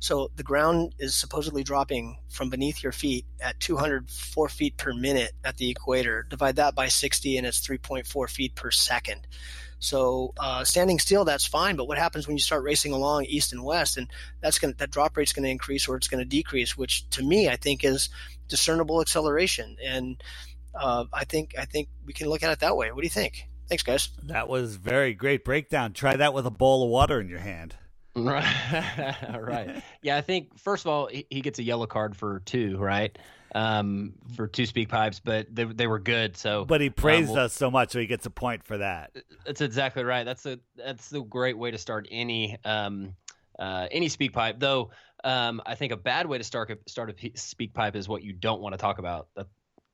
So 0.00 0.30
the 0.34 0.42
ground 0.42 0.94
is 0.98 1.14
supposedly 1.14 1.62
dropping 1.62 2.16
from 2.30 2.48
beneath 2.48 2.82
your 2.82 2.90
feet 2.90 3.26
at 3.38 3.60
204 3.60 4.48
feet 4.48 4.78
per 4.78 4.94
minute 4.94 5.32
at 5.44 5.58
the 5.58 5.70
equator. 5.70 6.26
Divide 6.28 6.56
that 6.56 6.74
by 6.74 6.88
60, 6.88 7.36
and 7.36 7.46
it's 7.46 7.60
3.4 7.64 8.30
feet 8.30 8.54
per 8.54 8.70
second. 8.70 9.26
So 9.80 10.34
uh, 10.38 10.62
standing 10.62 10.98
still, 10.98 11.24
that's 11.24 11.46
fine. 11.46 11.74
But 11.74 11.88
what 11.88 11.98
happens 11.98 12.26
when 12.26 12.36
you 12.36 12.42
start 12.42 12.62
racing 12.62 12.92
along 12.92 13.24
east 13.24 13.52
and 13.52 13.64
west, 13.64 13.96
and 13.96 14.06
that's 14.40 14.58
going 14.58 14.74
that 14.78 14.90
drop 14.90 15.16
rate's 15.16 15.32
going 15.32 15.44
to 15.44 15.50
increase 15.50 15.88
or 15.88 15.96
it's 15.96 16.06
going 16.06 16.22
to 16.22 16.28
decrease, 16.28 16.76
which 16.76 17.08
to 17.10 17.24
me 17.24 17.48
I 17.48 17.56
think 17.56 17.82
is 17.82 18.10
discernible 18.48 19.00
acceleration. 19.00 19.76
And 19.84 20.22
uh, 20.74 21.06
I 21.12 21.24
think 21.24 21.54
I 21.58 21.64
think 21.64 21.88
we 22.04 22.12
can 22.12 22.28
look 22.28 22.42
at 22.42 22.52
it 22.52 22.60
that 22.60 22.76
way. 22.76 22.92
What 22.92 23.00
do 23.00 23.06
you 23.06 23.10
think? 23.10 23.48
Thanks, 23.68 23.82
guys. 23.82 24.10
That 24.24 24.48
was 24.48 24.76
very 24.76 25.14
great 25.14 25.44
breakdown. 25.44 25.92
Try 25.92 26.16
that 26.16 26.34
with 26.34 26.46
a 26.46 26.50
bowl 26.50 26.84
of 26.84 26.90
water 26.90 27.20
in 27.20 27.28
your 27.28 27.38
hand. 27.38 27.74
Right. 28.14 29.16
right. 29.40 29.82
Yeah, 30.02 30.16
I 30.16 30.20
think 30.20 30.58
first 30.58 30.84
of 30.84 30.90
all 30.90 31.06
he, 31.06 31.26
he 31.30 31.40
gets 31.40 31.58
a 31.58 31.62
yellow 31.62 31.86
card 31.86 32.16
for 32.16 32.40
two, 32.40 32.76
right? 32.76 33.16
Um, 33.52 34.12
for 34.36 34.46
two 34.46 34.64
speak 34.64 34.88
pipes, 34.88 35.20
but 35.20 35.46
they 35.52 35.64
they 35.64 35.86
were 35.88 35.98
good. 35.98 36.36
So, 36.36 36.64
But 36.64 36.80
he 36.80 36.86
um, 36.86 36.92
praised 36.92 37.30
well, 37.30 37.46
us 37.46 37.52
so 37.52 37.70
much, 37.70 37.90
so 37.90 37.98
he 37.98 38.06
gets 38.06 38.24
a 38.26 38.30
point 38.30 38.62
for 38.62 38.78
that. 38.78 39.10
That's 39.44 39.60
exactly 39.60 40.04
right. 40.04 40.24
That's 40.24 40.46
a 40.46 40.60
that's 40.76 41.12
a 41.12 41.20
great 41.20 41.58
way 41.58 41.72
to 41.72 41.78
start 41.78 42.06
any 42.10 42.56
um 42.64 43.14
uh 43.58 43.88
any 43.90 44.08
speak 44.08 44.32
pipe. 44.32 44.60
Though 44.60 44.90
um 45.24 45.60
I 45.66 45.74
think 45.74 45.92
a 45.92 45.96
bad 45.96 46.26
way 46.26 46.38
to 46.38 46.44
start 46.44 46.70
a 46.70 46.78
start 46.86 47.10
a 47.10 47.32
speak 47.34 47.74
pipe 47.74 47.96
is 47.96 48.08
what 48.08 48.22
you 48.22 48.32
don't 48.32 48.60
want 48.60 48.72
to 48.74 48.78
talk 48.78 48.98
about. 48.98 49.28
That, 49.34 49.48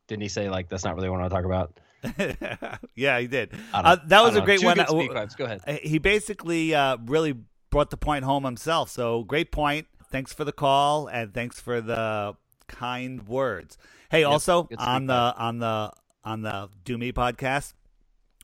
didn't 0.07 0.23
he 0.23 0.29
say 0.29 0.51
like 0.51 0.69
that's 0.69 0.85
not 0.85 0.95
really 0.95 1.09
what 1.09 1.17
I 1.17 1.21
want 1.23 1.31
to 1.31 1.37
talk 1.37 1.45
about? 1.47 2.79
yeah, 2.95 3.19
he 3.19 3.27
did. 3.27 3.53
Uh, 3.73 3.97
that 4.07 4.21
was 4.23 4.37
a 4.37 4.43
great 4.43 4.61
Two 4.61 4.67
one. 4.67 4.79
Uh, 4.79 4.87
speak 4.87 5.13
pipes. 5.13 5.35
Go 5.35 5.47
ahead. 5.47 5.63
uh, 5.67 5.77
He 5.83 5.99
basically 5.99 6.75
uh, 6.75 6.99
really 7.07 7.35
brought 7.71 7.91
the 7.91 7.97
point 7.97 8.25
home 8.25 8.45
himself. 8.45 8.91
So 8.91 9.25
great 9.25 9.51
point. 9.51 9.87
Thanks 10.13 10.33
for 10.33 10.45
the 10.45 10.53
call 10.53 11.09
and 11.09 11.35
thanks 11.35 11.61
for 11.61 11.81
the 11.81 12.37
kind 12.69 13.27
words. 13.27 13.77
Hey, 14.11 14.21
Yep, 14.21 14.31
also 14.31 14.69
on 14.79 15.07
the 15.07 15.15
on 15.15 15.59
the 15.59 15.93
on 16.25 16.43
the 16.43 16.69
Do 16.85 16.99
Me 16.99 17.13
podcast, 17.13 17.75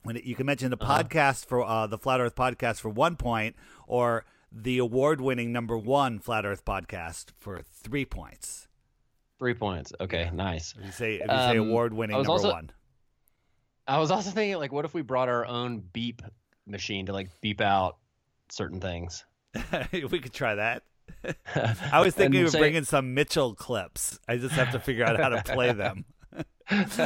when 0.03 0.17
it, 0.17 0.23
you 0.23 0.35
can 0.35 0.45
mention 0.45 0.69
the 0.71 0.77
Uh-huh. 0.81 1.03
podcast 1.03 1.45
for 1.45 1.63
uh, 1.63 1.87
the 1.87 1.97
Flat 1.97 2.19
Earth 2.21 2.35
podcast 2.35 2.79
for 2.81 2.89
one 2.89 3.15
point, 3.15 3.55
or 3.87 4.25
the 4.51 4.77
award-winning 4.77 5.51
number 5.51 5.77
one 5.77 6.19
Flat 6.19 6.45
Earth 6.45 6.63
podcast 6.63 7.27
for 7.39 7.61
three 7.61 8.05
points. 8.05 8.67
Three 9.39 9.53
points. 9.55 9.91
Okay, 9.99 10.29
nice. 10.33 10.73
If 10.77 10.85
you 10.85 10.91
say 10.91 11.15
if 11.15 11.21
you 11.23 11.27
say 11.27 11.57
Um, 11.57 11.69
award-winning 11.69 12.15
number 12.15 12.31
also- 12.31 12.51
one. 12.51 12.71
I 13.85 13.97
was 13.97 14.11
also 14.11 14.29
thinking 14.31 14.57
like, 14.59 14.71
what 14.71 14.85
if 14.85 14.93
we 14.93 15.01
brought 15.01 15.27
our 15.27 15.45
own 15.45 15.79
beep 15.91 16.21
machine 16.65 17.07
to 17.07 17.11
like 17.13 17.29
beep 17.41 17.59
out 17.59 17.97
certain 18.49 18.79
things? 18.79 19.25
we 19.91 20.19
could 20.19 20.31
try 20.33 20.55
that. 20.55 20.83
I 21.91 22.01
was 22.01 22.15
thinking 22.15 22.43
of 22.43 22.51
say- 22.51 22.59
bringing 22.59 22.83
some 22.83 23.13
Mitchell 23.13 23.55
clips. 23.55 24.19
I 24.27 24.37
just 24.37 24.55
have 24.55 24.71
to 24.71 24.79
figure 24.79 25.05
out 25.05 25.19
how 25.19 25.29
to 25.29 25.43
play 25.43 25.71
them. 25.71 26.05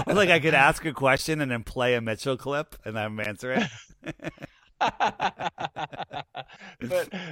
like 0.07 0.29
I 0.29 0.39
could 0.39 0.53
ask 0.53 0.85
a 0.85 0.93
question 0.93 1.41
and 1.41 1.51
then 1.51 1.63
play 1.63 1.95
a 1.95 2.01
Mitchell 2.01 2.37
clip 2.37 2.75
and 2.85 2.97
I'm 2.97 3.19
answering. 3.19 3.63
but 4.79 5.51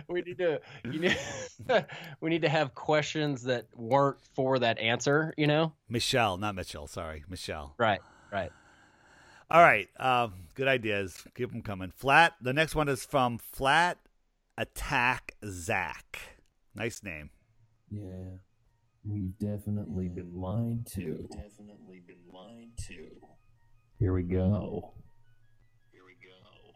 we 0.10 0.22
need 0.24 0.38
to 0.40 0.60
you 0.84 1.00
need, 1.00 1.18
we 2.22 2.30
need 2.30 2.42
to 2.42 2.50
have 2.50 2.74
questions 2.74 3.44
that 3.44 3.68
weren't 3.76 4.18
for 4.34 4.60
that 4.60 4.80
answer, 4.80 5.34
you 5.38 5.48
know? 5.48 5.74
Michelle, 5.88 6.38
not 6.38 6.56
Mitchell. 6.56 6.88
Sorry, 6.88 7.24
Michelle. 7.30 7.76
Right, 7.78 8.02
right. 8.32 8.52
All 9.52 9.62
right. 9.62 9.88
Um, 10.00 10.34
good 10.56 10.68
ideas. 10.68 11.24
Keep 11.36 11.52
them 11.52 11.62
coming. 11.62 11.92
Flat. 11.92 12.34
The 12.42 12.54
next 12.54 12.74
one 12.74 12.90
is 12.90 13.06
from 13.06 13.38
Flat 13.38 14.00
Attack 14.58 15.36
Zach. 15.46 16.35
Nice 16.76 17.02
name. 17.04 17.30
Yeah, 17.90 18.40
we've 19.06 19.38
definitely 19.40 20.10
been 20.10 20.34
lied 20.36 20.86
to. 20.96 21.30
Definitely 21.32 22.02
been 22.06 22.18
lied 22.34 22.72
to. 22.90 23.08
Here 23.98 24.12
we 24.12 24.24
go. 24.24 24.94
Here 25.94 26.04
we 26.06 26.16
go. 26.22 26.74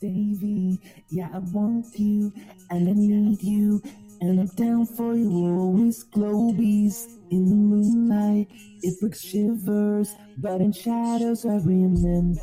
Davy, 0.00 0.80
yeah, 1.08 1.28
I 1.32 1.38
want 1.38 1.86
you 1.96 2.32
and 2.70 2.88
I 2.88 2.92
need 2.92 3.42
you, 3.44 3.80
and 4.20 4.40
I'm 4.40 4.46
down 4.56 4.86
for 4.86 5.14
you 5.14 5.30
always. 5.30 6.04
Globies 6.06 7.06
in 7.30 7.48
the 7.48 7.54
moonlight, 7.54 8.48
it 8.82 8.98
brings 8.98 9.20
shivers, 9.20 10.16
but 10.38 10.60
in 10.60 10.72
shadows 10.72 11.46
I 11.46 11.58
remember. 11.58 12.40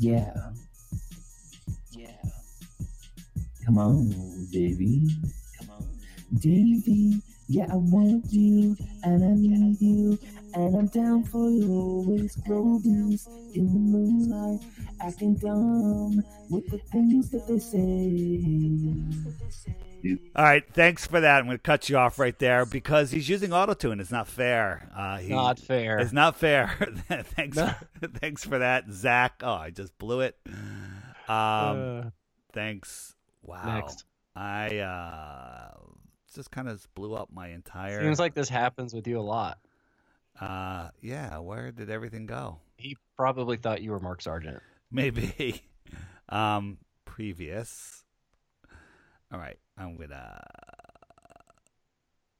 Yeah. 0.00 0.32
Yeah. 1.92 2.08
Come 3.66 3.76
on, 3.76 4.08
baby. 4.50 5.06
Come 5.58 5.68
on. 5.70 5.86
Baby, 6.42 7.20
yeah, 7.48 7.66
I 7.70 7.76
want 7.76 8.24
you 8.32 8.74
and 9.04 9.22
I 9.22 9.34
need 9.34 9.78
you, 9.82 10.18
and 10.54 10.74
I'm 10.74 10.86
down 10.86 11.24
for 11.24 11.50
you 11.50 11.70
always. 11.70 12.34
Globies 12.48 13.28
in 13.54 13.66
the 13.66 13.78
moonlight, 13.78 14.60
acting 15.02 15.34
dumb 15.34 16.22
with 16.48 16.66
the 16.70 16.78
things 16.78 17.28
that 17.32 17.46
they 17.46 17.58
say. 17.58 18.94
All 20.36 20.44
right. 20.44 20.64
Thanks 20.72 21.06
for 21.06 21.20
that. 21.20 21.38
I'm 21.38 21.46
going 21.46 21.56
to 21.56 21.62
cut 21.62 21.88
you 21.88 21.96
off 21.96 22.18
right 22.18 22.38
there 22.38 22.64
because 22.64 23.10
he's 23.10 23.28
using 23.28 23.50
autotune. 23.50 24.00
It's 24.00 24.10
not 24.10 24.28
fair. 24.28 24.90
Uh, 24.96 25.18
he, 25.18 25.28
Not 25.28 25.58
fair. 25.58 25.98
It's 25.98 26.12
not 26.12 26.36
fair. 26.36 26.72
thanks. 27.08 27.58
For, 27.58 27.76
thanks 28.20 28.44
for 28.44 28.58
that, 28.58 28.90
Zach. 28.90 29.42
Oh, 29.42 29.52
I 29.52 29.70
just 29.70 29.96
blew 29.98 30.20
it. 30.20 30.36
Um, 30.46 30.56
Uh. 31.28 32.02
thanks. 32.52 33.14
Wow. 33.42 33.78
Next. 33.78 34.04
I 34.34 34.78
uh, 34.78 35.74
just 36.34 36.50
kind 36.50 36.68
of 36.68 36.86
blew 36.94 37.14
up 37.14 37.28
my 37.32 37.48
entire. 37.48 38.02
Seems 38.02 38.18
like 38.18 38.34
this 38.34 38.48
happens 38.48 38.94
with 38.94 39.06
you 39.06 39.18
a 39.18 39.22
lot. 39.22 39.58
Uh, 40.40 40.88
yeah. 41.02 41.38
Where 41.38 41.72
did 41.72 41.90
everything 41.90 42.26
go? 42.26 42.58
He 42.76 42.96
probably 43.16 43.56
thought 43.58 43.82
you 43.82 43.90
were 43.90 44.00
Mark 44.00 44.22
Sargent. 44.22 44.60
Maybe. 44.90 45.62
um, 46.28 46.78
previous. 47.04 48.04
All 49.32 49.38
right. 49.38 49.58
I'm 49.80 49.96
gonna. 49.96 50.42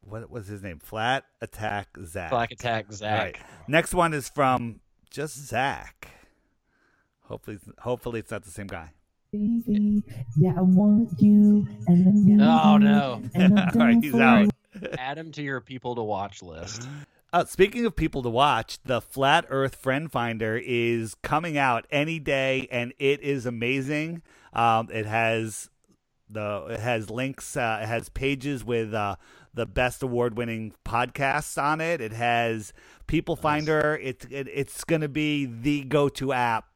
What 0.03 0.31
was 0.31 0.47
his 0.47 0.63
name? 0.63 0.79
Flat 0.79 1.25
Attack 1.41 1.89
Zach. 2.05 2.31
Flat 2.31 2.53
Attack 2.53 2.93
Zach. 2.93 3.19
All 3.19 3.25
right. 3.25 3.37
Next 3.69 3.95
one 3.95 4.13
is 4.13 4.29
from 4.29 4.81
just 5.11 5.37
Zach. 5.37 6.09
Hopefully, 7.23 7.59
hopefully 7.79 8.21
it's 8.21 8.31
not 8.31 8.45
the 8.45 8.51
same 8.51 8.67
guy. 8.67 8.91
Davy, 9.33 10.03
yeah, 10.37 10.53
I 10.57 10.61
want 10.63 11.11
you 11.21 11.67
and 11.87 12.43
I 12.43 12.73
Oh 12.73 12.77
no. 12.79 13.23
and 13.35 13.59
All 13.59 13.67
right, 13.77 13.97
he's 14.03 14.15
out. 14.15 14.51
Add 14.99 15.19
him 15.19 15.31
to 15.33 15.43
your 15.43 15.61
people 15.61 15.95
to 15.95 16.03
watch 16.03 16.43
list. 16.43 16.89
Uh, 17.33 17.45
speaking 17.45 17.87
of 17.87 17.95
people 17.95 18.25
to 18.25 18.29
watch, 18.29 18.79
the 18.85 19.01
Flat 19.01 19.47
Earth 19.49 19.77
Friend 19.77 20.11
Finder 20.11 20.61
is 20.63 21.15
coming 21.23 21.57
out 21.57 21.87
any 21.93 22.19
day, 22.19 22.67
and 22.73 22.93
it 22.99 23.21
is 23.21 23.47
amazing. 23.47 24.23
Um, 24.53 24.89
it 24.93 25.07
has 25.07 25.71
the 26.31 26.67
it 26.71 26.81
has 26.81 27.11
links, 27.11 27.57
uh, 27.57 27.81
it 27.83 27.87
has 27.87 28.09
pages 28.09 28.65
with 28.65 28.95
uh, 28.95 29.17
the 29.55 29.67
best 29.67 30.03
award 30.03 30.37
winning 30.37 30.75
podcasts 30.85 31.61
on 31.61 31.81
it. 31.81 32.01
It 32.01 32.13
has 32.13 32.73
People 33.07 33.37
Finder. 33.37 33.99
It, 34.01 34.27
it 34.31 34.49
it's 34.53 34.85
going 34.85 35.01
to 35.03 35.09
be 35.09 35.47
the 35.47 35.83
go 35.83 36.09
to 36.11 36.33
app 36.33 36.67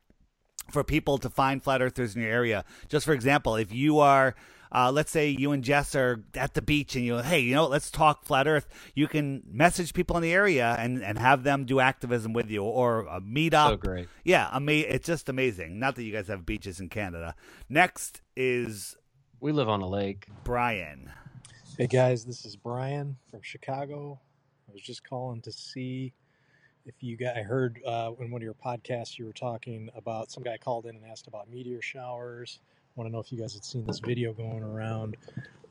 for 0.71 0.83
people 0.83 1.19
to 1.19 1.29
find 1.29 1.63
flat 1.63 1.83
earthers 1.83 2.17
in 2.17 2.23
your 2.23 2.31
area. 2.31 2.65
Just 2.89 3.07
for 3.07 3.13
example, 3.13 3.57
if 3.57 3.73
you 3.73 3.99
are, 3.99 4.35
uh, 4.73 4.91
let's 4.91 5.11
say 5.11 5.29
you 5.29 5.53
and 5.53 5.63
Jess 5.63 5.95
are 5.95 6.25
at 6.35 6.55
the 6.55 6.63
beach 6.63 6.97
and 6.97 7.05
you, 7.05 7.19
hey, 7.19 7.41
you 7.41 7.55
know, 7.55 7.67
let's 7.67 7.91
talk 7.91 8.25
flat 8.25 8.49
Earth. 8.49 8.67
You 8.95 9.07
can 9.07 9.43
message 9.47 9.95
people 9.95 10.17
in 10.17 10.23
the 10.23 10.33
area 10.33 10.75
and, 10.79 11.03
and 11.03 11.19
have 11.19 11.45
them 11.45 11.65
do 11.65 11.79
activism 11.81 12.33
with 12.33 12.51
you 12.51 12.65
or 12.65 13.03
a 13.03 13.21
meetup. 13.21 13.69
So 13.69 13.77
great. 13.77 14.09
Yeah, 14.25 14.49
ama- 14.53 14.73
it's 14.73 15.07
just 15.07 15.29
amazing. 15.29 15.79
Not 15.79 15.95
that 15.97 16.03
you 16.03 16.13
guys 16.13 16.27
have 16.29 16.45
beaches 16.45 16.81
in 16.81 16.89
Canada. 16.89 17.37
Next 17.69 18.23
is 18.37 18.97
we 19.45 19.53
live 19.53 19.68
on 19.68 19.82
a 19.82 19.86
lake. 19.86 20.26
Brian. 20.42 21.12
Hey 21.76 21.86
guys, 21.86 22.24
this 22.24 22.47
is 22.47 22.57
Brian 22.57 23.18
from 23.30 23.42
Chicago. 23.42 24.18
I 24.66 24.72
was 24.72 24.80
just 24.80 25.07
calling 25.07 25.42
to 25.42 25.53
see 25.53 26.14
if 26.86 26.95
you 27.01 27.18
got. 27.18 27.36
I 27.36 27.42
heard 27.42 27.78
uh, 27.86 28.12
in 28.20 28.30
one 28.30 28.40
of 28.40 28.42
your 28.42 28.55
podcasts 28.55 29.18
you 29.18 29.26
were 29.26 29.34
talking 29.34 29.90
about 29.95 30.30
some 30.30 30.42
guy 30.42 30.57
called 30.57 30.86
in 30.86 30.97
and 30.97 31.05
asked 31.05 31.26
about 31.26 31.51
meteor 31.51 31.82
showers. 31.82 32.59
I 32.64 32.92
want 32.99 33.11
to 33.11 33.12
know 33.12 33.20
if 33.20 33.30
you 33.30 33.38
guys 33.38 33.53
had 33.53 33.66
seen 33.66 33.84
this 33.84 33.99
video 33.99 34.32
going 34.32 34.62
around 34.62 35.18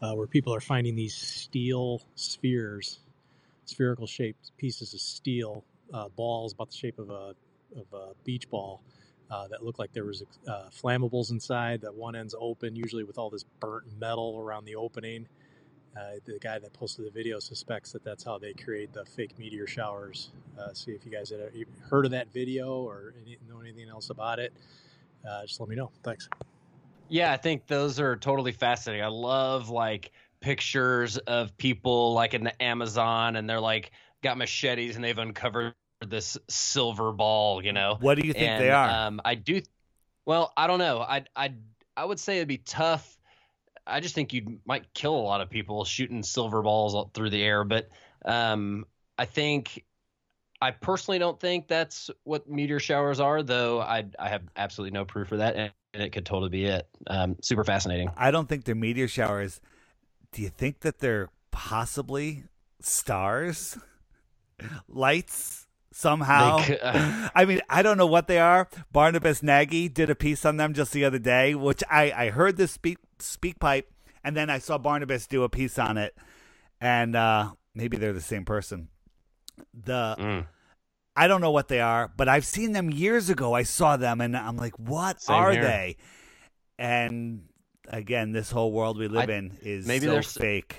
uh, 0.03 0.13
where 0.13 0.27
people 0.27 0.53
are 0.53 0.61
finding 0.61 0.95
these 0.95 1.15
steel 1.15 2.03
spheres, 2.13 2.99
spherical 3.65 4.05
shaped 4.05 4.51
pieces 4.55 4.93
of 4.93 4.99
steel 4.99 5.65
uh, 5.91 6.09
balls 6.09 6.53
about 6.53 6.69
the 6.69 6.77
shape 6.77 6.99
of 6.99 7.09
a 7.09 7.33
of 7.75 7.91
a 7.91 8.09
beach 8.23 8.47
ball. 8.51 8.83
Uh, 9.33 9.47
that 9.47 9.65
look 9.65 9.79
like 9.79 9.91
there 9.93 10.05
was 10.05 10.21
uh, 10.47 10.65
flammables 10.69 11.31
inside. 11.31 11.81
That 11.81 11.95
one 11.95 12.15
end's 12.15 12.35
open, 12.39 12.75
usually 12.75 13.03
with 13.03 13.17
all 13.17 13.31
this 13.31 13.43
burnt 13.59 13.85
metal 13.99 14.37
around 14.39 14.65
the 14.65 14.75
opening. 14.75 15.27
Uh, 15.97 16.19
the 16.25 16.37
guy 16.39 16.59
that 16.59 16.71
posted 16.73 17.07
the 17.07 17.09
video 17.09 17.39
suspects 17.39 17.91
that 17.93 18.03
that's 18.03 18.23
how 18.23 18.37
they 18.37 18.53
create 18.53 18.93
the 18.93 19.03
fake 19.05 19.39
meteor 19.39 19.65
showers. 19.65 20.31
Uh, 20.59 20.71
see 20.73 20.91
if 20.91 21.03
you 21.03 21.11
guys 21.11 21.31
had 21.31 21.39
uh, 21.39 21.45
heard 21.89 22.05
of 22.05 22.11
that 22.11 22.31
video 22.31 22.83
or 22.83 23.15
any, 23.25 23.37
know 23.49 23.59
anything 23.59 23.89
else 23.89 24.11
about 24.11 24.37
it. 24.37 24.53
Just 25.47 25.59
let 25.59 25.67
me 25.67 25.75
know. 25.75 25.89
Thanks. 26.03 26.29
Yeah, 27.09 27.31
I 27.31 27.37
think 27.37 27.65
those 27.65 27.99
are 27.99 28.15
totally 28.15 28.51
fascinating. 28.51 29.03
I 29.03 29.07
love 29.07 29.69
like 29.69 30.11
pictures 30.41 31.17
of 31.17 31.57
people 31.57 32.13
like 32.13 32.35
in 32.35 32.43
the 32.43 32.61
Amazon 32.61 33.35
and 33.35 33.49
they're 33.49 33.59
like 33.59 33.93
got 34.21 34.37
machetes 34.37 34.95
and 34.95 35.03
they've 35.03 35.17
uncovered 35.17 35.73
this 36.05 36.37
silver 36.49 37.11
ball, 37.11 37.63
you 37.63 37.73
know. 37.73 37.97
What 37.99 38.17
do 38.17 38.27
you 38.27 38.33
think 38.33 38.49
And, 38.49 38.63
they 38.63 38.71
are? 38.71 38.89
Um, 38.89 39.21
I 39.23 39.35
do. 39.35 39.61
Well, 40.25 40.53
I 40.55 40.67
don't 40.67 40.79
know. 40.79 40.99
I 40.99 41.25
I 41.35 41.53
I 41.95 42.05
would 42.05 42.19
say 42.19 42.37
it'd 42.37 42.47
be 42.47 42.57
tough. 42.57 43.17
I 43.85 43.99
just 43.99 44.15
think 44.15 44.33
you 44.33 44.59
might 44.65 44.93
kill 44.93 45.15
a 45.15 45.21
lot 45.21 45.41
of 45.41 45.49
people 45.49 45.83
shooting 45.83 46.23
silver 46.23 46.61
balls 46.61 46.95
through 47.13 47.29
the 47.29 47.43
air. 47.43 47.63
But 47.63 47.89
um, 48.25 48.85
I 49.17 49.25
think 49.25 49.83
I 50.61 50.71
personally 50.71 51.19
don't 51.19 51.39
think 51.39 51.67
that's 51.67 52.09
what 52.23 52.49
meteor 52.49 52.79
showers 52.79 53.19
are, 53.19 53.43
though. 53.43 53.81
I 53.81 54.05
I 54.17 54.29
have 54.29 54.43
absolutely 54.55 54.93
no 54.93 55.05
proof 55.05 55.27
for 55.27 55.37
that, 55.37 55.55
and, 55.55 55.71
it 55.93 56.11
could 56.11 56.25
totally 56.25 56.49
be 56.49 56.65
it. 56.65 56.87
Um, 57.05 57.35
super 57.41 57.63
fascinating. 57.63 58.09
I 58.17 58.31
don't 58.31 58.49
think 58.49 58.63
they're 58.63 58.73
meteor 58.73 59.07
showers. 59.07 59.61
Do 60.31 60.41
you 60.41 60.49
think 60.49 60.79
that 60.79 60.99
they're 60.99 61.29
possibly 61.51 62.45
stars? 62.79 63.77
Lights 64.87 65.62
somehow? 65.93 66.57
Uh, 66.57 67.29
I 67.35 67.45
mean, 67.45 67.61
I 67.69 67.81
don't 67.81 67.97
know 67.97 68.07
what 68.07 68.27
they 68.27 68.39
are. 68.39 68.67
Barnabas 68.91 69.41
Nagy 69.43 69.87
did 69.89 70.09
a 70.09 70.15
piece 70.15 70.43
on 70.45 70.57
them 70.57 70.73
just 70.73 70.91
the 70.91 71.05
other 71.05 71.19
day, 71.19 71.55
which 71.55 71.83
I, 71.89 72.11
I 72.11 72.29
heard 72.29 72.57
this 72.57 72.71
speak 72.71 72.97
speak 73.19 73.59
pipe, 73.59 73.89
and 74.23 74.35
then 74.35 74.49
I 74.49 74.59
saw 74.59 74.77
Barnabas 74.77 75.27
do 75.27 75.43
a 75.43 75.49
piece 75.49 75.77
on 75.79 75.97
it, 75.97 76.15
and 76.81 77.15
uh, 77.15 77.51
maybe 77.73 77.97
they're 77.97 78.13
the 78.13 78.21
same 78.21 78.45
person. 78.45 78.89
The 79.73 80.15
Mm. 80.19 80.47
I 81.15 81.27
don't 81.27 81.41
know 81.41 81.51
what 81.51 81.67
they 81.67 81.79
are, 81.79 82.11
but 82.17 82.27
I've 82.27 82.45
seen 82.45 82.71
them 82.71 82.89
years 82.89 83.29
ago. 83.29 83.53
I 83.53 83.61
saw 83.63 83.97
them, 83.97 84.19
and 84.19 84.35
I'm 84.35 84.57
like, 84.57 84.77
what 84.79 85.21
Same 85.21 85.35
are 85.35 85.51
here. 85.51 85.61
they? 85.61 85.97
And 86.79 87.43
again, 87.87 88.31
this 88.31 88.49
whole 88.49 88.71
world 88.71 88.97
we 88.97 89.07
live 89.07 89.29
I- 89.29 89.33
in 89.33 89.57
is 89.61 89.85
maybe 89.85 90.05
so 90.07 90.11
there's- 90.13 90.33
fake. 90.33 90.75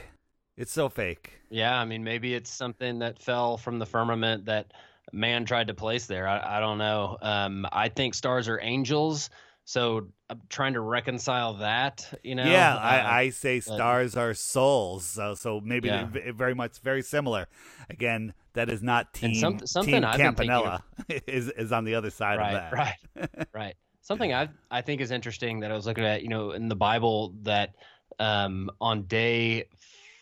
It's 0.56 0.72
so 0.72 0.88
fake. 0.88 1.32
Yeah, 1.50 1.76
I 1.76 1.84
mean, 1.84 2.04
maybe 2.04 2.32
it's 2.34 2.50
something 2.50 3.00
that 3.00 3.20
fell 3.20 3.56
from 3.56 3.78
the 3.80 3.86
firmament 3.86 4.44
that 4.46 4.72
man 5.12 5.44
tried 5.44 5.68
to 5.68 5.74
place 5.74 6.06
there. 6.06 6.26
I, 6.26 6.56
I 6.58 6.60
don't 6.60 6.78
know. 6.78 7.16
Um, 7.20 7.66
I 7.72 7.88
think 7.88 8.14
stars 8.14 8.48
are 8.48 8.58
angels, 8.60 9.30
so 9.64 10.08
I'm 10.30 10.40
trying 10.48 10.74
to 10.74 10.80
reconcile 10.80 11.54
that. 11.54 12.12
You 12.22 12.34
know? 12.34 12.44
yeah, 12.44 12.74
Uh, 12.74 12.78
I, 12.80 13.20
I 13.20 13.30
say 13.30 13.58
but- 13.60 13.74
stars 13.74 14.16
are 14.16 14.34
souls, 14.34 15.04
so 15.04 15.34
so 15.34 15.60
maybe 15.60 15.88
Yeah. 15.88 16.08
very 16.34 16.54
much 16.54 16.78
very 16.78 17.02
similar. 17.02 17.46
Again, 17.90 18.34
that 18.54 18.68
is 18.70 18.82
not 18.82 19.12
team 19.14 19.34
some- 19.34 19.66
something 19.66 19.94
team 20.02 20.12
Campanella 20.12 20.82
is 21.26 21.48
is 21.50 21.72
on 21.72 21.84
the 21.84 21.94
other 21.94 22.10
side 22.10 22.38
right, 22.38 22.54
of 22.54 22.54
that. 22.54 22.72
Right, 22.72 23.48
right. 23.54 23.74
Something 24.00 24.34
I 24.34 24.48
I 24.70 24.82
think 24.82 25.00
is 25.00 25.10
interesting 25.10 25.60
that 25.60 25.70
I 25.70 25.74
was 25.74 25.86
looking 25.86 26.04
at, 26.04 26.22
you 26.22 26.28
know, 26.28 26.50
in 26.52 26.68
the 26.68 26.76
Bible 26.76 27.34
that 27.42 27.74
um, 28.18 28.70
on 28.80 29.04
day 29.04 29.64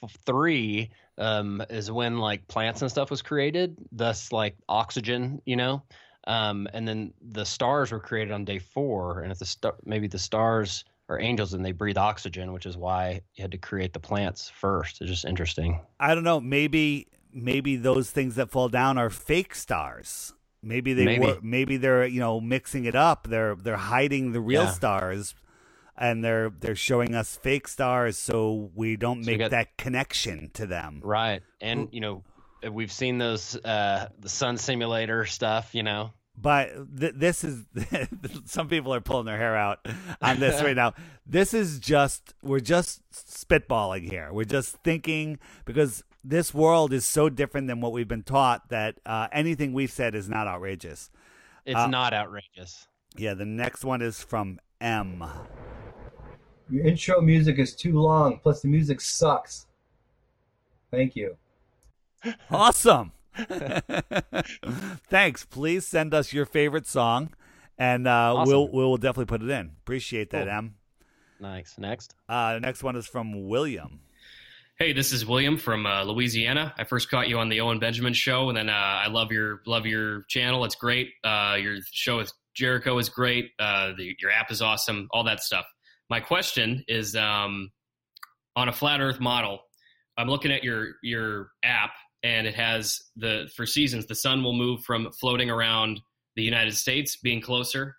f- 0.02 0.16
three 0.24 0.90
um, 1.18 1.62
is 1.70 1.90
when 1.90 2.18
like 2.18 2.46
plants 2.48 2.82
and 2.82 2.90
stuff 2.90 3.10
was 3.10 3.22
created, 3.22 3.76
thus 3.92 4.32
like 4.32 4.56
oxygen, 4.68 5.40
you 5.44 5.56
know. 5.56 5.82
Um, 6.26 6.68
and 6.72 6.86
then 6.86 7.12
the 7.20 7.44
stars 7.44 7.90
were 7.90 8.00
created 8.00 8.32
on 8.32 8.44
day 8.44 8.58
four, 8.58 9.20
and 9.22 9.32
if 9.32 9.38
the 9.38 9.46
star 9.46 9.74
maybe 9.84 10.06
the 10.06 10.18
stars 10.18 10.84
are 11.08 11.20
angels 11.20 11.52
and 11.52 11.64
they 11.64 11.72
breathe 11.72 11.98
oxygen, 11.98 12.52
which 12.52 12.66
is 12.66 12.76
why 12.76 13.20
you 13.34 13.42
had 13.42 13.50
to 13.52 13.58
create 13.58 13.92
the 13.92 14.00
plants 14.00 14.48
first. 14.48 15.00
It's 15.00 15.10
just 15.10 15.24
interesting. 15.24 15.80
I 16.00 16.14
don't 16.14 16.24
know. 16.24 16.40
Maybe 16.40 17.08
maybe 17.32 17.76
those 17.76 18.10
things 18.10 18.34
that 18.36 18.50
fall 18.50 18.68
down 18.68 18.98
are 18.98 19.10
fake 19.10 19.54
stars. 19.54 20.32
Maybe 20.62 20.92
they 20.92 21.04
Maybe. 21.06 21.26
were. 21.26 21.38
Maybe 21.42 21.76
they're 21.76 22.06
you 22.06 22.20
know 22.20 22.40
mixing 22.40 22.84
it 22.84 22.94
up. 22.94 23.26
They're 23.28 23.56
they're 23.56 23.76
hiding 23.76 24.32
the 24.32 24.40
real 24.40 24.62
Yeah. 24.62 24.70
stars, 24.70 25.34
and 25.96 26.24
they're 26.24 26.50
they're 26.60 26.74
showing 26.76 27.14
us 27.14 27.36
fake 27.36 27.68
stars 27.68 28.16
so 28.18 28.70
we 28.74 28.96
don't 28.96 29.24
So 29.24 29.30
make 29.30 29.38
got- 29.40 29.50
that 29.50 29.76
connection 29.76 30.50
to 30.54 30.66
them. 30.66 31.00
Right, 31.04 31.42
and 31.60 31.88
you 31.92 32.00
know 32.00 32.24
we've 32.70 32.92
seen 32.92 33.18
those 33.18 33.56
uh, 33.64 34.08
the 34.18 34.28
sun 34.28 34.56
simulator 34.56 35.26
stuff. 35.26 35.74
You 35.74 35.82
know, 35.82 36.12
But 36.36 36.70
th- 36.98 37.14
this 37.16 37.44
is 37.44 37.64
some 38.46 38.68
people 38.68 38.94
are 38.94 39.00
pulling 39.00 39.26
their 39.26 39.36
hair 39.38 39.56
out 39.56 39.86
on 40.20 40.38
this 40.40 40.62
right 40.62 40.76
now. 40.76 40.94
This 41.24 41.54
is 41.54 41.78
just 41.78 42.34
we're 42.42 42.58
just 42.60 43.00
spitballing 43.12 44.10
here. 44.10 44.30
We're 44.32 44.44
just 44.44 44.76
thinking 44.82 45.38
because 45.64 46.02
this 46.24 46.52
world 46.52 46.92
is 46.92 47.04
so 47.06 47.28
different 47.28 47.68
than 47.68 47.80
what 47.80 47.92
we've 47.92 48.08
been 48.08 48.24
taught 48.24 48.68
that 48.70 48.96
uh, 49.06 49.28
anything 49.32 49.72
we've 49.72 49.90
said 49.90 50.14
is 50.16 50.28
not 50.28 50.46
outrageous. 50.48 51.10
it's 51.64 51.78
Uh, 51.78 51.86
not 51.86 52.12
outrageous. 52.12 52.86
Yeah, 53.16 53.34
the 53.34 53.44
next 53.44 53.84
one 53.84 54.02
is 54.02 54.22
from 54.22 54.58
M. 54.80 55.22
Your 56.72 56.86
intro 56.86 57.20
music 57.20 57.58
is 57.58 57.76
too 57.76 58.00
long, 58.00 58.38
plus 58.38 58.62
the 58.62 58.68
music 58.68 59.02
sucks. 59.02 59.66
Thank 60.90 61.14
you. 61.14 61.36
Awesome. 62.50 63.12
Thanks. 65.10 65.44
Please 65.44 65.86
send 65.86 66.14
us 66.14 66.32
your 66.32 66.46
favorite 66.46 66.86
song, 66.86 67.34
and 67.76 68.08
uh, 68.08 68.34
Awesome. 68.36 68.50
we'll 68.50 68.68
we'll 68.68 68.96
definitely 68.96 69.26
put 69.26 69.42
it 69.42 69.50
in. 69.50 69.72
Appreciate 69.82 70.30
that, 70.30 70.44
Cool. 70.46 70.52
M. 70.54 70.74
Nice. 71.40 71.74
Next. 71.76 72.14
Uh, 72.26 72.54
the 72.54 72.60
next 72.60 72.82
one 72.82 72.96
is 72.96 73.06
from 73.06 73.48
William. 73.48 74.00
Hey, 74.78 74.94
this 74.94 75.12
is 75.12 75.26
William 75.26 75.58
from 75.58 75.84
uh, 75.84 76.04
Louisiana. 76.04 76.72
I 76.78 76.84
first 76.84 77.10
caught 77.10 77.28
you 77.28 77.38
on 77.38 77.50
the 77.50 77.60
Owen 77.60 77.78
Benjamin 77.80 78.14
show, 78.14 78.48
and 78.48 78.56
then 78.56 78.70
uh, 78.70 78.72
I 78.72 79.08
love 79.08 79.30
your 79.30 79.60
love 79.66 79.84
your 79.84 80.22
channel. 80.22 80.64
It's 80.64 80.74
great. 80.74 81.10
Uh, 81.22 81.58
your 81.60 81.76
show 81.90 82.16
with 82.16 82.32
Jericho 82.54 82.96
is 82.98 83.10
great. 83.10 83.50
Uh, 83.58 83.92
the, 83.96 84.16
your 84.20 84.30
app 84.30 84.50
is 84.50 84.62
awesome. 84.62 85.08
All 85.10 85.24
that 85.24 85.42
stuff. 85.42 85.66
My 86.10 86.20
question 86.20 86.84
is 86.88 87.16
um, 87.16 87.70
on 88.56 88.68
a 88.68 88.72
flat 88.72 89.00
Earth 89.00 89.20
model. 89.20 89.60
I'm 90.18 90.28
looking 90.28 90.52
at 90.52 90.62
your 90.62 90.94
your 91.02 91.50
app, 91.64 91.92
and 92.22 92.46
it 92.46 92.54
has 92.54 93.00
the 93.16 93.50
for 93.56 93.66
seasons. 93.66 94.06
The 94.06 94.14
sun 94.14 94.42
will 94.42 94.52
move 94.52 94.82
from 94.84 95.10
floating 95.20 95.50
around 95.50 96.00
the 96.36 96.42
United 96.42 96.76
States, 96.76 97.16
being 97.16 97.40
closer, 97.40 97.96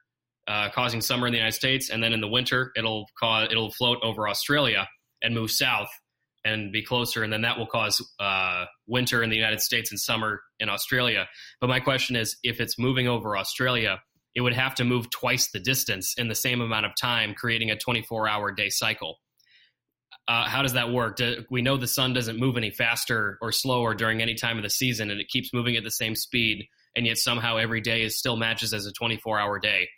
uh, 0.47 0.69
causing 0.69 1.01
summer 1.01 1.27
in 1.27 1.33
the 1.33 1.39
United 1.39 1.55
States, 1.55 1.89
and 1.89 2.03
then 2.03 2.13
in 2.13 2.21
the 2.21 2.27
winter, 2.27 2.71
it'll 2.75 3.05
cause 3.19 3.47
it'll 3.51 3.71
float 3.71 3.99
over 4.03 4.27
Australia 4.27 4.87
and 5.21 5.33
move 5.33 5.51
south 5.51 5.89
and 6.45 6.71
be 6.71 6.83
closer, 6.83 7.23
and 7.23 7.31
then 7.31 7.41
that 7.41 7.57
will 7.57 7.67
cause 7.67 8.01
uh, 8.19 8.65
winter 8.85 9.23
in 9.23 9.29
the 9.29 9.35
United 9.35 9.61
States 9.61 9.91
and 9.91 9.99
summer 9.99 10.41
in 10.59 10.67
Australia. 10.69 11.27
But 11.61 11.67
my 11.67 11.79
question 11.79 12.15
is, 12.15 12.35
if 12.43 12.59
it's 12.59 12.77
moving 12.77 13.07
over 13.07 13.37
Australia, 13.37 14.01
it 14.35 14.41
would 14.41 14.53
have 14.53 14.75
to 14.75 14.83
move 14.83 15.09
twice 15.09 15.51
the 15.51 15.59
distance 15.59 16.15
in 16.17 16.27
the 16.27 16.35
same 16.35 16.61
amount 16.61 16.85
of 16.85 16.91
time, 16.99 17.33
creating 17.33 17.71
a 17.71 17.75
24-hour 17.75 18.51
day 18.53 18.69
cycle. 18.69 19.19
Uh, 20.27 20.45
how 20.45 20.61
does 20.61 20.73
that 20.73 20.91
work? 20.91 21.17
Do, 21.17 21.43
we 21.51 21.61
know 21.61 21.77
the 21.77 21.87
sun 21.87 22.13
doesn't 22.13 22.39
move 22.39 22.57
any 22.57 22.71
faster 22.71 23.37
or 23.41 23.51
slower 23.51 23.93
during 23.93 24.21
any 24.21 24.35
time 24.35 24.57
of 24.57 24.63
the 24.63 24.69
season, 24.69 25.11
and 25.11 25.19
it 25.19 25.27
keeps 25.27 25.53
moving 25.53 25.75
at 25.75 25.83
the 25.83 25.91
same 25.91 26.15
speed, 26.15 26.65
and 26.95 27.05
yet 27.05 27.17
somehow 27.17 27.57
every 27.57 27.81
day 27.81 28.03
is 28.03 28.17
still 28.17 28.37
matches 28.37 28.73
as 28.73 28.85
a 28.85 28.93
24-hour 28.93 29.59
day. 29.59 29.89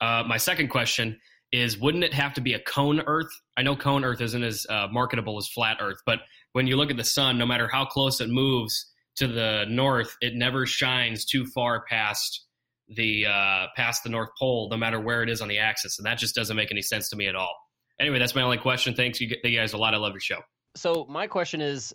Uh, 0.00 0.24
my 0.26 0.36
second 0.36 0.68
question 0.68 1.18
is 1.52 1.78
wouldn't 1.78 2.04
it 2.04 2.12
have 2.12 2.34
to 2.34 2.40
be 2.40 2.54
a 2.54 2.60
cone 2.60 3.00
Earth? 3.06 3.30
I 3.56 3.62
know 3.62 3.76
cone 3.76 4.04
Earth 4.04 4.20
isn't 4.20 4.42
as 4.42 4.66
uh, 4.68 4.88
marketable 4.90 5.38
as 5.38 5.48
flat 5.48 5.78
Earth, 5.80 5.98
but 6.04 6.20
when 6.52 6.66
you 6.66 6.76
look 6.76 6.90
at 6.90 6.96
the 6.96 7.04
sun, 7.04 7.38
no 7.38 7.46
matter 7.46 7.68
how 7.72 7.84
close 7.84 8.20
it 8.20 8.28
moves 8.28 8.92
to 9.16 9.26
the 9.26 9.64
north, 9.68 10.16
it 10.20 10.34
never 10.34 10.66
shines 10.66 11.24
too 11.24 11.46
far 11.54 11.84
past 11.88 12.45
the 12.88 13.26
uh, 13.26 13.66
past 13.76 14.02
the 14.04 14.10
North 14.10 14.30
Pole, 14.38 14.68
no 14.70 14.76
matter 14.76 15.00
where 15.00 15.22
it 15.22 15.28
is 15.28 15.40
on 15.40 15.48
the 15.48 15.58
axis, 15.58 15.98
and 15.98 16.06
that 16.06 16.18
just 16.18 16.34
doesn't 16.34 16.56
make 16.56 16.70
any 16.70 16.82
sense 16.82 17.08
to 17.10 17.16
me 17.16 17.26
at 17.26 17.34
all. 17.34 17.54
Anyway, 17.98 18.18
that's 18.18 18.34
my 18.34 18.42
only 18.42 18.58
question. 18.58 18.94
Thanks 18.94 19.20
you, 19.20 19.34
you 19.42 19.58
guys 19.58 19.72
a 19.72 19.78
lot. 19.78 19.94
I 19.94 19.96
love 19.96 20.12
your 20.12 20.20
show. 20.20 20.40
So 20.74 21.06
my 21.08 21.26
question 21.26 21.60
is, 21.60 21.94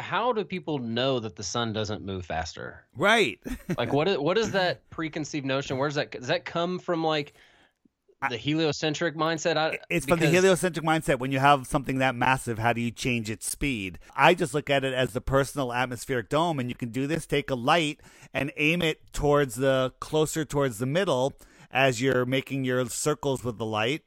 how 0.00 0.32
do 0.32 0.44
people 0.44 0.78
know 0.78 1.20
that 1.20 1.36
the 1.36 1.42
sun 1.42 1.72
doesn't 1.72 2.04
move 2.04 2.26
faster? 2.26 2.86
Right. 2.96 3.40
like 3.76 3.92
what 3.92 4.08
is 4.08 4.18
what 4.18 4.38
is 4.38 4.52
that 4.52 4.88
preconceived 4.90 5.46
notion? 5.46 5.78
Where 5.78 5.88
does 5.88 5.96
that 5.96 6.10
does 6.12 6.28
that 6.28 6.44
come 6.44 6.78
from? 6.78 7.04
Like 7.04 7.34
the 8.28 8.36
heliocentric 8.36 9.16
mindset? 9.16 9.56
I, 9.56 9.78
It's 9.88 10.06
from 10.06 10.20
the 10.20 10.26
heliocentric 10.28 10.84
mindset. 10.84 11.18
When 11.18 11.30
you 11.30 11.38
have 11.38 11.66
something 11.66 11.98
that 11.98 12.14
massive, 12.14 12.58
how 12.58 12.72
do 12.72 12.80
you 12.80 12.90
change 12.90 13.30
its 13.30 13.48
speed? 13.48 13.98
I 14.16 14.34
just 14.34 14.54
look 14.54 14.68
at 14.68 14.84
it 14.84 14.92
as 14.92 15.12
the 15.12 15.20
personal 15.20 15.72
atmospheric 15.72 16.28
dome, 16.28 16.58
and 16.58 16.68
you 16.68 16.74
can 16.74 16.90
do 16.90 17.06
this. 17.06 17.26
Take 17.26 17.50
a 17.50 17.54
light 17.54 18.00
and 18.34 18.52
aim 18.56 18.82
it 18.82 19.12
towards 19.12 19.54
the 19.54 19.92
closer 20.00 20.44
towards 20.44 20.78
the 20.78 20.86
middle 20.86 21.34
as 21.70 22.02
you're 22.02 22.26
making 22.26 22.64
your 22.64 22.84
circles 22.86 23.44
with 23.44 23.58
the 23.58 23.66
light. 23.66 24.02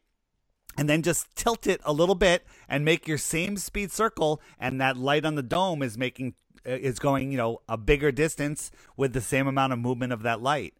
And 0.77 0.89
then 0.89 1.01
just 1.01 1.35
tilt 1.35 1.67
it 1.67 1.81
a 1.83 1.91
little 1.91 2.15
bit 2.15 2.45
and 2.69 2.85
make 2.85 3.07
your 3.07 3.17
same 3.17 3.57
speed 3.57 3.91
circle, 3.91 4.41
and 4.59 4.79
that 4.79 4.95
light 4.97 5.25
on 5.25 5.35
the 5.35 5.43
dome 5.43 5.83
is 5.83 5.97
making 5.97 6.35
uh, 6.65 6.71
is 6.71 6.99
going, 6.99 7.31
you 7.31 7.37
know, 7.37 7.61
a 7.67 7.75
bigger 7.75 8.11
distance 8.11 8.71
with 8.95 9.13
the 9.13 9.21
same 9.21 9.47
amount 9.47 9.73
of 9.73 9.79
movement 9.79 10.13
of 10.13 10.21
that 10.21 10.41
light. 10.41 10.75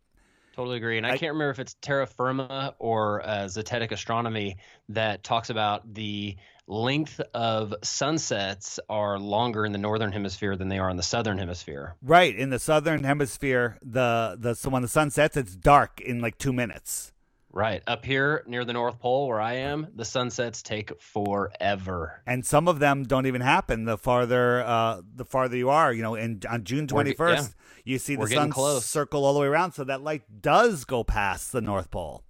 Totally 0.55 0.77
agree. 0.77 0.97
And 0.97 1.05
I, 1.05 1.11
can't 1.11 1.33
remember 1.33 1.51
if 1.51 1.59
it's 1.59 1.75
terra 1.81 2.05
firma 2.05 2.75
or 2.77 3.21
uh, 3.21 3.45
Zetetic 3.45 3.91
astronomy 3.91 4.57
that 4.89 5.23
talks 5.23 5.49
about 5.49 5.93
the 5.93 6.35
length 6.67 7.21
of 7.33 7.73
sunsets 7.83 8.79
are 8.89 9.17
longer 9.17 9.65
in 9.65 9.71
the 9.71 9.77
northern 9.77 10.11
hemisphere 10.11 10.55
than 10.55 10.67
they 10.67 10.79
are 10.79 10.89
in 10.89 10.97
the 10.97 11.03
southern 11.03 11.37
hemisphere. 11.37 11.95
Right 12.01 12.35
in 12.35 12.49
the 12.49 12.59
southern 12.59 13.03
hemisphere, 13.03 13.77
the 13.81 14.37
the 14.39 14.55
so 14.55 14.69
when 14.69 14.81
the 14.81 14.87
sun 14.87 15.09
sets, 15.09 15.37
it's 15.37 15.55
dark 15.55 16.01
in 16.01 16.21
like 16.21 16.37
two 16.37 16.53
minutes. 16.53 17.11
Right. 17.53 17.83
Up 17.85 18.05
here 18.05 18.43
near 18.47 18.63
the 18.63 18.71
North 18.71 18.99
Pole 18.99 19.27
where 19.27 19.41
I 19.41 19.55
am, 19.55 19.87
the 19.93 20.05
sunsets 20.05 20.61
take 20.61 20.93
forever. 21.01 22.21
and 22.25 22.45
some 22.45 22.69
of 22.69 22.79
them 22.79 23.03
don't 23.03 23.25
even 23.25 23.41
happen 23.41 23.83
the 23.83 23.97
farther 23.97 24.63
uh, 24.63 25.01
the 25.15 25.25
farther 25.25 25.57
you 25.57 25.69
are. 25.69 25.91
You 25.91 26.03
know, 26.03 26.15
in 26.15 26.41
on 26.49 26.63
June 26.63 26.83
We're 26.83 26.87
twenty 26.87 27.13
ge- 27.13 27.17
first, 27.17 27.49
yeah. 27.49 27.70
You 27.83 27.97
see 27.99 28.15
the 28.15 28.21
We're 28.21 28.27
sun 28.29 28.49
close. 28.51 28.85
circle 28.85 29.25
all 29.25 29.33
the 29.33 29.39
way 29.39 29.47
around, 29.47 29.73
so 29.73 29.83
that 29.85 30.01
light 30.03 30.23
does 30.41 30.85
go 30.85 31.03
past 31.03 31.51
the 31.51 31.61
North 31.61 31.89
Pole. 31.91 32.23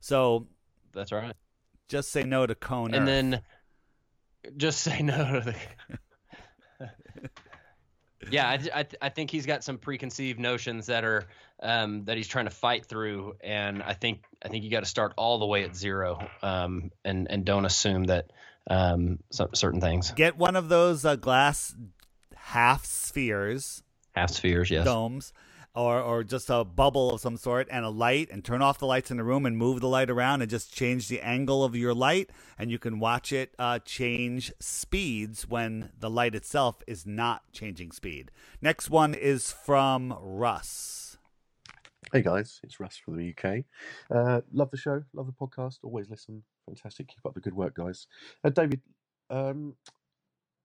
So 0.00 0.46
That's 0.92 1.12
right. 1.12 1.34
just 1.88 2.10
say 2.10 2.22
no 2.24 2.46
to 2.46 2.54
cone. 2.54 2.94
and 2.94 3.02
Earth. 3.02 3.06
then 3.06 3.42
just 4.56 4.80
say 4.82 5.02
no 5.02 5.40
to 5.40 5.54
the 6.80 6.90
yeah 8.30 8.48
I, 8.48 8.54
I, 8.54 8.82
th- 8.82 8.96
I 9.00 9.08
think 9.08 9.30
he's 9.30 9.46
got 9.46 9.62
some 9.64 9.78
preconceived 9.78 10.38
notions 10.40 10.86
that 10.86 11.04
are 11.04 11.24
um, 11.62 12.04
that 12.04 12.16
he's 12.16 12.28
trying 12.28 12.46
to 12.46 12.50
fight 12.50 12.84
through 12.86 13.34
and 13.42 13.82
i 13.82 13.92
think 13.92 14.24
i 14.44 14.48
think 14.48 14.64
you 14.64 14.70
got 14.70 14.80
to 14.80 14.88
start 14.88 15.12
all 15.16 15.38
the 15.38 15.46
way 15.46 15.64
at 15.64 15.74
zero 15.76 16.18
um, 16.42 16.90
and 17.04 17.26
and 17.30 17.44
don't 17.44 17.64
assume 17.64 18.04
that 18.04 18.30
um, 18.68 19.20
some, 19.30 19.48
certain 19.54 19.80
things 19.80 20.10
get 20.12 20.36
one 20.36 20.56
of 20.56 20.68
those 20.68 21.04
uh, 21.04 21.14
glass 21.16 21.74
half 22.34 22.84
spheres, 22.84 23.82
half 24.16 24.30
spheres 24.30 24.70
yes 24.70 24.84
domes. 24.84 25.32
Or, 25.74 26.00
or 26.00 26.24
just 26.24 26.48
a 26.48 26.64
bubble 26.64 27.10
of 27.12 27.20
some 27.20 27.36
sort 27.36 27.68
and 27.70 27.84
a 27.84 27.90
light 27.90 28.30
and 28.30 28.42
turn 28.42 28.62
off 28.62 28.78
the 28.78 28.86
lights 28.86 29.10
in 29.10 29.18
the 29.18 29.24
room 29.24 29.44
and 29.44 29.58
move 29.58 29.80
the 29.80 29.88
light 29.88 30.08
around 30.08 30.40
and 30.40 30.50
just 30.50 30.74
change 30.74 31.08
the 31.08 31.20
angle 31.20 31.62
of 31.62 31.76
your 31.76 31.92
light 31.92 32.30
and 32.58 32.70
you 32.70 32.78
can 32.78 32.98
watch 32.98 33.30
it 33.30 33.54
uh, 33.58 33.78
change 33.80 34.50
speeds 34.58 35.46
when 35.46 35.90
the 35.98 36.08
light 36.08 36.34
itself 36.34 36.82
is 36.86 37.04
not 37.04 37.42
changing 37.52 37.92
speed. 37.92 38.30
Next 38.62 38.88
one 38.88 39.12
is 39.12 39.52
from 39.52 40.16
Russ. 40.18 41.18
Hey 42.10 42.22
guys, 42.22 42.60
it's 42.62 42.80
Russ 42.80 42.96
from 42.96 43.18
the 43.18 43.34
UK. 43.36 43.64
Uh, 44.10 44.40
love 44.52 44.70
the 44.70 44.78
show, 44.78 45.02
love 45.12 45.26
the 45.26 45.32
podcast, 45.32 45.80
always 45.82 46.08
listen. 46.08 46.42
Fantastic, 46.64 47.08
keep 47.08 47.26
up 47.26 47.34
the 47.34 47.40
good 47.40 47.52
work, 47.52 47.74
guys. 47.74 48.06
Uh, 48.42 48.48
David, 48.48 48.80
um, 49.28 49.74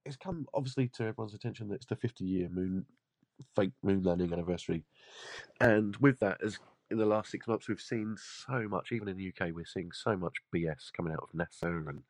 it's 0.06 0.16
come 0.16 0.46
obviously 0.54 0.88
to 0.94 1.02
everyone's 1.02 1.34
attention 1.34 1.68
that 1.68 1.74
it's 1.74 1.86
the 1.86 1.96
50 1.96 2.24
year 2.24 2.48
moon 2.48 2.86
fake 3.56 3.72
moon 3.82 4.02
landing 4.02 4.32
anniversary, 4.32 4.84
and 5.60 5.96
with 5.96 6.18
that, 6.20 6.38
as 6.44 6.58
in 6.90 6.98
the 6.98 7.06
last 7.06 7.30
six 7.30 7.46
months, 7.48 7.68
we've 7.68 7.80
seen 7.80 8.16
so 8.18 8.68
much. 8.68 8.92
Even 8.92 9.08
in 9.08 9.16
the 9.16 9.28
UK, 9.28 9.50
we're 9.54 9.64
seeing 9.64 9.92
so 9.92 10.16
much 10.16 10.34
BS 10.54 10.92
coming 10.92 11.12
out 11.12 11.22
of 11.22 11.38
NASA, 11.38 11.88
and 11.88 12.02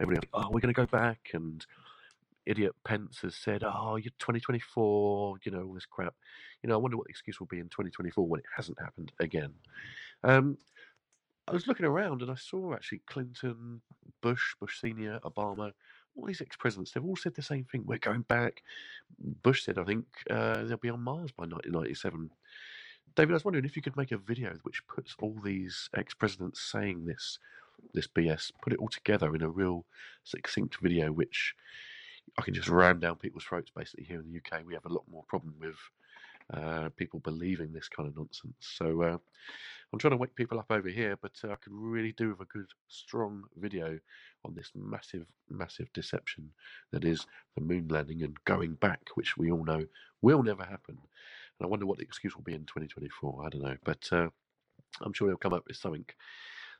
everybody, 0.00 0.28
oh, 0.34 0.48
we're 0.50 0.60
going 0.60 0.74
to 0.74 0.80
go 0.80 0.86
back, 0.86 1.30
and 1.32 1.64
idiot 2.46 2.74
Pence 2.84 3.18
has 3.20 3.34
said, 3.34 3.62
oh, 3.64 3.96
you're 3.96 4.12
2024, 4.18 5.38
you 5.44 5.52
know, 5.52 5.64
all 5.64 5.74
this 5.74 5.84
crap. 5.84 6.14
You 6.62 6.68
know, 6.68 6.74
I 6.74 6.78
wonder 6.78 6.96
what 6.96 7.06
the 7.06 7.10
excuse 7.10 7.38
will 7.40 7.48
be 7.48 7.58
in 7.58 7.66
2024 7.66 8.26
when 8.26 8.40
it 8.40 8.46
hasn't 8.54 8.80
happened 8.80 9.12
again. 9.20 9.52
Um, 10.24 10.56
I 11.48 11.52
was 11.52 11.66
looking 11.66 11.86
around 11.86 12.22
and 12.22 12.30
I 12.30 12.36
saw 12.36 12.72
actually 12.72 13.02
Clinton, 13.06 13.82
Bush, 14.22 14.54
Bush 14.60 14.80
Senior, 14.80 15.20
Obama, 15.24 15.72
all 16.16 16.26
these 16.26 16.40
ex-presidents, 16.40 16.92
they've 16.92 17.04
all 17.04 17.16
said 17.16 17.34
the 17.34 17.42
same 17.42 17.64
thing. 17.64 17.84
We're 17.84 17.98
going 17.98 18.22
back. 18.22 18.62
Bush 19.42 19.64
said, 19.64 19.78
I 19.78 19.84
think 19.84 20.04
uh, 20.30 20.64
they'll 20.64 20.76
be 20.76 20.90
on 20.90 21.02
Mars 21.02 21.32
by 21.32 21.44
1997. 21.44 22.30
David, 23.14 23.32
I 23.32 23.34
was 23.34 23.44
wondering 23.44 23.64
if 23.64 23.76
you 23.76 23.82
could 23.82 23.96
make 23.96 24.12
a 24.12 24.18
video 24.18 24.52
which 24.62 24.86
puts 24.88 25.16
all 25.20 25.36
these 25.42 25.88
ex-presidents 25.96 26.60
saying 26.60 27.06
this, 27.06 27.38
this 27.94 28.06
BS, 28.06 28.52
put 28.62 28.72
it 28.72 28.78
all 28.78 28.88
together 28.88 29.34
in 29.34 29.42
a 29.42 29.48
real 29.48 29.84
succinct 30.24 30.76
video, 30.80 31.12
which 31.12 31.54
I 32.38 32.42
can 32.42 32.54
just 32.54 32.68
ram 32.68 32.98
down 33.00 33.16
people's 33.16 33.44
throats. 33.44 33.70
Basically, 33.74 34.04
here 34.04 34.20
in 34.20 34.30
the 34.30 34.38
UK, 34.38 34.62
we 34.66 34.74
have 34.74 34.84
a 34.84 34.92
lot 34.92 35.04
more 35.10 35.24
problem 35.28 35.54
with 35.60 35.76
uh, 36.52 36.90
people 36.96 37.20
believing 37.20 37.72
this 37.72 37.88
kind 37.88 38.08
of 38.08 38.16
nonsense. 38.16 38.54
So 38.60 39.02
uh, 39.02 39.18
I'm 39.92 39.98
trying 39.98 40.12
to 40.12 40.16
wake 40.16 40.34
people 40.34 40.58
up 40.58 40.70
over 40.70 40.88
here, 40.88 41.16
but 41.20 41.32
uh, 41.44 41.52
I 41.52 41.56
could 41.56 41.72
really 41.72 42.12
do 42.12 42.30
with 42.30 42.40
a 42.40 42.44
good, 42.46 42.66
strong 42.88 43.44
video 43.56 43.98
on 44.44 44.54
this 44.54 44.70
massive, 44.74 45.26
massive 45.48 45.92
deception 45.92 46.50
that 46.92 47.04
is 47.04 47.26
the 47.54 47.62
moon 47.62 47.88
landing 47.88 48.22
and 48.22 48.36
going 48.44 48.74
back, 48.74 49.00
which 49.14 49.36
we 49.36 49.50
all 49.50 49.64
know 49.64 49.84
will 50.22 50.42
never 50.42 50.64
happen. 50.64 50.98
And 50.98 51.66
I 51.66 51.66
wonder 51.66 51.86
what 51.86 51.98
the 51.98 52.04
excuse 52.04 52.34
will 52.34 52.42
be 52.42 52.54
in 52.54 52.66
2024. 52.66 53.44
I 53.44 53.48
don't 53.48 53.62
know, 53.62 53.76
but 53.84 54.08
uh, 54.12 54.28
I'm 55.02 55.12
sure 55.12 55.28
they'll 55.28 55.36
come 55.36 55.54
up 55.54 55.64
with 55.66 55.76
something. 55.76 56.04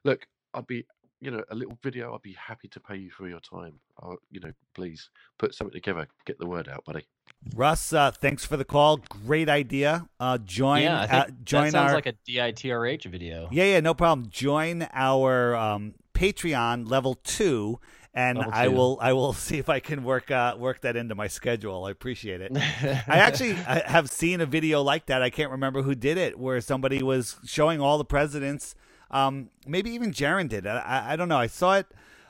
Look, 0.05 0.27
I'd 0.53 0.67
be, 0.67 0.85
you 1.21 1.31
know, 1.31 1.43
a 1.51 1.55
little 1.55 1.79
video. 1.83 2.15
I'd 2.15 2.23
be 2.23 2.35
happy 2.35 2.69
to 2.69 2.81
pay 2.81 2.97
you 2.97 3.11
for 3.11 3.29
your 3.29 3.41
time. 3.41 3.81
I'll, 4.01 4.17
you 4.31 4.41
know, 4.41 4.53
please 4.75 5.11
put 5.39 5.55
something 5.55 5.75
together. 5.75 6.07
Get 6.27 6.39
the 6.39 6.47
word 6.47 6.69
out, 6.69 6.85
buddy. 6.85 7.07
Russ, 7.55 7.93
uh, 7.93 8.11
thanks 8.11 8.45
for 8.45 8.57
the 8.57 8.65
call. 8.65 8.99
Great 8.99 9.49
idea. 9.49 10.09
Uh, 10.19 10.39
join. 10.39 10.83
yeah, 10.83 11.01
I 11.01 11.05
uh, 11.05 11.25
think 11.25 11.45
join 11.45 11.65
that 11.65 11.73
sounds 11.73 11.91
our. 11.91 11.95
like 11.97 12.07
a 12.07 12.15
DITRH 12.29 13.05
video. 13.07 13.49
Yeah, 13.51 13.65
yeah, 13.65 13.81
no 13.81 13.95
problem. 13.95 14.29
Join 14.31 14.87
our 14.93 15.55
um, 15.55 15.95
Patreon 16.15 16.89
level 16.91 17.15
two, 17.15 17.79
and 18.15 18.39
Level 18.39 18.53
I 18.53 18.69
will 18.69 18.99
I 19.01 19.13
will 19.13 19.33
see 19.35 19.59
if 19.59 19.69
I 19.69 19.81
can 19.81 20.03
work 20.03 20.31
uh, 20.31 20.57
work 20.59 20.81
that 20.81 20.97
into 20.97 21.15
my 21.15 21.29
schedule. 21.29 21.85
I 21.85 21.91
appreciate 21.91 22.41
it. 22.41 22.53
I 22.57 23.19
actually 23.19 23.53
I 23.53 23.83
have 23.87 24.11
seen 24.11 24.41
a 24.41 24.47
video 24.47 24.83
like 24.83 25.07
that. 25.07 25.23
I 25.23 25.31
can't 25.31 25.53
remember 25.53 25.83
who 25.83 25.95
did 25.95 26.19
it, 26.19 26.39
where 26.39 26.61
somebody 26.61 27.03
was 27.03 27.37
showing 27.45 27.81
all 27.81 27.99
the 27.99 28.05
presidents. 28.05 28.75
Um, 29.11 29.51
maybe 29.67 29.91
even 29.91 30.13
Jeran 30.13 30.49
did. 30.49 30.67
I, 30.67 30.79
I, 30.79 31.13
I 31.13 31.17
don't 31.17 31.29
know. 31.29 31.39
I 31.39 31.47
saw 31.47 31.75
it. 31.75 31.87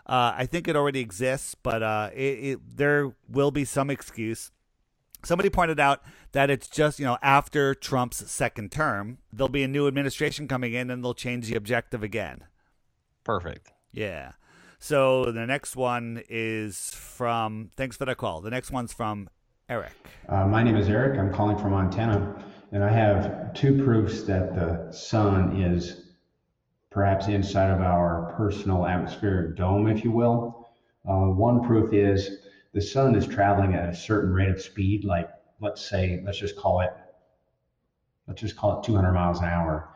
Uh, 0.07 0.35
I 0.37 0.47
think 0.47 0.69
it 0.69 0.77
already 0.77 1.01
exists, 1.01 1.55
but 1.55 1.83
uh, 1.83 2.11
it, 2.15 2.21
it, 2.21 2.77
there 2.77 3.13
will 3.29 3.51
be 3.51 3.65
some 3.65 3.91
excuse. 3.91 4.53
Somebody 5.25 5.51
pointed 5.51 5.81
out 5.81 6.03
that 6.31 6.51
it's 6.51 6.69
just, 6.69 7.01
you 7.01 7.05
know, 7.05 7.19
after 7.23 7.75
Trump's 7.75 8.31
second 8.31 8.71
term, 8.71 9.19
there'll 9.33 9.49
be 9.49 9.65
a 9.65 9.69
new 9.69 9.89
administration 9.89 10.47
coming 10.47 10.75
in 10.75 10.91
and 10.91 11.03
they'll 11.03 11.15
change 11.15 11.49
the 11.49 11.57
objective 11.57 12.05
again. 12.05 12.45
Perfect. 13.25 13.73
Yeah. 13.91 14.33
So 14.79 15.33
the 15.33 15.47
next 15.47 15.75
one 15.75 16.23
is 16.29 16.95
from, 16.95 17.71
thanks 17.77 17.97
for 17.97 18.05
the 18.05 18.15
call. 18.15 18.41
The 18.41 18.51
next 18.51 18.71
one's 18.71 18.93
from 18.93 19.29
Eric. 19.69 19.95
Uh, 20.29 20.47
my 20.47 20.63
name 20.63 20.77
is 20.77 20.89
Eric. 20.89 21.19
I'm 21.19 21.33
calling 21.33 21.59
from 21.59 21.73
Montana, 21.73 22.45
and 22.71 22.85
I 22.85 22.91
have 22.91 23.53
two 23.55 23.83
proofs 23.83 24.23
that 24.23 24.55
the 24.55 24.93
sun 24.93 25.61
is 25.61 26.06
perhaps 26.97 27.27
inside 27.27 27.69
of 27.69 27.83
our 27.83 28.33
personal 28.39 28.87
atmospheric 28.87 29.55
dome, 29.55 29.87
if 29.87 30.03
you 30.03 30.11
will. 30.11 30.67
Uh, 31.07 31.27
one 31.27 31.63
proof 31.63 31.93
is 31.93 32.39
the 32.73 32.81
sun 32.81 33.15
is 33.15 33.27
traveling 33.27 33.75
at 33.75 33.91
a 33.91 33.95
certain 33.95 34.33
rate 34.33 34.49
of 34.49 34.59
speed, 34.59 35.05
like 35.05 35.29
let's 35.61 35.87
say, 35.87 36.23
let's 36.25 36.39
just 36.39 36.57
call 36.57 36.81
it, 36.81 36.91
let's 38.27 38.41
just 38.41 38.57
call 38.57 38.81
it 38.81 38.87
200 38.87 39.13
miles 39.13 39.41
an 39.41 39.45
hour. 39.45 39.91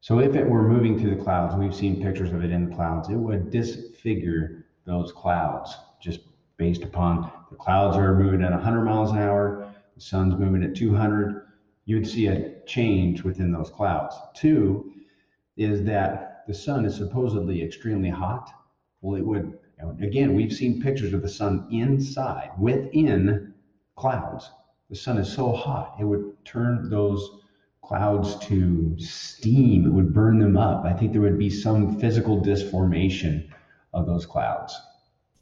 So 0.00 0.20
if 0.20 0.36
it 0.36 0.48
were 0.48 0.66
moving 0.66 0.98
through 0.98 1.16
the 1.16 1.22
clouds, 1.22 1.54
we've 1.54 1.74
seen 1.74 2.02
pictures 2.02 2.32
of 2.32 2.42
it 2.42 2.50
in 2.50 2.70
the 2.70 2.74
clouds, 2.74 3.10
it 3.10 3.16
would 3.16 3.50
disfigure 3.50 4.64
those 4.86 5.12
clouds 5.12 5.76
just 6.00 6.20
based 6.56 6.82
upon 6.82 7.30
the 7.50 7.56
clouds 7.56 7.94
are 7.98 8.18
moving 8.18 8.42
at 8.42 8.52
100 8.52 8.84
miles 8.86 9.10
an 9.10 9.18
hour, 9.18 9.70
the 9.94 10.00
sun's 10.00 10.34
moving 10.38 10.62
at 10.62 10.74
200. 10.74 11.42
You'd 11.84 12.08
see 12.08 12.28
a 12.28 12.58
change 12.66 13.22
within 13.22 13.52
those 13.52 13.68
clouds. 13.68 14.16
Two 14.34 14.94
is 15.58 15.84
that 15.84 16.27
the 16.48 16.54
sun 16.54 16.86
is 16.86 16.96
supposedly 16.96 17.62
extremely 17.62 18.08
hot. 18.08 18.50
Well, 19.02 19.16
it 19.16 19.24
would, 19.24 19.58
again, 20.00 20.34
we've 20.34 20.52
seen 20.52 20.80
pictures 20.80 21.12
of 21.12 21.20
the 21.20 21.28
sun 21.28 21.68
inside, 21.70 22.50
within 22.58 23.52
clouds. 23.96 24.50
The 24.88 24.96
sun 24.96 25.18
is 25.18 25.30
so 25.30 25.52
hot, 25.52 25.96
it 26.00 26.04
would 26.04 26.42
turn 26.46 26.88
those 26.88 27.42
clouds 27.84 28.36
to 28.46 28.98
steam. 28.98 29.86
It 29.86 29.92
would 29.92 30.14
burn 30.14 30.38
them 30.38 30.56
up. 30.56 30.84
I 30.86 30.94
think 30.94 31.12
there 31.12 31.20
would 31.20 31.38
be 31.38 31.50
some 31.50 32.00
physical 32.00 32.40
disformation 32.40 33.52
of 33.92 34.06
those 34.06 34.24
clouds. 34.24 34.74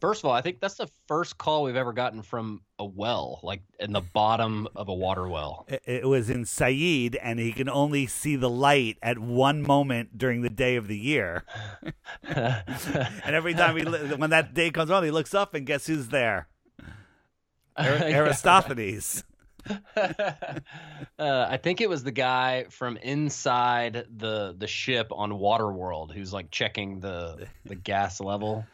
First 0.01 0.20
of 0.23 0.27
all, 0.27 0.32
I 0.32 0.43
think 0.43 0.60
that's 0.60 0.74
the 0.74 0.89
first 1.09 1.39
call 1.39 1.62
we've 1.62 1.77
ever 1.77 1.93
gotten 1.93 2.23
from 2.23 2.60
a 2.78 2.85
well, 2.85 3.40
like 3.43 3.62
in 3.81 3.93
the 3.93 4.02
bottom 4.02 4.68
of 4.77 4.89
a 4.89 4.94
water 4.94 5.27
well. 5.27 5.66
It- 5.68 6.06
was 6.06 6.28
in 6.28 6.44
Said, 6.44 7.16
and 7.16 7.39
he 7.39 7.52
can 7.52 7.68
only 7.68 8.06
see 8.06 8.36
the 8.36 8.51
light 8.51 8.98
at 9.02 9.18
one 9.18 9.62
moment 9.62 10.18
during 10.18 10.43
the 10.43 10.51
day 10.51 10.77
of 10.77 10.86
the 10.86 10.97
year. 10.97 11.44
and 12.23 12.64
every 13.24 13.55
time 13.55 13.77
he, 13.77 13.85
when 13.85 14.31
that 14.31 14.52
day 14.55 14.70
comes 14.70 14.90
on, 14.90 15.02
he 15.02 15.10
looks 15.10 15.35
up 15.35 15.55
and 15.55 15.66
guess 15.66 15.86
who's 15.86 16.09
there? 16.09 16.48
Aristophanes. 17.78 19.24
uh, 19.97 20.60
I 21.18 21.56
think 21.56 21.81
it 21.81 21.89
was 21.89 22.05
the 22.05 22.12
guy 22.12 22.66
from 22.70 22.97
inside 22.98 24.06
the 24.16 24.55
the 24.56 24.66
ship 24.66 25.09
on 25.10 25.32
Waterworld 25.32 26.12
who's 26.12 26.32
like 26.32 26.51
checking 26.51 27.01
the 27.01 27.48
the 27.64 27.74
gas 27.74 28.20
level. 28.20 28.64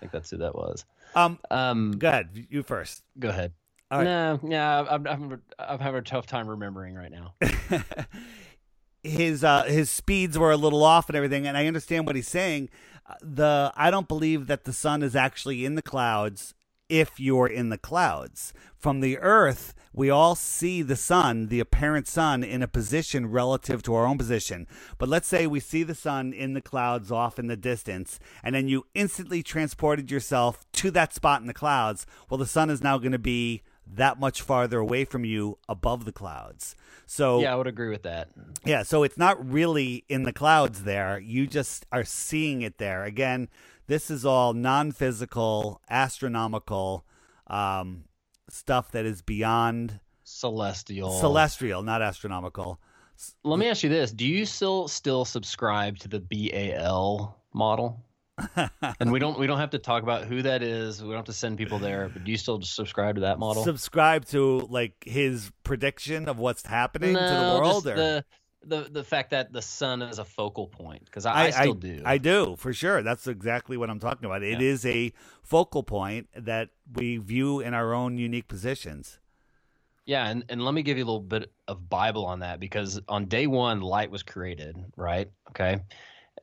I 0.00 0.04
think 0.08 0.12
that's 0.12 0.30
who 0.30 0.38
that 0.38 0.54
was. 0.54 0.86
Um, 1.14 1.38
um, 1.50 1.92
go 1.98 2.08
ahead. 2.08 2.46
You 2.48 2.62
first. 2.62 3.02
Go 3.18 3.28
ahead. 3.28 3.52
All 3.90 3.98
right. 3.98 4.04
No, 4.04 4.40
yeah, 4.48 4.86
I'm, 4.88 5.06
I'm 5.06 5.42
I'm 5.58 5.78
having 5.78 5.98
a 5.98 6.02
tough 6.02 6.26
time 6.26 6.48
remembering 6.48 6.94
right 6.94 7.10
now. 7.10 7.34
his 9.02 9.44
uh, 9.44 9.64
his 9.64 9.90
speeds 9.90 10.38
were 10.38 10.52
a 10.52 10.56
little 10.56 10.82
off 10.82 11.08
and 11.08 11.16
everything, 11.16 11.46
and 11.46 11.56
I 11.56 11.66
understand 11.66 12.06
what 12.06 12.16
he's 12.16 12.28
saying. 12.28 12.70
Uh, 13.06 13.14
The 13.20 13.72
I 13.76 13.90
don't 13.90 14.08
believe 14.08 14.46
that 14.46 14.64
the 14.64 14.72
sun 14.72 15.02
is 15.02 15.14
actually 15.14 15.64
in 15.66 15.74
the 15.74 15.82
clouds 15.82 16.54
if 16.90 17.18
you're 17.20 17.46
in 17.46 17.70
the 17.70 17.78
clouds. 17.78 18.52
From 18.76 19.00
the 19.00 19.18
earth, 19.18 19.74
we 19.92 20.10
all 20.10 20.34
see 20.34 20.82
the 20.82 20.96
sun, 20.96 21.48
the 21.48 21.60
apparent 21.60 22.06
sun, 22.06 22.44
in 22.44 22.62
a 22.62 22.68
position 22.68 23.30
relative 23.30 23.82
to 23.82 23.94
our 23.94 24.06
own 24.06 24.18
position. 24.18 24.66
But 24.98 25.08
let's 25.08 25.26
say 25.26 25.46
we 25.46 25.60
see 25.60 25.82
the 25.82 25.94
sun 25.94 26.32
in 26.32 26.54
the 26.54 26.60
clouds 26.60 27.10
off 27.10 27.38
in 27.38 27.48
the 27.48 27.56
distance, 27.56 28.20
and 28.42 28.54
then 28.54 28.68
you 28.68 28.86
instantly 28.94 29.42
transported 29.42 30.10
yourself 30.10 30.64
to 30.74 30.90
that 30.92 31.14
spot 31.14 31.40
in 31.40 31.46
the 31.46 31.54
clouds. 31.54 32.06
Well, 32.28 32.38
the 32.38 32.46
sun 32.46 32.70
is 32.70 32.82
now 32.82 32.98
going 32.98 33.12
to 33.12 33.18
be 33.18 33.62
that 33.94 34.18
much 34.18 34.42
farther 34.42 34.78
away 34.78 35.04
from 35.04 35.24
you 35.24 35.58
above 35.68 36.04
the 36.04 36.12
clouds. 36.12 36.76
So 37.06 37.40
yeah, 37.40 37.52
I 37.52 37.56
would 37.56 37.66
agree 37.66 37.88
with 37.88 38.04
that. 38.04 38.28
yeah, 38.64 38.82
so 38.82 39.02
it's 39.02 39.18
not 39.18 39.50
really 39.50 40.04
in 40.08 40.22
the 40.22 40.32
clouds 40.32 40.84
there. 40.84 41.18
You 41.18 41.46
just 41.46 41.86
are 41.90 42.04
seeing 42.04 42.62
it 42.62 42.78
there. 42.78 43.04
Again, 43.04 43.48
this 43.86 44.10
is 44.10 44.24
all 44.24 44.52
non 44.52 44.92
physical, 44.92 45.80
astronomical 45.90 47.04
um, 47.48 48.04
stuff 48.48 48.92
that 48.92 49.04
is 49.04 49.22
beyond 49.22 50.00
Celestial. 50.22 51.10
celestial, 51.18 51.82
not 51.82 52.02
astronomical. 52.02 52.80
Let 53.42 53.58
me 53.58 53.66
ask 53.66 53.82
you 53.82 53.88
this: 53.88 54.12
Do 54.12 54.26
you 54.26 54.46
still 54.46 54.86
still 54.88 55.24
subscribe 55.24 55.98
to 55.98 56.08
the 56.08 56.20
BAL 56.20 57.36
model? 57.52 58.04
and 59.00 59.12
we 59.12 59.18
don't 59.18 59.38
we 59.38 59.46
don't 59.46 59.58
have 59.58 59.70
to 59.70 59.78
talk 59.78 60.02
about 60.02 60.24
who 60.24 60.42
that 60.42 60.62
is. 60.62 61.02
We 61.02 61.08
don't 61.08 61.16
have 61.16 61.24
to 61.26 61.32
send 61.32 61.58
people 61.58 61.78
there. 61.78 62.08
But 62.08 62.24
do 62.24 62.30
you 62.30 62.36
still 62.36 62.60
subscribe 62.62 63.16
to 63.16 63.22
that 63.22 63.38
model? 63.38 63.64
Subscribe 63.64 64.24
to 64.26 64.60
like 64.70 65.04
his 65.04 65.50
prediction 65.64 66.28
of 66.28 66.38
what's 66.38 66.66
happening 66.66 67.14
to 67.14 67.20
the 67.20 67.58
world, 67.58 67.84
just 67.84 67.86
or 67.86 67.96
the 67.96 68.24
the 68.64 68.80
the 68.90 69.04
fact 69.04 69.30
that 69.30 69.52
the 69.52 69.62
sun 69.62 70.02
is 70.02 70.18
a 70.18 70.24
focal 70.24 70.66
point 70.66 71.04
because 71.04 71.26
I, 71.26 71.46
I, 71.46 71.50
still 71.50 71.74
do. 71.74 72.02
I 72.04 72.18
do 72.18 72.56
for 72.56 72.72
sure. 72.72 73.02
That's 73.02 73.26
exactly 73.26 73.76
what 73.76 73.90
I'm 73.90 74.00
talking 74.00 74.26
about. 74.26 74.42
It 74.42 74.60
is 74.60 74.84
a 74.84 75.12
focal 75.42 75.82
point 75.82 76.28
that 76.34 76.70
we 76.94 77.16
view 77.16 77.60
in 77.60 77.74
our 77.74 77.94
own 77.94 78.18
unique 78.18 78.48
positions. 78.48 79.18
Yeah, 80.06 80.26
and, 80.28 80.44
and 80.48 80.64
let 80.64 80.74
me 80.74 80.82
give 80.82 80.98
you 80.98 81.04
a 81.04 81.06
little 81.06 81.20
bit 81.20 81.52
of 81.68 81.88
Bible 81.88 82.26
on 82.26 82.40
that 82.40 82.58
because 82.58 83.00
on 83.08 83.26
day 83.26 83.46
one, 83.46 83.80
light 83.80 84.10
was 84.10 84.22
created, 84.22 84.76
right? 84.96 85.30
Okay. 85.50 85.80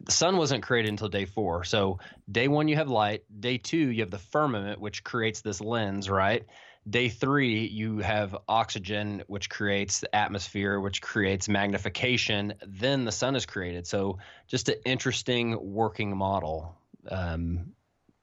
The 0.01 0.11
sun 0.11 0.38
wasn't 0.38 0.64
created 0.64 0.89
until 0.89 1.09
day 1.09 1.26
four. 1.26 1.64
So 1.64 1.99
day 2.31 2.47
one, 2.47 2.68
you 2.68 2.76
have 2.76 2.89
light. 2.89 3.23
Day 3.39 3.57
two, 3.57 3.77
you 3.77 4.01
have 4.01 4.11
the 4.11 4.18
firmament, 4.18 4.80
which 4.80 5.03
creates 5.03 5.41
this 5.41 5.59
lens, 5.59 6.09
right? 6.09 6.45
Day 6.89 7.09
three, 7.09 7.65
you 7.65 7.97
have 7.99 8.38
oxygen, 8.47 9.23
which 9.27 9.49
creates 9.49 9.99
the 9.99 10.15
atmosphere, 10.15 10.80
which 10.80 11.01
creates 11.01 11.49
magnification. 11.49 12.53
Then 12.65 13.03
the 13.03 13.11
sun 13.11 13.35
is 13.35 13.45
created. 13.45 13.88
So 13.88 14.19
just 14.47 14.69
an 14.69 14.76
interesting 14.85 15.73
working 15.73 16.15
model. 16.15 16.77
Um, 17.09 17.73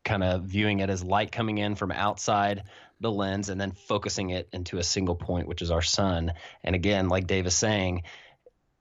kind 0.04 0.22
of 0.22 0.42
viewing 0.44 0.80
it 0.80 0.90
as 0.90 1.02
light 1.02 1.32
coming 1.32 1.58
in 1.58 1.74
from 1.74 1.90
outside 1.90 2.64
the 3.00 3.10
lens 3.10 3.48
and 3.48 3.60
then 3.60 3.72
focusing 3.72 4.30
it 4.30 4.48
into 4.52 4.78
a 4.78 4.82
single 4.82 5.16
point, 5.16 5.48
which 5.48 5.62
is 5.62 5.70
our 5.70 5.82
sun. 5.82 6.34
And 6.62 6.74
again, 6.74 7.08
like 7.08 7.26
Dave 7.26 7.46
is 7.46 7.56
saying, 7.56 8.02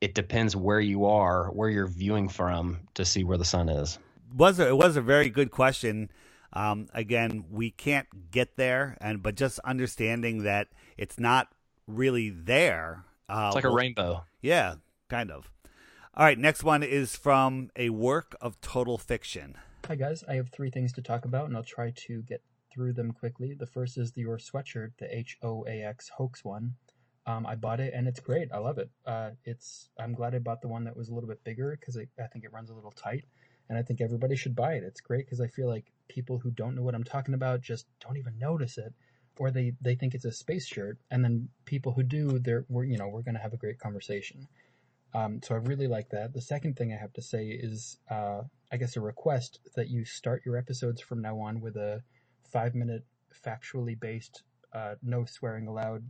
it 0.04 0.14
depends 0.14 0.54
where 0.54 0.82
you 0.82 1.06
are, 1.06 1.48
where 1.52 1.70
you're 1.70 1.88
viewing 1.88 2.28
from 2.28 2.78
to 2.94 3.06
see 3.06 3.24
where 3.24 3.38
the 3.38 3.46
sun 3.46 3.70
is. 3.70 3.98
was 4.36 4.60
a, 4.60 4.68
it 4.68 4.76
was 4.76 4.98
a 4.98 5.02
very 5.02 5.30
good 5.30 5.50
question. 5.50 6.12
Um, 6.52 6.88
again, 6.94 7.46
we 7.50 7.72
can't 7.72 8.08
get 8.30 8.58
there, 8.58 8.98
and 9.00 9.24
but 9.24 9.36
just 9.36 9.60
understanding 9.60 10.44
that 10.44 10.68
it's 10.98 11.18
not 11.18 11.48
really 11.88 12.30
there. 12.30 13.06
Uh, 13.30 13.46
It's 13.48 13.56
like 13.56 13.64
a 13.64 13.70
will- 13.70 13.78
rainbow. 13.78 14.26
Yeah, 14.42 14.76
kind 15.08 15.32
of. 15.32 15.50
All 16.16 16.26
right, 16.26 16.38
next 16.38 16.66
one 16.66 16.84
is 16.84 17.16
from 17.16 17.72
a 17.78 17.90
work 17.90 18.36
of 18.42 18.60
total 18.60 18.98
fiction. 18.98 19.56
Hi 19.88 19.96
guys, 19.96 20.24
I 20.28 20.34
have 20.36 20.50
three 20.50 20.70
things 20.70 20.92
to 20.94 21.02
talk 21.02 21.24
about, 21.26 21.48
and 21.48 21.56
I'll 21.56 21.64
try 21.64 21.92
to 22.08 22.22
get 22.24 22.42
through 22.74 22.94
them 22.94 23.14
quickly. 23.14 23.54
The 23.54 23.68
first 23.68 23.98
is 23.98 24.12
the 24.12 24.22
Your 24.22 24.38
Sweatshirt, 24.38 24.92
the 25.00 25.08
H 25.16 25.38
O 25.42 25.66
A 25.68 25.82
X 25.82 26.10
hoax 26.18 26.44
one. 26.44 26.76
Um, 27.26 27.46
I 27.46 27.56
bought 27.56 27.80
it 27.80 27.94
and 27.96 28.08
it's 28.08 28.20
great. 28.20 28.50
I 28.52 28.58
love 28.58 28.78
it. 28.78 28.90
Uh, 29.06 29.32
it's 29.46 29.90
I'm 29.98 30.14
glad 30.14 30.36
I 30.36 30.40
bought 30.40 30.62
the 30.62 30.68
one 30.68 30.84
that 30.84 30.98
was 30.98 31.10
a 31.10 31.14
little 31.14 31.30
bit 31.30 31.44
bigger 31.44 31.78
because 31.80 31.98
I 31.98 32.28
think 32.28 32.44
it 32.44 32.52
runs 32.52 32.70
a 32.70 32.74
little 32.74 32.92
tight, 32.92 33.24
and 33.70 33.78
I 33.78 33.82
think 33.82 34.02
everybody 34.02 34.36
should 34.36 34.56
buy 34.56 34.74
it. 34.74 34.84
It's 34.84 35.00
great 35.00 35.26
because 35.26 35.40
I 35.40 35.48
feel 35.48 35.70
like 35.70 35.86
people 36.10 36.38
who 36.40 36.52
don't 36.52 36.76
know 36.76 36.82
what 36.82 36.96
I'm 36.96 37.04
talking 37.04 37.34
about 37.34 37.62
just 37.62 37.86
don't 38.02 38.18
even 38.18 38.38
notice 38.38 38.78
it, 38.78 38.94
or 39.38 39.52
they 39.52 39.74
they 39.82 39.96
think 39.96 40.14
it's 40.14 40.26
a 40.26 40.34
space 40.34 40.68
shirt, 40.68 40.98
and 41.12 41.24
then 41.24 41.48
people 41.66 41.94
who 41.94 42.04
do, 42.04 42.40
they're 42.40 42.66
we're 42.68 42.84
you 42.84 42.98
know 42.98 43.08
we're 43.08 43.22
gonna 43.22 43.40
have 43.40 43.54
a 43.54 43.58
great 43.58 43.80
conversation. 43.80 44.48
Um, 45.14 45.42
so 45.44 45.56
I 45.56 45.60
really 45.60 45.88
like 45.88 46.10
that. 46.10 46.34
The 46.34 46.42
second 46.42 46.76
thing 46.76 46.92
I 46.92 46.98
have 46.98 47.14
to 47.14 47.22
say 47.22 47.46
is, 47.46 47.98
uh, 48.10 48.42
I 48.72 48.78
guess, 48.78 48.98
a 48.98 49.02
request 49.02 49.60
that 49.76 49.90
you 49.90 50.06
start 50.06 50.42
your 50.44 50.58
episodes 50.58 51.02
from 51.02 51.22
now 51.22 51.40
on 51.40 51.62
with 51.62 51.76
a 51.76 52.02
five 52.52 52.74
minute, 52.74 53.06
factually 53.46 54.00
based, 54.00 54.42
uh, 54.74 54.96
no 55.04 55.26
swearing 55.26 55.68
allowed 55.68 56.04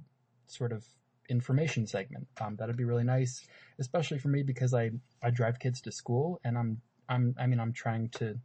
sort 0.47 0.71
of 0.71 0.85
information 1.29 1.87
segment. 1.87 2.27
Um, 2.39 2.55
that'd 2.57 2.77
be 2.77 2.83
really 2.83 3.03
nice, 3.03 3.45
especially 3.79 4.19
for 4.19 4.27
me 4.27 4.43
because 4.43 4.73
I, 4.73 4.91
I 5.21 5.29
drive 5.29 5.59
kids 5.59 5.81
to 5.81 5.91
school 5.91 6.39
and 6.43 6.57
I'm, 6.57 6.81
I'm, 7.09 7.35
I 7.39 7.47
mean, 7.47 7.59
I'm 7.59 7.73
trying 7.73 8.09
to 8.09 8.39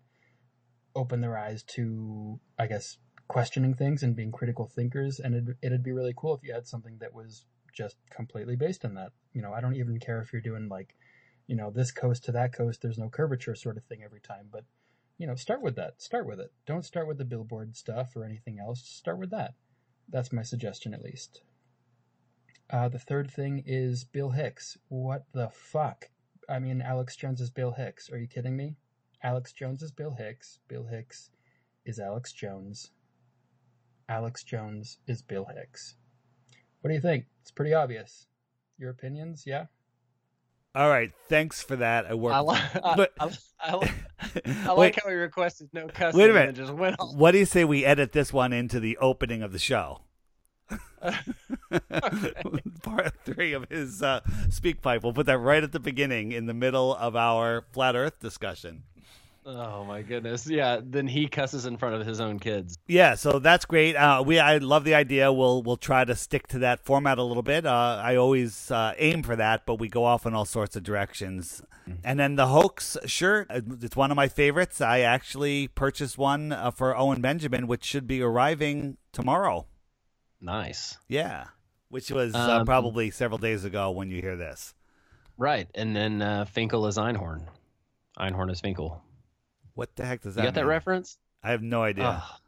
open 0.95 1.21
their 1.21 1.37
eyes 1.37 1.63
to, 1.63 2.41
I 2.59 2.67
guess, 2.67 2.99
questioning 3.29 3.75
things 3.75 4.03
and 4.03 4.17
being 4.17 4.33
critical 4.33 4.67
thinkers. 4.67 5.21
And 5.21 5.35
it'd, 5.35 5.57
it'd 5.63 5.83
be 5.83 5.93
really 5.93 6.15
cool 6.17 6.35
if 6.35 6.43
you 6.43 6.53
had 6.53 6.67
something 6.67 6.99
that 7.01 7.15
was 7.15 7.45
just 7.73 7.97
completely 8.11 8.57
based 8.57 8.85
on 8.85 8.95
that. 8.95 9.13
You 9.33 9.43
know, 9.43 9.53
I 9.53 9.61
don't 9.61 9.77
even 9.77 10.01
care 10.01 10.21
if 10.21 10.33
you're 10.33 10.43
doing 10.43 10.69
like, 10.69 10.95
you 11.47 11.57
know, 11.57 11.71
this 11.71 11.93
coast 11.93 12.25
to 12.25 12.33
that 12.33 12.53
coast, 12.53 12.83
there's 12.83 12.99
no 12.99 13.09
curvature 13.09 13.55
sort 13.55 13.77
of 13.77 13.85
thing 13.85 14.03
every 14.05 14.21
time. 14.21 14.49
But, 14.51 14.65
you 15.19 15.27
know, 15.27 15.35
start 15.35 15.63
with 15.63 15.77
that. 15.77 16.01
Start 16.03 16.27
with 16.27 16.41
it. 16.41 16.53
Don't 16.67 16.85
start 16.85 17.07
with 17.07 17.19
the 17.19 17.25
billboard 17.25 17.77
stuff 17.77 18.17
or 18.17 18.25
anything 18.25 18.59
else. 18.59 18.83
Start 18.83 19.19
with 19.19 19.31
that. 19.31 19.55
That's 20.09 20.33
my 20.33 20.43
suggestion, 20.43 20.95
at 20.95 21.03
least. 21.03 21.43
Uh, 22.71 22.89
the 22.89 22.99
third 22.99 23.31
thing 23.31 23.63
is 23.67 24.05
Bill 24.05 24.31
Hicks. 24.31 24.77
What 24.89 25.25
the 25.33 25.49
fuck? 25.53 26.09
I 26.49 26.59
mean, 26.59 26.83
Alex 26.83 27.17
Jones 27.17 27.41
is 27.41 27.51
Bill 27.51 27.73
Hicks. 27.73 28.11
Are 28.11 28.19
you 28.19 28.27
kidding 28.27 28.57
me? 28.57 28.77
Alex 29.23 29.53
Jones 29.53 29.83
is 29.83 29.91
Bill 29.91 30.15
Hicks. 30.17 30.59
Bill 30.69 30.85
Hicks 30.85 31.31
is 31.85 31.99
Alex 31.99 32.33
Jones. 32.33 32.91
Alex 34.09 34.45
Jones 34.45 34.99
is 35.07 35.23
Bill 35.23 35.47
Hicks. 35.55 35.97
What 36.81 36.89
do 36.89 36.95
you 36.95 37.01
think? 37.01 37.25
It's 37.43 37.51
pretty 37.51 37.75
obvious. 37.75 38.27
Your 38.79 38.91
opinions? 38.91 39.45
Yeah? 39.47 39.67
All 40.75 40.89
right, 40.89 41.11
thanks 41.29 41.63
for 41.63 41.77
that. 41.77 42.07
I 42.07 42.15
worked. 42.15 42.37
I, 42.37 42.41
li- 42.41 42.59
I, 42.85 42.97
but- 42.97 43.13
I, 43.19 43.31
I, 43.61 43.77
li- 43.77 43.89
I 44.67 44.75
Wait. 44.75 44.77
like 44.77 45.03
how 45.03 45.09
he 45.09 45.15
requested 45.17 45.71
no 45.73 45.89
cussing 45.89 46.21
Wait 46.21 46.31
a 46.31 46.35
minute. 46.35 46.55
just 46.55 46.73
went 46.73 46.97
on. 47.01 47.17
What 47.17 47.33
do 47.33 47.39
you 47.39 47.45
say 47.47 47.65
we 47.65 47.85
edit 47.85 48.13
this 48.13 48.33
one 48.33 48.53
into 48.53 48.79
the 48.79 48.97
opening 48.99 49.43
of 49.43 49.53
the 49.53 49.59
show? 49.59 50.03
Part 52.83 53.15
three 53.25 53.53
of 53.53 53.69
his 53.69 54.03
uh, 54.03 54.21
speak 54.51 54.83
pipe. 54.83 55.03
We'll 55.03 55.13
put 55.13 55.27
that 55.27 55.39
right 55.39 55.63
at 55.63 55.73
the 55.73 55.81
beginning 55.81 56.33
in 56.33 56.47
the 56.47 56.55
middle 56.55 56.95
of 56.95 57.17
our 57.17 57.65
flat 57.73 57.95
Earth 57.95 58.21
discussion. 58.21 58.83
Oh 59.47 59.83
my 59.85 60.03
goodness. 60.03 60.47
Yeah, 60.47 60.81
then 60.83 61.07
he 61.07 61.27
cusses 61.27 61.65
in 61.65 61.79
front 61.79 61.95
of 61.95 62.07
his 62.07 62.21
own 62.21 62.39
kids. 62.39 62.77
Yeah, 62.87 63.15
so 63.15 63.39
that's 63.39 63.65
great. 63.65 63.97
Uh, 63.97 64.23
we 64.25 64.39
I 64.39 64.59
love 64.59 64.85
the 64.85 64.95
idea. 64.95 65.33
We'll 65.33 65.63
we'll 65.63 65.79
try 65.79 66.05
to 66.05 66.15
stick 66.15 66.49
to 66.49 66.59
that 66.61 66.85
format 66.85 67.17
a 67.17 67.23
little 67.23 67.43
bit. 67.43 67.65
Uh, 67.65 67.99
I 68.03 68.17
always 68.17 68.71
uh, 68.71 68.93
aim 68.99 69.23
for 69.23 69.37
that, 69.37 69.65
but 69.65 69.77
we 69.77 69.89
go 69.89 70.05
off 70.05 70.27
in 70.27 70.35
all 70.35 70.45
sorts 70.45 70.77
of 70.77 70.83
directions. 70.83 71.63
And 72.05 72.21
then 72.21 72.37
the 72.37 72.49
hoax 72.49 72.99
shirt, 73.07 73.47
uh, 73.49 73.63
it's 73.81 73.97
one 73.97 74.11
of 74.11 74.17
my 74.17 74.29
favorites. 74.29 74.83
I 74.83 75.01
actually 75.01 75.69
purchased 75.69 76.19
one 76.19 76.53
uh, 76.53 76.71
for 76.71 76.95
Owen 76.95 77.23
Benjamin, 77.23 77.67
which 77.67 77.85
should 77.85 78.07
be 78.07 78.21
arriving 78.21 78.99
tomorrow. 79.13 79.65
Nice. 80.41 80.97
Yeah, 81.09 81.47
which 81.89 82.11
was 82.11 82.35
uh, 82.35 82.59
Um, 82.61 82.67
probably 82.67 83.11
several 83.11 83.39
days 83.39 83.65
ago 83.65 83.91
when 83.91 84.11
you 84.11 84.21
hear 84.23 84.37
this. 84.37 84.75
Right. 85.37 85.69
And 85.75 85.95
then 85.95 86.21
uh, 86.23 86.45
Finkel 86.47 86.87
is 86.87 86.97
Einhorn. 86.97 87.47
Einhorn 88.19 88.51
is 88.51 88.61
Finkel. 88.61 89.03
What 89.75 89.95
the 89.97 90.05
heck 90.05 90.23
does 90.23 90.35
You 90.37 90.43
that 90.43 90.49
got 90.49 90.55
that 90.55 90.67
reference? 90.67 91.19
I 91.43 91.51
have 91.53 91.63
no 91.63 91.83
idea. 91.83 92.05
Ugh. 92.05 92.41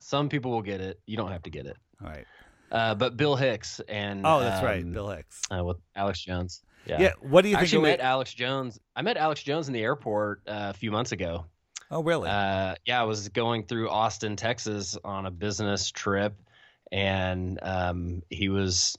some 0.00 0.28
people 0.28 0.50
will 0.50 0.62
get 0.62 0.80
it. 0.80 1.00
You 1.06 1.16
don't 1.16 1.30
have 1.30 1.42
to 1.44 1.50
get 1.50 1.66
it. 1.66 1.76
All 2.02 2.08
right. 2.08 2.26
Uh, 2.72 2.94
but 2.94 3.16
Bill 3.16 3.36
Hicks 3.36 3.80
and 3.88 4.22
Oh, 4.26 4.40
that's 4.40 4.64
right, 4.64 4.82
um, 4.82 4.92
Bill 4.92 5.08
Hicks. 5.10 5.40
uh, 5.56 5.62
with 5.62 5.76
Alex 5.94 6.20
Jones. 6.20 6.62
Yeah. 6.86 7.00
Yeah, 7.00 7.12
what 7.20 7.42
do 7.42 7.48
you 7.48 7.54
I 7.56 7.60
think 7.60 7.66
actually 7.68 7.92
of 7.92 7.98
met 7.98 8.04
Alex 8.04 8.34
Jones. 8.34 8.80
I 8.96 9.02
met 9.02 9.16
Alex 9.16 9.42
Jones 9.42 9.68
in 9.68 9.74
the 9.74 9.82
airport 9.82 10.42
uh, 10.48 10.70
a 10.70 10.74
few 10.74 10.90
months 10.90 11.12
ago. 11.12 11.46
Oh, 11.90 12.02
really? 12.02 12.28
Uh, 12.28 12.74
yeah, 12.84 13.00
I 13.00 13.04
was 13.04 13.28
going 13.28 13.64
through 13.66 13.88
Austin, 13.90 14.34
Texas 14.34 14.98
on 15.04 15.26
a 15.26 15.30
business 15.30 15.90
trip, 15.92 16.34
and 16.94 17.58
um, 17.60 18.22
he 18.30 18.48
was. 18.48 18.96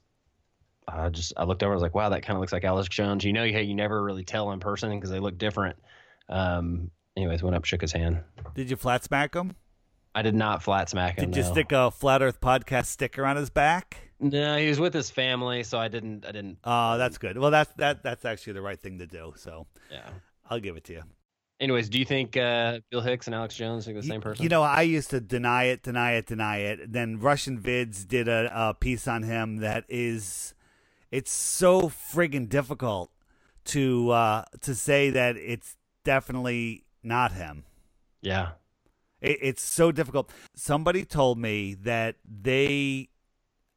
I 0.87 1.09
just 1.09 1.33
I 1.35 1.45
looked 1.45 1.63
over. 1.63 1.71
I 1.71 1.75
was 1.75 1.81
like, 1.81 1.95
"Wow, 1.95 2.09
that 2.09 2.21
kind 2.21 2.35
of 2.35 2.41
looks 2.41 2.51
like 2.53 2.65
Alex 2.65 2.89
Jones." 2.89 3.23
You 3.23 3.33
know, 3.33 3.43
you 3.43 3.57
you 3.57 3.73
never 3.73 4.03
really 4.03 4.25
tell 4.25 4.51
in 4.51 4.59
person 4.59 4.91
because 4.91 5.09
they 5.09 5.19
look 5.19 5.37
different. 5.37 5.77
Um, 6.29 6.91
anyways, 7.15 7.41
went 7.41 7.55
up, 7.55 7.63
shook 7.63 7.81
his 7.81 7.93
hand. 7.93 8.19
Did 8.53 8.69
you 8.69 8.75
flat 8.75 9.03
smack 9.03 9.33
him? 9.33 9.55
I 10.13 10.21
did 10.21 10.35
not 10.35 10.61
flat 10.61 10.89
smack 10.89 11.17
him. 11.17 11.31
Did 11.31 11.37
you 11.37 11.43
no. 11.43 11.51
stick 11.51 11.71
a 11.71 11.89
flat 11.89 12.21
Earth 12.21 12.39
podcast 12.39 12.87
sticker 12.87 13.25
on 13.25 13.37
his 13.37 13.49
back? 13.49 13.97
No, 14.19 14.57
he 14.57 14.67
was 14.69 14.79
with 14.79 14.93
his 14.93 15.09
family, 15.09 15.63
so 15.63 15.79
I 15.79 15.87
didn't. 15.87 16.25
I 16.25 16.31
didn't. 16.33 16.57
Oh, 16.63 16.97
that's 16.97 17.17
good. 17.17 17.37
Well, 17.37 17.51
that's 17.51 17.71
that 17.77 18.03
that's 18.03 18.25
actually 18.25 18.53
the 18.53 18.61
right 18.61 18.79
thing 18.79 18.99
to 18.99 19.07
do. 19.07 19.33
So 19.37 19.67
Yeah. 19.89 20.09
I'll 20.49 20.59
give 20.59 20.75
it 20.75 20.83
to 20.85 20.93
you. 20.93 21.03
Anyways, 21.59 21.87
do 21.87 21.97
you 21.97 22.05
think 22.05 22.35
uh, 22.35 22.79
Bill 22.91 22.99
Hicks 23.01 23.27
and 23.27 23.35
Alex 23.35 23.55
Jones 23.55 23.87
are 23.87 23.93
the 23.93 24.03
same 24.03 24.19
person? 24.19 24.43
You 24.43 24.49
know, 24.49 24.61
I 24.61 24.81
used 24.81 25.09
to 25.11 25.21
deny 25.21 25.65
it, 25.65 25.83
deny 25.83 26.13
it, 26.13 26.25
deny 26.25 26.57
it. 26.57 26.91
Then 26.91 27.19
Russian 27.19 27.57
Vids 27.59 28.05
did 28.05 28.27
a, 28.27 28.51
a 28.53 28.73
piece 28.73 29.07
on 29.07 29.23
him 29.23 29.57
that 29.57 29.85
is, 29.87 30.53
it's 31.11 31.31
so 31.31 31.83
friggin' 31.83 32.49
difficult 32.49 33.09
to 33.65 34.11
uh, 34.11 34.43
to 34.61 34.75
say 34.75 35.09
that 35.11 35.37
it's 35.37 35.77
definitely 36.03 36.83
not 37.03 37.31
him. 37.31 37.63
Yeah. 38.21 38.49
It, 39.21 39.39
it's 39.41 39.63
so 39.63 39.93
difficult. 39.93 40.31
Somebody 40.55 41.05
told 41.05 41.37
me 41.37 41.73
that 41.73 42.17
they 42.25 43.09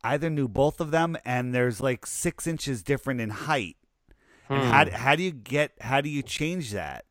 either 0.02 0.30
knew 0.30 0.48
both 0.48 0.80
of 0.80 0.90
them, 0.90 1.16
and 1.24 1.54
there's 1.54 1.80
like 1.80 2.06
six 2.06 2.46
inches 2.46 2.82
different 2.82 3.20
in 3.20 3.30
height. 3.30 3.76
And 4.50 4.64
Hmm. 4.64 4.70
how 4.70 4.90
how 4.90 5.16
do 5.16 5.22
you 5.22 5.30
get 5.30 5.72
how 5.80 6.00
do 6.00 6.08
you 6.08 6.22
change 6.22 6.72
that? 6.72 7.04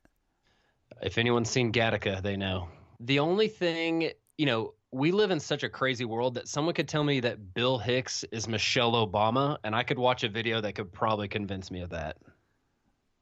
If 1.02 1.18
anyone's 1.18 1.50
seen 1.50 1.72
Gattaca, 1.72 2.22
they 2.22 2.38
know. 2.38 2.70
The 3.00 3.20
only 3.20 3.48
thing, 3.48 4.12
you 4.38 4.46
know, 4.46 4.74
we 4.92 5.12
live 5.12 5.32
in 5.32 5.40
such 5.40 5.64
a 5.64 5.70
crazy 5.70 6.06
world 6.06 6.36
that 6.36 6.48
someone 6.48 6.74
could 6.74 6.88
tell 6.88 7.04
me 7.04 7.20
that 7.20 7.54
Bill 7.54 7.78
Hicks 7.78 8.24
is 8.32 8.48
Michelle 8.48 8.94
Obama, 8.94 9.58
and 9.64 9.76
I 9.76 9.84
could 9.84 10.00
watch 10.00 10.24
a 10.24 10.30
video 10.30 10.62
that 10.62 10.74
could 10.76 10.92
probably 10.92 11.28
convince 11.28 11.70
me 11.70 11.82
of 11.82 11.90
that. 11.92 12.18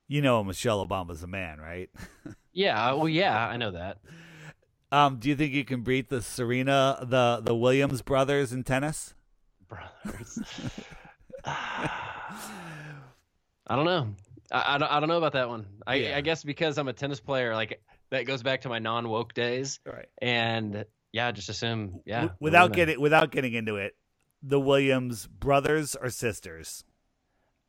You 0.08 0.22
know, 0.22 0.44
Michelle 0.44 0.86
Obama's 0.86 1.24
a 1.24 1.28
man, 1.28 1.60
right? 1.60 1.90
Yeah, 2.58 2.94
well, 2.94 3.10
yeah, 3.10 3.38
I 3.38 3.58
know 3.58 3.72
that. 3.72 3.98
Um, 4.90 5.18
do 5.18 5.28
you 5.28 5.36
think 5.36 5.52
you 5.52 5.66
can 5.66 5.82
beat 5.82 6.08
the 6.08 6.22
Serena, 6.22 6.98
the 7.02 7.42
the 7.44 7.54
Williams 7.54 8.02
brothers 8.02 8.54
in 8.54 8.64
tennis? 8.64 9.14
Brothers. 9.68 10.40
I 11.46 11.90
don't 13.68 13.84
know. 13.84 14.16
I, 14.52 14.76
I, 14.76 14.78
don't, 14.78 14.92
I 14.92 15.00
don't 15.00 15.10
know 15.10 15.18
about 15.18 15.34
that 15.34 15.50
one. 15.50 15.66
I, 15.86 15.96
Yeah. 15.96 16.18
I 16.18 16.22
guess 16.22 16.44
because 16.44 16.78
I'm 16.78 16.88
a 16.88 16.94
tennis 16.94 17.20
player, 17.20 17.54
like 17.54 17.82
that 18.12 18.26
goes 18.26 18.44
back 18.44 18.62
to 18.62 18.70
my 18.70 18.80
non 18.80 19.10
woke 19.10 19.34
days. 19.34 19.80
Right. 19.86 20.08
And 20.22 20.86
yeah, 21.12 21.32
just 21.32 21.50
assume, 21.50 22.02
yeah. 22.06 22.30
Without 22.40 22.74
getting 22.74 23.00
without 23.00 23.32
getting 23.32 23.54
into 23.54 23.78
it, 23.78 23.96
the 24.44 24.60
Williams 24.60 25.28
brothers 25.28 25.96
or 25.96 26.10
sisters? 26.10 26.84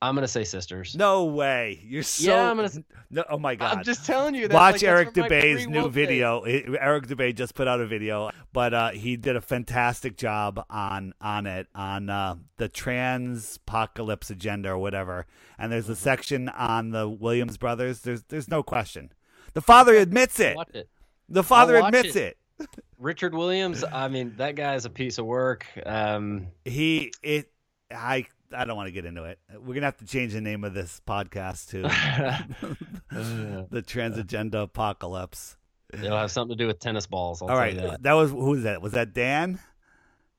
I'm 0.02 0.14
gonna 0.14 0.28
say 0.28 0.44
sisters. 0.44 0.94
No 0.94 1.24
way. 1.24 1.81
You're 1.82 2.02
so. 2.02 2.31
Yeah, 2.31 2.51
I'm 2.51 2.56
gonna 2.56 2.70
No, 3.10 3.24
oh 3.31 3.39
my 3.39 3.55
god. 3.55 3.78
I'm 3.78 3.85
just 3.85 4.05
telling 4.05 4.35
you. 4.35 4.43
That's 4.47 4.55
Watch 4.55 4.73
like, 4.74 4.82
Eric 4.85 5.14
that's 5.14 5.28
from 5.28 5.36
my 5.39 5.43
Dubay's 5.43 5.66
new 5.66 5.89
video. 5.89 6.43
It- 6.44 6.66
Eric 6.78 7.06
Dubé 7.06 7.35
just 7.35 7.55
put 7.55 7.66
out 7.66 7.81
a 7.81 7.86
video, 7.86 8.31
but 8.52 8.74
uh, 8.74 8.90
he 8.90 9.16
did 9.16 9.36
a 9.36 9.40
fantastic 9.40 10.18
job 10.18 10.64
on 10.68 11.14
on 11.20 11.47
it 11.47 11.68
on 11.74 12.10
uh, 12.10 12.36
the 12.59 12.68
trans 12.68 13.56
apocalypse 13.56 14.28
agenda 14.28 14.70
or 14.70 14.78
whatever. 14.78 15.24
And 15.59 15.73
there's 15.73 15.89
a 15.89 15.93
Mm-hmm. 15.93 16.02
section 16.02 16.48
on 16.51 16.90
the 16.90 17.09
Williams 17.09 17.56
brothers. 17.56 18.01
There's 18.01 18.23
there's 18.24 18.48
no 18.48 18.62
question. 18.62 19.12
The 19.55 19.62
father 19.62 19.94
admits 19.94 20.39
it. 20.40 20.56
Watch 20.56 20.74
it. 20.74 20.90
The 21.31 21.43
father 21.43 21.77
admits 21.77 22.14
it. 22.16 22.36
it. 22.60 22.68
Richard 22.98 23.35
Williams. 23.35 23.82
I 23.82 24.09
mean, 24.09 24.35
that 24.36 24.56
guy's 24.56 24.85
a 24.85 24.90
piece 24.90 25.16
of 25.16 25.24
work. 25.24 25.66
Um, 25.86 26.48
He 26.66 27.12
it 27.23 27.51
I 27.90 28.27
I 28.55 28.64
don't 28.64 28.77
want 28.77 28.89
to 28.89 28.93
get 28.93 29.05
into 29.05 29.24
it. 29.24 29.39
We're 29.59 29.74
gonna 29.74 29.86
have 29.86 29.98
to 29.98 30.06
change 30.06 30.32
the 30.32 30.40
name 30.40 30.64
of 30.64 30.74
this 30.74 31.01
podcast 31.06 31.70
to 31.70 31.82
the 33.70 33.82
Trans 33.82 34.18
Agenda 34.18 34.60
Apocalypse. 34.60 35.56
It'll 35.93 36.18
have 36.18 36.31
something 36.31 36.56
to 36.56 36.62
do 36.62 36.66
with 36.66 36.78
tennis 36.78 37.06
balls. 37.06 37.43
I'll 37.43 37.48
All 37.48 37.55
tell 37.55 37.59
right, 37.59 37.74
you 37.74 37.81
that. 37.81 37.85
All 37.85 37.90
right. 37.93 38.02
That 38.02 38.12
was 38.12 38.31
who's 38.31 38.62
that? 38.64 38.82
Was 38.82 38.93
that 38.93 39.14
Dan? 39.14 39.60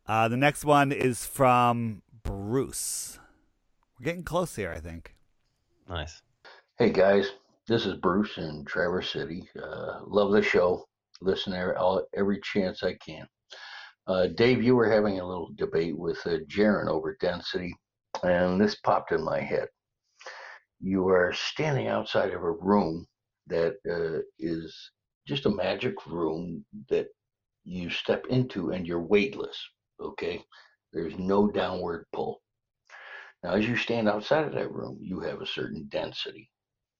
Uh, 0.05 0.27
the 0.27 0.37
next 0.37 0.63
one 0.63 0.91
is 0.91 1.25
from 1.25 2.01
Bruce. 2.23 3.19
We're 3.99 4.05
getting 4.05 4.23
close 4.23 4.55
here, 4.55 4.71
I 4.71 4.79
think. 4.79 5.15
Nice. 5.89 6.21
Hey 6.77 6.91
guys, 6.91 7.31
this 7.67 7.85
is 7.85 7.95
Bruce 7.95 8.37
in 8.37 8.63
Traverse 8.65 9.11
City. 9.11 9.49
Uh, 9.61 9.99
love 10.05 10.31
the 10.31 10.41
show. 10.41 10.85
Listen 11.21 11.53
every, 11.53 11.75
every 12.15 12.39
chance 12.41 12.83
I 12.83 12.95
can. 13.05 13.27
Uh, 14.05 14.27
Dave, 14.27 14.63
you 14.63 14.75
were 14.75 14.89
having 14.89 15.19
a 15.19 15.27
little 15.27 15.49
debate 15.55 15.97
with 15.97 16.19
uh, 16.25 16.37
Jeran 16.47 16.87
over 16.87 17.17
density, 17.19 17.75
and 18.23 18.59
this 18.59 18.75
popped 18.75 19.11
in 19.11 19.23
my 19.23 19.39
head. 19.39 19.67
You 20.79 21.07
are 21.09 21.33
standing 21.33 21.87
outside 21.87 22.33
of 22.33 22.43
a 22.43 22.51
room 22.51 23.07
that 23.47 23.75
uh, 23.89 24.21
is 24.39 24.91
just 25.27 25.45
a 25.45 25.49
magic 25.49 26.05
room 26.05 26.65
that 26.89 27.07
you 27.63 27.89
step 27.89 28.25
into 28.29 28.71
and 28.71 28.87
you're 28.87 29.01
weightless, 29.01 29.57
okay? 29.99 30.43
There's 30.93 31.17
no 31.17 31.47
downward 31.47 32.05
pull. 32.13 32.41
Now, 33.43 33.53
as 33.53 33.67
you 33.67 33.75
stand 33.75 34.07
outside 34.07 34.45
of 34.45 34.53
that 34.53 34.71
room, 34.71 34.97
you 35.01 35.19
have 35.21 35.41
a 35.41 35.47
certain 35.47 35.87
density 35.89 36.49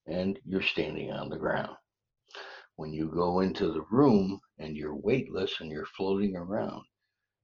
and 0.07 0.39
you're 0.45 0.61
standing 0.61 1.11
on 1.11 1.29
the 1.29 1.37
ground. 1.37 1.75
When 2.75 2.93
you 2.93 3.09
go 3.09 3.39
into 3.39 3.71
the 3.71 3.85
room 3.91 4.39
and 4.59 4.75
you're 4.75 4.95
weightless 4.95 5.59
and 5.59 5.71
you're 5.71 5.87
floating 5.97 6.35
around, 6.35 6.83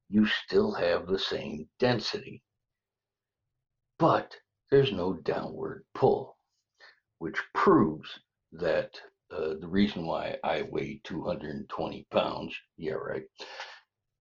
you 0.10 0.28
still 0.28 0.74
have 0.74 1.08
the 1.08 1.20
same 1.20 1.68
density. 1.80 2.44
But 4.00 4.36
there's 4.72 4.92
no 4.92 5.14
downward 5.14 5.86
pull, 5.94 6.38
which 7.20 7.38
proves 7.54 8.10
that 8.52 9.00
uh, 9.32 9.56
the 9.60 9.68
reason 9.68 10.06
why 10.06 10.38
I 10.44 10.64
weigh 10.64 11.02
220 11.04 12.08
pounds, 12.12 12.56
yeah, 12.78 12.94
right, 12.94 13.24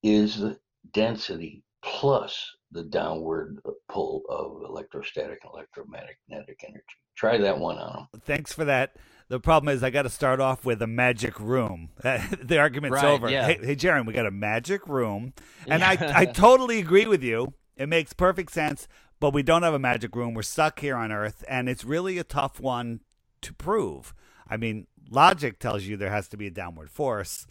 is 0.02 0.38
the 0.38 0.58
density 0.92 1.62
plus 1.82 2.50
the 2.70 2.84
downward 2.84 3.58
pull 3.88 4.22
of 4.28 4.62
electrostatic 4.68 5.38
and 5.42 5.52
electromagnetic 5.52 6.58
energy. 6.66 6.84
Try 7.16 7.38
that 7.38 7.58
one 7.58 7.78
on 7.78 8.08
them. 8.12 8.20
Thanks 8.24 8.52
for 8.52 8.64
that. 8.64 8.96
The 9.28 9.40
problem 9.40 9.74
is 9.74 9.82
I 9.82 9.90
got 9.90 10.02
to 10.02 10.10
start 10.10 10.40
off 10.40 10.64
with 10.64 10.82
a 10.82 10.86
magic 10.86 11.38
room. 11.40 11.90
the 12.02 12.58
argument's 12.58 13.02
Right, 13.02 13.04
over. 13.04 13.30
yeah. 13.30 13.46
Hey, 13.46 13.58
hey, 13.62 13.76
Jeran, 13.76 14.06
we 14.06 14.12
got 14.12 14.26
a 14.26 14.30
magic 14.30 14.86
room, 14.86 15.32
and 15.66 15.82
I 15.82 15.96
I 16.14 16.26
totally 16.26 16.78
agree 16.78 17.06
with 17.06 17.22
you. 17.22 17.54
It 17.76 17.88
makes 17.88 18.12
perfect 18.12 18.52
sense, 18.52 18.88
but 19.22 19.32
we 19.32 19.44
don't 19.44 19.62
have 19.62 19.72
a 19.72 19.78
magic 19.78 20.16
room. 20.16 20.34
We're 20.34 20.42
stuck 20.42 20.80
here 20.80 20.96
on 20.96 21.12
Earth, 21.12 21.44
and 21.46 21.68
it's 21.68 21.84
really 21.84 22.18
a 22.18 22.24
tough 22.24 22.58
one 22.58 23.02
to 23.42 23.54
prove. 23.54 24.12
I 24.50 24.56
mean, 24.56 24.88
logic 25.10 25.60
tells 25.60 25.84
you 25.84 25.96
there 25.96 26.10
has 26.10 26.26
to 26.30 26.36
be 26.36 26.48
a 26.48 26.50
downward 26.50 26.90
force. 26.90 27.46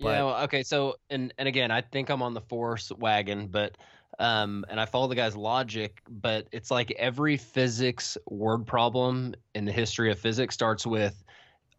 But 0.00 0.08
yeah. 0.08 0.24
Well, 0.24 0.42
okay. 0.42 0.64
So, 0.64 0.96
and 1.08 1.32
and 1.38 1.46
again, 1.46 1.70
I 1.70 1.82
think 1.82 2.10
I'm 2.10 2.20
on 2.20 2.34
the 2.34 2.40
force 2.40 2.90
wagon, 2.90 3.46
but 3.46 3.78
um, 4.18 4.64
and 4.68 4.80
I 4.80 4.86
follow 4.86 5.06
the 5.06 5.14
guy's 5.14 5.36
logic, 5.36 6.02
but 6.08 6.48
it's 6.50 6.72
like 6.72 6.90
every 6.98 7.36
physics 7.36 8.18
word 8.28 8.66
problem 8.66 9.36
in 9.54 9.66
the 9.66 9.72
history 9.72 10.10
of 10.10 10.18
physics 10.18 10.52
starts 10.52 10.84
with, 10.84 11.22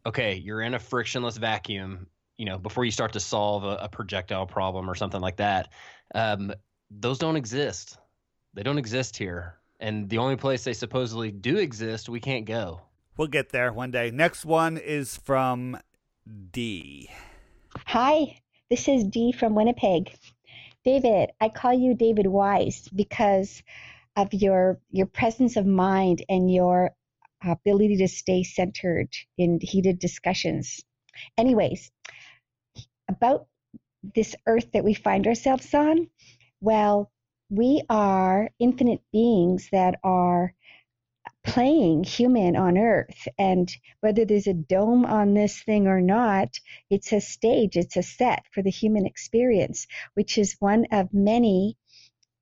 okay, 0.06 0.36
you're 0.36 0.62
in 0.62 0.76
a 0.76 0.80
frictionless 0.80 1.36
vacuum. 1.36 2.08
You 2.38 2.46
know, 2.46 2.58
before 2.58 2.86
you 2.86 2.92
start 2.92 3.12
to 3.14 3.20
solve 3.20 3.66
a, 3.66 3.76
a 3.82 3.90
projectile 3.90 4.46
problem 4.46 4.90
or 4.90 4.96
something 4.96 5.20
like 5.20 5.36
that, 5.38 5.74
um, 6.16 6.54
those 6.90 7.20
don't 7.20 7.36
exist. 7.36 7.98
They 8.60 8.64
don't 8.64 8.78
exist 8.78 9.16
here, 9.16 9.56
and 9.80 10.10
the 10.10 10.18
only 10.18 10.36
place 10.36 10.66
they 10.66 10.74
supposedly 10.74 11.32
do 11.32 11.56
exist, 11.56 12.10
we 12.10 12.20
can't 12.20 12.44
go. 12.44 12.82
we'll 13.16 13.30
get 13.30 13.52
there 13.52 13.72
one 13.72 13.90
day. 13.90 14.12
Next 14.12 14.44
one 14.44 14.76
is 14.76 15.16
from 15.16 15.78
D. 16.52 17.10
Hi, 17.88 18.38
this 18.70 18.90
is 18.90 19.06
Dee 19.06 19.32
from 19.32 19.56
Winnipeg. 19.56 20.14
David, 20.84 21.30
I 21.40 21.48
call 21.48 21.74
you 21.74 21.96
David 21.96 22.28
Wise 22.28 22.90
because 22.94 23.64
of 24.18 24.34
your 24.34 24.82
your 24.92 25.06
presence 25.06 25.56
of 25.56 25.66
mind 25.66 26.26
and 26.28 26.54
your 26.54 26.92
ability 27.42 27.96
to 28.00 28.10
stay 28.10 28.44
centered 28.44 29.08
in 29.38 29.60
heated 29.62 30.00
discussions. 30.00 30.84
Anyways, 31.38 31.92
about 33.08 33.48
this 34.04 34.36
earth 34.46 34.70
that 34.74 34.84
we 34.84 34.96
find 34.96 35.28
ourselves 35.28 35.74
on, 35.74 36.10
well, 36.60 37.10
we 37.50 37.82
are 37.90 38.50
infinite 38.60 39.02
beings 39.12 39.70
that 39.72 40.00
are 40.04 40.54
playing 41.44 42.04
human 42.04 42.56
on 42.56 42.78
earth. 42.78 43.28
And 43.38 43.72
whether 44.02 44.26
there's 44.26 44.48
a 44.48 44.54
dome 44.54 45.06
on 45.06 45.34
this 45.34 45.62
thing 45.62 45.88
or 45.88 46.02
not 46.02 46.60
it's 46.90 47.12
a 47.12 47.22
stage 47.22 47.78
it's 47.78 47.98
a 47.98 48.04
set 48.04 48.44
for 48.52 48.62
the 48.62 48.70
human 48.70 49.06
experience 49.06 49.88
which 50.14 50.38
is 50.38 50.56
one 50.60 50.86
of 50.92 51.14
many 51.14 51.78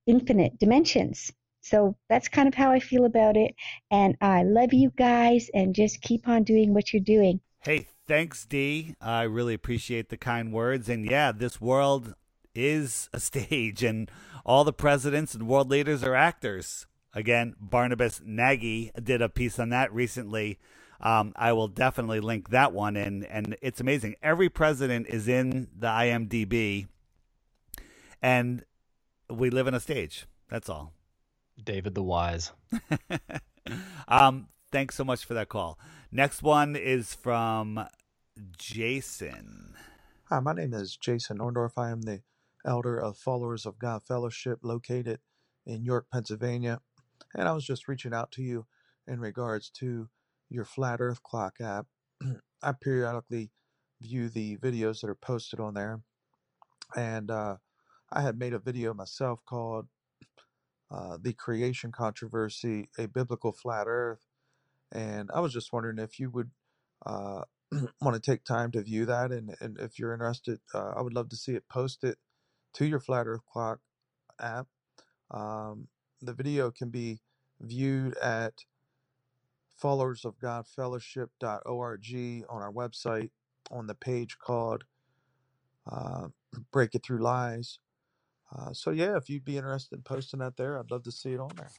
infinite 0.05 0.57
dimensions. 0.57 1.31
So 1.61 1.97
that's 2.09 2.29
kind 2.29 2.47
of 2.47 2.53
how 2.53 2.71
i 2.71 2.79
feel 2.79 3.05
about 3.05 3.37
it. 3.37 3.55
And 3.91 4.17
i 4.21 4.43
love 4.43 4.73
you 4.73 4.91
guys 4.95 5.49
and 5.53 5.75
just 5.75 6.01
keep 6.01 6.27
on 6.27 6.43
doing 6.43 6.73
what 6.73 6.91
you're 6.91 7.01
doing. 7.01 7.39
Hey, 7.63 7.87
thanks, 8.07 8.45
dee. 8.45 8.95
I 9.01 9.23
really 9.23 9.53
appreciate 9.53 10.09
the 10.09 10.17
kind 10.17 10.53
words. 10.53 10.89
And 10.89 11.05
yeah, 11.05 11.31
this 11.31 11.59
world 11.59 12.15
is 12.57 13.09
a 13.13 13.19
stage, 13.19 13.83
and 13.83 14.09
all 14.45 14.63
the 14.63 14.73
presidents 14.73 15.33
and 15.33 15.47
world 15.47 15.69
leaders 15.69 16.03
are 16.03 16.15
actors. 16.15 16.87
Again, 17.13 17.55
Barnabas 17.59 18.21
Nagy 18.23 18.91
did 19.01 19.21
a 19.21 19.29
piece 19.29 19.59
on 19.59 19.69
that 19.69 19.93
recently. 19.93 20.59
Um, 20.99 21.33
I 21.35 21.53
will 21.53 21.67
definitely 21.67 22.19
link 22.19 22.49
that 22.49 22.73
one 22.73 22.95
in, 22.95 23.23
and 23.23 23.55
it's 23.61 23.79
amazing. 23.79 24.15
Every 24.21 24.49
president 24.49 25.07
is 25.07 25.27
in 25.27 25.67
the 25.77 25.87
IMDb, 25.87 26.87
and 28.21 28.63
we 29.29 29.49
live 29.49 29.67
in 29.67 29.73
a 29.73 29.79
stage. 29.79 30.25
That's 30.49 30.69
all. 30.69 30.93
David 31.63 31.95
the 31.95 32.03
Wise. 32.03 32.51
um, 34.07 34.47
thanks 34.71 34.95
so 34.95 35.03
much 35.03 35.25
for 35.25 35.33
that 35.35 35.49
call. 35.49 35.79
Next 36.11 36.41
one 36.41 36.75
is 36.75 37.13
from 37.13 37.85
Jason. 38.57 39.75
Hi, 40.29 40.39
my 40.39 40.53
name 40.53 40.73
is 40.73 40.95
Jason 40.97 41.37
Orndorff. 41.39 41.73
I 41.77 41.89
am 41.89 42.01
the 42.01 42.21
elder 42.67 42.99
of 42.99 43.17
Followers 43.17 43.65
of 43.65 43.79
God 43.79 44.03
Fellowship 44.07 44.59
located 44.63 45.21
in 45.65 45.83
York, 45.83 46.07
Pennsylvania. 46.13 46.81
And 47.35 47.47
I 47.47 47.53
was 47.53 47.65
just 47.65 47.87
reaching 47.87 48.13
out 48.13 48.31
to 48.33 48.43
you 48.43 48.67
in 49.07 49.19
regards 49.21 49.69
to 49.71 50.09
your 50.49 50.65
Flat 50.65 51.01
Earth 51.01 51.23
Clock 51.23 51.55
app. 51.61 51.87
I 52.63 52.73
periodically 52.73 53.51
view 54.01 54.29
the 54.29 54.57
videos 54.57 55.01
that 55.01 55.09
are 55.09 55.15
posted 55.15 55.59
on 55.59 55.75
there. 55.75 56.01
And 56.95 57.31
uh, 57.31 57.57
I 58.11 58.21
had 58.21 58.39
made 58.39 58.53
a 58.53 58.59
video 58.59 58.93
myself 58.93 59.41
called 59.45 59.87
uh, 60.91 61.17
The 61.21 61.33
Creation 61.33 61.91
Controversy 61.91 62.89
A 62.97 63.07
Biblical 63.07 63.51
Flat 63.51 63.85
Earth. 63.87 64.25
And 64.91 65.29
I 65.33 65.41
was 65.41 65.53
just 65.53 65.73
wondering 65.73 65.99
if 65.99 66.19
you 66.19 66.29
would 66.31 66.51
uh, 67.05 67.43
want 68.01 68.15
to 68.15 68.31
take 68.31 68.45
time 68.45 68.71
to 68.71 68.81
view 68.83 69.05
that. 69.05 69.31
And, 69.31 69.55
and 69.61 69.79
if 69.79 69.99
you're 69.99 70.13
interested, 70.13 70.59
uh, 70.73 70.93
I 70.97 71.01
would 71.01 71.13
love 71.13 71.29
to 71.29 71.37
see 71.37 71.53
it 71.53 71.65
posted 71.69 72.15
to 72.77 72.85
your 72.85 72.99
Flat 72.99 73.27
Earth 73.27 73.41
Clock 73.51 73.79
app. 74.39 74.67
Um, 75.31 75.87
the 76.21 76.33
video 76.33 76.69
can 76.69 76.89
be 76.89 77.21
viewed 77.59 78.15
at 78.17 78.53
followersofgodfellowship.org 79.81 82.45
on 82.49 82.61
our 82.61 82.71
website 82.71 83.31
on 83.71 83.87
the 83.87 83.95
page 83.95 84.37
called 84.37 84.83
uh, 85.91 86.27
Break 86.71 86.93
It 86.93 87.03
Through 87.03 87.23
Lies. 87.23 87.79
Uh, 88.55 88.73
so, 88.73 88.91
yeah, 88.91 89.17
if 89.17 89.27
you'd 89.27 89.43
be 89.43 89.57
interested 89.57 89.95
in 89.95 90.03
posting 90.03 90.39
that 90.39 90.55
there, 90.55 90.79
I'd 90.79 90.91
love 90.91 91.01
to 91.03 91.11
see 91.11 91.33
it 91.33 91.39
on 91.39 91.49
there. 91.57 91.71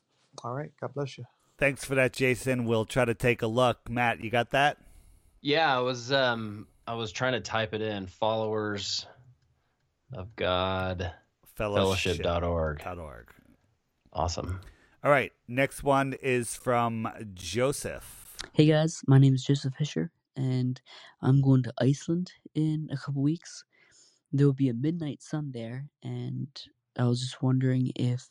All 0.42 0.52
right. 0.52 0.72
God 0.80 0.94
bless 0.94 1.16
you. 1.16 1.24
Thanks 1.58 1.84
for 1.84 1.94
that, 1.94 2.12
Jason. 2.12 2.64
We'll 2.64 2.84
try 2.84 3.04
to 3.04 3.14
take 3.14 3.42
a 3.42 3.46
look. 3.46 3.88
Matt, 3.88 4.20
you 4.22 4.30
got 4.30 4.50
that? 4.50 4.78
Yeah, 5.40 5.76
I 5.76 5.80
was 5.80 6.10
um 6.12 6.66
I 6.86 6.94
was 6.94 7.12
trying 7.12 7.34
to 7.34 7.40
type 7.40 7.74
it 7.74 7.80
in. 7.80 8.06
Followers 8.06 9.06
of 10.12 10.34
God 10.36 11.12
Fellowship. 11.54 12.22
Fellowship.org. 12.22 12.82
Dot 12.82 12.98
org. 12.98 13.32
Awesome. 14.12 14.60
All 15.04 15.10
right. 15.10 15.32
Next 15.48 15.82
one 15.82 16.14
is 16.22 16.56
from 16.56 17.08
Joseph. 17.34 18.36
Hey 18.52 18.66
guys, 18.66 19.02
my 19.06 19.18
name 19.18 19.34
is 19.34 19.44
Joseph 19.44 19.74
Fisher, 19.74 20.10
and 20.36 20.80
I'm 21.22 21.40
going 21.40 21.62
to 21.64 21.74
Iceland 21.80 22.32
in 22.54 22.88
a 22.92 22.96
couple 22.96 23.22
weeks. 23.22 23.64
There 24.32 24.46
will 24.46 24.54
be 24.54 24.68
a 24.68 24.74
midnight 24.74 25.22
sun 25.22 25.50
there, 25.52 25.88
and 26.02 26.48
I 26.98 27.04
was 27.04 27.20
just 27.20 27.42
wondering 27.42 27.90
if 27.96 28.24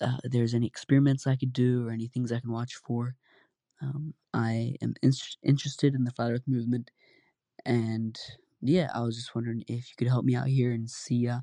uh, 0.00 0.18
there's 0.24 0.54
any 0.54 0.66
experiments 0.66 1.26
I 1.26 1.36
could 1.36 1.52
do 1.52 1.86
or 1.86 1.90
any 1.90 2.06
things 2.06 2.30
I 2.32 2.40
can 2.40 2.52
watch 2.52 2.76
for. 2.76 3.16
Um, 3.82 4.14
I 4.34 4.76
am 4.82 4.94
in- 5.02 5.12
interested 5.42 5.94
in 5.94 6.04
the 6.04 6.12
flat 6.12 6.32
Earth 6.32 6.46
movement, 6.46 6.90
and 7.64 8.18
yeah, 8.62 8.90
I 8.94 9.00
was 9.00 9.16
just 9.16 9.34
wondering 9.34 9.62
if 9.68 9.88
you 9.90 9.94
could 9.96 10.08
help 10.08 10.24
me 10.24 10.34
out 10.34 10.46
here 10.48 10.72
and 10.72 10.88
see 10.88 11.28
uh, 11.28 11.40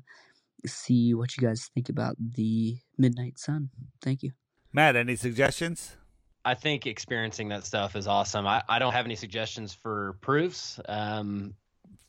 see 0.66 1.14
what 1.14 1.36
you 1.36 1.46
guys 1.46 1.70
think 1.74 1.88
about 1.88 2.16
the 2.18 2.76
midnight 2.96 3.38
sun. 3.38 3.70
Thank 4.02 4.22
you. 4.22 4.32
Matt, 4.72 4.96
any 4.96 5.16
suggestions? 5.16 5.96
I 6.44 6.54
think 6.54 6.86
experiencing 6.86 7.48
that 7.50 7.64
stuff 7.64 7.96
is 7.96 8.06
awesome. 8.06 8.46
I, 8.46 8.62
I 8.68 8.78
don't 8.78 8.92
have 8.92 9.04
any 9.04 9.16
suggestions 9.16 9.74
for 9.74 10.16
proofs, 10.20 10.80
um, 10.88 11.54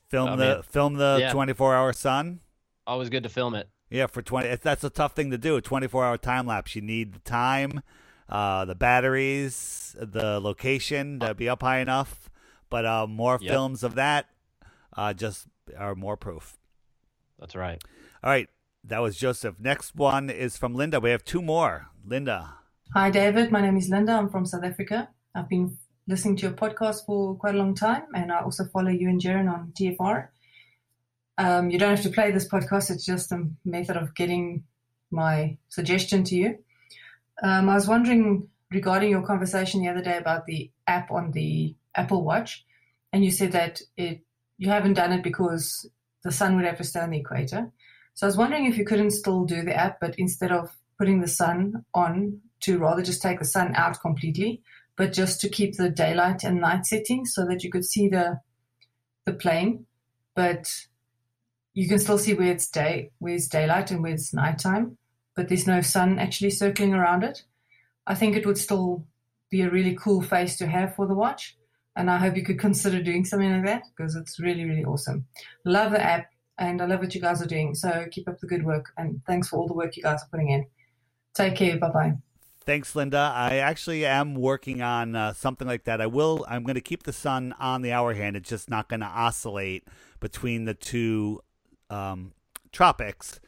Film 0.10 0.32
the 0.32 0.36
man. 0.38 0.64
film 0.64 0.94
the 0.96 1.18
Yeah. 1.22 1.32
24 1.34 1.76
hour 1.76 1.94
sun. 1.94 2.40
Always 2.88 3.10
good 3.10 3.24
to 3.24 3.30
film 3.30 3.54
it. 3.56 3.70
Yeah, 3.92 4.08
for 4.08 4.22
20. 4.22 4.48
it's- 4.48 4.64
That's 4.64 4.84
a 4.84 4.90
tough 4.90 5.14
thing 5.14 5.30
to 5.32 5.38
do. 5.38 5.56
A 5.56 5.62
24 5.62 6.06
hour 6.06 6.18
time 6.18 6.46
lapse. 6.48 6.76
You 6.76 6.82
need 6.82 7.14
the 7.14 7.20
time, 7.20 7.82
uh, 8.28 8.66
the 8.66 8.76
batteries, 8.76 9.96
the 10.00 10.40
location 10.40 11.20
to 11.20 11.34
be 11.34 11.48
up 11.50 11.62
high 11.62 11.80
enough. 11.80 12.30
But 12.70 12.86
uh, 12.86 13.08
more 13.08 13.38
Yep. 13.42 13.52
films 13.52 13.84
of 13.84 13.96
that 13.96 14.28
uh, 14.96 15.14
just 15.14 15.48
are 15.78 15.96
more 15.96 16.18
proof. 16.18 16.58
That's 17.40 17.56
right. 17.56 17.82
All 18.24 18.30
right. 18.30 18.50
That 18.84 19.00
was 19.00 19.18
Joseph. 19.18 19.60
Next 19.60 19.96
one 19.96 20.30
is 20.30 20.58
from 20.58 20.74
Linda. 20.74 21.00
We 21.00 21.10
have 21.12 21.24
two 21.24 21.42
more. 21.42 21.88
Linda. 22.06 22.56
Hi, 22.94 23.10
David. 23.10 23.52
My 23.52 23.62
name 23.62 23.78
is 23.78 23.90
Linda. 23.90 24.14
I'm 24.14 24.30
from 24.30 24.46
South 24.46 24.64
Africa. 24.64 25.10
I've 25.36 25.50
been 25.50 25.78
listening 26.08 26.36
to 26.38 26.48
your 26.48 26.56
podcast 26.56 27.06
for 27.06 27.36
quite 27.36 27.54
a 27.54 27.58
long 27.58 27.76
time, 27.76 28.04
and 28.16 28.32
I 28.32 28.42
also 28.42 28.66
follow 28.66 28.90
you 28.90 29.10
and 29.10 29.22
Jeran 29.22 29.52
on 29.52 29.74
TFR. 29.80 30.30
Um, 31.38 31.70
you 31.70 31.78
don't 31.78 31.96
have 31.96 32.04
to 32.04 32.10
play 32.10 32.32
this 32.32 32.48
podcast, 32.48 32.90
it's 32.90 33.06
just 33.06 33.32
a 33.32 33.48
method 33.64 33.96
of 33.96 34.16
getting 34.16 34.64
my 35.12 35.58
suggestion 35.70 36.24
to 36.26 36.36
you. 36.36 36.58
Um, 37.44 37.70
I 37.70 37.76
was 37.76 37.88
wondering 37.88 38.50
regarding 38.72 39.12
your 39.12 39.22
conversation 39.22 39.82
the 39.82 39.90
other 39.90 40.02
day 40.02 40.18
about 40.18 40.46
the 40.48 40.72
app 40.88 41.12
on 41.12 41.32
the 41.32 41.76
Apple 41.96 42.24
Watch, 42.24 42.66
and 43.14 43.24
you 43.24 43.32
said 43.32 43.52
that 43.52 43.82
it 43.96 44.22
you 44.60 44.70
haven't 44.70 44.94
done 44.94 45.14
it 45.14 45.24
because 45.24 45.90
the 46.24 46.32
sun 46.32 46.56
would 46.56 46.66
have 46.66 46.78
to 46.78 46.84
stay 46.84 47.00
on 47.00 47.10
the 47.10 47.20
equator. 47.20 47.72
So 48.14 48.28
I 48.28 48.30
was 48.30 48.38
wondering 48.38 48.66
if 48.66 48.78
you 48.78 48.86
couldn't 48.86 49.12
still 49.12 49.46
do 49.46 49.64
the 49.64 49.76
app, 49.76 50.00
but 50.00 50.14
instead 50.20 50.52
of 50.52 50.70
putting 51.00 51.22
the 51.22 51.28
sun 51.28 51.86
on, 51.94 52.42
to 52.62 52.78
rather 52.78 53.02
just 53.02 53.22
take 53.22 53.40
the 53.40 53.46
sun 53.46 53.74
out 53.76 54.02
completely, 54.02 54.62
but 54.98 55.14
just 55.14 55.40
to 55.40 55.50
keep 55.50 55.78
the 55.78 55.90
daylight 55.90 56.44
and 56.44 56.60
night 56.60 56.86
setting 56.86 57.26
so 57.26 57.46
that 57.46 57.64
you 57.64 57.72
could 57.72 57.86
see 57.86 58.10
the 58.10 58.40
the 59.26 59.34
plane, 59.34 59.86
but 60.36 60.70
you 61.74 61.88
can 61.88 62.00
still 62.00 62.18
see 62.18 62.34
where 62.34 62.52
it's 62.52 62.70
day, 62.70 63.12
where 63.20 63.36
it's 63.36 63.48
daylight 63.48 63.92
and 63.92 64.04
where 64.04 64.14
it's 64.14 64.34
nighttime, 64.34 64.98
but 65.36 65.48
there's 65.48 65.68
no 65.68 65.80
sun 65.80 66.20
actually 66.20 66.50
circling 66.50 66.94
around 66.94 67.24
it. 67.24 67.44
I 68.08 68.16
think 68.16 68.36
it 68.36 68.46
would 68.46 68.58
still 68.58 69.06
be 69.50 69.62
a 69.62 69.70
really 69.70 69.96
cool 69.96 70.22
face 70.22 70.58
to 70.58 70.68
have 70.68 70.96
for 70.96 71.08
the 71.08 71.16
watch. 71.16 71.56
And 72.00 72.10
I 72.10 72.18
hope 72.18 72.38
you 72.38 72.46
could 72.46 72.58
consider 72.60 73.04
doing 73.04 73.26
something 73.26 73.52
like 73.52 73.66
that 73.66 73.84
because 73.96 74.16
it's 74.16 74.40
really, 74.40 74.64
really 74.64 74.86
awesome. 74.86 75.26
Love 75.66 75.92
the 75.92 76.02
app 76.02 76.28
and 76.58 76.82
I 76.82 76.86
love 76.86 77.02
what 77.02 77.14
you 77.14 77.20
guys 77.20 77.42
are 77.42 77.46
doing. 77.46 77.76
So 77.76 78.06
keep 78.10 78.30
up 78.30 78.40
the 78.40 78.48
good 78.48 78.64
work 78.64 78.86
and 78.96 79.20
thanks 79.28 79.50
for 79.50 79.58
all 79.58 79.68
the 79.68 79.74
work 79.74 79.98
you 79.98 80.04
guys 80.04 80.24
are 80.24 80.30
putting 80.32 80.50
in. 80.50 80.66
Take 81.36 81.58
care. 81.58 81.78
Bye 81.78 81.90
bye. 81.90 82.14
Thanks, 82.66 82.96
Linda. 82.96 83.34
I 83.36 83.58
actually 83.58 84.06
am 84.06 84.36
working 84.36 84.82
on 84.82 85.14
uh, 85.14 85.34
something 85.34 85.68
like 85.68 85.84
that. 85.84 86.00
I 86.00 86.08
will. 86.08 86.46
I'm 86.48 86.64
going 86.64 86.76
to 86.76 86.82
keep 86.82 87.04
the 87.04 87.12
sun 87.12 87.54
on 87.60 87.82
the 87.82 87.92
hour 87.92 88.14
hand. 88.14 88.38
It's 88.38 88.48
just 88.48 88.70
not 88.70 88.88
going 88.88 89.02
to 89.02 89.06
oscillate 89.06 89.86
between 90.22 90.64
the 90.64 90.76
two 90.76 91.42
um, 91.90 92.32
tropics. 92.72 93.42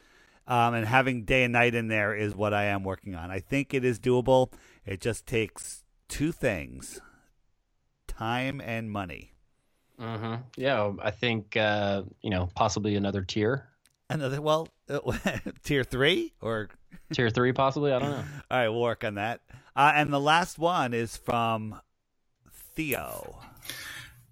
Um, 0.46 0.74
and 0.74 0.86
having 0.86 1.24
day 1.24 1.44
and 1.44 1.54
night 1.54 1.74
in 1.74 1.88
there 1.88 2.14
is 2.14 2.34
what 2.34 2.52
I 2.52 2.64
am 2.64 2.84
working 2.84 3.14
on. 3.14 3.30
I 3.30 3.38
think 3.38 3.72
it 3.72 3.82
is 3.82 3.98
doable. 3.98 4.52
It 4.84 5.00
just 5.00 5.24
takes 5.24 5.84
two 6.08 6.32
things: 6.32 7.00
time 8.18 8.60
and 8.60 8.90
money. 8.90 9.32
hmm 9.98 10.34
Yeah, 10.56 10.92
I 11.00 11.10
think 11.10 11.56
uh, 11.56 12.02
you 12.20 12.30
know 12.30 12.48
possibly 12.54 12.96
another 12.96 13.22
tier, 13.22 13.68
Another 14.12 14.42
well, 14.42 14.68
tier 15.64 15.84
three 15.84 16.34
or 16.42 16.68
tier 17.14 17.30
three 17.30 17.52
possibly. 17.52 17.92
I 17.92 17.98
don't 17.98 18.10
know. 18.10 18.24
All 18.50 18.58
right, 18.58 18.68
we'll 18.68 18.82
work 18.82 19.04
on 19.04 19.14
that. 19.14 19.40
Uh, 19.74 19.92
and 19.94 20.12
the 20.12 20.20
last 20.20 20.58
one 20.58 20.92
is 20.92 21.16
from 21.16 21.80
Theo. 22.74 23.38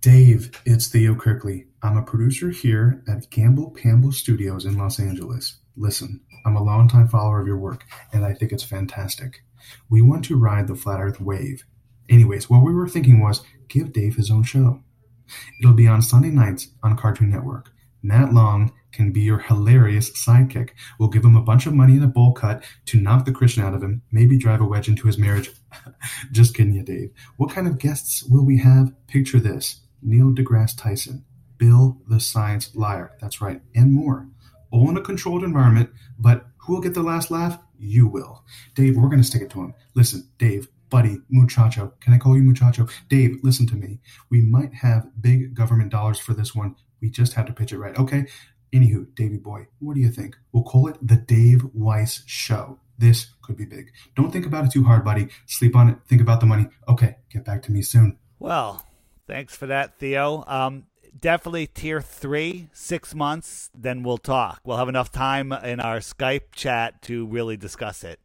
Dave, 0.02 0.50
it's 0.66 0.88
Theo 0.88 1.14
Kirkley. 1.14 1.66
I'm 1.82 1.96
a 1.96 2.02
producer 2.02 2.50
here 2.50 3.02
at 3.08 3.30
Gamble 3.30 3.70
Pamble 3.70 4.12
Studios 4.12 4.66
in 4.66 4.76
Los 4.76 4.98
Angeles. 5.00 5.58
Listen, 5.76 6.20
I'm 6.44 6.56
a 6.56 6.62
longtime 6.62 7.08
follower 7.08 7.40
of 7.40 7.46
your 7.46 7.58
work, 7.58 7.84
and 8.12 8.24
I 8.24 8.34
think 8.34 8.52
it's 8.52 8.64
fantastic. 8.64 9.42
We 9.88 10.02
want 10.02 10.24
to 10.26 10.36
ride 10.36 10.68
the 10.68 10.74
flat 10.74 11.00
earth 11.00 11.20
wave. 11.20 11.64
Anyways, 12.10 12.50
what 12.50 12.64
we 12.64 12.74
were 12.74 12.88
thinking 12.88 13.20
was 13.20 13.42
give 13.68 13.92
Dave 13.92 14.16
his 14.16 14.30
own 14.30 14.42
show. 14.42 14.82
It'll 15.60 15.74
be 15.74 15.86
on 15.86 16.02
Sunday 16.02 16.30
nights 16.30 16.68
on 16.82 16.96
Cartoon 16.96 17.30
Network. 17.30 17.70
Matt 18.02 18.32
Long 18.32 18.72
can 18.92 19.12
be 19.12 19.20
your 19.20 19.38
hilarious 19.38 20.10
sidekick. 20.10 20.70
We'll 20.98 21.10
give 21.10 21.24
him 21.24 21.36
a 21.36 21.42
bunch 21.42 21.66
of 21.66 21.74
money 21.74 21.96
in 21.96 22.02
a 22.02 22.08
bowl 22.08 22.32
cut 22.32 22.64
to 22.86 23.00
knock 23.00 23.24
the 23.24 23.32
Christian 23.32 23.62
out 23.62 23.74
of 23.74 23.82
him, 23.82 24.02
maybe 24.10 24.36
drive 24.36 24.60
a 24.60 24.64
wedge 24.64 24.88
into 24.88 25.06
his 25.06 25.18
marriage. 25.18 25.50
Just 26.32 26.54
kidding 26.54 26.74
you, 26.74 26.82
Dave. 26.82 27.12
What 27.36 27.50
kind 27.50 27.68
of 27.68 27.78
guests 27.78 28.24
will 28.24 28.44
we 28.44 28.58
have? 28.58 28.92
Picture 29.06 29.38
this 29.38 29.80
Neil 30.02 30.32
deGrasse 30.32 30.76
Tyson, 30.76 31.24
Bill 31.58 32.00
the 32.08 32.18
Science 32.18 32.74
Liar, 32.74 33.12
that's 33.20 33.40
right, 33.40 33.60
and 33.74 33.92
more. 33.92 34.28
All 34.72 34.88
in 34.88 34.96
a 34.96 35.02
controlled 35.02 35.44
environment, 35.44 35.90
but 36.18 36.46
who 36.58 36.74
will 36.74 36.80
get 36.80 36.94
the 36.94 37.02
last 37.02 37.30
laugh? 37.30 37.58
You 37.78 38.06
will. 38.06 38.44
Dave, 38.74 38.96
we're 38.96 39.08
going 39.08 39.20
to 39.20 39.26
stick 39.26 39.42
it 39.42 39.50
to 39.50 39.60
him. 39.60 39.74
Listen, 39.94 40.28
Dave, 40.38 40.68
buddy, 40.90 41.18
muchacho. 41.30 41.94
Can 42.00 42.12
I 42.12 42.18
call 42.18 42.36
you 42.36 42.42
muchacho? 42.42 42.88
Dave, 43.08 43.38
listen 43.42 43.66
to 43.68 43.76
me. 43.76 44.00
We 44.30 44.42
might 44.42 44.74
have 44.74 45.08
big 45.20 45.54
government 45.54 45.90
dollars 45.90 46.18
for 46.18 46.34
this 46.34 46.54
one. 46.54 46.76
We 47.00 47.10
just 47.10 47.34
have 47.34 47.46
to 47.46 47.52
pitch 47.52 47.72
it 47.72 47.78
right. 47.78 47.96
Okay? 47.96 48.26
Anywho, 48.74 49.14
Davey 49.14 49.38
boy, 49.38 49.66
what 49.78 49.94
do 49.94 50.00
you 50.00 50.10
think? 50.10 50.36
We'll 50.52 50.64
call 50.64 50.88
it 50.88 50.98
the 51.00 51.16
Dave 51.16 51.64
Weiss 51.72 52.22
Show. 52.26 52.78
This 52.98 53.30
could 53.42 53.56
be 53.56 53.64
big. 53.64 53.90
Don't 54.14 54.30
think 54.30 54.46
about 54.46 54.66
it 54.66 54.72
too 54.72 54.84
hard, 54.84 55.04
buddy. 55.04 55.28
Sleep 55.46 55.74
on 55.74 55.88
it. 55.88 55.96
Think 56.06 56.20
about 56.20 56.40
the 56.40 56.46
money. 56.46 56.66
Okay, 56.86 57.16
get 57.32 57.44
back 57.44 57.62
to 57.62 57.72
me 57.72 57.82
soon. 57.82 58.18
Well, 58.38 58.84
thanks 59.26 59.56
for 59.56 59.66
that, 59.66 59.98
Theo. 59.98 60.44
Um, 60.46 60.84
definitely 61.18 61.66
tier 61.66 62.00
three, 62.00 62.68
six 62.72 63.14
months, 63.14 63.70
then 63.74 64.02
we'll 64.02 64.18
talk. 64.18 64.60
We'll 64.64 64.76
have 64.76 64.88
enough 64.88 65.10
time 65.10 65.52
in 65.52 65.80
our 65.80 65.98
Skype 65.98 66.52
chat 66.54 67.02
to 67.02 67.26
really 67.26 67.56
discuss 67.56 68.04
it. 68.04 68.20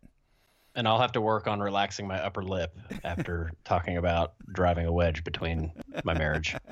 And 0.75 0.87
I'll 0.87 0.99
have 0.99 1.13
to 1.13 1.21
work 1.21 1.47
on 1.47 1.59
relaxing 1.59 2.07
my 2.07 2.19
upper 2.21 2.43
lip 2.43 2.77
after 3.03 3.51
talking 3.63 3.97
about 3.97 4.33
driving 4.51 4.85
a 4.85 4.91
wedge 4.91 5.23
between 5.23 5.71
my 6.03 6.13
marriage. 6.13 6.55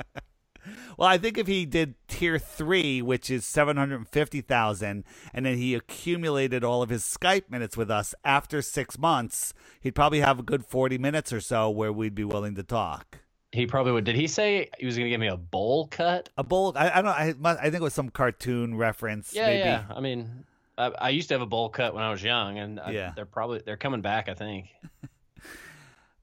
Well, 0.97 1.09
I 1.09 1.17
think 1.17 1.37
if 1.37 1.47
he 1.47 1.65
did 1.65 1.95
tier 2.07 2.39
three, 2.39 3.01
which 3.01 3.29
is 3.29 3.45
seven 3.45 3.77
hundred 3.77 4.07
fifty 4.07 4.41
thousand, 4.41 5.03
and 5.33 5.45
then 5.45 5.57
he 5.57 5.73
accumulated 5.73 6.63
all 6.63 6.81
of 6.81 6.89
his 6.89 7.03
Skype 7.03 7.49
minutes 7.49 7.75
with 7.75 7.91
us 7.91 8.15
after 8.23 8.61
six 8.61 8.97
months, 8.97 9.53
he'd 9.81 9.95
probably 9.95 10.21
have 10.21 10.39
a 10.39 10.43
good 10.43 10.65
forty 10.65 10.97
minutes 10.97 11.33
or 11.33 11.41
so 11.41 11.69
where 11.69 11.91
we'd 11.91 12.15
be 12.15 12.23
willing 12.23 12.55
to 12.55 12.63
talk. 12.63 13.19
He 13.51 13.67
probably 13.67 13.91
would. 13.91 14.03
Did 14.05 14.15
he 14.15 14.27
say 14.27 14.69
he 14.79 14.85
was 14.85 14.95
going 14.95 15.05
to 15.05 15.09
give 15.09 15.19
me 15.19 15.27
a 15.27 15.37
bowl 15.37 15.87
cut? 15.87 16.29
A 16.37 16.43
bowl? 16.43 16.73
I, 16.75 16.99
I 16.99 17.01
don't. 17.01 17.45
I, 17.45 17.51
I 17.51 17.63
think 17.63 17.75
it 17.75 17.81
was 17.81 17.93
some 17.93 18.09
cartoon 18.09 18.75
reference. 18.77 19.33
Yeah, 19.33 19.47
maybe. 19.47 19.59
yeah. 19.59 19.83
I 19.89 19.99
mean, 19.99 20.45
I, 20.77 20.87
I 20.97 21.09
used 21.09 21.27
to 21.29 21.35
have 21.35 21.41
a 21.41 21.45
bowl 21.45 21.69
cut 21.69 21.93
when 21.93 22.03
I 22.03 22.09
was 22.11 22.23
young, 22.23 22.57
and 22.57 22.79
I, 22.79 22.91
Yeah. 22.91 23.11
they're 23.15 23.25
probably 23.25 23.61
they're 23.65 23.77
coming 23.77 24.01
back. 24.01 24.29
I 24.29 24.33
think 24.33 24.67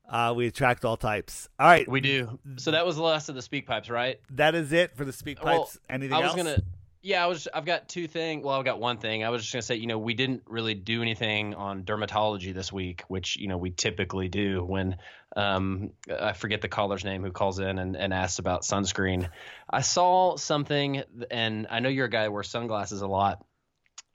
Uh, 0.09 0.35
we 0.36 0.48
attract 0.48 0.85
all 0.85 0.97
types. 0.97 1.48
All 1.59 1.68
right, 1.68 1.89
we 1.89 2.01
do. 2.01 2.40
So 2.56 2.72
that 2.72 2.85
was 2.85 2.97
the 2.97 3.02
last 3.02 3.28
of 3.28 3.36
the 3.36 3.43
speak 3.43 3.66
pipes, 3.68 3.89
right? 3.89 4.18
that 4.31 4.56
is 4.56 4.72
it 4.72 4.97
for 4.97 5.05
the 5.05 5.12
speak 5.12 5.43
Well, 5.43 5.60
pipes. 5.64 5.78
Anything 5.89 6.14
I 6.16 6.18
was 6.18 6.28
else? 6.31 6.36
gonna. 6.36 6.59
Yeah, 7.02 7.22
I 7.22 7.28
was. 7.28 7.47
I've 7.55 7.64
got 7.64 7.89
two 7.89 8.09
things. 8.09 8.44
Well, 8.44 8.59
I've 8.59 8.64
got 8.64 8.81
one 8.81 8.98
thing. 8.98 9.22
I 9.24 9.31
was 9.31 9.43
just 9.43 9.52
gonna 9.52 9.62
say, 9.62 9.77
you 9.77 9.86
know, 9.86 9.98
we 9.98 10.14
didn't 10.14 10.43
really 10.47 10.74
do 10.74 11.01
anything 11.01 11.55
on 11.55 11.85
dermatology 11.85 12.52
this 12.52 12.72
week, 12.72 13.05
which 13.06 13.36
you 13.36 13.47
know 13.47 13.56
we 13.56 13.70
typically 13.70 14.28
do 14.28 14.64
when 14.64 14.97
um, 15.36 15.93
I 16.12 16.32
forget 16.32 16.60
the 16.60 16.68
caller's 16.68 17.05
name 17.05 17.22
who 17.22 17.31
calls 17.31 17.60
in 17.60 17.78
and, 17.78 17.97
and 17.97 18.12
asks 18.12 18.40
about 18.40 18.62
sunscreen. 18.62 19.28
I 19.70 19.81
saw 19.82 20.36
something, 20.36 21.05
and 21.31 21.68
I 21.70 21.78
know 21.78 21.89
you're 21.89 22.06
a 22.06 22.10
guy 22.10 22.24
who 22.24 22.32
wears 22.32 22.51
sunglasses 22.51 23.01
a 23.01 23.06
lot. 23.06 23.44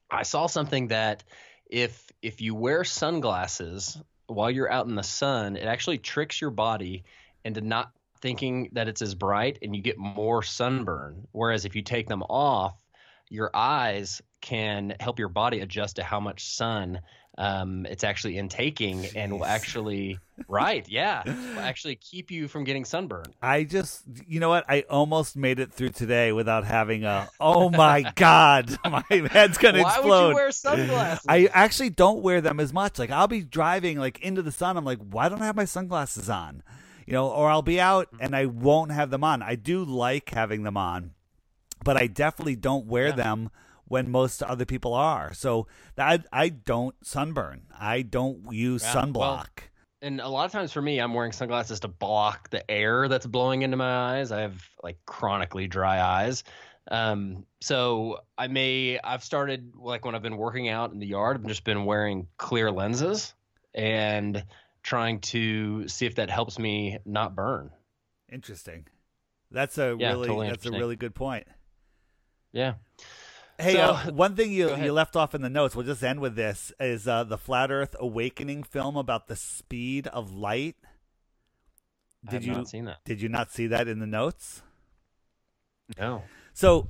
I 0.09 0.23
saw 0.23 0.47
something 0.47 0.87
that 0.89 1.23
if 1.69 2.11
if 2.21 2.41
you 2.41 2.55
wear 2.55 2.83
sunglasses 2.83 3.97
while 4.27 4.51
you're 4.51 4.71
out 4.71 4.87
in 4.87 4.95
the 4.95 5.03
sun, 5.03 5.55
it 5.55 5.65
actually 5.65 5.97
tricks 5.97 6.39
your 6.41 6.51
body 6.51 7.03
into 7.43 7.61
not 7.61 7.91
thinking 8.21 8.69
that 8.73 8.87
it's 8.87 9.01
as 9.01 9.15
bright 9.15 9.59
and 9.61 9.75
you 9.75 9.81
get 9.81 9.97
more 9.97 10.41
sunburn. 10.41 11.27
Whereas 11.31 11.65
if 11.65 11.75
you 11.75 11.81
take 11.81 12.07
them 12.07 12.23
off, 12.23 12.75
your 13.29 13.51
eyes 13.53 14.21
can 14.41 14.95
help 14.99 15.19
your 15.19 15.29
body 15.29 15.59
adjust 15.59 15.97
to 15.97 16.03
how 16.03 16.19
much 16.19 16.43
sun 16.45 17.01
um, 17.37 17.85
it's 17.85 18.03
actually 18.03 18.37
intaking 18.37 19.05
and 19.15 19.33
will 19.33 19.45
actually 19.45 20.17
right 20.47 20.87
yeah 20.89 21.23
will 21.25 21.59
actually 21.59 21.95
keep 21.95 22.31
you 22.31 22.47
from 22.47 22.63
getting 22.63 22.85
sunburn 22.85 23.25
I 23.41 23.63
just, 23.63 24.03
you 24.27 24.39
know 24.39 24.49
what? 24.49 24.65
I 24.67 24.81
almost 24.89 25.35
made 25.35 25.59
it 25.59 25.71
through 25.71 25.89
today 25.89 26.31
without 26.31 26.65
having 26.65 27.03
a. 27.03 27.29
Oh 27.39 27.69
my 27.69 28.11
god, 28.15 28.75
my 28.85 29.03
head's 29.09 29.57
gonna 29.57 29.81
explode. 29.81 30.09
Why 30.09 30.21
would 30.23 30.29
you 30.29 30.35
wear 30.35 30.51
sunglasses? 30.51 31.25
I 31.27 31.49
actually 31.53 31.91
don't 31.91 32.21
wear 32.21 32.41
them 32.41 32.59
as 32.59 32.73
much. 32.73 32.99
Like 32.99 33.11
I'll 33.11 33.27
be 33.27 33.41
driving 33.41 33.99
like 33.99 34.19
into 34.19 34.41
the 34.41 34.51
sun. 34.51 34.77
I'm 34.77 34.85
like, 34.85 34.99
why 34.99 35.29
don't 35.29 35.41
I 35.41 35.45
have 35.45 35.55
my 35.55 35.65
sunglasses 35.65 36.29
on? 36.29 36.63
You 37.05 37.13
know, 37.13 37.29
or 37.29 37.49
I'll 37.49 37.61
be 37.61 37.79
out 37.79 38.07
and 38.19 38.35
I 38.35 38.47
won't 38.47 38.91
have 38.91 39.11
them 39.11 39.23
on. 39.23 39.43
I 39.43 39.55
do 39.55 39.83
like 39.83 40.31
having 40.31 40.63
them 40.63 40.75
on, 40.75 41.11
but 41.83 41.97
I 41.97 42.07
definitely 42.07 42.55
don't 42.55 42.87
wear 42.87 43.11
them 43.11 43.51
when 43.87 44.09
most 44.09 44.41
other 44.43 44.65
people 44.65 44.93
are. 44.93 45.33
So 45.33 45.67
I 45.97 46.23
I 46.31 46.49
don't 46.49 46.95
sunburn. 47.05 47.67
I 47.77 48.01
don't 48.01 48.51
use 48.51 48.83
Yeah, 48.83 48.93
sunblock. 48.95 49.15
well, 49.15 49.45
and 50.01 50.21
a 50.21 50.27
lot 50.27 50.45
of 50.45 50.51
times 50.51 50.71
for 50.71 50.81
me, 50.81 50.99
I'm 50.99 51.13
wearing 51.13 51.31
sunglasses 51.31 51.79
to 51.81 51.87
block 51.87 52.49
the 52.49 52.69
air 52.69 53.07
that's 53.07 53.25
blowing 53.25 53.61
into 53.63 53.77
my 53.77 54.17
eyes. 54.17 54.31
I 54.31 54.41
have 54.41 54.63
like 54.83 54.97
chronically 55.05 55.67
dry 55.67 56.01
eyes. 56.01 56.43
Um, 56.91 57.45
so 57.61 58.19
I 58.37 58.47
may 58.47 58.99
I've 59.03 59.23
started 59.23 59.73
like 59.75 60.05
when 60.05 60.13
I've 60.13 60.21
been 60.21 60.37
working 60.37 60.69
out 60.69 60.91
in 60.91 60.99
the 60.99 61.07
yard, 61.07 61.37
I've 61.37 61.47
just 61.47 61.63
been 61.63 61.85
wearing 61.85 62.27
clear 62.37 62.71
lenses 62.71 63.33
and 63.73 64.43
trying 64.83 65.19
to 65.19 65.87
see 65.87 66.05
if 66.05 66.15
that 66.15 66.29
helps 66.29 66.59
me 66.59 66.99
not 67.05 67.35
burn. 67.35 67.71
Interesting. 68.31 68.85
That's 69.49 69.77
a 69.79 69.95
Yeah, 69.97 70.11
really 70.11 70.27
totally 70.27 70.49
that's 70.49 70.65
a 70.65 70.71
really 70.71 70.95
good 70.95 71.15
point. 71.15 71.47
Yeah. 72.51 72.75
Hey, 73.57 73.73
So- 73.73 73.81
uh, 73.93 74.11
one 74.11 74.35
thing 74.35 74.51
you 74.51 74.75
you 74.75 74.91
left 74.91 75.15
off 75.15 75.33
in 75.33 75.41
the 75.41 75.49
notes. 75.49 75.75
We'll 75.75 75.85
just 75.85 76.03
end 76.03 76.19
with 76.19 76.35
this: 76.35 76.71
is 76.79 77.07
uh, 77.07 77.23
the 77.23 77.37
Flat 77.37 77.71
Earth 77.71 77.95
Awakening 77.99 78.63
film 78.63 78.97
about 78.97 79.27
the 79.27 79.35
speed 79.35 80.07
of 80.07 80.33
light? 80.33 80.75
Did 82.29 82.43
you 82.43 82.53
that. 82.55 82.97
Did 83.05 83.21
you 83.21 83.29
not 83.29 83.51
see 83.51 83.67
that 83.67 83.87
in 83.87 83.99
the 83.99 84.07
notes? 84.07 84.61
No. 85.99 86.23
So 86.53 86.87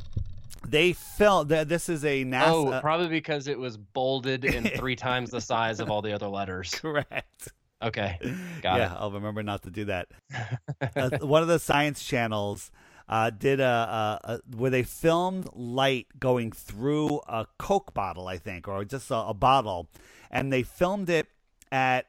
they 0.67 0.93
felt 0.93 1.49
th- 1.49 1.67
This 1.67 1.89
is 1.89 2.05
a 2.05 2.23
NASA. 2.23 2.47
Oh, 2.47 2.79
probably 2.81 3.09
because 3.09 3.47
it 3.47 3.59
was 3.59 3.77
bolded 3.77 4.45
and 4.45 4.71
three 4.71 4.95
times 4.95 5.31
the 5.31 5.41
size 5.41 5.79
of 5.79 5.89
all 5.89 6.01
the 6.01 6.13
other 6.13 6.27
letters. 6.27 6.73
Correct. 6.75 7.49
Okay. 7.81 8.17
Got 8.61 8.77
it. 8.77 8.79
yeah, 8.79 8.93
it. 8.93 8.97
I'll 8.97 9.11
remember 9.11 9.43
not 9.43 9.63
to 9.63 9.69
do 9.69 9.85
that. 9.85 10.07
uh, 10.95 11.09
one 11.19 11.41
of 11.41 11.47
the 11.49 11.59
science 11.59 12.03
channels 12.03 12.71
uh, 13.07 13.29
did 13.29 13.59
a, 13.59 13.63
a, 13.63 14.19
a 14.33 14.39
where 14.55 14.71
they 14.71 14.83
filmed 14.83 15.47
light 15.53 16.07
going 16.19 16.51
through 16.51 17.21
a 17.27 17.45
Coke 17.57 17.93
bottle, 17.93 18.27
I 18.27 18.37
think, 18.37 18.67
or 18.67 18.83
just 18.85 19.11
a, 19.11 19.17
a 19.17 19.33
bottle, 19.33 19.87
and 20.31 20.51
they 20.51 20.63
filmed 20.63 21.09
it 21.09 21.27
at 21.71 22.07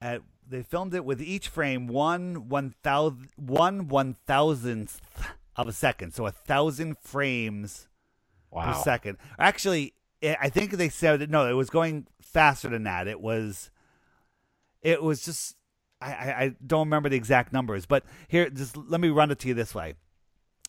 at 0.00 0.22
they 0.46 0.62
filmed 0.62 0.94
it 0.94 1.04
with 1.04 1.22
each 1.22 1.48
frame 1.48 1.86
one 1.86 2.48
one 2.48 2.74
thousand 2.82 3.28
one 3.36 3.88
one 3.88 4.14
thousandth 4.26 5.00
of 5.56 5.68
a 5.68 5.72
second, 5.72 6.12
so 6.12 6.26
a 6.26 6.32
thousand 6.32 6.98
frames 6.98 7.88
per 8.52 8.74
second. 8.74 9.18
Actually, 9.38 9.94
I 10.22 10.36
I 10.42 10.48
think 10.48 10.72
they 10.72 10.88
said 10.90 11.30
no, 11.30 11.48
it 11.48 11.54
was 11.54 11.70
going 11.70 12.06
faster 12.20 12.68
than 12.68 12.84
that. 12.84 13.08
It 13.08 13.20
was 13.20 13.70
it 14.82 15.02
was 15.02 15.24
just 15.24 15.56
I, 16.04 16.44
I, 16.44 16.54
don't 16.64 16.86
remember 16.86 17.08
the 17.08 17.16
exact 17.16 17.52
numbers, 17.52 17.86
but 17.86 18.04
here 18.28 18.50
just 18.50 18.76
let 18.76 19.00
me 19.00 19.08
run 19.08 19.30
it 19.30 19.38
to 19.40 19.48
you 19.48 19.54
this 19.54 19.74
way. 19.74 19.94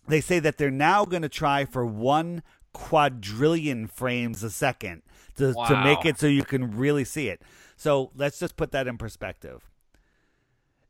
They 0.07 0.21
say 0.21 0.39
that 0.39 0.57
they're 0.57 0.71
now 0.71 1.05
going 1.05 1.23
to 1.23 1.29
try 1.29 1.65
for 1.65 1.85
one 1.85 2.43
quadrillion 2.73 3.87
frames 3.87 4.43
a 4.43 4.49
second 4.49 5.01
to, 5.37 5.53
to 5.53 5.81
make 5.83 6.05
it 6.05 6.19
so 6.19 6.27
you 6.27 6.43
can 6.43 6.77
really 6.77 7.03
see 7.03 7.27
it. 7.27 7.41
So 7.75 8.11
let's 8.15 8.39
just 8.39 8.55
put 8.55 8.71
that 8.71 8.87
in 8.87 8.97
perspective. 8.97 9.69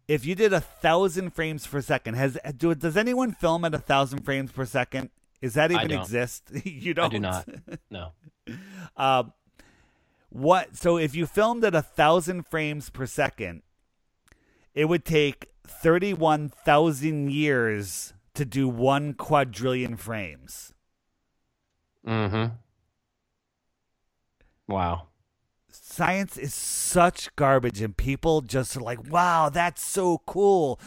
If 0.07 0.25
you 0.25 0.35
did 0.35 0.53
a 0.53 0.61
thousand 0.61 1.31
frames 1.31 1.65
per 1.65 1.81
second, 1.81 2.13
has 2.13 2.37
do, 2.57 2.75
does 2.75 2.95
anyone 2.95 3.31
film 3.31 3.65
at 3.65 3.73
a 3.73 3.79
thousand 3.79 4.21
frames 4.21 4.51
per 4.51 4.65
second? 4.65 5.09
Is 5.41 5.55
that 5.55 5.71
even 5.71 5.91
exist? 5.91 6.43
you 6.63 6.93
don't. 6.93 7.05
I 7.05 7.09
do 7.09 7.19
not. 7.19 7.47
No. 7.89 8.11
Um, 8.95 9.33
what? 10.29 10.75
So 10.75 10.97
if 10.97 11.15
you 11.15 11.25
filmed 11.25 11.63
at 11.63 11.73
a 11.73 11.81
thousand 11.81 12.45
frames 12.45 12.89
per 12.89 13.07
second, 13.07 13.63
it 14.75 14.85
would 14.85 15.05
take 15.05 15.47
thirty-one 15.65 16.49
thousand 16.49 17.31
years 17.31 18.13
to 18.35 18.45
do 18.45 18.67
one 18.67 19.13
quadrillion 19.13 19.95
frames. 19.97 20.73
Mm-hmm. 22.05 22.53
Wow. 24.67 25.07
Science 25.71 26.37
is 26.37 26.53
such 26.53 27.35
garbage, 27.35 27.81
and 27.81 27.95
people 27.95 28.41
just 28.41 28.75
are 28.77 28.81
like, 28.81 29.09
"Wow, 29.11 29.49
that's 29.49 29.83
so 29.83 30.21
cool." 30.25 30.79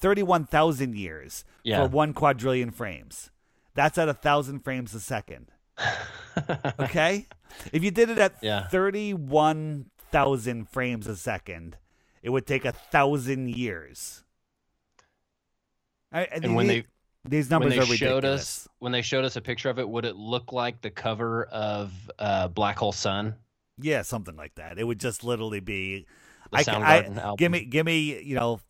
Thirty-one 0.00 0.46
thousand 0.46 0.96
years 0.96 1.44
Yeah. 1.62 1.82
for 1.84 1.88
one 1.90 2.12
quadrillion 2.14 2.70
frames. 2.70 3.30
That's 3.74 3.98
at 3.98 4.08
a 4.08 4.14
thousand 4.14 4.60
frames 4.60 4.94
a 4.94 5.00
second. 5.00 5.52
okay, 6.80 7.26
if 7.72 7.82
you 7.82 7.90
did 7.90 8.10
it 8.10 8.18
at 8.18 8.34
Yeah. 8.42 8.66
thirty-one 8.68 9.90
thousand 10.10 10.68
frames 10.68 11.06
a 11.06 11.16
second, 11.16 11.76
it 12.22 12.30
would 12.30 12.46
take 12.46 12.64
a 12.64 12.72
thousand 12.72 13.50
years. 13.50 14.24
I, 16.12 16.20
I- 16.22 16.28
And 16.42 16.54
when 16.54 16.66
the- 16.66 16.80
they 16.80 16.86
these 17.28 17.50
numbers 17.50 17.70
when 17.70 17.78
they 17.78 17.84
are 17.84 17.90
ridiculous. 17.90 17.98
showed 17.98 18.24
us 18.24 18.68
when 18.78 18.92
they 18.92 19.02
showed 19.02 19.24
us 19.26 19.36
a 19.36 19.40
picture 19.42 19.68
of 19.68 19.78
it, 19.78 19.86
would 19.88 20.04
it 20.06 20.16
look 20.16 20.52
like 20.54 20.80
the 20.80 20.90
cover 20.90 21.44
of 21.44 21.92
uh, 22.18 22.48
Black 22.48 22.78
Hole 22.78 22.92
Sun? 22.92 23.34
Yeah, 23.78 24.02
something 24.02 24.36
like 24.36 24.54
that. 24.54 24.78
It 24.78 24.84
would 24.84 24.98
just 25.00 25.22
literally 25.22 25.60
be. 25.60 26.06
The 26.50 26.58
I, 26.58 26.64
can- 26.64 26.82
I- 26.82 27.02
album. 27.04 27.36
give 27.36 27.52
me, 27.52 27.64
give 27.66 27.84
me, 27.86 28.22
you 28.22 28.34
know, 28.34 28.60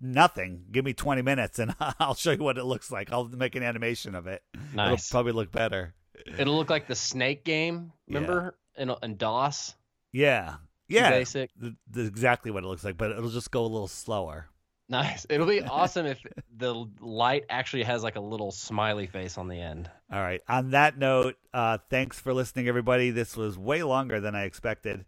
nothing. 0.00 0.64
Give 0.72 0.84
me 0.84 0.92
twenty 0.92 1.22
minutes, 1.22 1.58
and 1.60 1.74
I'll 2.00 2.14
show 2.14 2.32
you 2.32 2.38
what 2.42 2.58
it 2.58 2.64
looks 2.64 2.90
like. 2.90 3.12
I'll 3.12 3.28
make 3.28 3.54
an 3.54 3.62
animation 3.62 4.14
of 4.16 4.26
it. 4.26 4.42
Nice. 4.74 5.06
It'll 5.08 5.14
probably 5.14 5.32
look 5.32 5.52
better. 5.52 5.94
It'll 6.36 6.56
look 6.56 6.70
like 6.70 6.88
the 6.88 6.96
Snake 6.96 7.44
game. 7.44 7.92
Remember 8.08 8.56
in, 8.76 8.92
in 9.04 9.16
DOS? 9.16 9.74
Yeah, 10.12 10.56
yeah. 10.88 11.10
basic. 11.10 11.50
th- 11.60 11.74
th- 11.94 12.06
exactly 12.08 12.50
what 12.50 12.64
it 12.64 12.66
looks 12.66 12.84
like, 12.84 12.96
but 12.96 13.10
it'll 13.10 13.30
just 13.30 13.50
go 13.50 13.62
a 13.62 13.66
little 13.66 13.88
slower. 13.88 14.48
Nice. 14.90 15.26
It'll 15.28 15.46
be 15.46 15.62
awesome 15.62 16.06
if 16.06 16.18
the 16.56 16.86
light 17.00 17.44
actually 17.50 17.82
has 17.82 18.02
like 18.02 18.16
a 18.16 18.20
little 18.20 18.50
smiley 18.50 19.06
face 19.06 19.36
on 19.36 19.48
the 19.48 19.60
end. 19.60 19.90
All 20.10 20.20
right. 20.20 20.40
On 20.48 20.70
that 20.70 20.96
note, 20.96 21.36
uh, 21.52 21.78
thanks 21.90 22.18
for 22.18 22.32
listening, 22.32 22.68
everybody. 22.68 23.10
This 23.10 23.36
was 23.36 23.58
way 23.58 23.82
longer 23.82 24.18
than 24.18 24.34
I 24.34 24.44
expected. 24.44 25.04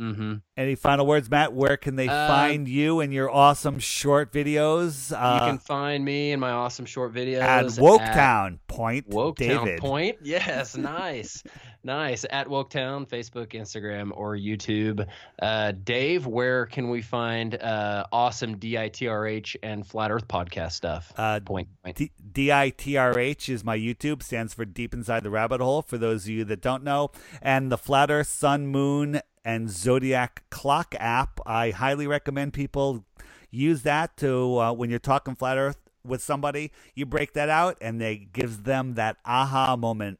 Mm-hmm. 0.00 0.34
Any 0.56 0.74
final 0.74 1.06
words, 1.06 1.30
Matt? 1.30 1.52
Where 1.52 1.76
can 1.76 1.94
they 1.94 2.08
Uh, 2.08 2.26
find 2.28 2.66
you 2.66 2.98
and 3.00 3.12
your 3.12 3.30
awesome 3.30 3.78
short 3.78 4.32
videos? 4.32 5.12
Uh, 5.12 5.44
you 5.44 5.50
can 5.52 5.58
find 5.58 6.04
me 6.04 6.32
in 6.32 6.40
my 6.40 6.50
awesome 6.50 6.84
short 6.84 7.14
videos 7.14 7.40
at 7.42 7.66
Woketown 7.66 8.58
Point, 8.66 9.08
Woketown 9.10 9.36
David. 9.36 9.78
Point. 9.80 10.16
Yes, 10.22 10.76
nice, 10.76 11.44
nice. 11.84 12.24
At 12.28 12.48
Woketown, 12.48 13.08
Facebook, 13.08 13.52
Instagram, 13.52 14.10
or 14.14 14.36
YouTube. 14.36 15.06
Uh, 15.40 15.72
Dave, 15.72 16.26
where 16.26 16.66
can 16.66 16.90
we 16.90 17.00
find 17.00 17.54
uh, 17.54 18.06
awesome 18.10 18.56
DITRH 18.58 19.56
and 19.62 19.86
Flat 19.86 20.10
Earth 20.10 20.26
podcast 20.26 20.72
stuff? 20.72 21.12
Uh, 21.16 21.38
point. 21.38 21.68
point. 21.84 21.96
D- 21.96 22.10
DITRH 22.32 23.48
is 23.48 23.64
my 23.64 23.78
YouTube, 23.78 24.22
stands 24.22 24.54
for 24.54 24.64
Deep 24.64 24.92
Inside 24.92 25.22
the 25.22 25.30
Rabbit 25.30 25.60
Hole, 25.60 25.82
for 25.82 25.98
those 25.98 26.24
of 26.24 26.30
you 26.30 26.44
that 26.44 26.60
don't 26.60 26.82
know. 26.82 27.10
And 27.40 27.70
the 27.70 27.78
Flat 27.78 28.10
Earth, 28.10 28.26
Sun, 28.28 28.66
Moon, 28.66 29.20
and 29.44 29.70
Zodiac 29.70 30.44
Clock 30.50 30.94
app. 30.98 31.40
I 31.46 31.70
highly 31.70 32.06
recommend 32.06 32.52
people 32.52 33.04
use 33.50 33.82
that 33.82 34.16
to, 34.18 34.58
uh, 34.58 34.72
when 34.72 34.90
you're 34.90 34.98
talking 34.98 35.34
Flat 35.34 35.58
Earth 35.58 35.78
with 36.04 36.22
somebody, 36.22 36.72
you 36.94 37.06
break 37.06 37.32
that 37.34 37.48
out 37.48 37.78
and 37.80 38.00
it 38.02 38.32
gives 38.32 38.62
them 38.62 38.94
that 38.94 39.16
aha 39.24 39.76
moment. 39.76 40.18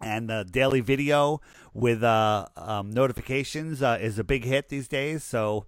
And 0.00 0.28
the 0.28 0.44
daily 0.50 0.80
video 0.80 1.40
with 1.72 2.02
uh, 2.02 2.46
um, 2.56 2.90
notifications 2.90 3.82
uh, 3.82 3.98
is 4.00 4.18
a 4.18 4.24
big 4.24 4.44
hit 4.44 4.68
these 4.68 4.88
days. 4.88 5.22
So 5.22 5.66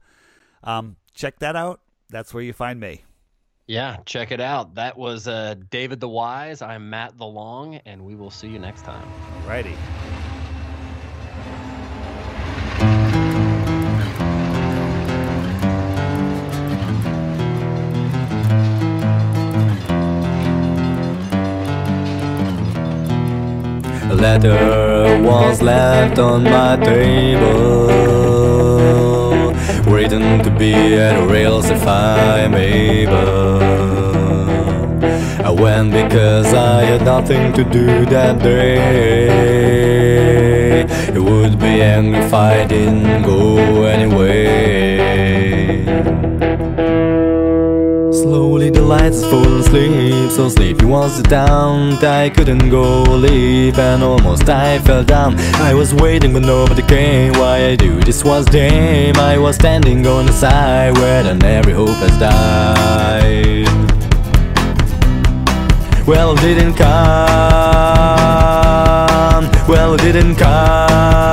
um, 0.64 0.96
check 1.14 1.38
that 1.38 1.54
out. 1.54 1.80
That's 2.10 2.34
where 2.34 2.42
you 2.42 2.52
find 2.52 2.80
me. 2.80 3.04
Yeah, 3.66 3.98
check 4.04 4.30
it 4.30 4.40
out. 4.40 4.74
That 4.74 4.98
was 4.98 5.26
uh, 5.26 5.54
David 5.70 6.00
the 6.00 6.08
Wise. 6.08 6.60
I'm 6.60 6.90
Matt 6.90 7.16
the 7.16 7.24
Long, 7.24 7.76
and 7.86 8.04
we 8.04 8.14
will 8.14 8.30
see 8.30 8.48
you 8.48 8.58
next 8.58 8.82
time. 8.82 9.08
Alrighty. 9.46 9.74
Letter 24.24 25.20
was 25.22 25.60
left 25.60 26.18
on 26.18 26.44
my 26.44 26.76
table, 26.76 27.88
written 29.92 30.42
to 30.42 30.50
be 30.58 30.72
at 31.08 31.28
rails 31.28 31.68
if 31.68 31.86
I'm 31.86 32.54
able. 32.54 33.62
I 35.48 35.50
went 35.50 35.92
because 35.92 36.54
I 36.54 36.84
had 36.90 37.02
nothing 37.04 37.52
to 37.52 37.64
do 37.64 38.06
that 38.06 38.38
day. 38.42 38.86
It 41.16 41.22
would 41.28 41.58
be 41.58 41.82
angry 41.82 42.20
if 42.20 42.32
I 42.32 42.66
didn't 42.66 43.24
go 43.24 43.84
anyway. 43.84 44.93
Slowly 48.24 48.70
the 48.70 48.80
lights 48.80 49.22
fall 49.22 49.58
asleep, 49.58 50.30
so 50.30 50.48
sleepy 50.48 50.86
was 50.86 51.20
the 51.20 51.28
town. 51.28 52.02
I 52.02 52.30
couldn't 52.30 52.70
go 52.70 53.02
leave, 53.02 53.78
and 53.78 54.02
almost 54.02 54.48
I 54.48 54.78
fell 54.78 55.04
down. 55.04 55.38
I 55.56 55.74
was 55.74 55.92
waiting, 55.92 56.32
but 56.32 56.40
nobody 56.40 56.80
came. 56.80 57.34
Why 57.34 57.66
I 57.66 57.76
do 57.76 58.00
this 58.00 58.24
was 58.24 58.46
game. 58.46 59.14
I 59.16 59.36
was 59.36 59.56
standing 59.56 60.06
on 60.06 60.24
the 60.24 60.32
side 60.32 60.96
where 60.96 61.22
then 61.22 61.44
every 61.44 61.74
hope 61.74 61.90
has 61.90 62.18
died. 62.18 63.68
Well, 66.06 66.32
it 66.32 66.40
didn't 66.40 66.76
come. 66.76 66.94
Well, 69.68 69.92
it 69.92 70.00
didn't 70.00 70.36
come. 70.36 71.23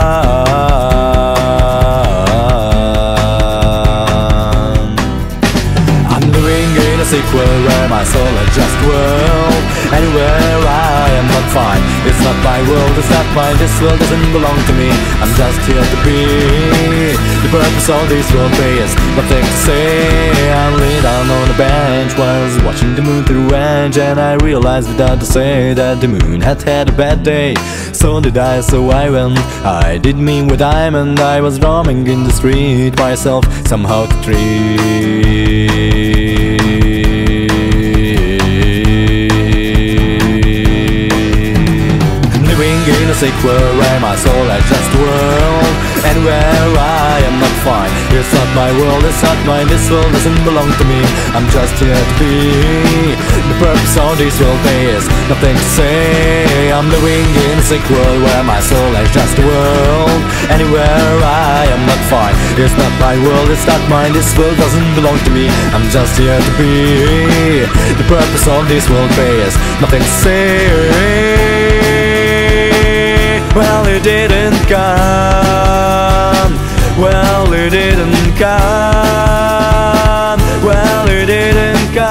Sequel 7.11 7.43
where 7.67 7.87
my 7.89 8.03
soul 8.07 8.33
adjusts 8.43 8.81
world. 8.87 9.63
Anywhere 9.91 10.63
I 10.63 11.11
am 11.19 11.27
not 11.27 11.45
fine. 11.51 11.83
It's 12.07 12.21
not 12.23 12.37
my 12.39 12.59
world, 12.71 12.95
it's 12.95 13.11
not 13.11 13.27
mine. 13.35 13.57
This 13.59 13.75
world 13.83 13.99
doesn't 13.99 14.31
belong 14.31 14.55
to 14.69 14.73
me. 14.79 14.87
I'm 15.19 15.33
just 15.35 15.59
here 15.67 15.83
to 15.93 15.97
be. 16.07 16.23
The 17.43 17.51
purpose 17.51 17.89
of 17.91 18.07
this 18.07 18.27
world 18.31 18.55
is 18.79 18.95
nothing 19.19 19.43
to 19.43 19.57
say. 19.67 20.53
I 20.55 20.65
lay 20.83 20.97
down 21.01 21.27
on 21.29 21.51
a 21.51 21.57
bench 21.57 22.11
was 22.17 22.51
watching 22.63 22.95
the 22.95 23.01
moon 23.01 23.25
through 23.25 23.51
edge, 23.53 23.97
and 23.97 24.17
I 24.17 24.35
realized 24.35 24.87
without 24.87 25.19
to 25.19 25.25
say 25.25 25.73
that 25.73 25.99
the 25.99 26.07
moon 26.07 26.39
had 26.39 26.61
had 26.61 26.87
a 26.87 26.95
bad 27.03 27.23
day. 27.23 27.55
So 27.91 28.21
did 28.21 28.37
I, 28.37 28.61
so 28.61 28.89
I 28.89 29.09
went. 29.09 29.37
I 29.65 29.97
did 29.97 30.15
mean 30.15 30.47
with 30.47 30.59
diamond. 30.59 31.19
I 31.19 31.41
was 31.41 31.59
roaming 31.59 32.07
in 32.07 32.23
the 32.23 32.31
street 32.31 32.95
myself, 32.97 33.43
somehow 33.67 34.05
to 34.05 34.31
Living 35.21 36.50
a 43.11 43.13
sequel 43.13 43.67
where 43.75 43.99
my 43.99 44.15
soul 44.15 44.47
adjusts 44.47 44.95
world. 44.95 45.75
And 46.07 46.23
where 46.23 46.67
I 46.79 47.19
am 47.27 47.35
not 47.43 47.55
fine. 47.67 47.91
It's 48.15 48.31
not 48.31 48.49
my 48.55 48.71
world, 48.71 49.03
it's 49.03 49.21
not 49.21 49.37
mine. 49.45 49.67
This 49.67 49.85
world 49.91 50.07
doesn't 50.15 50.41
belong 50.47 50.71
to 50.71 50.85
me. 50.87 51.01
I'm 51.35 51.47
just 51.51 51.75
here 51.77 51.91
to 51.91 52.15
be. 52.17 53.11
The 53.51 53.57
purpose 53.59 53.95
of 53.99 54.15
this 54.17 54.35
world 54.39 54.63
is 54.95 55.03
nothing 55.27 55.55
to 55.59 55.67
say. 55.75 56.71
I'm 56.71 56.87
living 56.87 57.27
in 57.51 57.59
a 57.59 57.65
sequel 57.67 58.13
where 58.23 58.43
my 58.47 58.59
soul 58.63 58.91
adjusts 58.95 59.35
the 59.35 59.45
world. 59.45 60.21
Anywhere 60.47 61.11
I 61.21 61.67
am 61.67 61.83
not 61.85 62.01
fine. 62.07 62.35
It's 62.55 62.75
not 62.79 62.93
my 63.03 63.15
world, 63.19 63.51
it's 63.51 63.67
not 63.67 63.81
mine. 63.91 64.15
This 64.15 64.31
world 64.39 64.55
doesn't 64.55 64.91
belong 64.95 65.19
to 65.27 65.31
me. 65.35 65.51
I'm 65.75 65.85
just 65.91 66.15
here 66.15 66.39
to 66.39 66.53
be. 66.55 67.67
The 67.99 68.07
purpose 68.07 68.47
of 68.47 68.67
this 68.71 68.87
world 68.89 69.11
is 69.19 69.53
nothing 69.83 70.01
to 70.01 70.13
say 70.23 71.30
well, 73.55 73.85
it 73.87 74.03
didn't 74.03 74.57
come. 74.67 76.53
Well, 76.99 77.53
it 77.53 77.69
didn't 77.71 78.35
come. 78.37 80.39
Well, 80.63 81.09
it 81.09 81.25
didn't 81.25 81.93
come. 81.93 82.01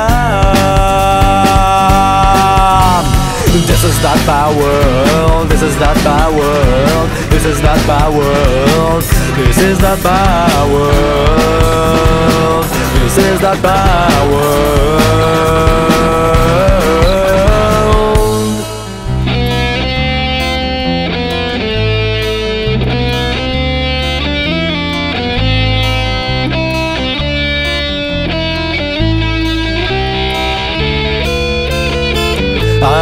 This 3.66 3.84
is 3.84 4.02
not 4.02 4.18
my 4.26 4.48
world. 4.58 5.48
This 5.48 5.62
is 5.62 5.78
not 5.80 5.96
my 6.04 6.28
world. 6.28 7.08
This 7.30 7.44
is 7.46 7.62
not 7.62 7.78
my 7.86 8.08
world. 8.08 9.02
This 9.36 9.58
is 9.58 9.80
not 9.80 10.02
my 10.04 10.66
world. 10.72 12.64
This 13.02 13.16
is 13.18 13.40
not 13.40 13.62
my 13.62 14.26
world. 14.30 15.00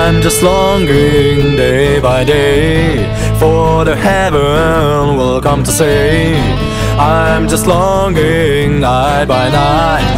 I'm 0.08 0.22
just 0.22 0.42
longing 0.42 1.54
day 1.54 2.00
by 2.00 2.24
day 2.24 3.04
for 3.38 3.84
the 3.84 3.94
heaven 3.94 5.18
will 5.18 5.38
come 5.42 5.62
to 5.62 5.70
say. 5.70 6.34
I'm 6.98 7.46
just 7.46 7.66
longing 7.66 8.80
night 8.80 9.26
by 9.26 9.50
night 9.50 10.08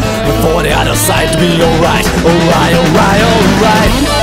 for 0.43 0.62
the 0.62 0.71
other 0.71 0.95
side 0.95 1.33
to 1.33 1.39
be 1.39 1.61
alright, 1.61 2.07
alright, 2.25 2.75
alright, 2.77 3.21
alright. 3.21 4.20